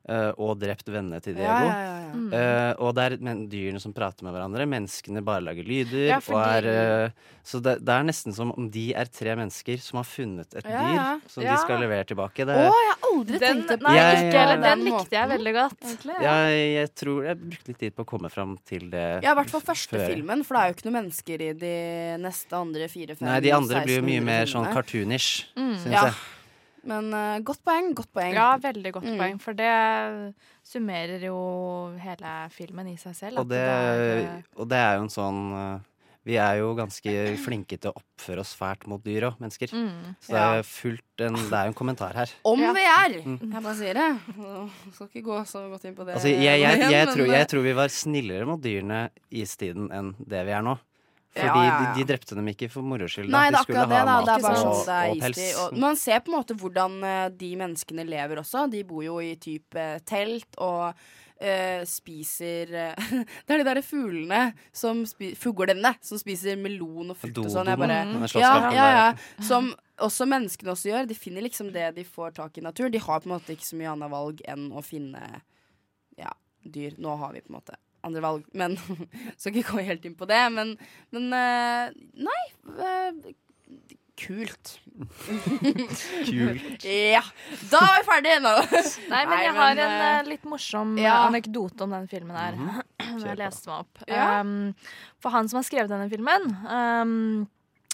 Eh, 0.09 0.33
og 0.39 0.59
drept 0.59 0.89
vennene 0.89 1.21
til 1.23 1.35
Diego. 1.37 1.47
Ja, 1.47 1.69
ja, 1.69 1.79
ja, 1.85 1.95
ja. 1.95 1.95
Mm. 2.09 2.29
uh, 2.33 2.73
og 2.87 2.95
det 2.97 3.03
er 3.05 3.15
men, 3.21 3.43
dyrene 3.53 3.81
som 3.83 3.93
prater 3.93 4.25
med 4.25 4.33
hverandre. 4.33 4.65
Menneskene 4.67 5.21
bare 5.23 5.43
lager 5.45 5.63
lyder. 5.69 6.07
Ja, 6.09 6.17
og 6.33 6.39
er, 6.41 6.69
uh, 7.13 7.35
så 7.45 7.61
det, 7.63 7.75
det 7.85 7.93
er 7.93 8.07
nesten 8.09 8.33
som 8.33 8.51
om 8.57 8.71
de 8.73 8.87
er 8.97 9.05
tre 9.13 9.35
mennesker 9.37 9.77
som 9.85 9.99
har 10.01 10.07
funnet 10.09 10.57
et 10.57 10.65
Ja, 10.65 10.81
dyr 10.81 10.95
ja. 10.97 11.05
som 11.29 11.43
Ja. 11.45 11.53
de 11.53 11.59
skal 11.67 11.81
levere 11.85 12.05
tilbake. 12.09 12.47
Det, 12.49 12.57
Å, 12.57 12.73
jeg 12.73 12.89
har 12.89 13.05
aldri 13.13 13.39
Den, 13.43 13.61
tenkt 13.69 13.85
på 13.85 13.93
Jeg- 13.99 14.25
ikke. 14.25 14.47
Den 14.49 14.65
den 14.65 14.85
likte 14.89 15.19
jeg 15.19 15.29
veldig 15.35 15.55
godt. 15.59 15.77
egentlig. 15.85 16.17
jeg, 16.23 16.73
jeg 16.79 16.95
tror 17.03 17.21
jeg 17.29 17.37
brukte 17.45 17.69
litt 17.69 17.79
tid 17.85 17.95
på 17.97 18.03
å 18.05 18.11
komme 18.15 18.31
fram 18.33 18.57
til 18.65 18.89
det. 18.91 19.07
Ja, 19.23 19.33
i 19.33 19.35
hvert 19.43 19.51
fall 19.53 19.61
første 19.69 19.99
før. 19.99 20.07
filmen, 20.09 20.45
for 20.45 20.55
det 20.57 20.63
er 20.65 20.73
jo 20.73 20.75
ikke 20.79 20.89
noen 20.91 20.99
mennesker 21.03 21.41
i 21.45 21.53
de 21.53 21.75
neste 22.25 22.53
andre 22.57 22.89
fire, 22.89 23.15
fem, 23.21 23.29
Nei, 23.29 23.41
de 23.45 23.53
andre 23.53 23.85
blir 23.85 24.01
jo 24.01 24.09
mye 24.09 24.25
mer 24.25 24.47
sånn 24.47 24.73
cartoonish, 24.73 25.45
Mm. 25.57 25.77
syns 25.85 25.93
Ja. 25.93 26.05
jeg. 26.09 26.15
Men 26.85 27.13
uh, 27.15 27.39
godt 27.45 27.63
poeng, 27.65 27.95
godt 27.99 28.13
poeng. 28.15 28.35
Ja, 28.35 28.57
veldig 28.63 28.93
godt 28.93 29.05
Mm. 29.09 29.19
poeng, 29.19 29.39
for 29.41 29.53
det 29.59 29.73
summerer 30.67 31.23
jo 31.29 31.37
hele 32.03 32.33
filmen 32.55 32.89
i 32.93 32.97
seg 33.01 33.15
selv. 33.17 33.39
Og 33.41 33.47
at 33.47 33.53
det, 33.55 33.63
er, 33.69 34.43
og 34.57 34.69
det 34.71 34.79
er 34.79 34.99
jo 34.99 35.07
en 35.07 35.13
sånn 35.13 35.41
uh, 35.55 35.79
Vi 36.29 36.37
er 36.37 36.59
jo 36.61 36.75
ganske 36.77 37.13
flinke 37.47 37.79
til 37.81 37.89
å 37.91 37.97
oppføre 38.03 38.43
oss 38.43 38.51
fælt 38.59 38.85
mot 38.91 39.01
dyr 39.05 39.31
og 39.31 39.39
mennesker. 39.41 39.71
mm. 39.73 40.17
Så 40.21 40.35
det 40.35 40.43
er 40.45 40.67
fullt 40.69 41.25
en, 41.25 41.39
det 41.49 41.57
er 41.57 41.69
jo 41.71 41.73
en 41.73 41.79
kommentar 41.79 42.13
her. 42.19 42.35
Om 42.53 42.61
Ja. 42.67 42.73
vi 42.77 42.85
er! 42.85 43.17
Mm. 43.25 43.39
Jeg 43.55 43.63
bare 43.65 43.77
sier 43.79 43.95
det. 43.97 44.09
Jeg 44.37 44.93
Skal 44.99 45.09
ikke 45.09 45.25
gå 45.31 45.39
så 45.49 45.65
godt 45.73 45.85
inn 45.89 45.97
på 45.97 46.05
det. 46.05 46.19
Altså, 46.19 46.29
jeg, 46.29 46.61
jeg, 46.61 46.85
jeg, 46.99 47.09
tror, 47.15 47.25
jeg 47.33 47.41
eh, 47.47 47.49
tror 47.55 47.65
vi 47.65 47.73
var 47.81 47.89
snillere 47.95 48.47
mot 48.51 48.61
dyrene 48.61 49.07
i 49.33 49.43
istiden 49.47 49.89
enn 49.95 50.13
det 50.21 50.45
vi 50.51 50.53
er 50.59 50.63
nå. 50.69 50.77
Fordi 51.39 51.63
Ja, 51.63 51.65
ja, 51.65 51.77
ja. 51.85 51.93
De, 51.95 52.01
de 52.01 52.09
drepte 52.09 52.39
dem 52.39 52.51
ikke 52.53 52.71
for 52.73 52.87
moro 52.87 53.09
skyld. 53.11 53.31
Nei, 53.33 53.47
det 53.53 53.61
er 53.61 53.67
skulle 53.67 53.85
akkurat 53.85 53.95
det. 53.95 54.03
Da. 54.09 54.19
Det 54.27 54.35
er 54.35 54.45
bare 54.45 54.61
sånn 54.65 54.83
det 54.89 54.99
er 54.99 55.13
og 55.15 55.23
pels. 55.23 55.41
Og 55.63 55.79
man 55.87 55.99
ser 56.01 56.21
på 56.25 56.33
en 56.33 56.39
måte 56.39 56.59
hvordan 56.59 56.99
eh, 57.13 57.25
de 57.45 57.55
menneskene 57.63 58.07
lever 58.09 58.43
også. 58.43 58.67
De 58.73 58.85
bor 58.89 59.07
jo 59.07 59.19
i 59.25 59.33
type 59.41 59.89
telt 60.09 60.59
og 60.65 61.03
eh, 61.39 61.83
spiser 61.89 62.75
eh, 62.75 63.11
Det 63.47 63.57
er 63.57 63.63
de 63.63 63.67
derre 63.69 63.85
fuglene 63.87 64.43
som 64.75 65.05
fuglene 65.39 65.95
som 66.05 66.21
spiser 66.21 66.59
melon 66.61 67.15
og 67.15 67.21
frukt 67.21 67.43
og 67.45 67.53
sånn. 67.53 67.71
Jeg 67.73 67.83
bare 67.83 68.01
ja, 68.39 68.55
ja, 68.75 68.89
ja. 68.99 69.09
Som 69.45 69.73
også 70.03 70.29
menneskene 70.31 70.75
også 70.75 70.93
gjør. 70.93 71.11
De 71.11 71.19
finner 71.19 71.45
liksom 71.47 71.73
det 71.75 71.91
de 71.97 72.07
får 72.07 72.37
tak 72.39 72.59
i 72.59 72.63
i 72.63 72.67
naturen. 72.67 72.95
De 72.95 73.03
har 73.03 73.23
på 73.23 73.31
en 73.31 73.37
måte 73.37 73.55
ikke 73.55 73.71
så 73.71 73.79
mye 73.79 73.93
annet 73.95 74.13
valg 74.13 74.43
enn 74.49 74.71
å 74.75 74.85
finne 74.85 75.23
ja, 76.19 76.33
dyr. 76.63 76.99
Nå 76.99 77.19
har 77.23 77.35
vi 77.35 77.45
på 77.45 77.53
en 77.53 77.61
måte 77.61 77.79
andre 78.07 78.23
valg, 78.23 78.47
men 78.57 78.77
skal 79.39 79.53
ikke 79.55 79.75
gå 79.75 79.85
helt 79.89 80.07
inn 80.09 80.17
på 80.19 80.29
det. 80.31 80.41
Men, 80.55 80.75
men 81.15 81.29
eh, 81.37 81.93
nei. 82.29 82.43
eh, 82.79 83.35
kult. 84.19 84.79
Kult. 86.29 86.85
ja. 86.85 87.23
Da 87.71 87.83
er 87.85 87.93
vi 88.01 88.07
ferdige 88.09 88.41
nå. 88.43 88.55
Nei, 89.13 89.21
men 89.31 89.45
jeg 89.45 89.53
har 89.55 89.83
en 89.85 89.95
eh, 90.09 90.31
litt 90.33 90.49
morsom 90.49 90.97
ja. 90.99 91.21
anekdote 91.29 91.87
om 91.87 91.95
den 91.95 92.09
filmen 92.11 92.39
her. 92.39 92.59
Mm 93.09 93.17
-hmm. 93.17 93.27
Jeg 93.27 93.39
leste 93.39 93.71
meg 93.71 93.79
opp. 93.81 93.99
Ja. 94.07 94.41
Um, 94.41 94.75
for 95.19 95.31
han 95.31 95.49
som 95.49 95.57
har 95.57 95.63
skrevet 95.63 95.89
denne 95.89 96.11
filmen, 96.11 96.43
um, 96.69 97.49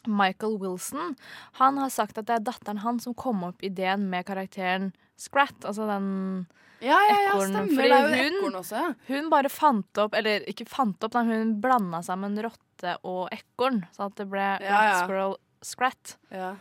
Michael 0.07 0.59
Wilson, 0.59 1.15
han 1.53 1.79
har 1.79 1.89
sagt 1.89 2.19
at 2.19 2.27
det 2.27 2.35
er 2.35 2.45
datteren 2.45 2.79
hans 2.79 3.05
som 3.05 3.15
kom 3.15 3.45
opp 3.45 3.63
ideen 3.63 4.11
med 4.11 4.27
karakteren 4.27 4.93
Scrat. 5.17 5.65
Altså 5.65 5.87
den 5.87 6.47
Ja, 6.85 6.99
ja, 7.09 7.17
ja, 7.27 7.33
stemmer. 7.41 7.71
Fordi 7.75 7.89
Det 7.89 7.97
er 7.97 8.05
jo 8.05 8.15
hun- 8.25 8.37
ekorn 8.43 8.61
også, 8.61 8.77
ja. 8.83 8.93
Hun 9.09 9.31
bare 9.33 9.49
fant 9.53 9.99
opp, 10.05 10.15
eller 10.15 10.45
ikke 10.51 10.67
fant 10.69 11.03
opp, 11.09 11.15
men 11.15 11.27
hun 11.33 11.55
blanda 11.61 12.03
sammen 12.05 12.37
rotte 12.45 12.97
og 13.05 13.29
ekorn. 13.33 13.83
Så 13.97 14.07
at 14.11 14.15
det 14.17 14.29
ble 14.31 14.45
Ja, 14.61 14.83
ja. 14.91 15.03
Squirrel 15.07 15.37
Scrat. 15.65 16.17
Ja. 16.31 16.55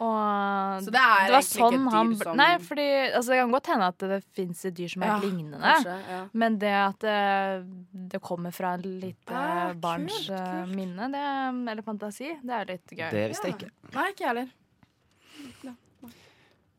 Og 0.00 0.82
Så 0.82 0.90
det 0.90 0.98
er 0.98 1.30
var 1.30 1.38
egentlig 1.38 1.54
ikke 1.54 1.66
et 1.66 1.92
dyr 1.94 2.14
bl- 2.18 2.22
som- 2.24 2.36
Nei, 2.36 2.58
fordi 2.58 2.86
altså, 3.14 3.28
det 3.30 3.38
kan 3.38 3.52
godt 3.52 3.66
hende 3.70 3.86
at 3.86 3.98
det 3.98 4.24
fins 4.34 4.64
et 4.64 4.74
dyr 4.74 4.88
som 4.90 5.02
er 5.02 5.06
Ja, 5.06 5.18
lignende. 5.20 5.60
kanskje, 5.60 6.08
ja. 6.08 6.28
Men 6.32 6.58
det 6.58 6.72
at 6.74 6.98
det, 6.98 8.08
det 8.10 8.20
kommer 8.20 8.52
fra 8.52 8.74
et 8.74 8.82
lite 8.84 9.30
ja, 9.30 9.72
barns 9.74 10.26
kult, 10.26 10.36
kult. 10.36 10.74
minne, 10.74 11.10
det, 11.14 11.70
eller 11.70 11.82
fantasi, 11.82 12.36
det 12.42 12.50
er 12.50 12.64
litt 12.72 12.86
gøy. 12.90 13.10
Det 13.10 13.28
visste 13.30 13.44
jeg 13.46 13.54
ikke. 13.54 13.70
Nei, 13.94 14.08
ikke 14.10 14.18
jeg 14.18 14.28
heller. 14.28 14.50
Ja, 15.62 15.74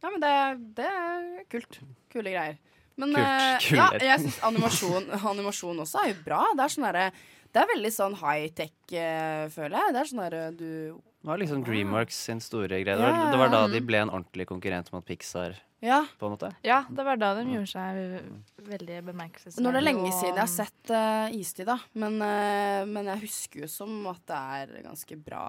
ja 0.03 0.09
men 0.11 0.19
det, 0.19 0.75
det 0.75 0.85
er 0.85 1.43
kult. 1.49 1.79
Kule 2.11 2.31
greier. 2.35 2.57
Men 2.97 3.11
Kult, 3.11 3.25
eh, 3.27 3.57
kule 3.65 3.81
ja, 3.81 3.87
jeg 4.13 4.19
syns 4.23 4.37
animasjon, 4.47 5.09
animasjon 5.31 5.81
også 5.83 6.03
er 6.03 6.13
jo 6.13 6.19
bra. 6.23 6.43
Det 6.55 6.63
er 6.63 6.71
sånn 6.75 6.87
derre 6.87 7.07
Det 7.55 7.61
er 7.61 7.67
veldig 7.71 7.91
sånn 7.95 8.15
high-tech, 8.19 8.73
eh, 8.91 9.45
føler 9.51 9.75
jeg. 9.79 9.93
Det 9.95 9.99
er 10.01 10.09
sånn 10.11 10.23
derre 10.23 10.41
du 10.55 10.71
Det 10.95 11.29
var 11.31 11.39
liksom 11.41 11.63
Dreamworks 11.65 12.15
sin 12.29 12.39
store 12.43 12.67
greie. 12.83 12.95
Det 12.95 12.99
Ja, 13.03 13.11
var, 13.11 13.31
det 13.31 13.39
var 13.39 13.49
da 13.53 13.61
de 13.71 13.79
ble 13.81 14.01
en 14.03 14.11
ordentlig 14.13 14.45
konkurrent 14.47 14.91
mot 14.93 15.05
Pixar, 15.07 15.55
Ja. 15.81 16.03
på 16.19 16.27
en 16.27 16.35
måte. 16.37 16.51
Ja, 16.63 16.83
det 16.89 17.05
var 17.05 17.17
da 17.17 17.33
de 17.35 17.45
gjorde 17.49 17.71
seg 17.71 18.21
veldig 18.67 18.99
bemerkelsesverdige. 19.07 19.63
Nå 19.63 19.69
er 19.69 19.73
det 19.79 19.83
lenge 19.83 20.11
siden 20.13 20.35
jeg 20.35 20.43
har 20.43 20.51
sett 20.51 20.91
uh, 20.91 21.35
Istid, 21.35 21.65
da. 21.65 21.79
Men, 21.95 22.19
uh, 22.21 22.85
men 22.85 23.05
jeg 23.05 23.23
husker 23.25 23.61
jo 23.65 23.67
som 23.67 24.05
at 24.11 24.21
det 24.27 24.35
er 24.59 24.83
ganske 24.85 25.17
bra 25.23 25.45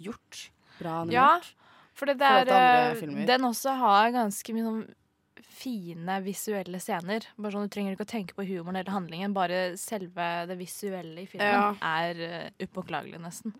gjort. 0.00 0.50
Bra 0.80 1.04
Ja, 1.12 1.40
for 1.92 2.06
det 2.06 2.18
der, 2.18 2.44
den 3.26 3.42
også 3.44 3.74
har 3.76 4.10
ganske 4.14 4.54
mye 4.56 4.64
sånn 4.64 4.82
fine 5.60 6.18
visuelle 6.24 6.80
scener. 6.80 7.26
Bare 7.36 7.52
sånn, 7.54 7.68
Du 7.68 7.74
trenger 7.74 7.96
ikke 7.96 8.06
å 8.06 8.12
tenke 8.14 8.36
på 8.36 8.46
humoren 8.48 8.80
eller 8.80 8.94
handlingen, 8.94 9.34
bare 9.36 9.76
selve 9.80 10.46
det 10.48 10.56
visuelle 10.60 11.24
i 11.24 11.28
filmen 11.30 11.52
Ja. 11.52 11.74
er 12.00 12.20
uh, 12.20 12.66
upåklagelig, 12.66 13.20
nesten. 13.20 13.54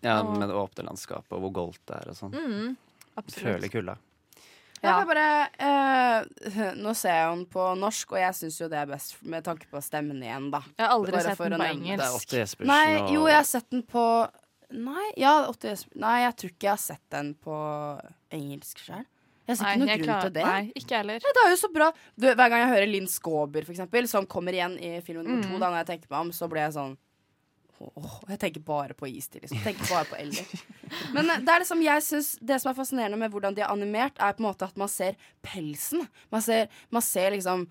Ja, 0.00 0.20
Og- 0.22 0.38
Med 0.38 0.48
det 0.48 0.56
åpne 0.56 0.84
landskapet 0.86 1.32
og 1.32 1.42
hvor 1.42 1.52
goldt 1.52 1.80
det 1.86 1.96
er 1.96 2.10
og 2.12 2.16
sånn. 2.16 2.32
Mm. 2.32 2.76
Føler 3.34 3.68
kulda. 3.68 3.98
Ja. 4.80 5.00
Jeg 5.00 5.08
bare, 5.10 5.28
uh, 5.58 6.74
nå 6.84 6.94
ser 6.94 7.16
jeg 7.16 7.30
den 7.32 7.46
på 7.50 7.64
norsk, 7.78 8.12
og 8.14 8.20
jeg 8.22 8.36
syns 8.38 8.60
jo 8.60 8.68
det 8.70 8.78
er 8.78 8.86
best 8.86 9.16
med 9.26 9.44
tanke 9.44 9.66
på 9.70 9.82
stemmen 9.82 10.22
igjen, 10.22 10.50
da. 10.54 10.60
Jeg 10.76 10.86
har 10.86 10.94
aldri 10.94 11.16
Bare 11.16 11.22
sett 11.32 11.38
den 11.38 11.58
på 11.58 11.70
engelsk. 11.72 12.28
Det 12.30 12.42
er 12.44 12.66
Nei, 12.68 12.84
og 13.00 13.10
jo, 13.10 13.24
jeg 13.26 13.40
har 13.40 13.48
sett 13.48 13.70
den 13.74 13.82
på 13.82 14.04
Nei, 14.70 15.12
ja, 15.16 15.48
Nei, 15.96 16.16
jeg 16.26 16.34
tror 16.36 16.50
ikke 16.52 16.66
jeg 16.66 16.74
har 16.74 16.82
sett 16.82 17.04
den 17.10 17.30
på 17.40 17.56
engelsk 18.36 18.82
sjøl. 18.84 19.06
Jeg 19.48 19.56
ser 19.56 19.64
Nei, 19.64 19.72
ikke 19.74 19.80
noen 19.80 19.98
grunn 19.98 20.04
klar- 20.08 20.22
til 20.28 20.32
det. 20.36 20.44
Nei, 20.44 20.72
ikke 20.76 20.96
heller. 21.00 21.14
Ja, 21.24 21.32
det 21.34 21.42
er 21.46 21.50
jo 21.54 21.56
så 21.56 21.72
bra. 21.72 21.90
Du, 22.18 22.26
hver 22.28 22.48
gang 22.52 22.60
jeg 22.60 22.68
hører 22.74 22.90
Linn 22.92 23.06
Skåber, 23.08 23.64
for 23.64 23.72
eksempel, 23.72 24.06
som 24.08 24.26
kommer 24.26 24.52
igjen 24.52 24.74
i 24.78 25.00
film 25.00 25.24
nummer 25.24 25.42
to, 25.42 25.48
Mm. 25.56 25.60
da 25.60 25.70
når 25.70 25.78
jeg 25.86 25.86
tenker 25.92 26.10
meg 26.10 26.20
om, 26.20 26.30
så 26.32 26.48
blir 26.48 26.66
jeg 26.68 26.74
sånn 26.76 26.96
Åh, 27.80 28.14
jeg 28.28 28.38
tenker 28.40 28.60
bare 28.66 28.92
på 28.92 29.06
istid, 29.06 29.40
liksom. 29.42 29.56
Jeg 29.62 29.76
tenker 29.76 29.86
bare 29.94 30.04
på 30.10 30.16
Ellie. 30.18 30.42
Men 31.14 31.30
eh, 31.30 31.38
det 31.38 31.48
er 31.48 31.60
liksom, 31.62 31.80
jeg 31.80 32.02
synes, 32.02 32.36
det 32.42 32.60
som 32.60 32.72
er 32.72 32.74
fascinerende 32.74 33.16
med 33.16 33.30
hvordan 33.30 33.54
de 33.54 33.62
er 33.62 33.70
animert, 33.70 34.18
er 34.18 34.32
på 34.34 34.42
en 34.42 34.48
måte 34.50 34.66
at 34.66 34.76
man 34.76 34.88
ser 34.88 35.14
pelsen. 35.46 36.08
Man 36.32 36.42
ser, 36.42 36.66
man 36.90 37.02
ser 37.02 37.30
liksom 37.30 37.68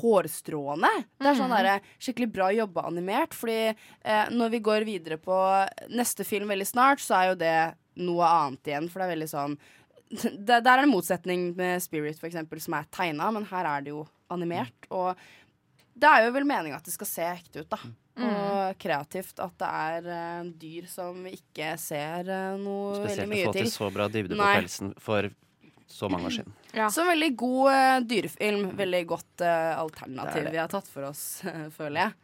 hårstråene. 0.00 0.90
Det 1.18 1.26
er 1.30 1.34
sånn 1.38 1.50
Mhm. 1.50 1.62
der, 1.62 1.80
skikkelig 1.98 2.32
bra 2.32 2.48
jobba 2.52 2.82
animert. 2.86 3.32
Fordi 3.32 3.74
eh, 4.04 4.26
når 4.28 4.50
vi 4.50 4.60
går 4.60 4.84
videre 4.84 5.16
på 5.16 5.36
neste 5.88 6.24
film 6.24 6.48
veldig 6.48 6.66
snart, 6.66 6.98
så 7.00 7.16
er 7.16 7.28
jo 7.30 7.34
det 7.36 7.74
noe 7.96 8.24
annet 8.24 8.62
igjen. 8.64 8.90
For 8.90 9.00
det 9.00 9.08
er 9.08 9.16
veldig 9.16 9.30
sånn 9.30 9.58
det, 10.10 10.46
Der 10.46 10.60
er 10.60 10.82
det 10.82 10.86
en 10.88 10.92
motsetning 10.92 11.50
med 11.58 11.82
Spirit, 11.82 12.18
for 12.20 12.28
eksempel, 12.30 12.60
som 12.62 12.76
er 12.78 12.88
tegna, 12.92 13.30
men 13.34 13.46
her 13.50 13.68
er 13.76 13.86
det 13.86 13.94
jo 13.94 14.04
animert. 14.30 14.88
Og 14.90 15.14
det 16.00 16.08
er 16.08 16.26
jo 16.26 16.32
vel 16.34 16.46
meninga 16.48 16.78
at 16.80 16.86
det 16.86 16.94
skal 16.94 17.08
se 17.10 17.26
ekte 17.28 17.64
ut, 17.64 17.70
da. 17.70 17.80
Og 18.20 18.78
kreativt. 18.80 19.38
At 19.40 19.54
det 19.60 19.68
er 19.68 20.08
uh, 20.10 20.48
dyr 20.60 20.88
som 20.90 21.20
vi 21.24 21.36
ikke 21.38 21.74
ser 21.80 22.28
uh, 22.28 22.56
noe 22.60 22.98
veldig 22.98 23.14
Spesielt 23.14 23.30
å 23.30 23.52
få 23.52 23.54
til 23.54 23.62
til. 23.64 23.70
så 23.76 23.90
bra 23.94 24.08
dybde 24.12 24.34
på 24.36 24.42
Nei. 24.42 24.56
pelsen 24.60 24.92
for 25.00 25.30
så 25.90 26.06
mange 26.12 26.28
år 26.28 26.36
siden. 26.38 26.56
Så 26.94 27.04
veldig 27.08 27.30
god 27.38 27.70
uh, 27.74 28.00
dyrefilm. 28.06 28.66
Veldig 28.78 29.04
godt 29.10 29.46
alternativ 29.46 30.42
Det 30.42 30.50
det. 30.50 30.54
vi 30.54 30.62
har 30.62 30.70
tatt 30.72 30.90
for 30.90 31.08
oss, 31.10 31.24
føler 31.78 32.06
jeg. 32.06 32.18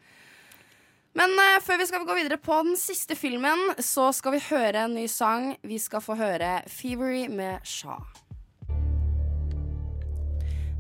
Men 1.17 1.33
uh, 1.41 1.57
før 1.65 1.81
vi 1.81 1.89
skal 1.89 2.05
gå 2.05 2.19
videre 2.19 2.37
på 2.41 2.59
den 2.67 2.77
siste 2.77 3.17
filmen, 3.17 3.71
så 3.81 4.11
skal 4.13 4.37
vi 4.37 4.43
høre 4.51 4.85
en 4.85 4.97
ny 4.99 5.07
sang. 5.09 5.55
Vi 5.65 5.79
skal 5.81 6.05
få 6.05 6.19
høre 6.19 6.61
'Fevery' 6.69 7.31
med 7.33 7.65
Shah. 7.65 8.05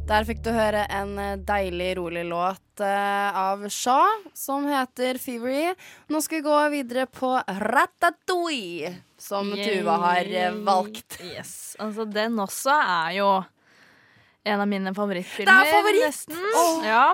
Der 0.06 0.22
fikk 0.22 0.44
du 0.44 0.52
høre 0.54 0.84
en 0.94 1.16
eh, 1.18 1.32
deilig, 1.42 1.96
rolig 1.98 2.22
låt 2.28 2.78
uh, 2.78 3.38
av 3.50 3.64
Shah 3.72 4.28
som 4.36 4.68
heter 4.68 5.18
'Fevery'. 5.18 5.72
Nå 6.12 6.20
skal 6.22 6.38
vi 6.38 6.46
gå 6.46 6.58
videre 6.76 7.06
på 7.10 7.32
'Ratatouille', 7.40 8.92
som 9.18 9.50
Tuva 9.50 9.96
har 10.04 10.30
uh, 10.30 10.60
valgt. 10.68 11.16
Yes. 11.24 11.74
Altså, 11.80 12.04
den 12.04 12.36
også 12.38 12.76
er 12.76 13.16
jo 13.18 13.30
en 14.46 14.60
av 14.60 14.68
mine 14.68 14.92
favorittfilmer. 14.94 15.50
Det 15.50 15.72
er 15.72 15.74
favoritt! 15.80 16.06
Nesten. 16.06 16.44
Åh. 16.60 16.86
Ja. 16.86 17.08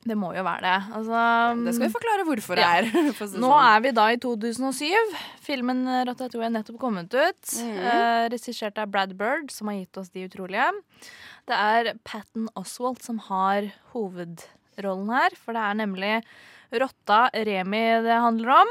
Det 0.00 0.16
må 0.16 0.30
jo 0.32 0.40
være 0.46 0.62
det. 0.64 0.76
Altså, 0.96 1.22
Det 1.66 1.74
skal 1.76 1.86
vi 1.86 1.92
forklare 1.92 2.24
hvorfor 2.24 2.56
det 2.56 2.64
Ja. 2.64 2.70
er. 2.80 3.38
Nå 3.44 3.50
er 3.52 3.80
vi 3.84 3.90
da 3.92 4.06
i 4.14 4.16
2007. 4.16 5.16
Filmen 5.44 5.82
Ratatouille 6.08 6.46
er 6.48 6.54
nettopp 6.54 6.78
kommet 6.80 7.12
ut. 7.12 7.42
Mm. 7.60 7.74
Eh, 7.84 8.28
Regissert 8.32 8.78
av 8.80 8.88
Brad 8.88 9.12
Bird, 9.18 9.50
som 9.52 9.68
har 9.68 9.76
gitt 9.82 9.98
oss 10.00 10.08
De 10.14 10.24
utrolige. 10.28 10.70
Det 11.46 11.56
er 11.58 11.92
Patton 12.04 12.48
Oswalt 12.56 13.02
som 13.04 13.18
har 13.28 13.68
hovedrollen 13.92 15.10
her, 15.12 15.36
for 15.36 15.52
det 15.52 15.60
er 15.68 15.78
nemlig 15.82 16.14
rotta 16.80 17.24
Remi 17.34 17.80
det 18.04 18.16
handler 18.22 18.52
om. 18.62 18.68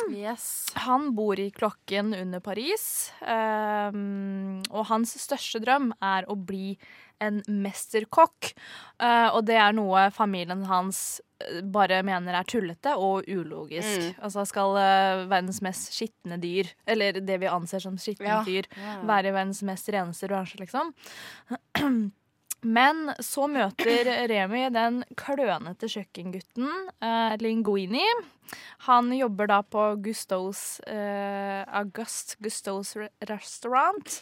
Han 0.86 1.10
bor 1.18 1.36
i 1.38 1.50
klokken 1.52 2.14
under 2.16 2.40
Paris, 2.40 3.12
ehm, 3.28 4.62
og 4.72 4.86
hans 4.88 5.14
største 5.20 5.60
drøm 5.64 5.92
er 6.02 6.24
å 6.32 6.38
bli 6.40 6.78
en 7.20 7.42
mesterkokk. 7.48 8.54
Eh, 9.00 9.28
og 9.34 9.44
det 9.50 9.58
er 9.60 9.74
noe 9.78 10.08
familien 10.16 10.66
hans 10.70 11.22
eh, 11.44 11.62
bare 11.64 12.02
mener 12.08 12.36
er 12.40 12.48
tullete 12.50 12.96
og 12.98 13.28
ulogisk. 13.30 13.90
Mm. 14.10 14.22
Altså 14.28 14.46
skal 14.50 14.78
eh, 14.82 15.26
verdens 15.32 15.62
mest 15.66 15.92
skitne 15.96 16.40
dyr, 16.42 16.72
eller 16.90 17.20
det 17.22 17.40
vi 17.44 17.52
anser 17.52 17.84
som 17.84 17.98
skitne 18.00 18.30
Ja. 18.30 18.40
dyr, 18.46 18.70
være 19.08 19.34
verdens 19.36 19.64
mest 19.68 19.90
reneste 19.94 20.30
bransje, 20.32 20.60
liksom. 20.64 20.94
Men 22.62 23.14
så 23.24 23.46
møter 23.48 24.04
Remi 24.28 24.66
den 24.76 24.98
klønete 25.16 25.88
kjøkkengutten 25.88 26.68
eh, 27.00 27.38
Linguini. 27.40 28.04
Han 28.90 29.14
jobber 29.16 29.48
da 29.48 29.62
på 29.64 29.86
Gustows 30.04 30.82
eh, 30.84 31.64
August 31.80 32.36
Gustows 32.44 32.98
restaurant. 33.30 34.18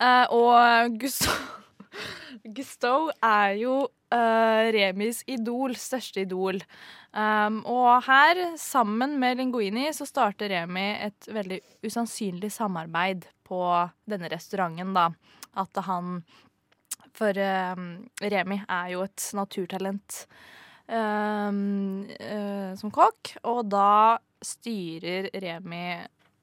Eh, 0.00 0.26
og 0.34 0.98
Gusto 0.98 1.30
Gustow 2.56 3.08
er 3.24 3.54
jo 3.60 3.74
uh, 3.86 4.64
Remis 4.74 5.22
idol, 5.30 5.76
største 5.78 6.24
idol. 6.24 6.60
Um, 7.12 7.62
og 7.68 8.04
her, 8.08 8.42
sammen 8.60 9.16
med 9.20 9.40
Linguini, 9.40 9.88
så 9.96 10.06
starter 10.08 10.52
Remi 10.52 10.90
et 11.06 11.30
veldig 11.32 11.60
usannsynlig 11.86 12.52
samarbeid 12.54 13.28
på 13.48 13.62
denne 14.08 14.30
restauranten, 14.32 14.94
da. 14.96 15.08
At 15.58 15.82
han 15.88 16.20
For 17.18 17.34
um, 17.34 18.06
Remi 18.22 18.60
er 18.68 18.90
jo 18.92 19.00
et 19.02 19.24
naturtalent 19.34 20.20
um, 20.86 22.04
uh, 22.06 22.76
som 22.78 22.92
kokk, 22.94 23.32
og 23.48 23.64
da 23.72 24.18
styrer 24.44 25.26
Remi 25.42 25.96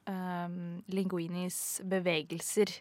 um, 0.09 0.81
Linguinis 0.91 1.79
bevegelser 1.87 2.73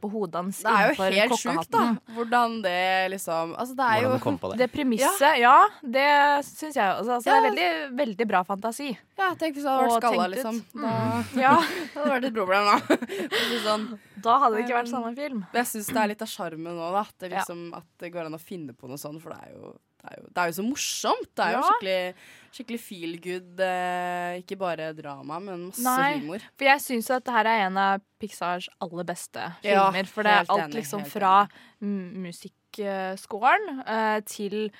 på 0.00 0.10
hodet 0.12 0.40
hans 0.40 0.60
Det 0.62 0.72
er 0.72 0.92
jo 0.92 1.08
helt 1.16 1.40
sjukt, 1.40 1.70
da. 1.72 1.84
Hvordan 2.16 2.60
det 2.64 3.10
liksom 3.14 3.54
Altså, 3.56 3.76
det 3.78 3.86
er 3.86 4.04
Hvordan 4.04 4.16
jo 4.18 4.22
kom 4.24 4.38
på 4.42 4.52
det. 4.52 4.58
Det 4.62 4.68
premisset, 4.74 5.38
ja. 5.42 5.56
det 5.82 6.08
syns 6.48 6.76
jeg 6.76 6.84
altså, 6.86 7.18
ja. 7.18 7.20
Det 7.26 7.34
er 7.36 7.46
veldig, 7.48 7.68
veldig 7.98 8.28
bra 8.30 8.42
fantasi. 8.46 8.90
Ja, 9.16 9.30
tenk 9.38 9.56
hvis 9.56 9.64
du 9.64 9.70
hadde 9.70 9.86
vært 9.88 10.04
skalla, 10.04 10.26
liksom. 10.34 10.60
Mm. 10.76 10.84
Da, 10.84 10.94
Ja. 11.46 11.54
det 11.92 11.96
hadde 11.96 12.12
vært 12.12 12.28
et 12.28 12.36
problem, 12.36 12.70
da. 12.70 13.00
Sånn. 13.66 13.88
Da 14.26 14.38
hadde 14.42 14.58
det 14.58 14.66
ikke 14.66 14.78
vært 14.78 14.92
samme 14.92 15.12
film. 15.16 15.42
Men 15.50 15.60
jeg 15.62 15.70
syns 15.72 15.90
det 15.92 16.02
er 16.02 16.12
litt 16.12 16.24
av 16.24 16.30
sjarmen 16.30 16.76
nå, 16.76 16.90
da. 16.94 17.04
At 17.06 17.24
det, 17.24 17.32
liksom, 17.34 17.66
at 17.76 17.88
det 18.02 18.12
går 18.14 18.28
an 18.28 18.38
å 18.38 18.42
finne 18.42 18.76
på 18.76 18.90
noe 18.90 19.00
sånt, 19.00 19.22
for 19.22 19.34
det 19.34 19.48
er 19.48 19.56
jo, 19.56 19.72
er 20.10 20.16
jo, 20.20 20.26
det 20.28 20.42
er 20.42 20.46
jo 20.52 20.56
så 20.58 20.64
morsomt. 20.66 21.30
Det 21.36 21.44
er 21.46 21.52
jo 21.52 21.60
Ja. 21.60 21.68
skikkelig, 21.70 22.14
skikkelig 22.56 22.80
feel 22.80 23.16
good. 23.20 23.60
Eh, 23.60 24.38
ikke 24.42 24.56
bare 24.58 24.92
drama, 24.96 25.38
men 25.40 25.66
masse 25.68 25.82
Nei, 25.84 26.18
humor. 26.20 26.38
for 26.56 26.64
jeg 26.64 26.80
syns 26.80 27.10
at 27.10 27.24
det 27.24 27.32
her 27.34 27.46
er 27.46 27.66
en 27.66 27.76
av 27.78 28.00
Pixars 28.20 28.68
aller 28.80 29.04
beste 29.04 29.42
Ja, 29.62 29.90
filmer. 29.90 30.06
for 30.06 30.22
det 30.22 30.32
er 30.32 30.46
alt 30.48 30.64
enig, 30.70 30.74
liksom 30.80 31.04
fra 31.06 31.46
musikkskåren 31.80 32.56
musikkscoren 32.76 33.80
eh, 33.86 34.20
til 34.28 34.70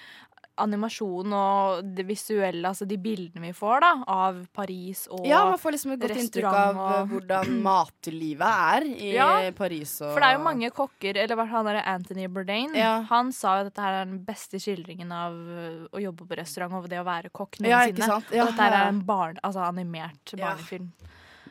animasjon 0.58 1.32
og 1.36 1.84
det 1.96 2.04
visuelle, 2.08 2.62
altså 2.70 2.86
de 2.88 2.96
bildene 3.00 3.42
vi 3.44 3.52
får 3.56 3.80
da, 3.84 3.90
av 4.08 4.38
Paris 4.56 5.02
og 5.10 5.20
restaurant. 5.20 5.28
Ja, 5.30 5.40
man 5.50 5.58
får 5.60 5.74
liksom 5.76 5.92
et 5.92 6.00
godt 6.00 6.20
inntrykk 6.22 6.48
av 6.50 6.76
eh, 6.76 7.00
og- 7.00 7.10
hvordan 7.12 7.58
matlivet 7.68 8.46
er 8.46 8.86
i 8.88 9.10
Ja, 9.14 9.28
Paris. 9.58 9.96
Og 10.00 10.14
For 10.14 10.20
det 10.24 10.30
er 10.30 10.38
jo 10.38 10.44
mange 10.46 10.70
kokker, 10.70 11.16
eller 11.24 11.44
han 11.52 11.68
der 11.70 11.80
Anthony 11.84 12.26
Bourdain, 12.28 12.74
Ja. 12.74 13.02
han 13.10 13.32
sa 13.32 13.58
jo 13.58 13.66
at 13.66 13.72
dette 13.72 13.84
her 13.84 14.00
er 14.00 14.04
den 14.08 14.24
beste 14.24 14.56
skildringen 14.62 15.12
av 15.12 15.32
øh, 15.36 15.86
å 15.92 16.02
jobbe 16.06 16.26
på 16.26 16.36
restaurant 16.40 16.72
og 16.80 16.88
det 16.88 16.98
å 17.02 17.04
være 17.06 17.30
kokk 17.30 17.60
Ja, 17.60 17.84
noensinne. 17.84 18.22
Ja, 18.32 18.44
og 18.46 18.50
dette 18.52 18.62
her 18.70 18.78
er 18.80 18.88
en 18.88 19.02
barn, 19.04 19.38
altså 19.44 19.60
animert 19.68 20.34
Ja. 20.36 20.54
barnefilm. 20.54 20.92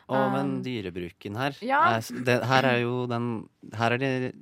Og 0.07 0.32
men 0.32 0.49
Um, 0.57 0.61
dyrebruken 0.61 1.36
her 1.36 1.56
ja. 1.65 1.80
er, 1.98 2.02
det, 2.27 2.44
Her 2.45 2.64
er 2.69 2.82
jo 2.84 3.07
den 3.10 3.49
Her 3.73 3.90
har 3.90 3.98
de 3.98 4.34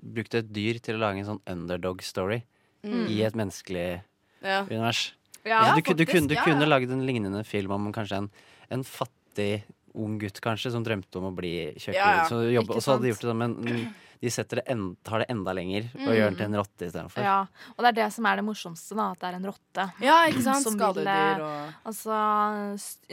brukt 0.00 0.34
et 0.38 0.48
dyr 0.52 0.78
til 0.80 0.96
å 0.96 1.00
lage 1.02 1.18
en 1.20 1.26
sånn 1.36 1.42
underdog-story 1.46 2.42
Mm. 2.82 3.08
i 3.12 3.18
et 3.26 3.34
menneskelig. 3.36 4.00
Univers. 4.42 5.14
Ja, 5.44 5.60
Altså, 5.64 5.80
du, 5.94 5.94
du, 5.94 6.04
kunne, 6.06 6.28
du 6.28 6.36
kunne 6.36 6.66
ja. 6.66 6.68
lagd 6.68 6.90
en 6.92 7.06
lignende 7.08 7.44
film 7.48 7.72
om 7.72 7.90
kanskje 7.92 8.18
en, 8.24 8.30
en 8.70 8.84
fattig 8.84 9.62
ung 9.94 10.18
gutt 10.20 10.38
kanskje 10.44 10.70
som 10.70 10.84
drømte 10.86 11.18
om 11.18 11.30
å 11.32 11.34
bli 11.34 11.72
kjøkken. 11.80 12.20
Og 12.20 12.28
så 12.28 12.92
hadde 12.94 13.02
de 13.02 13.10
gjort 13.10 13.24
det 13.24 13.30
sånn, 13.32 13.40
men 13.40 13.56
de 14.20 14.28
setter 14.30 14.60
det 14.60 14.64
en, 14.68 14.82
tar 15.02 15.22
det 15.24 15.30
enda 15.32 15.54
lenger 15.56 15.86
og 15.94 16.00
Mm. 16.04 16.12
gjør 16.12 16.26
den 16.28 16.36
til 16.36 16.44
en 16.50 16.56
rotte 16.60 16.84
istedenfor. 16.90 17.24
Ja, 17.24 17.38
og 17.72 17.78
det 17.80 17.88
er 17.88 17.96
det 18.02 18.08
som 18.12 18.26
er 18.28 18.36
det 18.36 18.44
morsomste, 18.44 18.94
da, 18.98 19.06
at 19.14 19.18
det 19.22 19.28
er 19.30 19.36
en 19.40 19.46
rotte. 19.48 19.86
Ja, 20.10 20.18
ikke 20.28 20.42
sant? 20.44 20.62
Som 20.66 20.76
Skadedyr 20.76 21.40
og 21.40 21.88
Altså 21.88 22.18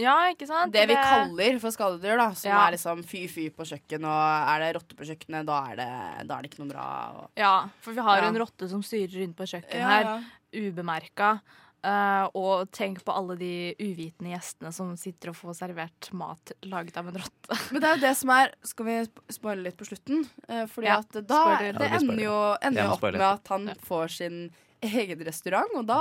Ja, 0.04 0.16
ikke 0.34 0.48
sant? 0.50 0.74
Det 0.76 0.84
vi 0.92 0.98
kaller 1.00 1.60
for 1.64 1.72
skadedyr, 1.74 2.18
da. 2.20 2.28
Som 2.36 2.52
Ja. 2.52 2.60
er 2.68 2.76
liksom 2.76 3.02
fy-fy 3.08 3.48
på 3.56 3.66
kjøkken, 3.72 4.04
og 4.04 4.52
er 4.52 4.66
det 4.66 4.74
rotte 4.78 5.00
på 5.00 5.08
kjøkkenet, 5.08 5.48
da 5.48 5.62
er 5.72 5.80
det, 5.80 5.90
da 6.28 6.38
er 6.38 6.42
det 6.46 6.52
ikke 6.52 6.62
noe 6.66 6.74
bra. 6.76 6.88
Og... 7.24 7.30
Ja, 7.40 7.56
for 7.82 7.96
vi 7.98 8.04
har 8.04 8.22
Ja. 8.22 8.28
en 8.28 8.38
rotte 8.44 8.70
som 8.70 8.84
styrer 8.84 9.16
rundt 9.24 9.38
på 9.40 9.48
kjøkkenet 9.48 9.80
Ja, 9.82 9.88
her. 9.96 10.28
Ubemerka. 10.56 11.40
Uh, 11.88 12.26
og 12.36 12.72
tenk 12.74 13.04
på 13.06 13.14
alle 13.14 13.36
de 13.40 13.50
uvitende 13.80 14.32
gjestene 14.34 14.72
som 14.74 14.90
sitter 15.00 15.30
og 15.32 15.38
får 15.38 15.54
servert 15.60 16.08
mat 16.18 16.52
laget 16.66 16.98
av 17.00 17.08
en 17.12 17.20
rotte. 17.22 17.58
Men 17.72 17.84
det 17.84 17.88
er 17.92 18.00
jo 18.00 18.02
det 18.02 18.14
som 18.18 18.32
er 18.34 18.52
Skal 18.66 18.88
vi 18.90 18.96
sp- 19.06 19.22
spoile 19.38 19.64
litt 19.68 19.78
på 19.80 19.86
slutten? 19.88 20.26
Uh, 20.50 20.66
fordi 20.72 20.90
Ja, 20.90 20.98
at 21.06 21.14
da 21.22 21.44
spoiler. 21.46 21.78
Det 21.78 21.92
Ja, 21.92 22.00
ender 22.02 22.24
jo, 22.26 22.40
ender 22.66 22.84
jo 22.90 22.96
opp 22.98 23.06
med 23.08 23.28
at 23.30 23.54
han 23.54 23.70
får 23.86 24.16
sin 24.18 24.40
egen 24.84 25.22
restaurant, 25.26 25.78
og 25.80 25.86
da 25.90 26.00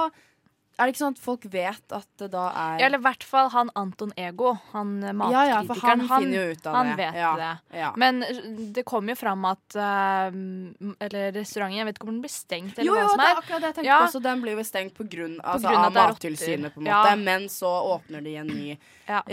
er 0.79 0.85
det 0.85 0.93
ikke 0.93 1.01
sånn 1.01 1.15
at 1.17 1.21
folk 1.25 1.45
vet 1.49 1.93
at 1.97 2.07
det 2.21 2.27
da 2.35 2.47
er 2.53 2.81
Ja, 2.81 2.87
eller 2.91 3.01
i 3.01 3.05
hvert 3.07 3.25
fall 3.25 3.49
han 3.55 3.71
Anton 3.81 4.11
Ego, 4.21 4.51
han 4.75 4.91
matkritikeren. 5.01 5.33
Ja, 5.33 5.45
ja, 5.49 5.61
for 5.65 5.81
han 5.87 6.03
finner 6.05 6.37
jo 6.37 6.53
ut 6.53 6.67
av 6.69 6.75
han 6.77 6.91
det. 6.91 6.97
vet 7.01 7.15
Ja, 7.17 7.31
det. 7.41 7.79
ja. 7.81 7.93
Men 7.97 8.23
eh, 8.23 8.41
det 8.77 8.85
kommer 8.85 9.15
jo 9.15 9.17
fram 9.23 9.45
at 9.49 9.77
uh, 9.81 10.37
Eller 11.01 11.33
restauranten, 11.33 11.79
jeg 11.81 11.89
vet 11.89 11.97
ikke 12.01 12.09
om 12.09 12.13
den 12.13 12.21
blir 12.27 12.35
stengt, 12.35 12.77
eller 12.79 12.91
Jo, 12.91 12.97
jo, 12.99 13.07
er. 13.07 13.09
Jo, 13.09 13.17
det 13.17 13.29
er 13.31 13.41
akkurat 13.41 13.61
det 13.65 13.71
jeg 13.71 13.77
tenkte 13.79 13.87
Ja. 13.89 14.01
på. 14.05 14.11
Så 14.13 14.23
den 14.29 14.43
blir 14.45 14.57
jo 14.61 14.67
stengt 14.69 14.95
på 14.99 15.09
grunn, 15.09 15.39
altså, 15.41 15.69
grunn 15.69 15.85
av 15.87 15.97
er. 15.97 16.13
Mattilsynet, 16.13 16.75
på 16.75 16.81
en 16.85 16.89
måte. 16.91 17.17
Men 17.25 17.49
så 17.49 17.73
åpner 17.95 18.21
de 18.29 18.37
en 18.43 18.47
ny 18.53 18.77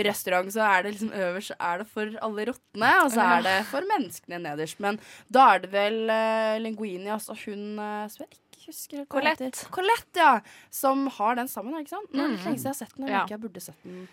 restaurant, 0.07 0.51
så 0.53 0.61
er 0.69 0.83
det 0.83 0.93
liksom 0.95 1.11
øverst 1.11 1.51
er 1.59 1.77
det 1.83 1.87
for 1.91 2.15
alle 2.21 2.45
rottene, 2.51 2.91
og 3.03 3.11
så 3.11 3.25
er 3.37 3.41
det 3.49 3.57
for 3.67 3.81
menneskene 3.89 4.39
nederst. 4.43 4.79
Men 4.79 4.99
da 5.33 5.47
er 5.55 5.59
det 5.65 5.71
vel 5.73 5.99
uh, 6.07 6.55
Linguini, 6.63 7.09
altså 7.11 7.35
hun 7.45 7.79
uh, 7.79 8.07
som 8.07 8.23
jeg 8.23 8.37
ikke 8.63 8.71
husker 8.73 8.97
helt 9.03 9.09
hva 9.09 9.19
Colette. 9.19 9.47
heter. 9.51 9.71
Colette, 9.75 10.15
ja. 10.23 10.39
Som 10.71 11.07
har 11.19 11.35
den 11.35 11.47
sammen, 11.51 11.75
ikke 11.83 11.89
sant? 11.93 12.11
Nå 12.13 12.23
er 12.23 12.27
det 12.33 12.39
Mm. 12.39 12.45
lenge 12.45 12.59
siden 12.59 12.63
jeg 12.63 12.73
har 12.73 12.79
sett 12.79 12.95
den, 12.97 13.05
Jeg, 13.07 13.13
Ja. 13.13 13.23
ikke 13.25 13.35
jeg 13.35 13.41
burde 13.41 13.61
sett 13.61 13.83
den. 13.83 14.07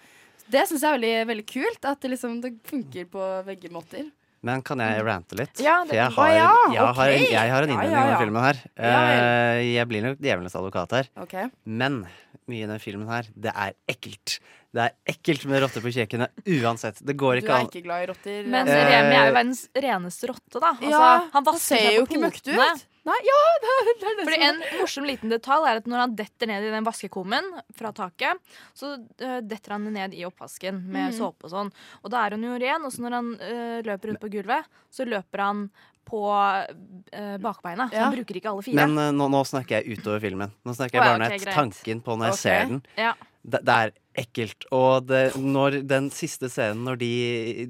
Det 0.51 0.63
syns 0.69 0.81
jeg 0.83 0.91
er 0.91 0.99
veldig, 0.99 1.27
veldig 1.31 1.47
kult, 1.47 1.85
at 1.85 2.01
det 2.01 2.11
liksom 2.11 2.41
det 2.43 2.53
funker 2.65 3.05
på 3.07 3.45
begge 3.47 3.71
måter. 3.71 4.11
Men 4.43 4.63
kan 4.63 4.79
jeg 4.81 5.05
rante 5.05 5.37
litt? 5.37 5.61
Ja, 5.61 5.85
det 5.85 5.91
For 5.91 5.95
jeg 5.95 6.13
har, 6.17 6.31
ja, 6.33 6.73
jeg, 6.73 6.95
har, 6.97 7.09
jeg 7.13 7.51
har 7.53 7.63
en 7.63 7.69
innvending 7.69 7.93
ja, 7.93 8.07
ja. 8.09 8.17
om 8.17 8.23
filmen 8.25 8.43
her. 8.43 8.57
Uh. 8.79 8.85
Eh, 8.85 9.75
jeg 9.77 9.87
blir 9.89 10.03
nok 10.03 10.19
djevelens 10.19 10.55
advokat 10.57 10.91
her. 10.97 11.09
Okay. 11.19 11.51
Men 11.67 12.07
mye 12.49 12.65
i 12.65 12.67
den 12.67 12.79
filmen 12.81 13.07
her, 13.07 13.29
det 13.39 13.53
er 13.55 13.75
ekkelt. 13.87 14.39
Det 14.73 14.81
er 14.87 14.93
ekkelt 15.13 15.45
med 15.51 15.61
rotter 15.63 15.83
på 15.85 15.93
kjøkkenet 15.93 16.31
uansett. 16.47 17.05
Det 17.05 17.17
går 17.19 17.41
Du 17.41 17.47
ikke 17.47 17.53
er 17.53 17.61
an. 17.61 17.67
ikke 17.69 17.83
glad 17.85 18.03
i 18.03 18.07
rotter? 18.07 18.47
Men 18.49 18.67
Eh, 18.67 18.85
Remi 18.89 19.15
er 19.15 19.27
jo 19.29 19.35
verdens 19.35 19.69
reneste 19.77 20.29
rotte, 20.31 20.59
da. 20.59 20.73
Altså, 20.73 20.91
ja, 20.91 21.29
han 21.35 21.45
vasker 21.45 21.77
seg 21.77 22.09
på 22.09 22.21
potene. 22.31 22.81
Nei, 23.09 23.17
ja, 23.25 23.39
det 23.63 23.71
er, 23.73 24.17
det 24.19 24.25
Fordi 24.29 24.39
som 24.39 24.47
En 24.47 24.81
morsom 24.81 25.07
liten 25.09 25.33
detalj 25.33 25.69
er 25.71 25.81
at 25.81 25.87
når 25.89 26.03
han 26.05 26.17
detter 26.19 26.51
ned 26.51 26.67
i 26.67 26.73
den 26.75 26.87
vaskekummen 26.87 27.47
fra 27.77 27.93
taket, 27.97 28.41
så 28.77 28.97
uh, 28.99 29.39
detter 29.41 29.77
han 29.77 29.89
ned 29.95 30.17
i 30.17 30.27
oppvasken 30.29 30.83
med 30.85 31.15
mm. 31.15 31.17
såpe 31.17 31.49
og 31.49 31.55
sånn. 31.55 31.73
Og 32.05 32.13
da 32.13 32.27
er 32.27 32.37
hun 32.37 32.45
jo 32.51 32.59
ren, 32.61 32.85
og 32.85 32.93
så 32.93 33.07
når 33.07 33.17
han 33.17 33.31
uh, 33.41 33.79
løper 33.89 34.13
rundt 34.13 34.25
på 34.25 34.33
gulvet, 34.37 34.69
så 34.93 35.09
løper 35.09 35.47
han 35.47 35.65
på 36.09 36.21
uh, 36.27 37.37
bakbeina. 37.43 37.89
Så 37.91 37.95
Ja. 37.99 38.05
han 38.09 38.15
bruker 38.17 38.35
ikke 38.41 38.51
alle 38.51 38.63
fire. 38.67 38.75
Men 38.75 38.99
uh, 38.99 39.11
nå, 39.15 39.29
nå 39.31 39.41
snakker 39.47 39.81
jeg 39.83 39.99
utover 39.99 40.21
filmen. 40.21 40.51
Nå 40.67 40.75
snakker 40.75 40.99
jeg 40.99 41.03
Å 41.03 41.09
bare 41.11 41.19
når 41.23 41.27
ok, 41.27 41.35
jeg 41.37 41.45
greit. 41.45 41.55
tanken 41.55 42.01
på 42.07 42.17
når 42.19 42.31
jeg 42.31 42.39
okay. 42.39 42.43
ser 42.47 42.73
den. 42.75 42.83
ja. 42.99 43.13
Det, 43.41 43.63
det 43.65 43.73
er 43.73 43.93
ekkelt. 44.21 44.65
Og 44.77 45.07
det, 45.09 45.21
når 45.41 45.79
den 45.89 46.11
siste 46.13 46.51
scenen, 46.53 46.83
når, 46.85 46.99
de, 47.01 47.13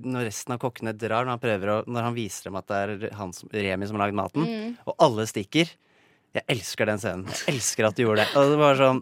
når 0.03 0.25
resten 0.27 0.57
av 0.57 0.59
kokkene 0.59 0.91
drar, 0.99 1.23
når 1.29 1.37
han, 1.37 1.43
prøver 1.45 1.71
å, 1.71 1.77
når 1.87 2.03
han 2.09 2.17
viser 2.17 2.49
dem 2.49 2.57
at 2.59 2.67
det 2.67 2.81
er 2.81 3.15
han 3.15 3.31
som, 3.37 3.49
Remi 3.55 3.87
som 3.87 3.95
har 4.01 4.09
lagd 4.09 4.19
maten, 4.19 4.49
Mm. 4.51 4.73
og 4.91 4.97
alle 4.99 5.29
stikker 5.31 5.71
Jeg 6.31 6.45
elsker 6.55 6.87
den 6.87 7.01
scenen. 7.03 7.25
Jeg 7.27 7.55
elsker 7.57 7.89
at 7.89 7.97
du 7.99 8.05
gjorde 8.05 8.23
det. 8.23 8.29
Og 8.39 8.53
det 8.53 8.59
var 8.61 8.77
sånn 8.79 9.01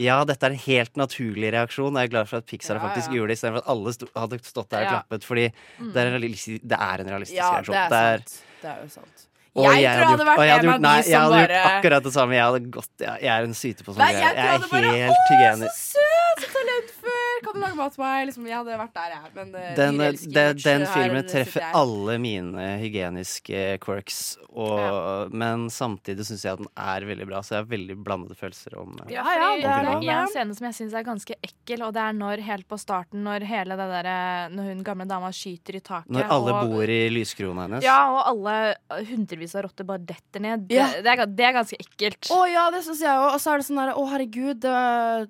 Ja, 0.00 0.14
dette 0.24 0.46
er 0.48 0.54
en 0.54 0.62
helt 0.64 0.94
naturlig 0.96 1.50
reaksjon. 1.52 1.92
Jeg 2.00 2.08
er 2.08 2.12
glad 2.14 2.28
for 2.30 2.40
at 2.40 2.46
Pixar 2.48 2.78
Ja, 2.78 2.84
faktisk 2.88 3.10
ja. 3.12 3.18
gjorde 3.18 3.34
det, 3.34 3.36
istedenfor 3.36 3.60
at 3.64 3.68
alle 3.74 3.92
sto, 3.96 4.08
hadde 4.16 4.38
stått 4.48 4.70
der 4.72 4.86
og 4.86 4.92
klappet. 4.94 5.26
Fordi 5.28 5.44
det, 5.50 5.96
er 6.00 6.08
en, 6.08 6.22
det 6.24 6.78
er 6.80 7.04
en 7.04 7.10
realistisk 7.12 7.36
Ja, 7.36 7.50
reaksjon. 7.58 7.74
det 7.76 8.00
er 8.00 8.22
sant. 8.24 8.38
Det 8.62 8.70
er 8.70 8.78
jo 8.80 8.88
sant. 8.96 9.26
og 9.50 9.64
Jeg 9.66 9.72
tror 9.74 9.82
jeg 9.82 10.08
hadde 10.08 10.24
vært 10.30 10.40
jeg 10.46 10.50
en 10.50 10.56
av 10.56 10.62
de 10.62 10.80
nei, 10.80 10.94
bare 10.94 11.10
jeg 11.10 11.20
hadde 11.20 11.38
gjort 11.42 11.70
akkurat 11.74 12.04
det 12.08 12.12
samme. 12.16 12.34
Jeg 12.38 12.44
hadde 12.48 12.60
gått 12.78 13.04
Jeg, 13.04 13.16
jeg 13.26 13.32
er 13.36 13.48
en 13.50 13.54
syte 13.60 13.84
på 13.84 13.92
sånn 13.92 14.00
greier. 14.00 14.20
jeg 14.20 14.36
Jeg 14.40 14.60
jeg 14.72 14.80
er 14.80 15.04
helt 15.04 15.30
hygienisk. 15.34 15.84
Talentfull! 17.40 17.50
Kan 17.50 17.56
du 17.56 17.60
lage 17.64 17.78
mat 17.80 17.94
til 17.96 18.02
meg? 18.04 18.26
Liksom, 18.30 18.46
jeg 18.50 18.56
hadde 18.60 18.78
vært 18.80 18.94
der, 18.94 19.14
jeg. 19.16 19.32
Men 19.34 19.54
uh, 19.54 19.74
Den, 19.76 19.98
dyrelsker 20.00 20.34
den, 20.36 20.60
den 20.64 20.86
filmen 20.92 21.22
sitter 21.24 21.32
treffer 21.44 21.64
jeg. 21.64 21.74
alle 21.80 22.18
mine 22.22 22.66
hygieniske 22.82 23.62
quirks, 23.84 24.20
og, 24.50 25.30
men 25.32 25.68
samtidig 25.72 26.26
syns 26.26 26.44
jeg 26.44 26.56
at 26.56 26.62
den 26.62 26.70
er 26.74 27.06
veldig 27.08 27.26
bra, 27.30 27.40
så 27.46 27.54
jeg 27.56 27.62
har 27.64 27.68
veldig 27.70 27.96
blandede 28.04 28.36
følelser 28.38 28.76
om 28.80 28.96
eh, 29.04 29.12
Ja, 29.14 29.24
Ja, 29.30 29.50
ja, 29.56 29.76
det 29.80 30.08
er 30.10 30.10
er 30.10 30.22
en 30.24 30.32
scene 30.32 30.56
som 30.58 30.66
jeg 30.68 30.76
syns 30.80 30.94
er 30.98 31.04
ganske 31.06 31.36
ekkel, 31.46 31.84
og 31.86 31.94
det 31.96 32.02
er 32.02 32.16
når 32.18 32.42
helt 32.46 32.66
på 32.70 32.78
starten, 32.80 33.22
når 33.26 33.44
hele 33.48 33.76
det 33.78 33.86
derre 33.92 34.16
Når 34.54 34.70
hun 34.72 34.82
gamle 34.86 35.06
dama 35.08 35.30
skyter 35.34 35.78
i 35.78 35.82
taket 35.84 36.10
Når 36.12 36.26
alle 36.34 36.54
og, 36.56 36.70
bor 36.72 36.90
i 36.90 36.98
lyskrona 37.12 37.66
hennes. 37.68 37.84
Ja, 37.86 37.98
og 38.10 38.20
alle 38.32 38.56
hundrevis 39.10 39.54
av 39.56 39.64
rotter 39.68 39.86
bare 39.88 40.02
detter 40.08 40.42
ned. 40.42 40.66
Det, 40.68 40.76
Ja. 40.80 40.88
det, 41.02 41.14
er, 41.14 41.26
det 41.26 41.44
er 41.46 41.54
ganske 41.56 41.78
ekkelt. 41.80 42.30
Å 42.34 42.40
ja, 42.50 42.66
det 42.74 42.82
syns 42.86 43.00
jeg 43.04 43.10
òg. 43.14 43.34
Og 43.36 43.40
så 43.42 43.52
er 43.54 43.62
det 43.62 43.66
sånn 43.68 43.80
derre 43.80 43.94
Å, 44.00 44.04
herregud, 44.10 44.60
det, 44.64 44.74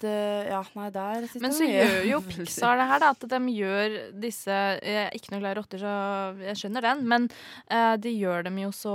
det 0.02 0.16
Ja, 0.50 0.62
nei, 0.78 0.88
der 0.94 1.26
sitter 1.28 1.44
Men 1.44 1.54
så 1.56 1.68
mye 1.68 1.86
gjør 2.00 2.10
jo 2.10 2.20
Pixar 2.30 2.80
det 2.80 2.86
her, 2.90 3.02
da. 3.04 3.10
At 3.14 3.26
de 3.32 3.40
gjør 3.54 3.96
disse 4.22 4.50
Jeg 4.80 5.06
er 5.06 5.16
ikke 5.16 5.34
noe 5.34 5.40
glad 5.42 5.52
i 5.54 5.58
rotter, 5.60 5.82
så 5.82 5.94
jeg 6.48 6.60
skjønner 6.62 6.86
den. 6.88 7.02
Men 7.10 7.26
uh, 7.70 7.96
de 8.00 8.12
gjør 8.16 8.46
dem 8.48 8.58
jo 8.64 8.70
så 8.74 8.94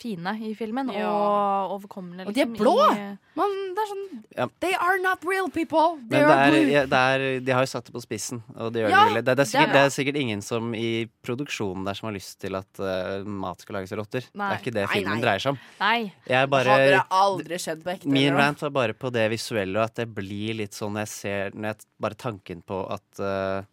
fine 0.00 0.36
i 0.46 0.52
filmen, 0.58 0.90
Ja. 0.94 1.08
og 1.10 1.76
overkommelige. 1.78 2.28
Og 2.28 2.34
de 2.36 2.44
er 2.44 2.50
liksom, 2.50 2.60
blå! 2.60 2.76
i- 2.94 3.14
Man, 3.36 3.52
det 3.76 3.82
er 3.84 3.88
sånn 3.90 4.04
Ja. 4.36 4.46
They 4.64 4.72
are 4.80 4.98
not 5.02 5.24
real 5.28 5.50
people! 5.52 5.98
They 6.08 6.20
Men 6.22 6.28
det 6.28 6.36
er, 6.36 6.68
ja, 6.72 6.84
det 6.88 7.00
er, 7.16 7.24
de 7.44 7.52
har 7.52 7.66
jo 7.66 7.70
satt 7.70 7.84
det 7.88 7.92
på 7.92 8.00
spissen, 8.00 8.42
og 8.56 8.72
det 8.72 8.84
gjør 8.84 8.90
Ja, 8.94 9.02
det 9.04 9.12
vel. 9.12 9.16
Det, 9.16 9.24
det, 9.26 9.32
er 9.32 9.36
det 9.36 9.44
er 9.44 9.50
sikkert, 9.50 9.72
det, 9.74 9.82
er 9.82 9.92
sikkert 9.96 10.16
ingen 10.22 10.42
som 10.44 10.74
i 10.76 10.90
produksjonen 11.26 11.84
der 11.84 11.98
som 11.98 12.08
har 12.08 12.16
lyst 12.16 12.38
til 12.40 12.56
at 12.56 12.80
uh, 12.80 13.24
mat 13.28 13.60
skal 13.60 13.76
lages 13.80 13.92
av 13.92 14.00
rotter. 14.00 14.24
Nei. 14.32 14.48
Det 14.48 14.56
er 14.56 14.62
ikke 14.64 14.74
det 14.78 14.86
filmen 14.94 15.18
nei. 15.18 15.24
dreier 15.26 15.44
seg 15.44 15.52
om. 15.52 15.60
Nei. 15.82 15.98
Jeg 16.32 16.50
bare, 16.52 16.76
Hadde 16.76 16.94
det 16.96 17.02
aldri 17.20 17.60
skjedd 17.66 17.84
på 17.84 17.92
ekte? 17.96 18.12
min 18.16 18.34
rant 18.40 18.64
var 18.64 18.72
bare 18.80 18.96
på 18.96 19.12
det 19.12 19.26
visuelle, 19.34 19.76
og 19.78 19.84
at 19.84 20.00
det 20.00 20.08
blir 20.16 20.56
litt 20.62 20.72
sånn 20.76 20.96
når 20.96 21.04
jeg 21.06 21.12
ser 21.16 21.56
når 21.56 21.72
jeg, 21.74 21.84
Bare 21.96 22.12
tanken 22.26 22.60
på 22.66 22.82
at, 22.92 23.06
eh, 23.22 23.64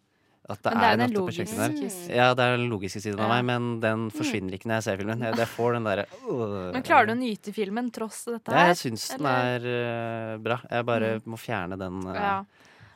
at 0.44 0.60
det 0.60 0.72
det 0.76 0.88
er 0.90 0.98
den 1.00 1.14
rotter 1.14 1.28
på 1.30 1.34
kjøkkenet 1.38 2.10
Ja, 2.12 2.26
det 2.36 2.44
er 2.44 2.58
den 2.58 2.66
logiske 2.68 3.00
siden 3.00 3.22
av 3.24 3.30
meg, 3.32 3.46
men 3.48 3.68
den 3.80 4.10
forsvinner 4.12 4.56
ikke 4.58 4.68
når 4.68 4.80
jeg 4.80 4.86
ser 4.88 4.98
filmen. 5.00 5.24
Jeg, 5.24 5.38
jeg 5.40 5.50
får 5.54 5.78
den 5.78 5.88
der, 5.88 6.04
øh, 6.28 6.68
Men 6.74 6.84
klarer 6.84 7.08
du 7.08 7.14
å 7.14 7.20
nyte 7.22 7.54
filmen 7.56 7.88
tross 7.94 8.26
dette 8.28 8.52
Ja, 8.52 8.66
her? 8.66 8.74
jeg 8.74 8.82
syns 8.82 9.06
den 9.14 9.30
er 9.30 9.64
uh, 9.64 10.36
bra. 10.44 10.60
Jeg 10.68 10.84
bare 10.92 11.16
må 11.24 11.40
fjerne 11.40 11.80
den 11.80 12.02
Uh, 12.04 12.14
Ja. 12.14 12.36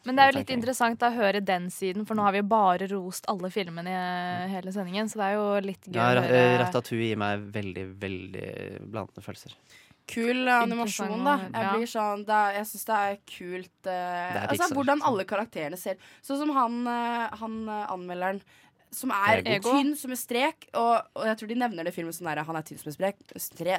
Men 0.07 0.17
det 0.17 0.23
er 0.23 0.31
jo 0.31 0.39
litt 0.39 0.51
interessant 0.55 1.03
å 1.05 1.09
høre 1.13 1.41
den 1.45 1.67
siden, 1.75 2.07
for 2.09 2.17
nå 2.17 2.23
har 2.25 2.33
vi 2.33 2.41
jo 2.41 2.47
bare 2.49 2.87
rost 2.89 3.27
alle 3.29 3.51
filmene 3.53 3.93
i 3.93 4.47
hele 4.55 4.73
sendingen, 4.73 5.11
så 5.11 5.19
det 5.21 5.27
er 5.27 5.35
jo 5.35 5.49
litt 5.67 5.85
gøy 5.89 5.99
Ja, 5.99 6.07
å 6.15 6.23
høre. 6.23 6.55
Ratatouille 6.63 7.11
gir 7.11 7.19
meg 7.21 7.43
veldig, 7.53 7.85
veldig 8.05 8.47
blandede 8.89 9.25
følelser. 9.27 9.53
Kul 10.09 10.49
animasjon, 10.49 11.25
da. 11.27 11.35
Jeg 11.45 11.67
ja. 11.67 11.73
blir 11.77 11.91
sånn 11.91 12.23
det 12.29 12.37
er, 12.37 12.55
Jeg 12.59 12.69
syns 12.71 12.87
det 12.89 12.99
er 12.99 13.19
kult 13.29 13.91
eh, 13.91 13.99
er 13.99 14.39
Altså 14.47 14.55
Pixar, 14.55 14.77
Hvordan 14.79 15.05
alle 15.11 15.27
karakterene 15.29 15.81
ser 15.81 15.99
Sånn 16.25 16.41
som 16.41 16.55
han, 16.57 16.81
uh, 16.89 17.27
han 17.43 17.59
eh, 17.69 17.85
anmelderen 17.93 18.41
som 18.95 19.11
er 19.15 19.43
Ego. 19.45 19.71
tynn 19.75 19.95
som 19.97 20.11
en 20.15 20.17
strek. 20.21 20.69
Og, 20.75 21.03
og 21.19 21.27
jeg 21.29 21.39
tror 21.41 21.49
de 21.53 21.57
nevner 21.61 21.85
det 21.85 21.93
i 21.93 21.97
filmen 21.97 22.13
sånn 22.17 22.29
der 22.31 22.43
Han 22.49 22.57
er 22.57 22.63
tynn 22.69 22.79
som 22.81 22.89
en 22.91 22.97
strek. 22.97 23.17
Stre, 23.39 23.79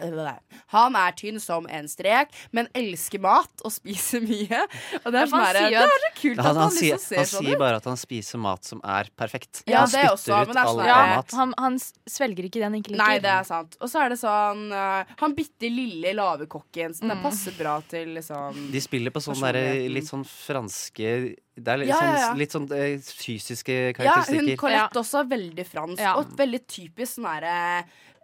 han 0.74 0.96
er 1.00 1.12
tynn 1.18 1.40
som 1.42 1.68
en 1.70 1.88
strek, 1.90 2.34
men 2.56 2.68
elsker 2.78 3.22
mat 3.24 3.64
og 3.66 3.72
spiser 3.74 4.22
mye. 4.26 4.62
Og 5.04 5.10
det 5.14 5.22
er, 5.24 5.32
sånn 5.32 5.40
han 5.44 5.54
der, 5.56 5.70
det 5.70 5.82
er 5.82 5.94
så 6.06 6.12
kult 6.20 6.38
Ja, 6.38 6.42
at 6.42 6.46
han, 6.46 6.56
han, 6.56 6.62
han, 6.64 6.76
sier, 6.78 6.96
liksom 6.96 7.08
ser 7.10 7.22
han 7.24 7.30
sånn 7.34 7.46
sier 7.50 7.62
bare 7.62 7.80
at 7.82 7.90
han 7.90 8.00
spiser 8.00 8.44
mat 8.44 8.70
som 8.70 8.82
er 8.84 9.10
perfekt. 9.20 9.64
Ja, 9.70 9.84
han 9.86 9.92
spytter 9.92 10.14
også, 10.14 10.40
ut 10.50 10.56
all 10.64 10.74
sånn 10.76 10.86
Ja, 10.90 11.00
mat. 11.16 11.36
han, 11.40 11.54
han 11.60 11.80
svelger 12.10 12.50
ikke 12.50 12.60
det 12.62 12.68
han 12.70 12.78
ikke 12.80 12.94
liker. 12.96 13.04
Nei, 13.06 13.20
det 13.24 13.34
er 13.34 13.48
sant. 13.50 13.78
Og 13.82 13.90
så 13.92 14.04
er 14.06 14.14
det 14.14 14.20
sånn 14.22 14.66
uh, 14.74 15.04
Han 15.22 15.36
bitte 15.38 15.70
lille 15.72 16.14
lavekokken. 16.18 16.94
Så 16.98 17.06
den 17.06 17.18
Mm. 17.20 17.24
passer 17.26 17.52
bra 17.58 17.74
til 17.90 18.14
liksom 18.16 18.70
De 18.72 18.80
spiller 18.84 19.12
på 19.12 19.20
sånn 19.24 19.40
derre 19.42 19.90
litt 19.92 20.08
sånn 20.08 20.24
franske 20.28 21.36
Det 21.64 21.74
er 21.74 21.78
litt 21.84 21.90
Ja, 21.90 21.96
sånn, 22.00 22.14
ja, 22.16 22.20
ja. 22.28 22.34
litt 22.40 22.52
sånn 22.52 22.68
eh, 22.72 22.98
fysiske 23.00 23.74
Ja, 23.76 23.88
hun 23.88 23.94
karakteristikker. 24.00 24.58
Colette 24.58 25.00
også 25.04 25.20
er 25.24 25.26
veldig 25.36 25.66
fransk. 25.68 26.00
Ja. 26.00 26.14
Og 26.20 26.38
veldig 26.38 26.62
typisk 26.68 27.16
sånn 27.18 27.28
derre 27.30 27.56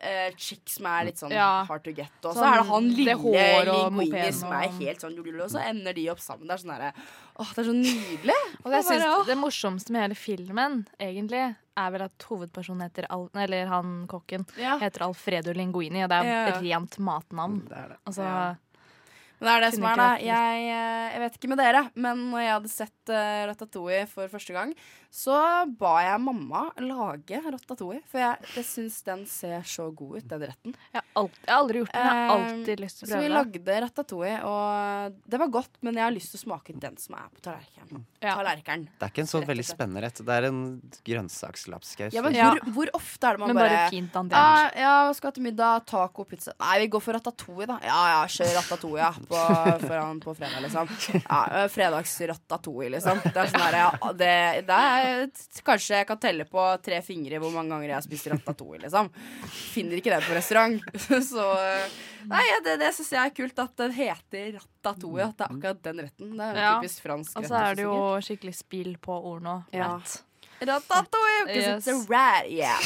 uh, 0.05 0.29
chick 0.37 0.69
som 0.69 0.85
er 0.91 1.05
litt 1.05 1.17
sånn 1.17 1.31
Ja. 1.31 1.63
hard 1.65 1.83
to 1.83 1.91
get. 1.95 2.11
Og 2.23 2.33
så 2.35 2.39
Sånn, 2.39 2.53
er 2.53 2.57
det 2.61 2.67
han 2.69 2.89
lille 2.89 3.15
hår 3.15 3.69
linguini 3.71 4.31
som 4.33 4.51
er 4.53 4.67
helt 4.79 5.01
sånn 5.01 5.15
lulul, 5.15 5.41
Og 5.43 5.49
så 5.49 5.61
ender 5.65 5.93
de 5.93 6.09
opp 6.11 6.19
sammen. 6.19 6.47
Det 6.47 6.53
er 6.53 6.63
sånn 6.63 6.73
derre 6.77 6.93
Åh, 7.37 7.53
det 7.53 7.59
er 7.59 7.69
så 7.69 7.75
nydelig. 7.75 8.39
Og 8.63 8.71
jeg 8.71 8.71
Det 8.71 8.81
jeg 8.83 8.85
synes. 9.01 9.25
Det 9.27 9.37
morsomste 9.37 9.91
med 9.91 10.01
hele 10.05 10.15
filmen 10.15 10.85
egentlig 10.99 11.55
er 11.77 11.89
vel 11.91 12.01
at 12.05 12.23
hovedpersonen 12.29 12.85
heter 12.87 13.05
Al 13.11 13.29
Eller 13.35 13.65
han 13.67 14.05
kokken 14.07 14.45
Ja. 14.57 14.77
heter 14.79 15.01
Alfredo 15.07 15.51
Linguini, 15.53 16.03
og 16.03 16.09
det 16.09 16.19
er 16.21 16.23
Ja. 16.23 16.45
et 16.55 16.61
rent 16.63 16.97
matnavn. 16.99 17.67
Det 17.67 17.77
er 17.77 17.87
det. 17.89 17.97
Altså, 18.07 18.21
Ja. 18.23 18.55
Men 19.45 19.51
det 19.51 19.55
er 19.55 19.65
det 19.67 19.71
som 19.77 19.85
er, 19.85 20.01
da. 20.01 20.09
Jeg, 20.25 20.67
eh, 20.73 21.07
jeg 21.15 21.21
vet 21.25 21.39
ikke 21.39 21.49
med 21.53 21.61
dere, 21.61 21.81
men 21.95 22.23
når 22.31 22.41
jeg 22.41 22.53
hadde 22.55 22.71
sett 22.73 23.11
uh, 23.13 23.41
Ratatouille 23.51 24.05
for 24.09 24.31
første 24.33 24.55
gang, 24.55 24.71
så 25.15 25.35
ba 25.79 25.91
jeg 26.03 26.19
mamma 26.19 26.65
lage 26.83 27.37
ratatouille. 27.45 28.01
For 28.11 28.19
jeg, 28.19 28.49
jeg 28.57 28.65
syns 28.67 28.97
den 29.07 29.21
ser 29.31 29.61
så 29.69 29.85
god 29.95 30.17
ut, 30.19 30.25
den 30.27 30.41
retten. 30.49 30.73
jeg, 30.91 30.99
har 30.99 31.05
alt, 31.21 31.37
jeg 31.45 31.53
har 31.53 31.61
aldri 31.61 31.83
gjort 31.83 31.93
den. 31.93 32.01
jeg 32.01 32.15
har 32.15 32.25
Eh, 32.25 32.33
alltid 32.35 32.81
lyst 32.83 32.99
til 32.99 33.05
å 33.07 33.11
Så 33.13 33.19
vi 33.21 33.29
lagde 33.31 33.77
ratatouille, 33.85 34.41
og 34.49 35.15
det 35.31 35.39
var 35.39 35.53
godt, 35.53 35.77
men 35.87 35.99
jeg 36.01 36.03
har 36.03 36.15
lyst 36.17 36.33
til 36.33 36.41
å 36.41 36.43
smake 36.43 36.75
den 36.83 36.97
som 36.99 37.15
er 37.15 37.29
på 37.31 37.45
tallerkenen. 37.45 38.03
Ja. 38.19 38.33
Tallerkenen. 38.35 38.89
Det 38.91 39.07
er 39.07 39.13
ikke 39.13 39.23
en 39.23 39.31
sånn 39.31 39.47
veldig 39.47 39.67
spennende 39.69 40.03
rett. 40.03 40.19
Det 40.25 40.35
er 40.35 40.49
en 40.49 40.59
grønnsakslapskaus. 41.07 42.11
Ja, 42.17 42.21
men 42.25 42.35
Ja. 42.35 42.49
hvor, 42.51 42.73
hvor 42.75 42.91
ofte 42.99 43.29
er 43.29 43.37
det 43.37 43.39
man 43.45 43.53
Men 43.53 43.61
bare, 43.61 43.69
bare 43.69 43.89
fint 43.93 44.15
ah, 44.35 44.67
Ja, 44.75 44.93
hva 45.07 45.15
skal 45.15 45.31
til 45.31 45.43
middag, 45.47 45.85
taco, 45.85 46.25
pizza 46.27 46.51
Nei, 46.59 46.79
vi 46.83 46.87
går 46.91 47.01
for 47.03 47.13
ratatouille, 47.17 47.67
da. 47.71 47.79
Ja 47.85 48.01
ja, 48.11 48.19
kjør 48.27 48.51
ratatouille 48.59 48.99
ja, 48.99 49.11
på, 49.35 49.87
foran, 49.87 50.19
på 50.23 50.33
fredag, 50.37 50.63
liksom. 50.65 50.89
Ja, 51.21 51.41
Fredagsratatouille, 51.71 52.95
liksom. 52.95 53.21
Det 53.25 53.35
er 53.43 53.51
sånn 53.51 53.63
der, 53.65 53.77
ja, 53.83 54.11
det, 54.21 54.33
det 54.67 54.79
er 54.89 55.61
Kanskje 55.65 56.01
jeg 56.01 56.09
kan 56.09 56.19
telle 56.21 56.47
på 56.49 56.65
tre 56.85 56.99
fingre 57.05 57.39
hvor 57.41 57.53
mange 57.53 57.73
ganger 57.73 57.91
jeg 57.91 57.97
har 57.97 58.05
spist 58.05 58.29
ratatouille, 58.33 58.83
liksom. 58.85 59.09
Finner 59.75 60.01
ikke 60.01 60.13
det 60.15 60.21
på 60.27 60.35
restaurant. 60.37 60.91
Så 61.31 61.47
Nei, 62.25 62.45
det, 62.65 62.77
det 62.81 62.91
syns 62.97 63.11
jeg 63.13 63.21
er 63.21 63.33
kult, 63.37 63.59
at 63.61 63.75
den 63.81 63.91
heter 63.95 64.55
ratatouille. 64.57 65.29
At 65.29 65.37
det 65.37 65.45
er 65.45 65.57
akkurat 65.57 65.83
den 65.89 66.05
retten. 66.07 66.31
Det 66.39 66.47
er 66.51 66.61
jo 66.61 66.77
typisk 66.81 67.03
fransk 67.05 67.37
Og 67.37 67.45
så 67.45 67.51
så 67.51 67.59
er 67.61 67.77
det 67.77 67.85
jo 67.85 67.99
skikkelig 68.25 68.55
spill 68.57 68.95
på 69.01 69.17
ord 69.31 69.43
nå. 69.45 69.59
Ja. 69.75 69.95
Rat. 69.95 70.21
Yes. 71.49 71.87
rat, 72.09 72.47
yeah. 72.49 72.79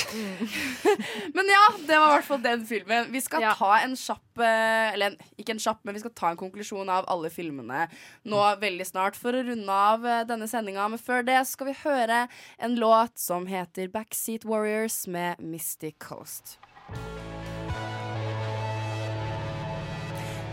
men 1.36 1.46
ja, 1.52 1.62
det 1.88 1.98
var 2.00 2.08
i 2.10 2.14
hvert 2.18 2.26
fall 2.28 2.42
den 2.44 2.66
filmen. 2.66 3.12
Vi 3.14 3.22
skal 3.22 3.42
Ja. 3.46 3.54
ta 3.58 3.76
en 3.84 3.94
kjapp 3.96 4.40
eh, 4.42 4.94
Eller 4.94 5.06
en- 5.12 5.18
ikke 5.38 5.54
en 5.54 5.60
kjapp, 5.60 5.80
men 5.86 5.94
vi 5.94 6.00
skal 6.00 6.12
ta 6.16 6.30
en 6.32 6.38
konklusjon 6.40 6.90
av 6.90 7.06
alle 7.08 7.30
filmene 7.30 7.88
nå 8.26 8.40
veldig 8.62 8.86
snart 8.88 9.16
for 9.20 9.34
å 9.38 9.44
runde 9.46 9.70
av 9.70 10.06
eh, 10.06 10.24
denne 10.26 10.48
sendinga. 10.50 10.88
Men 10.90 11.00
før 11.00 11.24
det 11.26 11.46
skal 11.48 11.68
vi 11.68 11.78
høre 11.84 12.28
en 12.60 12.76
låt 12.76 13.18
som 13.20 13.46
heter 13.46 13.88
Backseat 13.94 14.46
Warriors 14.46 15.06
med 15.08 15.40
Mystic 15.40 16.00
Coast. 16.00 16.58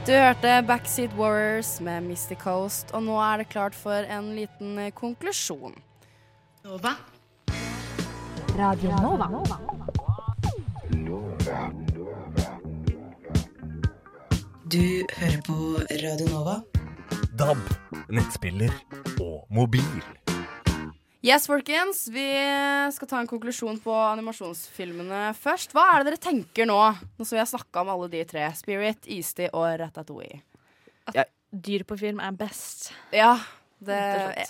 Du 0.07 0.13
hørte 0.13 0.63
Backseat 0.69 1.11
Warriors 1.19 1.81
med 1.81 2.05
Mystic 2.07 2.39
Coast, 2.39 2.93
og 2.95 3.03
nå 3.09 3.17
er 3.19 3.39
det 3.43 3.49
klart 3.51 3.75
for 3.75 4.07
en 4.07 4.29
liten 4.37 4.77
eh, 6.67 6.73
Nova. 6.73 6.93
Du 14.67 15.07
hører 15.17 15.43
på 15.47 15.57
Radio 16.03 16.27
Nova. 16.33 16.57
DAB, 17.37 17.59
nettspiller 18.11 18.73
og 19.21 19.45
mobil. 19.51 19.83
Yes, 21.27 21.47
folkens. 21.47 22.07
Vi 22.11 22.27
skal 22.95 23.11
ta 23.11 23.21
en 23.21 23.31
konklusjon 23.31 23.79
på 23.83 23.95
animasjonsfilmene 23.95 25.35
først. 25.39 25.75
Hva 25.75 25.85
er 25.93 26.03
det 26.03 26.15
dere 26.15 26.23
tenker 26.23 26.67
nå, 26.67 26.81
nå 27.19 27.27
som 27.27 27.37
vi 27.37 27.43
har 27.43 27.51
snakka 27.51 27.83
om 27.85 27.93
alle 27.95 28.11
de 28.11 28.25
tre? 28.27 28.47
Spirit, 28.59 29.07
Easty 29.07 29.47
og 29.53 29.69
Ratatouille. 29.83 30.43
At 31.13 31.31
Dyr 31.51 31.87
på 31.87 31.97
film 31.99 32.19
er 32.21 32.35
best. 32.35 32.91
Ja, 33.15 33.37
det 33.85 34.01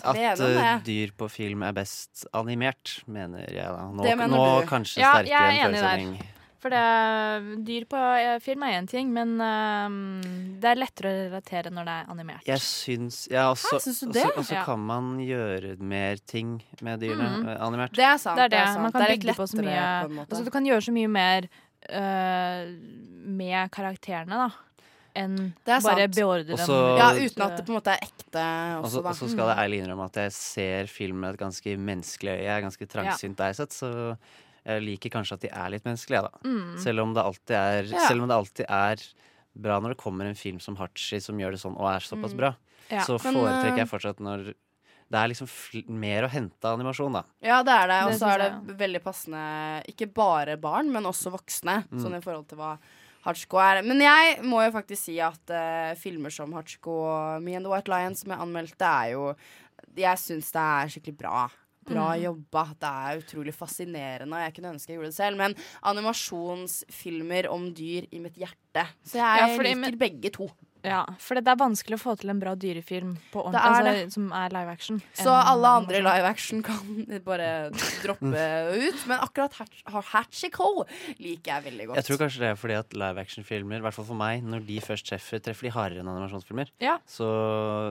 og 0.07 0.15
er 0.15 0.39
At 0.77 0.85
dyr 0.87 1.11
på 1.17 1.27
film 1.31 1.65
er 1.67 1.75
best 1.75 2.25
animert, 2.37 3.01
mener 3.11 3.43
jeg 3.51 3.67
da. 3.67 3.85
Nå, 3.91 4.07
nå 4.31 4.47
kanskje 4.69 5.03
Ja, 5.03 5.17
sterkere 5.17 5.45
er 5.51 5.63
enn 5.67 5.77
enig 5.77 6.17
der. 6.17 6.33
For 6.57 6.73
det, 6.73 7.59
dyr 7.67 7.83
på 7.85 7.99
film 8.41 8.63
er 8.65 8.79
én 8.79 8.87
ting, 8.89 9.11
men 9.13 9.35
uh, 9.37 10.23
det 10.57 10.71
er 10.71 10.79
lettere 10.79 11.11
å 11.11 11.17
relatere 11.27 11.71
når 11.73 11.85
det 11.85 11.97
er 11.99 12.09
animert. 12.15 12.47
Jeg 12.49 12.63
syns 12.65 13.19
ja, 13.29 13.45
også, 13.51 13.75
Hæ, 13.77 13.81
syns 13.85 13.99
du 13.99 14.07
også- 14.07 14.15
det? 14.17 14.31
også 14.41 14.55
Ja. 14.55 14.63
kan 14.65 14.79
man 14.79 15.17
gjøre 15.21 15.75
mer 15.79 16.17
ting 16.25 16.63
med 16.81 16.99
dyrene 16.99 17.43
mm. 17.43 17.61
animert. 17.61 17.93
Det 17.93 18.03
er 18.03 18.17
sant. 18.17 18.37
Det 18.39 18.47
er 18.47 18.55
det. 18.55 18.65
sant. 18.73 18.81
Man 18.81 18.91
kan 18.91 19.05
er 19.05 19.13
bygge 19.13 19.37
på 19.37 19.47
så 19.47 19.61
mye 19.61 19.85
på 20.07 20.25
altså, 20.25 20.43
Du 20.45 20.51
kan 20.51 20.65
gjøre 20.65 20.81
så 20.81 20.95
mye 20.97 21.07
mer 21.07 21.49
uh, 21.93 22.65
med 23.27 23.71
karakterene, 23.71 24.47
da. 24.47 24.66
Enn 25.17 25.35
bare 25.65 25.81
sant. 25.81 26.15
beordre 26.15 26.45
dem. 26.47 26.57
Også- 26.57 26.97
ja, 27.01 27.09
uten 27.17 27.45
at 27.47 27.57
det 27.57 27.65
på 27.65 27.73
en 27.73 27.79
måte 27.79 27.93
er 27.95 27.99
ekte 28.05 28.43
Og 28.77 28.85
også, 28.85 29.01
så 29.01 29.05
og 29.05 29.15
så 29.21 29.29
skal 29.33 29.47
det 29.51 29.57
ærlig 29.63 29.79
innrømme 29.83 30.05
at 30.05 30.19
jeg 30.21 30.31
ser 30.37 30.87
film 30.91 31.19
med 31.21 31.33
et 31.33 31.39
ganske 31.41 31.77
menneskelig 31.77 32.33
øye. 32.37 32.43
Jeg 32.45 32.53
er 32.57 32.65
ganske 32.67 32.87
trangsynt 32.87 33.35
der 33.37 33.53
sett, 33.53 33.69
så 33.73 34.17
jeg 34.67 34.83
liker 34.83 35.09
kanskje 35.09 35.33
at 35.33 35.41
de 35.41 35.49
er 35.49 35.69
litt 35.73 35.83
menneskelige, 35.87 36.21
da. 36.27 36.31
Mm. 36.43 36.77
Selv 36.83 36.99
om 37.01 37.13
det 37.15 37.23
alltid 37.23 37.55
er 37.55 37.83
Ja. 37.95 38.07
Selv 38.07 38.21
om 38.21 38.27
det 38.27 38.37
alltid 38.37 38.65
er 38.69 38.97
bra 39.57 39.79
når 39.81 39.89
det 39.95 39.97
kommer 39.97 40.25
en 40.27 40.35
film 40.35 40.59
som 40.61 40.75
Hachi 40.75 41.19
som 41.19 41.37
gjør 41.37 41.51
det 41.51 41.59
sånn 41.61 41.75
og 41.79 41.87
er 41.89 41.99
såpass 41.99 42.33
Mm. 42.33 42.37
bra, 42.37 42.55
Ja. 42.91 43.01
så 43.01 43.17
foretrekker 43.19 43.73
eh, 43.73 43.85
jeg 43.85 43.89
fortsatt 43.89 44.19
når 44.19 44.53
det 45.09 45.15
er 45.23 45.27
liksom 45.29 45.47
fl 45.47 45.85
mer 45.87 46.23
å 46.27 46.29
hente 46.29 46.65
av 46.65 46.77
animasjon, 46.77 47.13
da. 47.13 47.23
Ja, 47.41 47.63
det 47.63 47.71
er 47.71 47.87
det. 47.87 48.03
Og 48.07 48.19
så 48.19 48.27
er 48.27 48.37
det 48.67 48.77
veldig 48.77 49.01
passende 49.01 49.83
ikke 49.87 50.13
bare 50.13 50.57
barn, 50.57 50.91
men 50.91 51.03
også 51.05 51.31
voksne. 51.31 51.87
Mm. 51.87 52.01
Sånn 52.03 52.15
i 52.17 52.19
forhold 52.19 52.49
til 52.49 52.57
hva 52.57 52.77
Hachiko 53.27 53.59
er. 53.61 53.83
Men 53.85 53.99
jeg 54.01 54.39
må 54.47 54.63
jo 54.65 54.71
faktisk 54.73 55.03
si 55.09 55.19
at 55.23 55.51
uh, 55.53 55.93
filmer 55.99 56.31
som 56.33 56.53
Hachiko 56.57 56.97
og 57.03 57.43
Me 57.43 57.53
and 57.59 57.67
the 57.67 57.71
White 57.73 57.91
Lion, 57.91 58.15
som 58.15 58.31
jeg 58.33 58.39
anmeldte, 58.47 58.87
er 58.87 59.13
jo 59.17 59.29
Jeg 59.97 60.17
syns 60.17 60.49
det 60.53 60.61
er 60.63 60.91
skikkelig 60.95 61.17
bra. 61.19 61.47
Bra 61.87 62.07
Mm. 62.17 62.21
jobba. 62.25 62.63
Det 62.81 62.89
er 62.89 63.19
utrolig 63.21 63.53
fascinerende, 63.55 64.39
jeg 64.43 64.53
kunne 64.57 64.73
ønske 64.73 64.91
jeg 64.91 64.97
gjorde 64.99 65.11
det 65.13 65.15
selv. 65.15 65.37
Men 65.39 65.55
animasjonsfilmer 65.87 67.47
om 67.51 67.69
dyr 67.73 68.07
i 68.11 68.19
mitt 68.19 68.35
hjerte. 68.35 68.87
Så 69.05 69.17
jeg 69.19 69.39
Ja, 69.39 69.47
fordi- 69.55 69.73
liker 69.75 69.79
men- 69.81 69.97
begge 69.97 70.29
to. 70.31 70.49
Ja, 70.87 71.03
for 71.19 71.35
det 71.39 71.47
er 71.51 71.59
vanskelig 71.59 71.97
å 71.97 72.01
få 72.01 72.15
til 72.19 72.29
en 72.33 72.39
bra 72.39 72.55
dyrefilm 72.55 73.15
på 73.33 73.43
ordentlig, 73.43 73.53
Det 73.53 73.61
er 73.61 73.77
altså, 73.77 73.93
det. 74.07 74.13
som 74.13 74.31
er 74.39 74.49
live 74.55 74.71
action. 74.73 75.01
Så 75.13 75.33
alle 75.35 75.67
andre 75.81 76.01
live 76.05 76.29
action 76.31 76.63
kan 76.63 77.05
bare 77.29 77.49
droppe 78.03 78.43
ut. 78.77 79.05
Men 79.07 79.19
akkurat 79.19 79.53
Hatch- 79.59 79.83
Hatchico 80.13 80.69
liker 81.19 81.51
jeg 81.53 81.63
veldig 81.71 81.87
godt. 81.89 81.99
Jeg 82.01 82.07
tror 82.09 82.21
kanskje 82.23 82.39
det 82.45 82.49
er 82.51 82.59
fordi 82.61 82.77
at 82.79 82.93
live 83.03 83.23
action-filmer, 83.25 83.77
i 83.81 83.85
hvert 83.87 83.97
fall 83.97 84.07
for 84.09 84.19
meg, 84.19 84.43
når 84.43 84.65
de 84.67 84.79
først 84.85 85.07
treffer, 85.09 85.39
treffer 85.43 85.67
de 85.69 85.73
hardere 85.75 86.03
enn 86.03 86.11
animasjonsfilmer. 86.11 86.71
Ja. 86.83 86.97
Så 87.09 87.27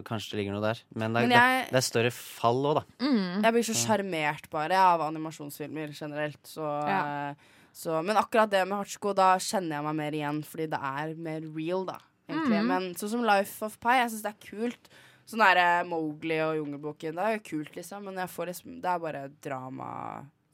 kanskje 0.09 0.33
det 0.35 0.41
ligger 0.43 0.57
noe 0.57 0.65
der. 0.67 0.81
Men 0.95 1.13
det 1.13 1.23
er, 1.23 1.27
Men 1.29 1.37
jeg- 1.37 1.65
det, 1.67 1.71
det 1.73 1.83
er 1.83 1.87
større 1.91 2.11
fall 2.17 2.63
òg, 2.73 2.75
da. 2.81 2.85
Mm. 3.05 3.43
Jeg 3.45 3.53
blir 3.53 3.67
så 3.69 3.77
sjarmert 3.77 4.51
bare 4.51 4.73
av 4.81 5.01
animasjonsfilmer 5.11 5.93
generelt. 5.97 6.41
Så, 6.47 6.63
Ja. 6.89 7.35
så, 7.77 8.03
men 8.05 8.17
akkurat 8.17 8.49
det 8.51 8.67
med 8.67 8.79
Hachiko, 8.79 9.13
da 9.15 9.37
kjenner 9.37 9.77
jeg 9.77 9.85
meg 9.85 9.97
mer 9.97 10.13
igjen, 10.13 10.43
fordi 10.45 10.67
det 10.71 10.81
er 10.81 11.15
mer 11.15 11.41
real, 11.55 11.85
da. 11.85 11.99
Egentlig. 12.29 12.61
Mm. 12.63 12.67
Men 12.73 12.89
sånn 12.99 13.13
som 13.17 13.25
Life 13.27 13.63
of 13.67 13.79
Pi, 13.81 13.99
jeg 14.01 14.11
syns 14.11 14.23
det 14.27 14.33
er 14.35 14.49
kult. 14.51 14.89
Sånn 15.27 15.43
derre 15.43 15.85
Mowgli 15.89 16.39
og 16.45 16.57
Jungelboken, 16.61 17.15
det 17.19 17.23
er 17.27 17.37
jo 17.39 17.45
kult, 17.49 17.75
liksom, 17.75 18.05
men 18.07 18.15
jeg 18.23 18.31
får 18.31 18.47
liksom, 18.53 18.81
det 18.83 18.91
er 18.93 18.99
bare 19.03 19.23
drama, 19.43 19.89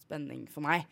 spenning 0.01 0.47
for 0.49 0.65
meg. 0.65 0.87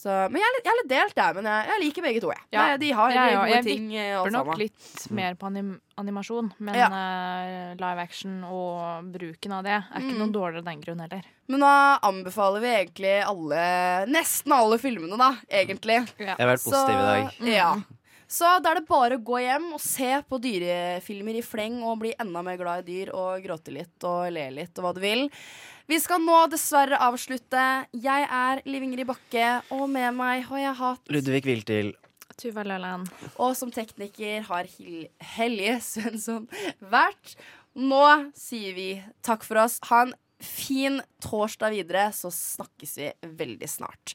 Så, 0.00 0.06
men 0.30 0.38
jeg 0.38 0.46
er, 0.46 0.54
litt, 0.54 0.64
jeg 0.66 0.70
er 0.72 0.78
litt 0.80 0.90
delt 0.90 1.14
der, 1.18 1.32
men 1.34 1.46
jeg, 1.50 1.66
jeg 1.68 1.80
liker 1.82 2.04
begge 2.06 2.20
to, 2.22 2.28
jeg. 2.30 2.42
Ja, 2.54 2.76
De 2.78 2.90
har 2.94 3.10
ja, 3.10 3.24
gode 3.34 3.48
jeg 3.50 3.64
ting, 3.66 3.88
Jeg 3.92 4.12
vipper 4.16 4.30
nok 4.30 4.46
sammen. 4.46 4.58
litt 4.62 5.10
mer 5.18 5.34
på 5.34 5.46
anim 5.50 5.70
animasjon, 6.00 6.52
men 6.58 6.74
Ja. 6.78 6.86
uh, 6.88 7.74
live 7.76 8.00
action 8.06 8.36
og 8.46 9.10
bruken 9.12 9.52
av 9.52 9.64
det 9.66 9.74
er 9.76 9.98
ikke 9.98 10.14
Mm. 10.14 10.18
noe 10.22 10.32
dårligere 10.32 10.62
av 10.62 10.64
den 10.70 10.80
grunn 10.80 11.00
heller. 11.04 11.22
Men 11.50 11.60
da 11.66 11.98
anbefaler 12.06 12.60
vi 12.62 12.70
egentlig 12.78 13.14
alle 13.26 14.06
Nesten 14.08 14.52
alle 14.54 14.78
filmene, 14.78 15.18
da, 15.18 15.32
egentlig. 15.50 15.98
Ja. 16.18 16.34
Jeg 16.38 16.38
har 16.38 16.54
vært 16.54 16.64
positiv 16.64 16.94
i 16.94 17.08
dag. 17.10 17.32
Ja. 17.50 17.70
Så 18.30 18.46
da 18.62 18.70
er 18.70 18.78
det 18.78 18.86
bare 18.86 19.16
å 19.18 19.22
gå 19.26 19.40
hjem 19.42 19.72
og 19.74 19.80
se 19.82 20.12
på 20.30 20.38
dyrefilmer 20.38 21.40
i 21.40 21.42
fleng 21.42 21.80
og 21.82 21.98
bli 22.04 22.12
enda 22.22 22.44
mer 22.46 22.60
glad 22.60 22.84
i 22.84 22.92
dyr 22.92 23.10
og 23.10 23.42
gråte 23.42 23.74
litt 23.74 24.06
og 24.06 24.28
le 24.30 24.44
litt 24.54 24.78
og 24.78 24.86
hva 24.86 24.92
du 24.94 25.00
vil. 25.02 25.24
Vi 25.90 25.98
skal 25.98 26.22
nå 26.22 26.44
dessverre 26.52 27.00
avslutte. 27.02 27.64
Jeg 27.90 28.28
er 28.30 28.62
Liv 28.70 28.86
Ingrid 28.86 29.08
Bakke, 29.08 29.48
og 29.74 29.88
med 29.90 30.14
meg 30.14 30.44
har 30.46 30.62
jeg 30.62 30.78
hatt 30.78 31.10
Ludvig 31.10 31.42
Viltil. 31.48 31.90
Tuva 32.38 32.62
Løland. 32.64 33.10
Og 33.42 33.56
som 33.58 33.74
tekniker 33.74 34.46
har 34.46 34.70
Hil 34.76 35.08
Helje 35.34 35.80
Svensson 35.82 36.46
vært. 36.78 37.34
Nå 37.74 38.04
sier 38.38 38.78
vi 38.78 38.90
takk 39.26 39.42
for 39.46 39.64
oss. 39.64 39.80
Ha 39.90 40.04
en 40.06 40.14
fin 40.38 41.02
torsdag 41.26 41.74
videre, 41.74 42.06
så 42.14 42.30
snakkes 42.30 42.98
vi 43.02 43.10
veldig 43.42 43.74
snart. 43.74 44.14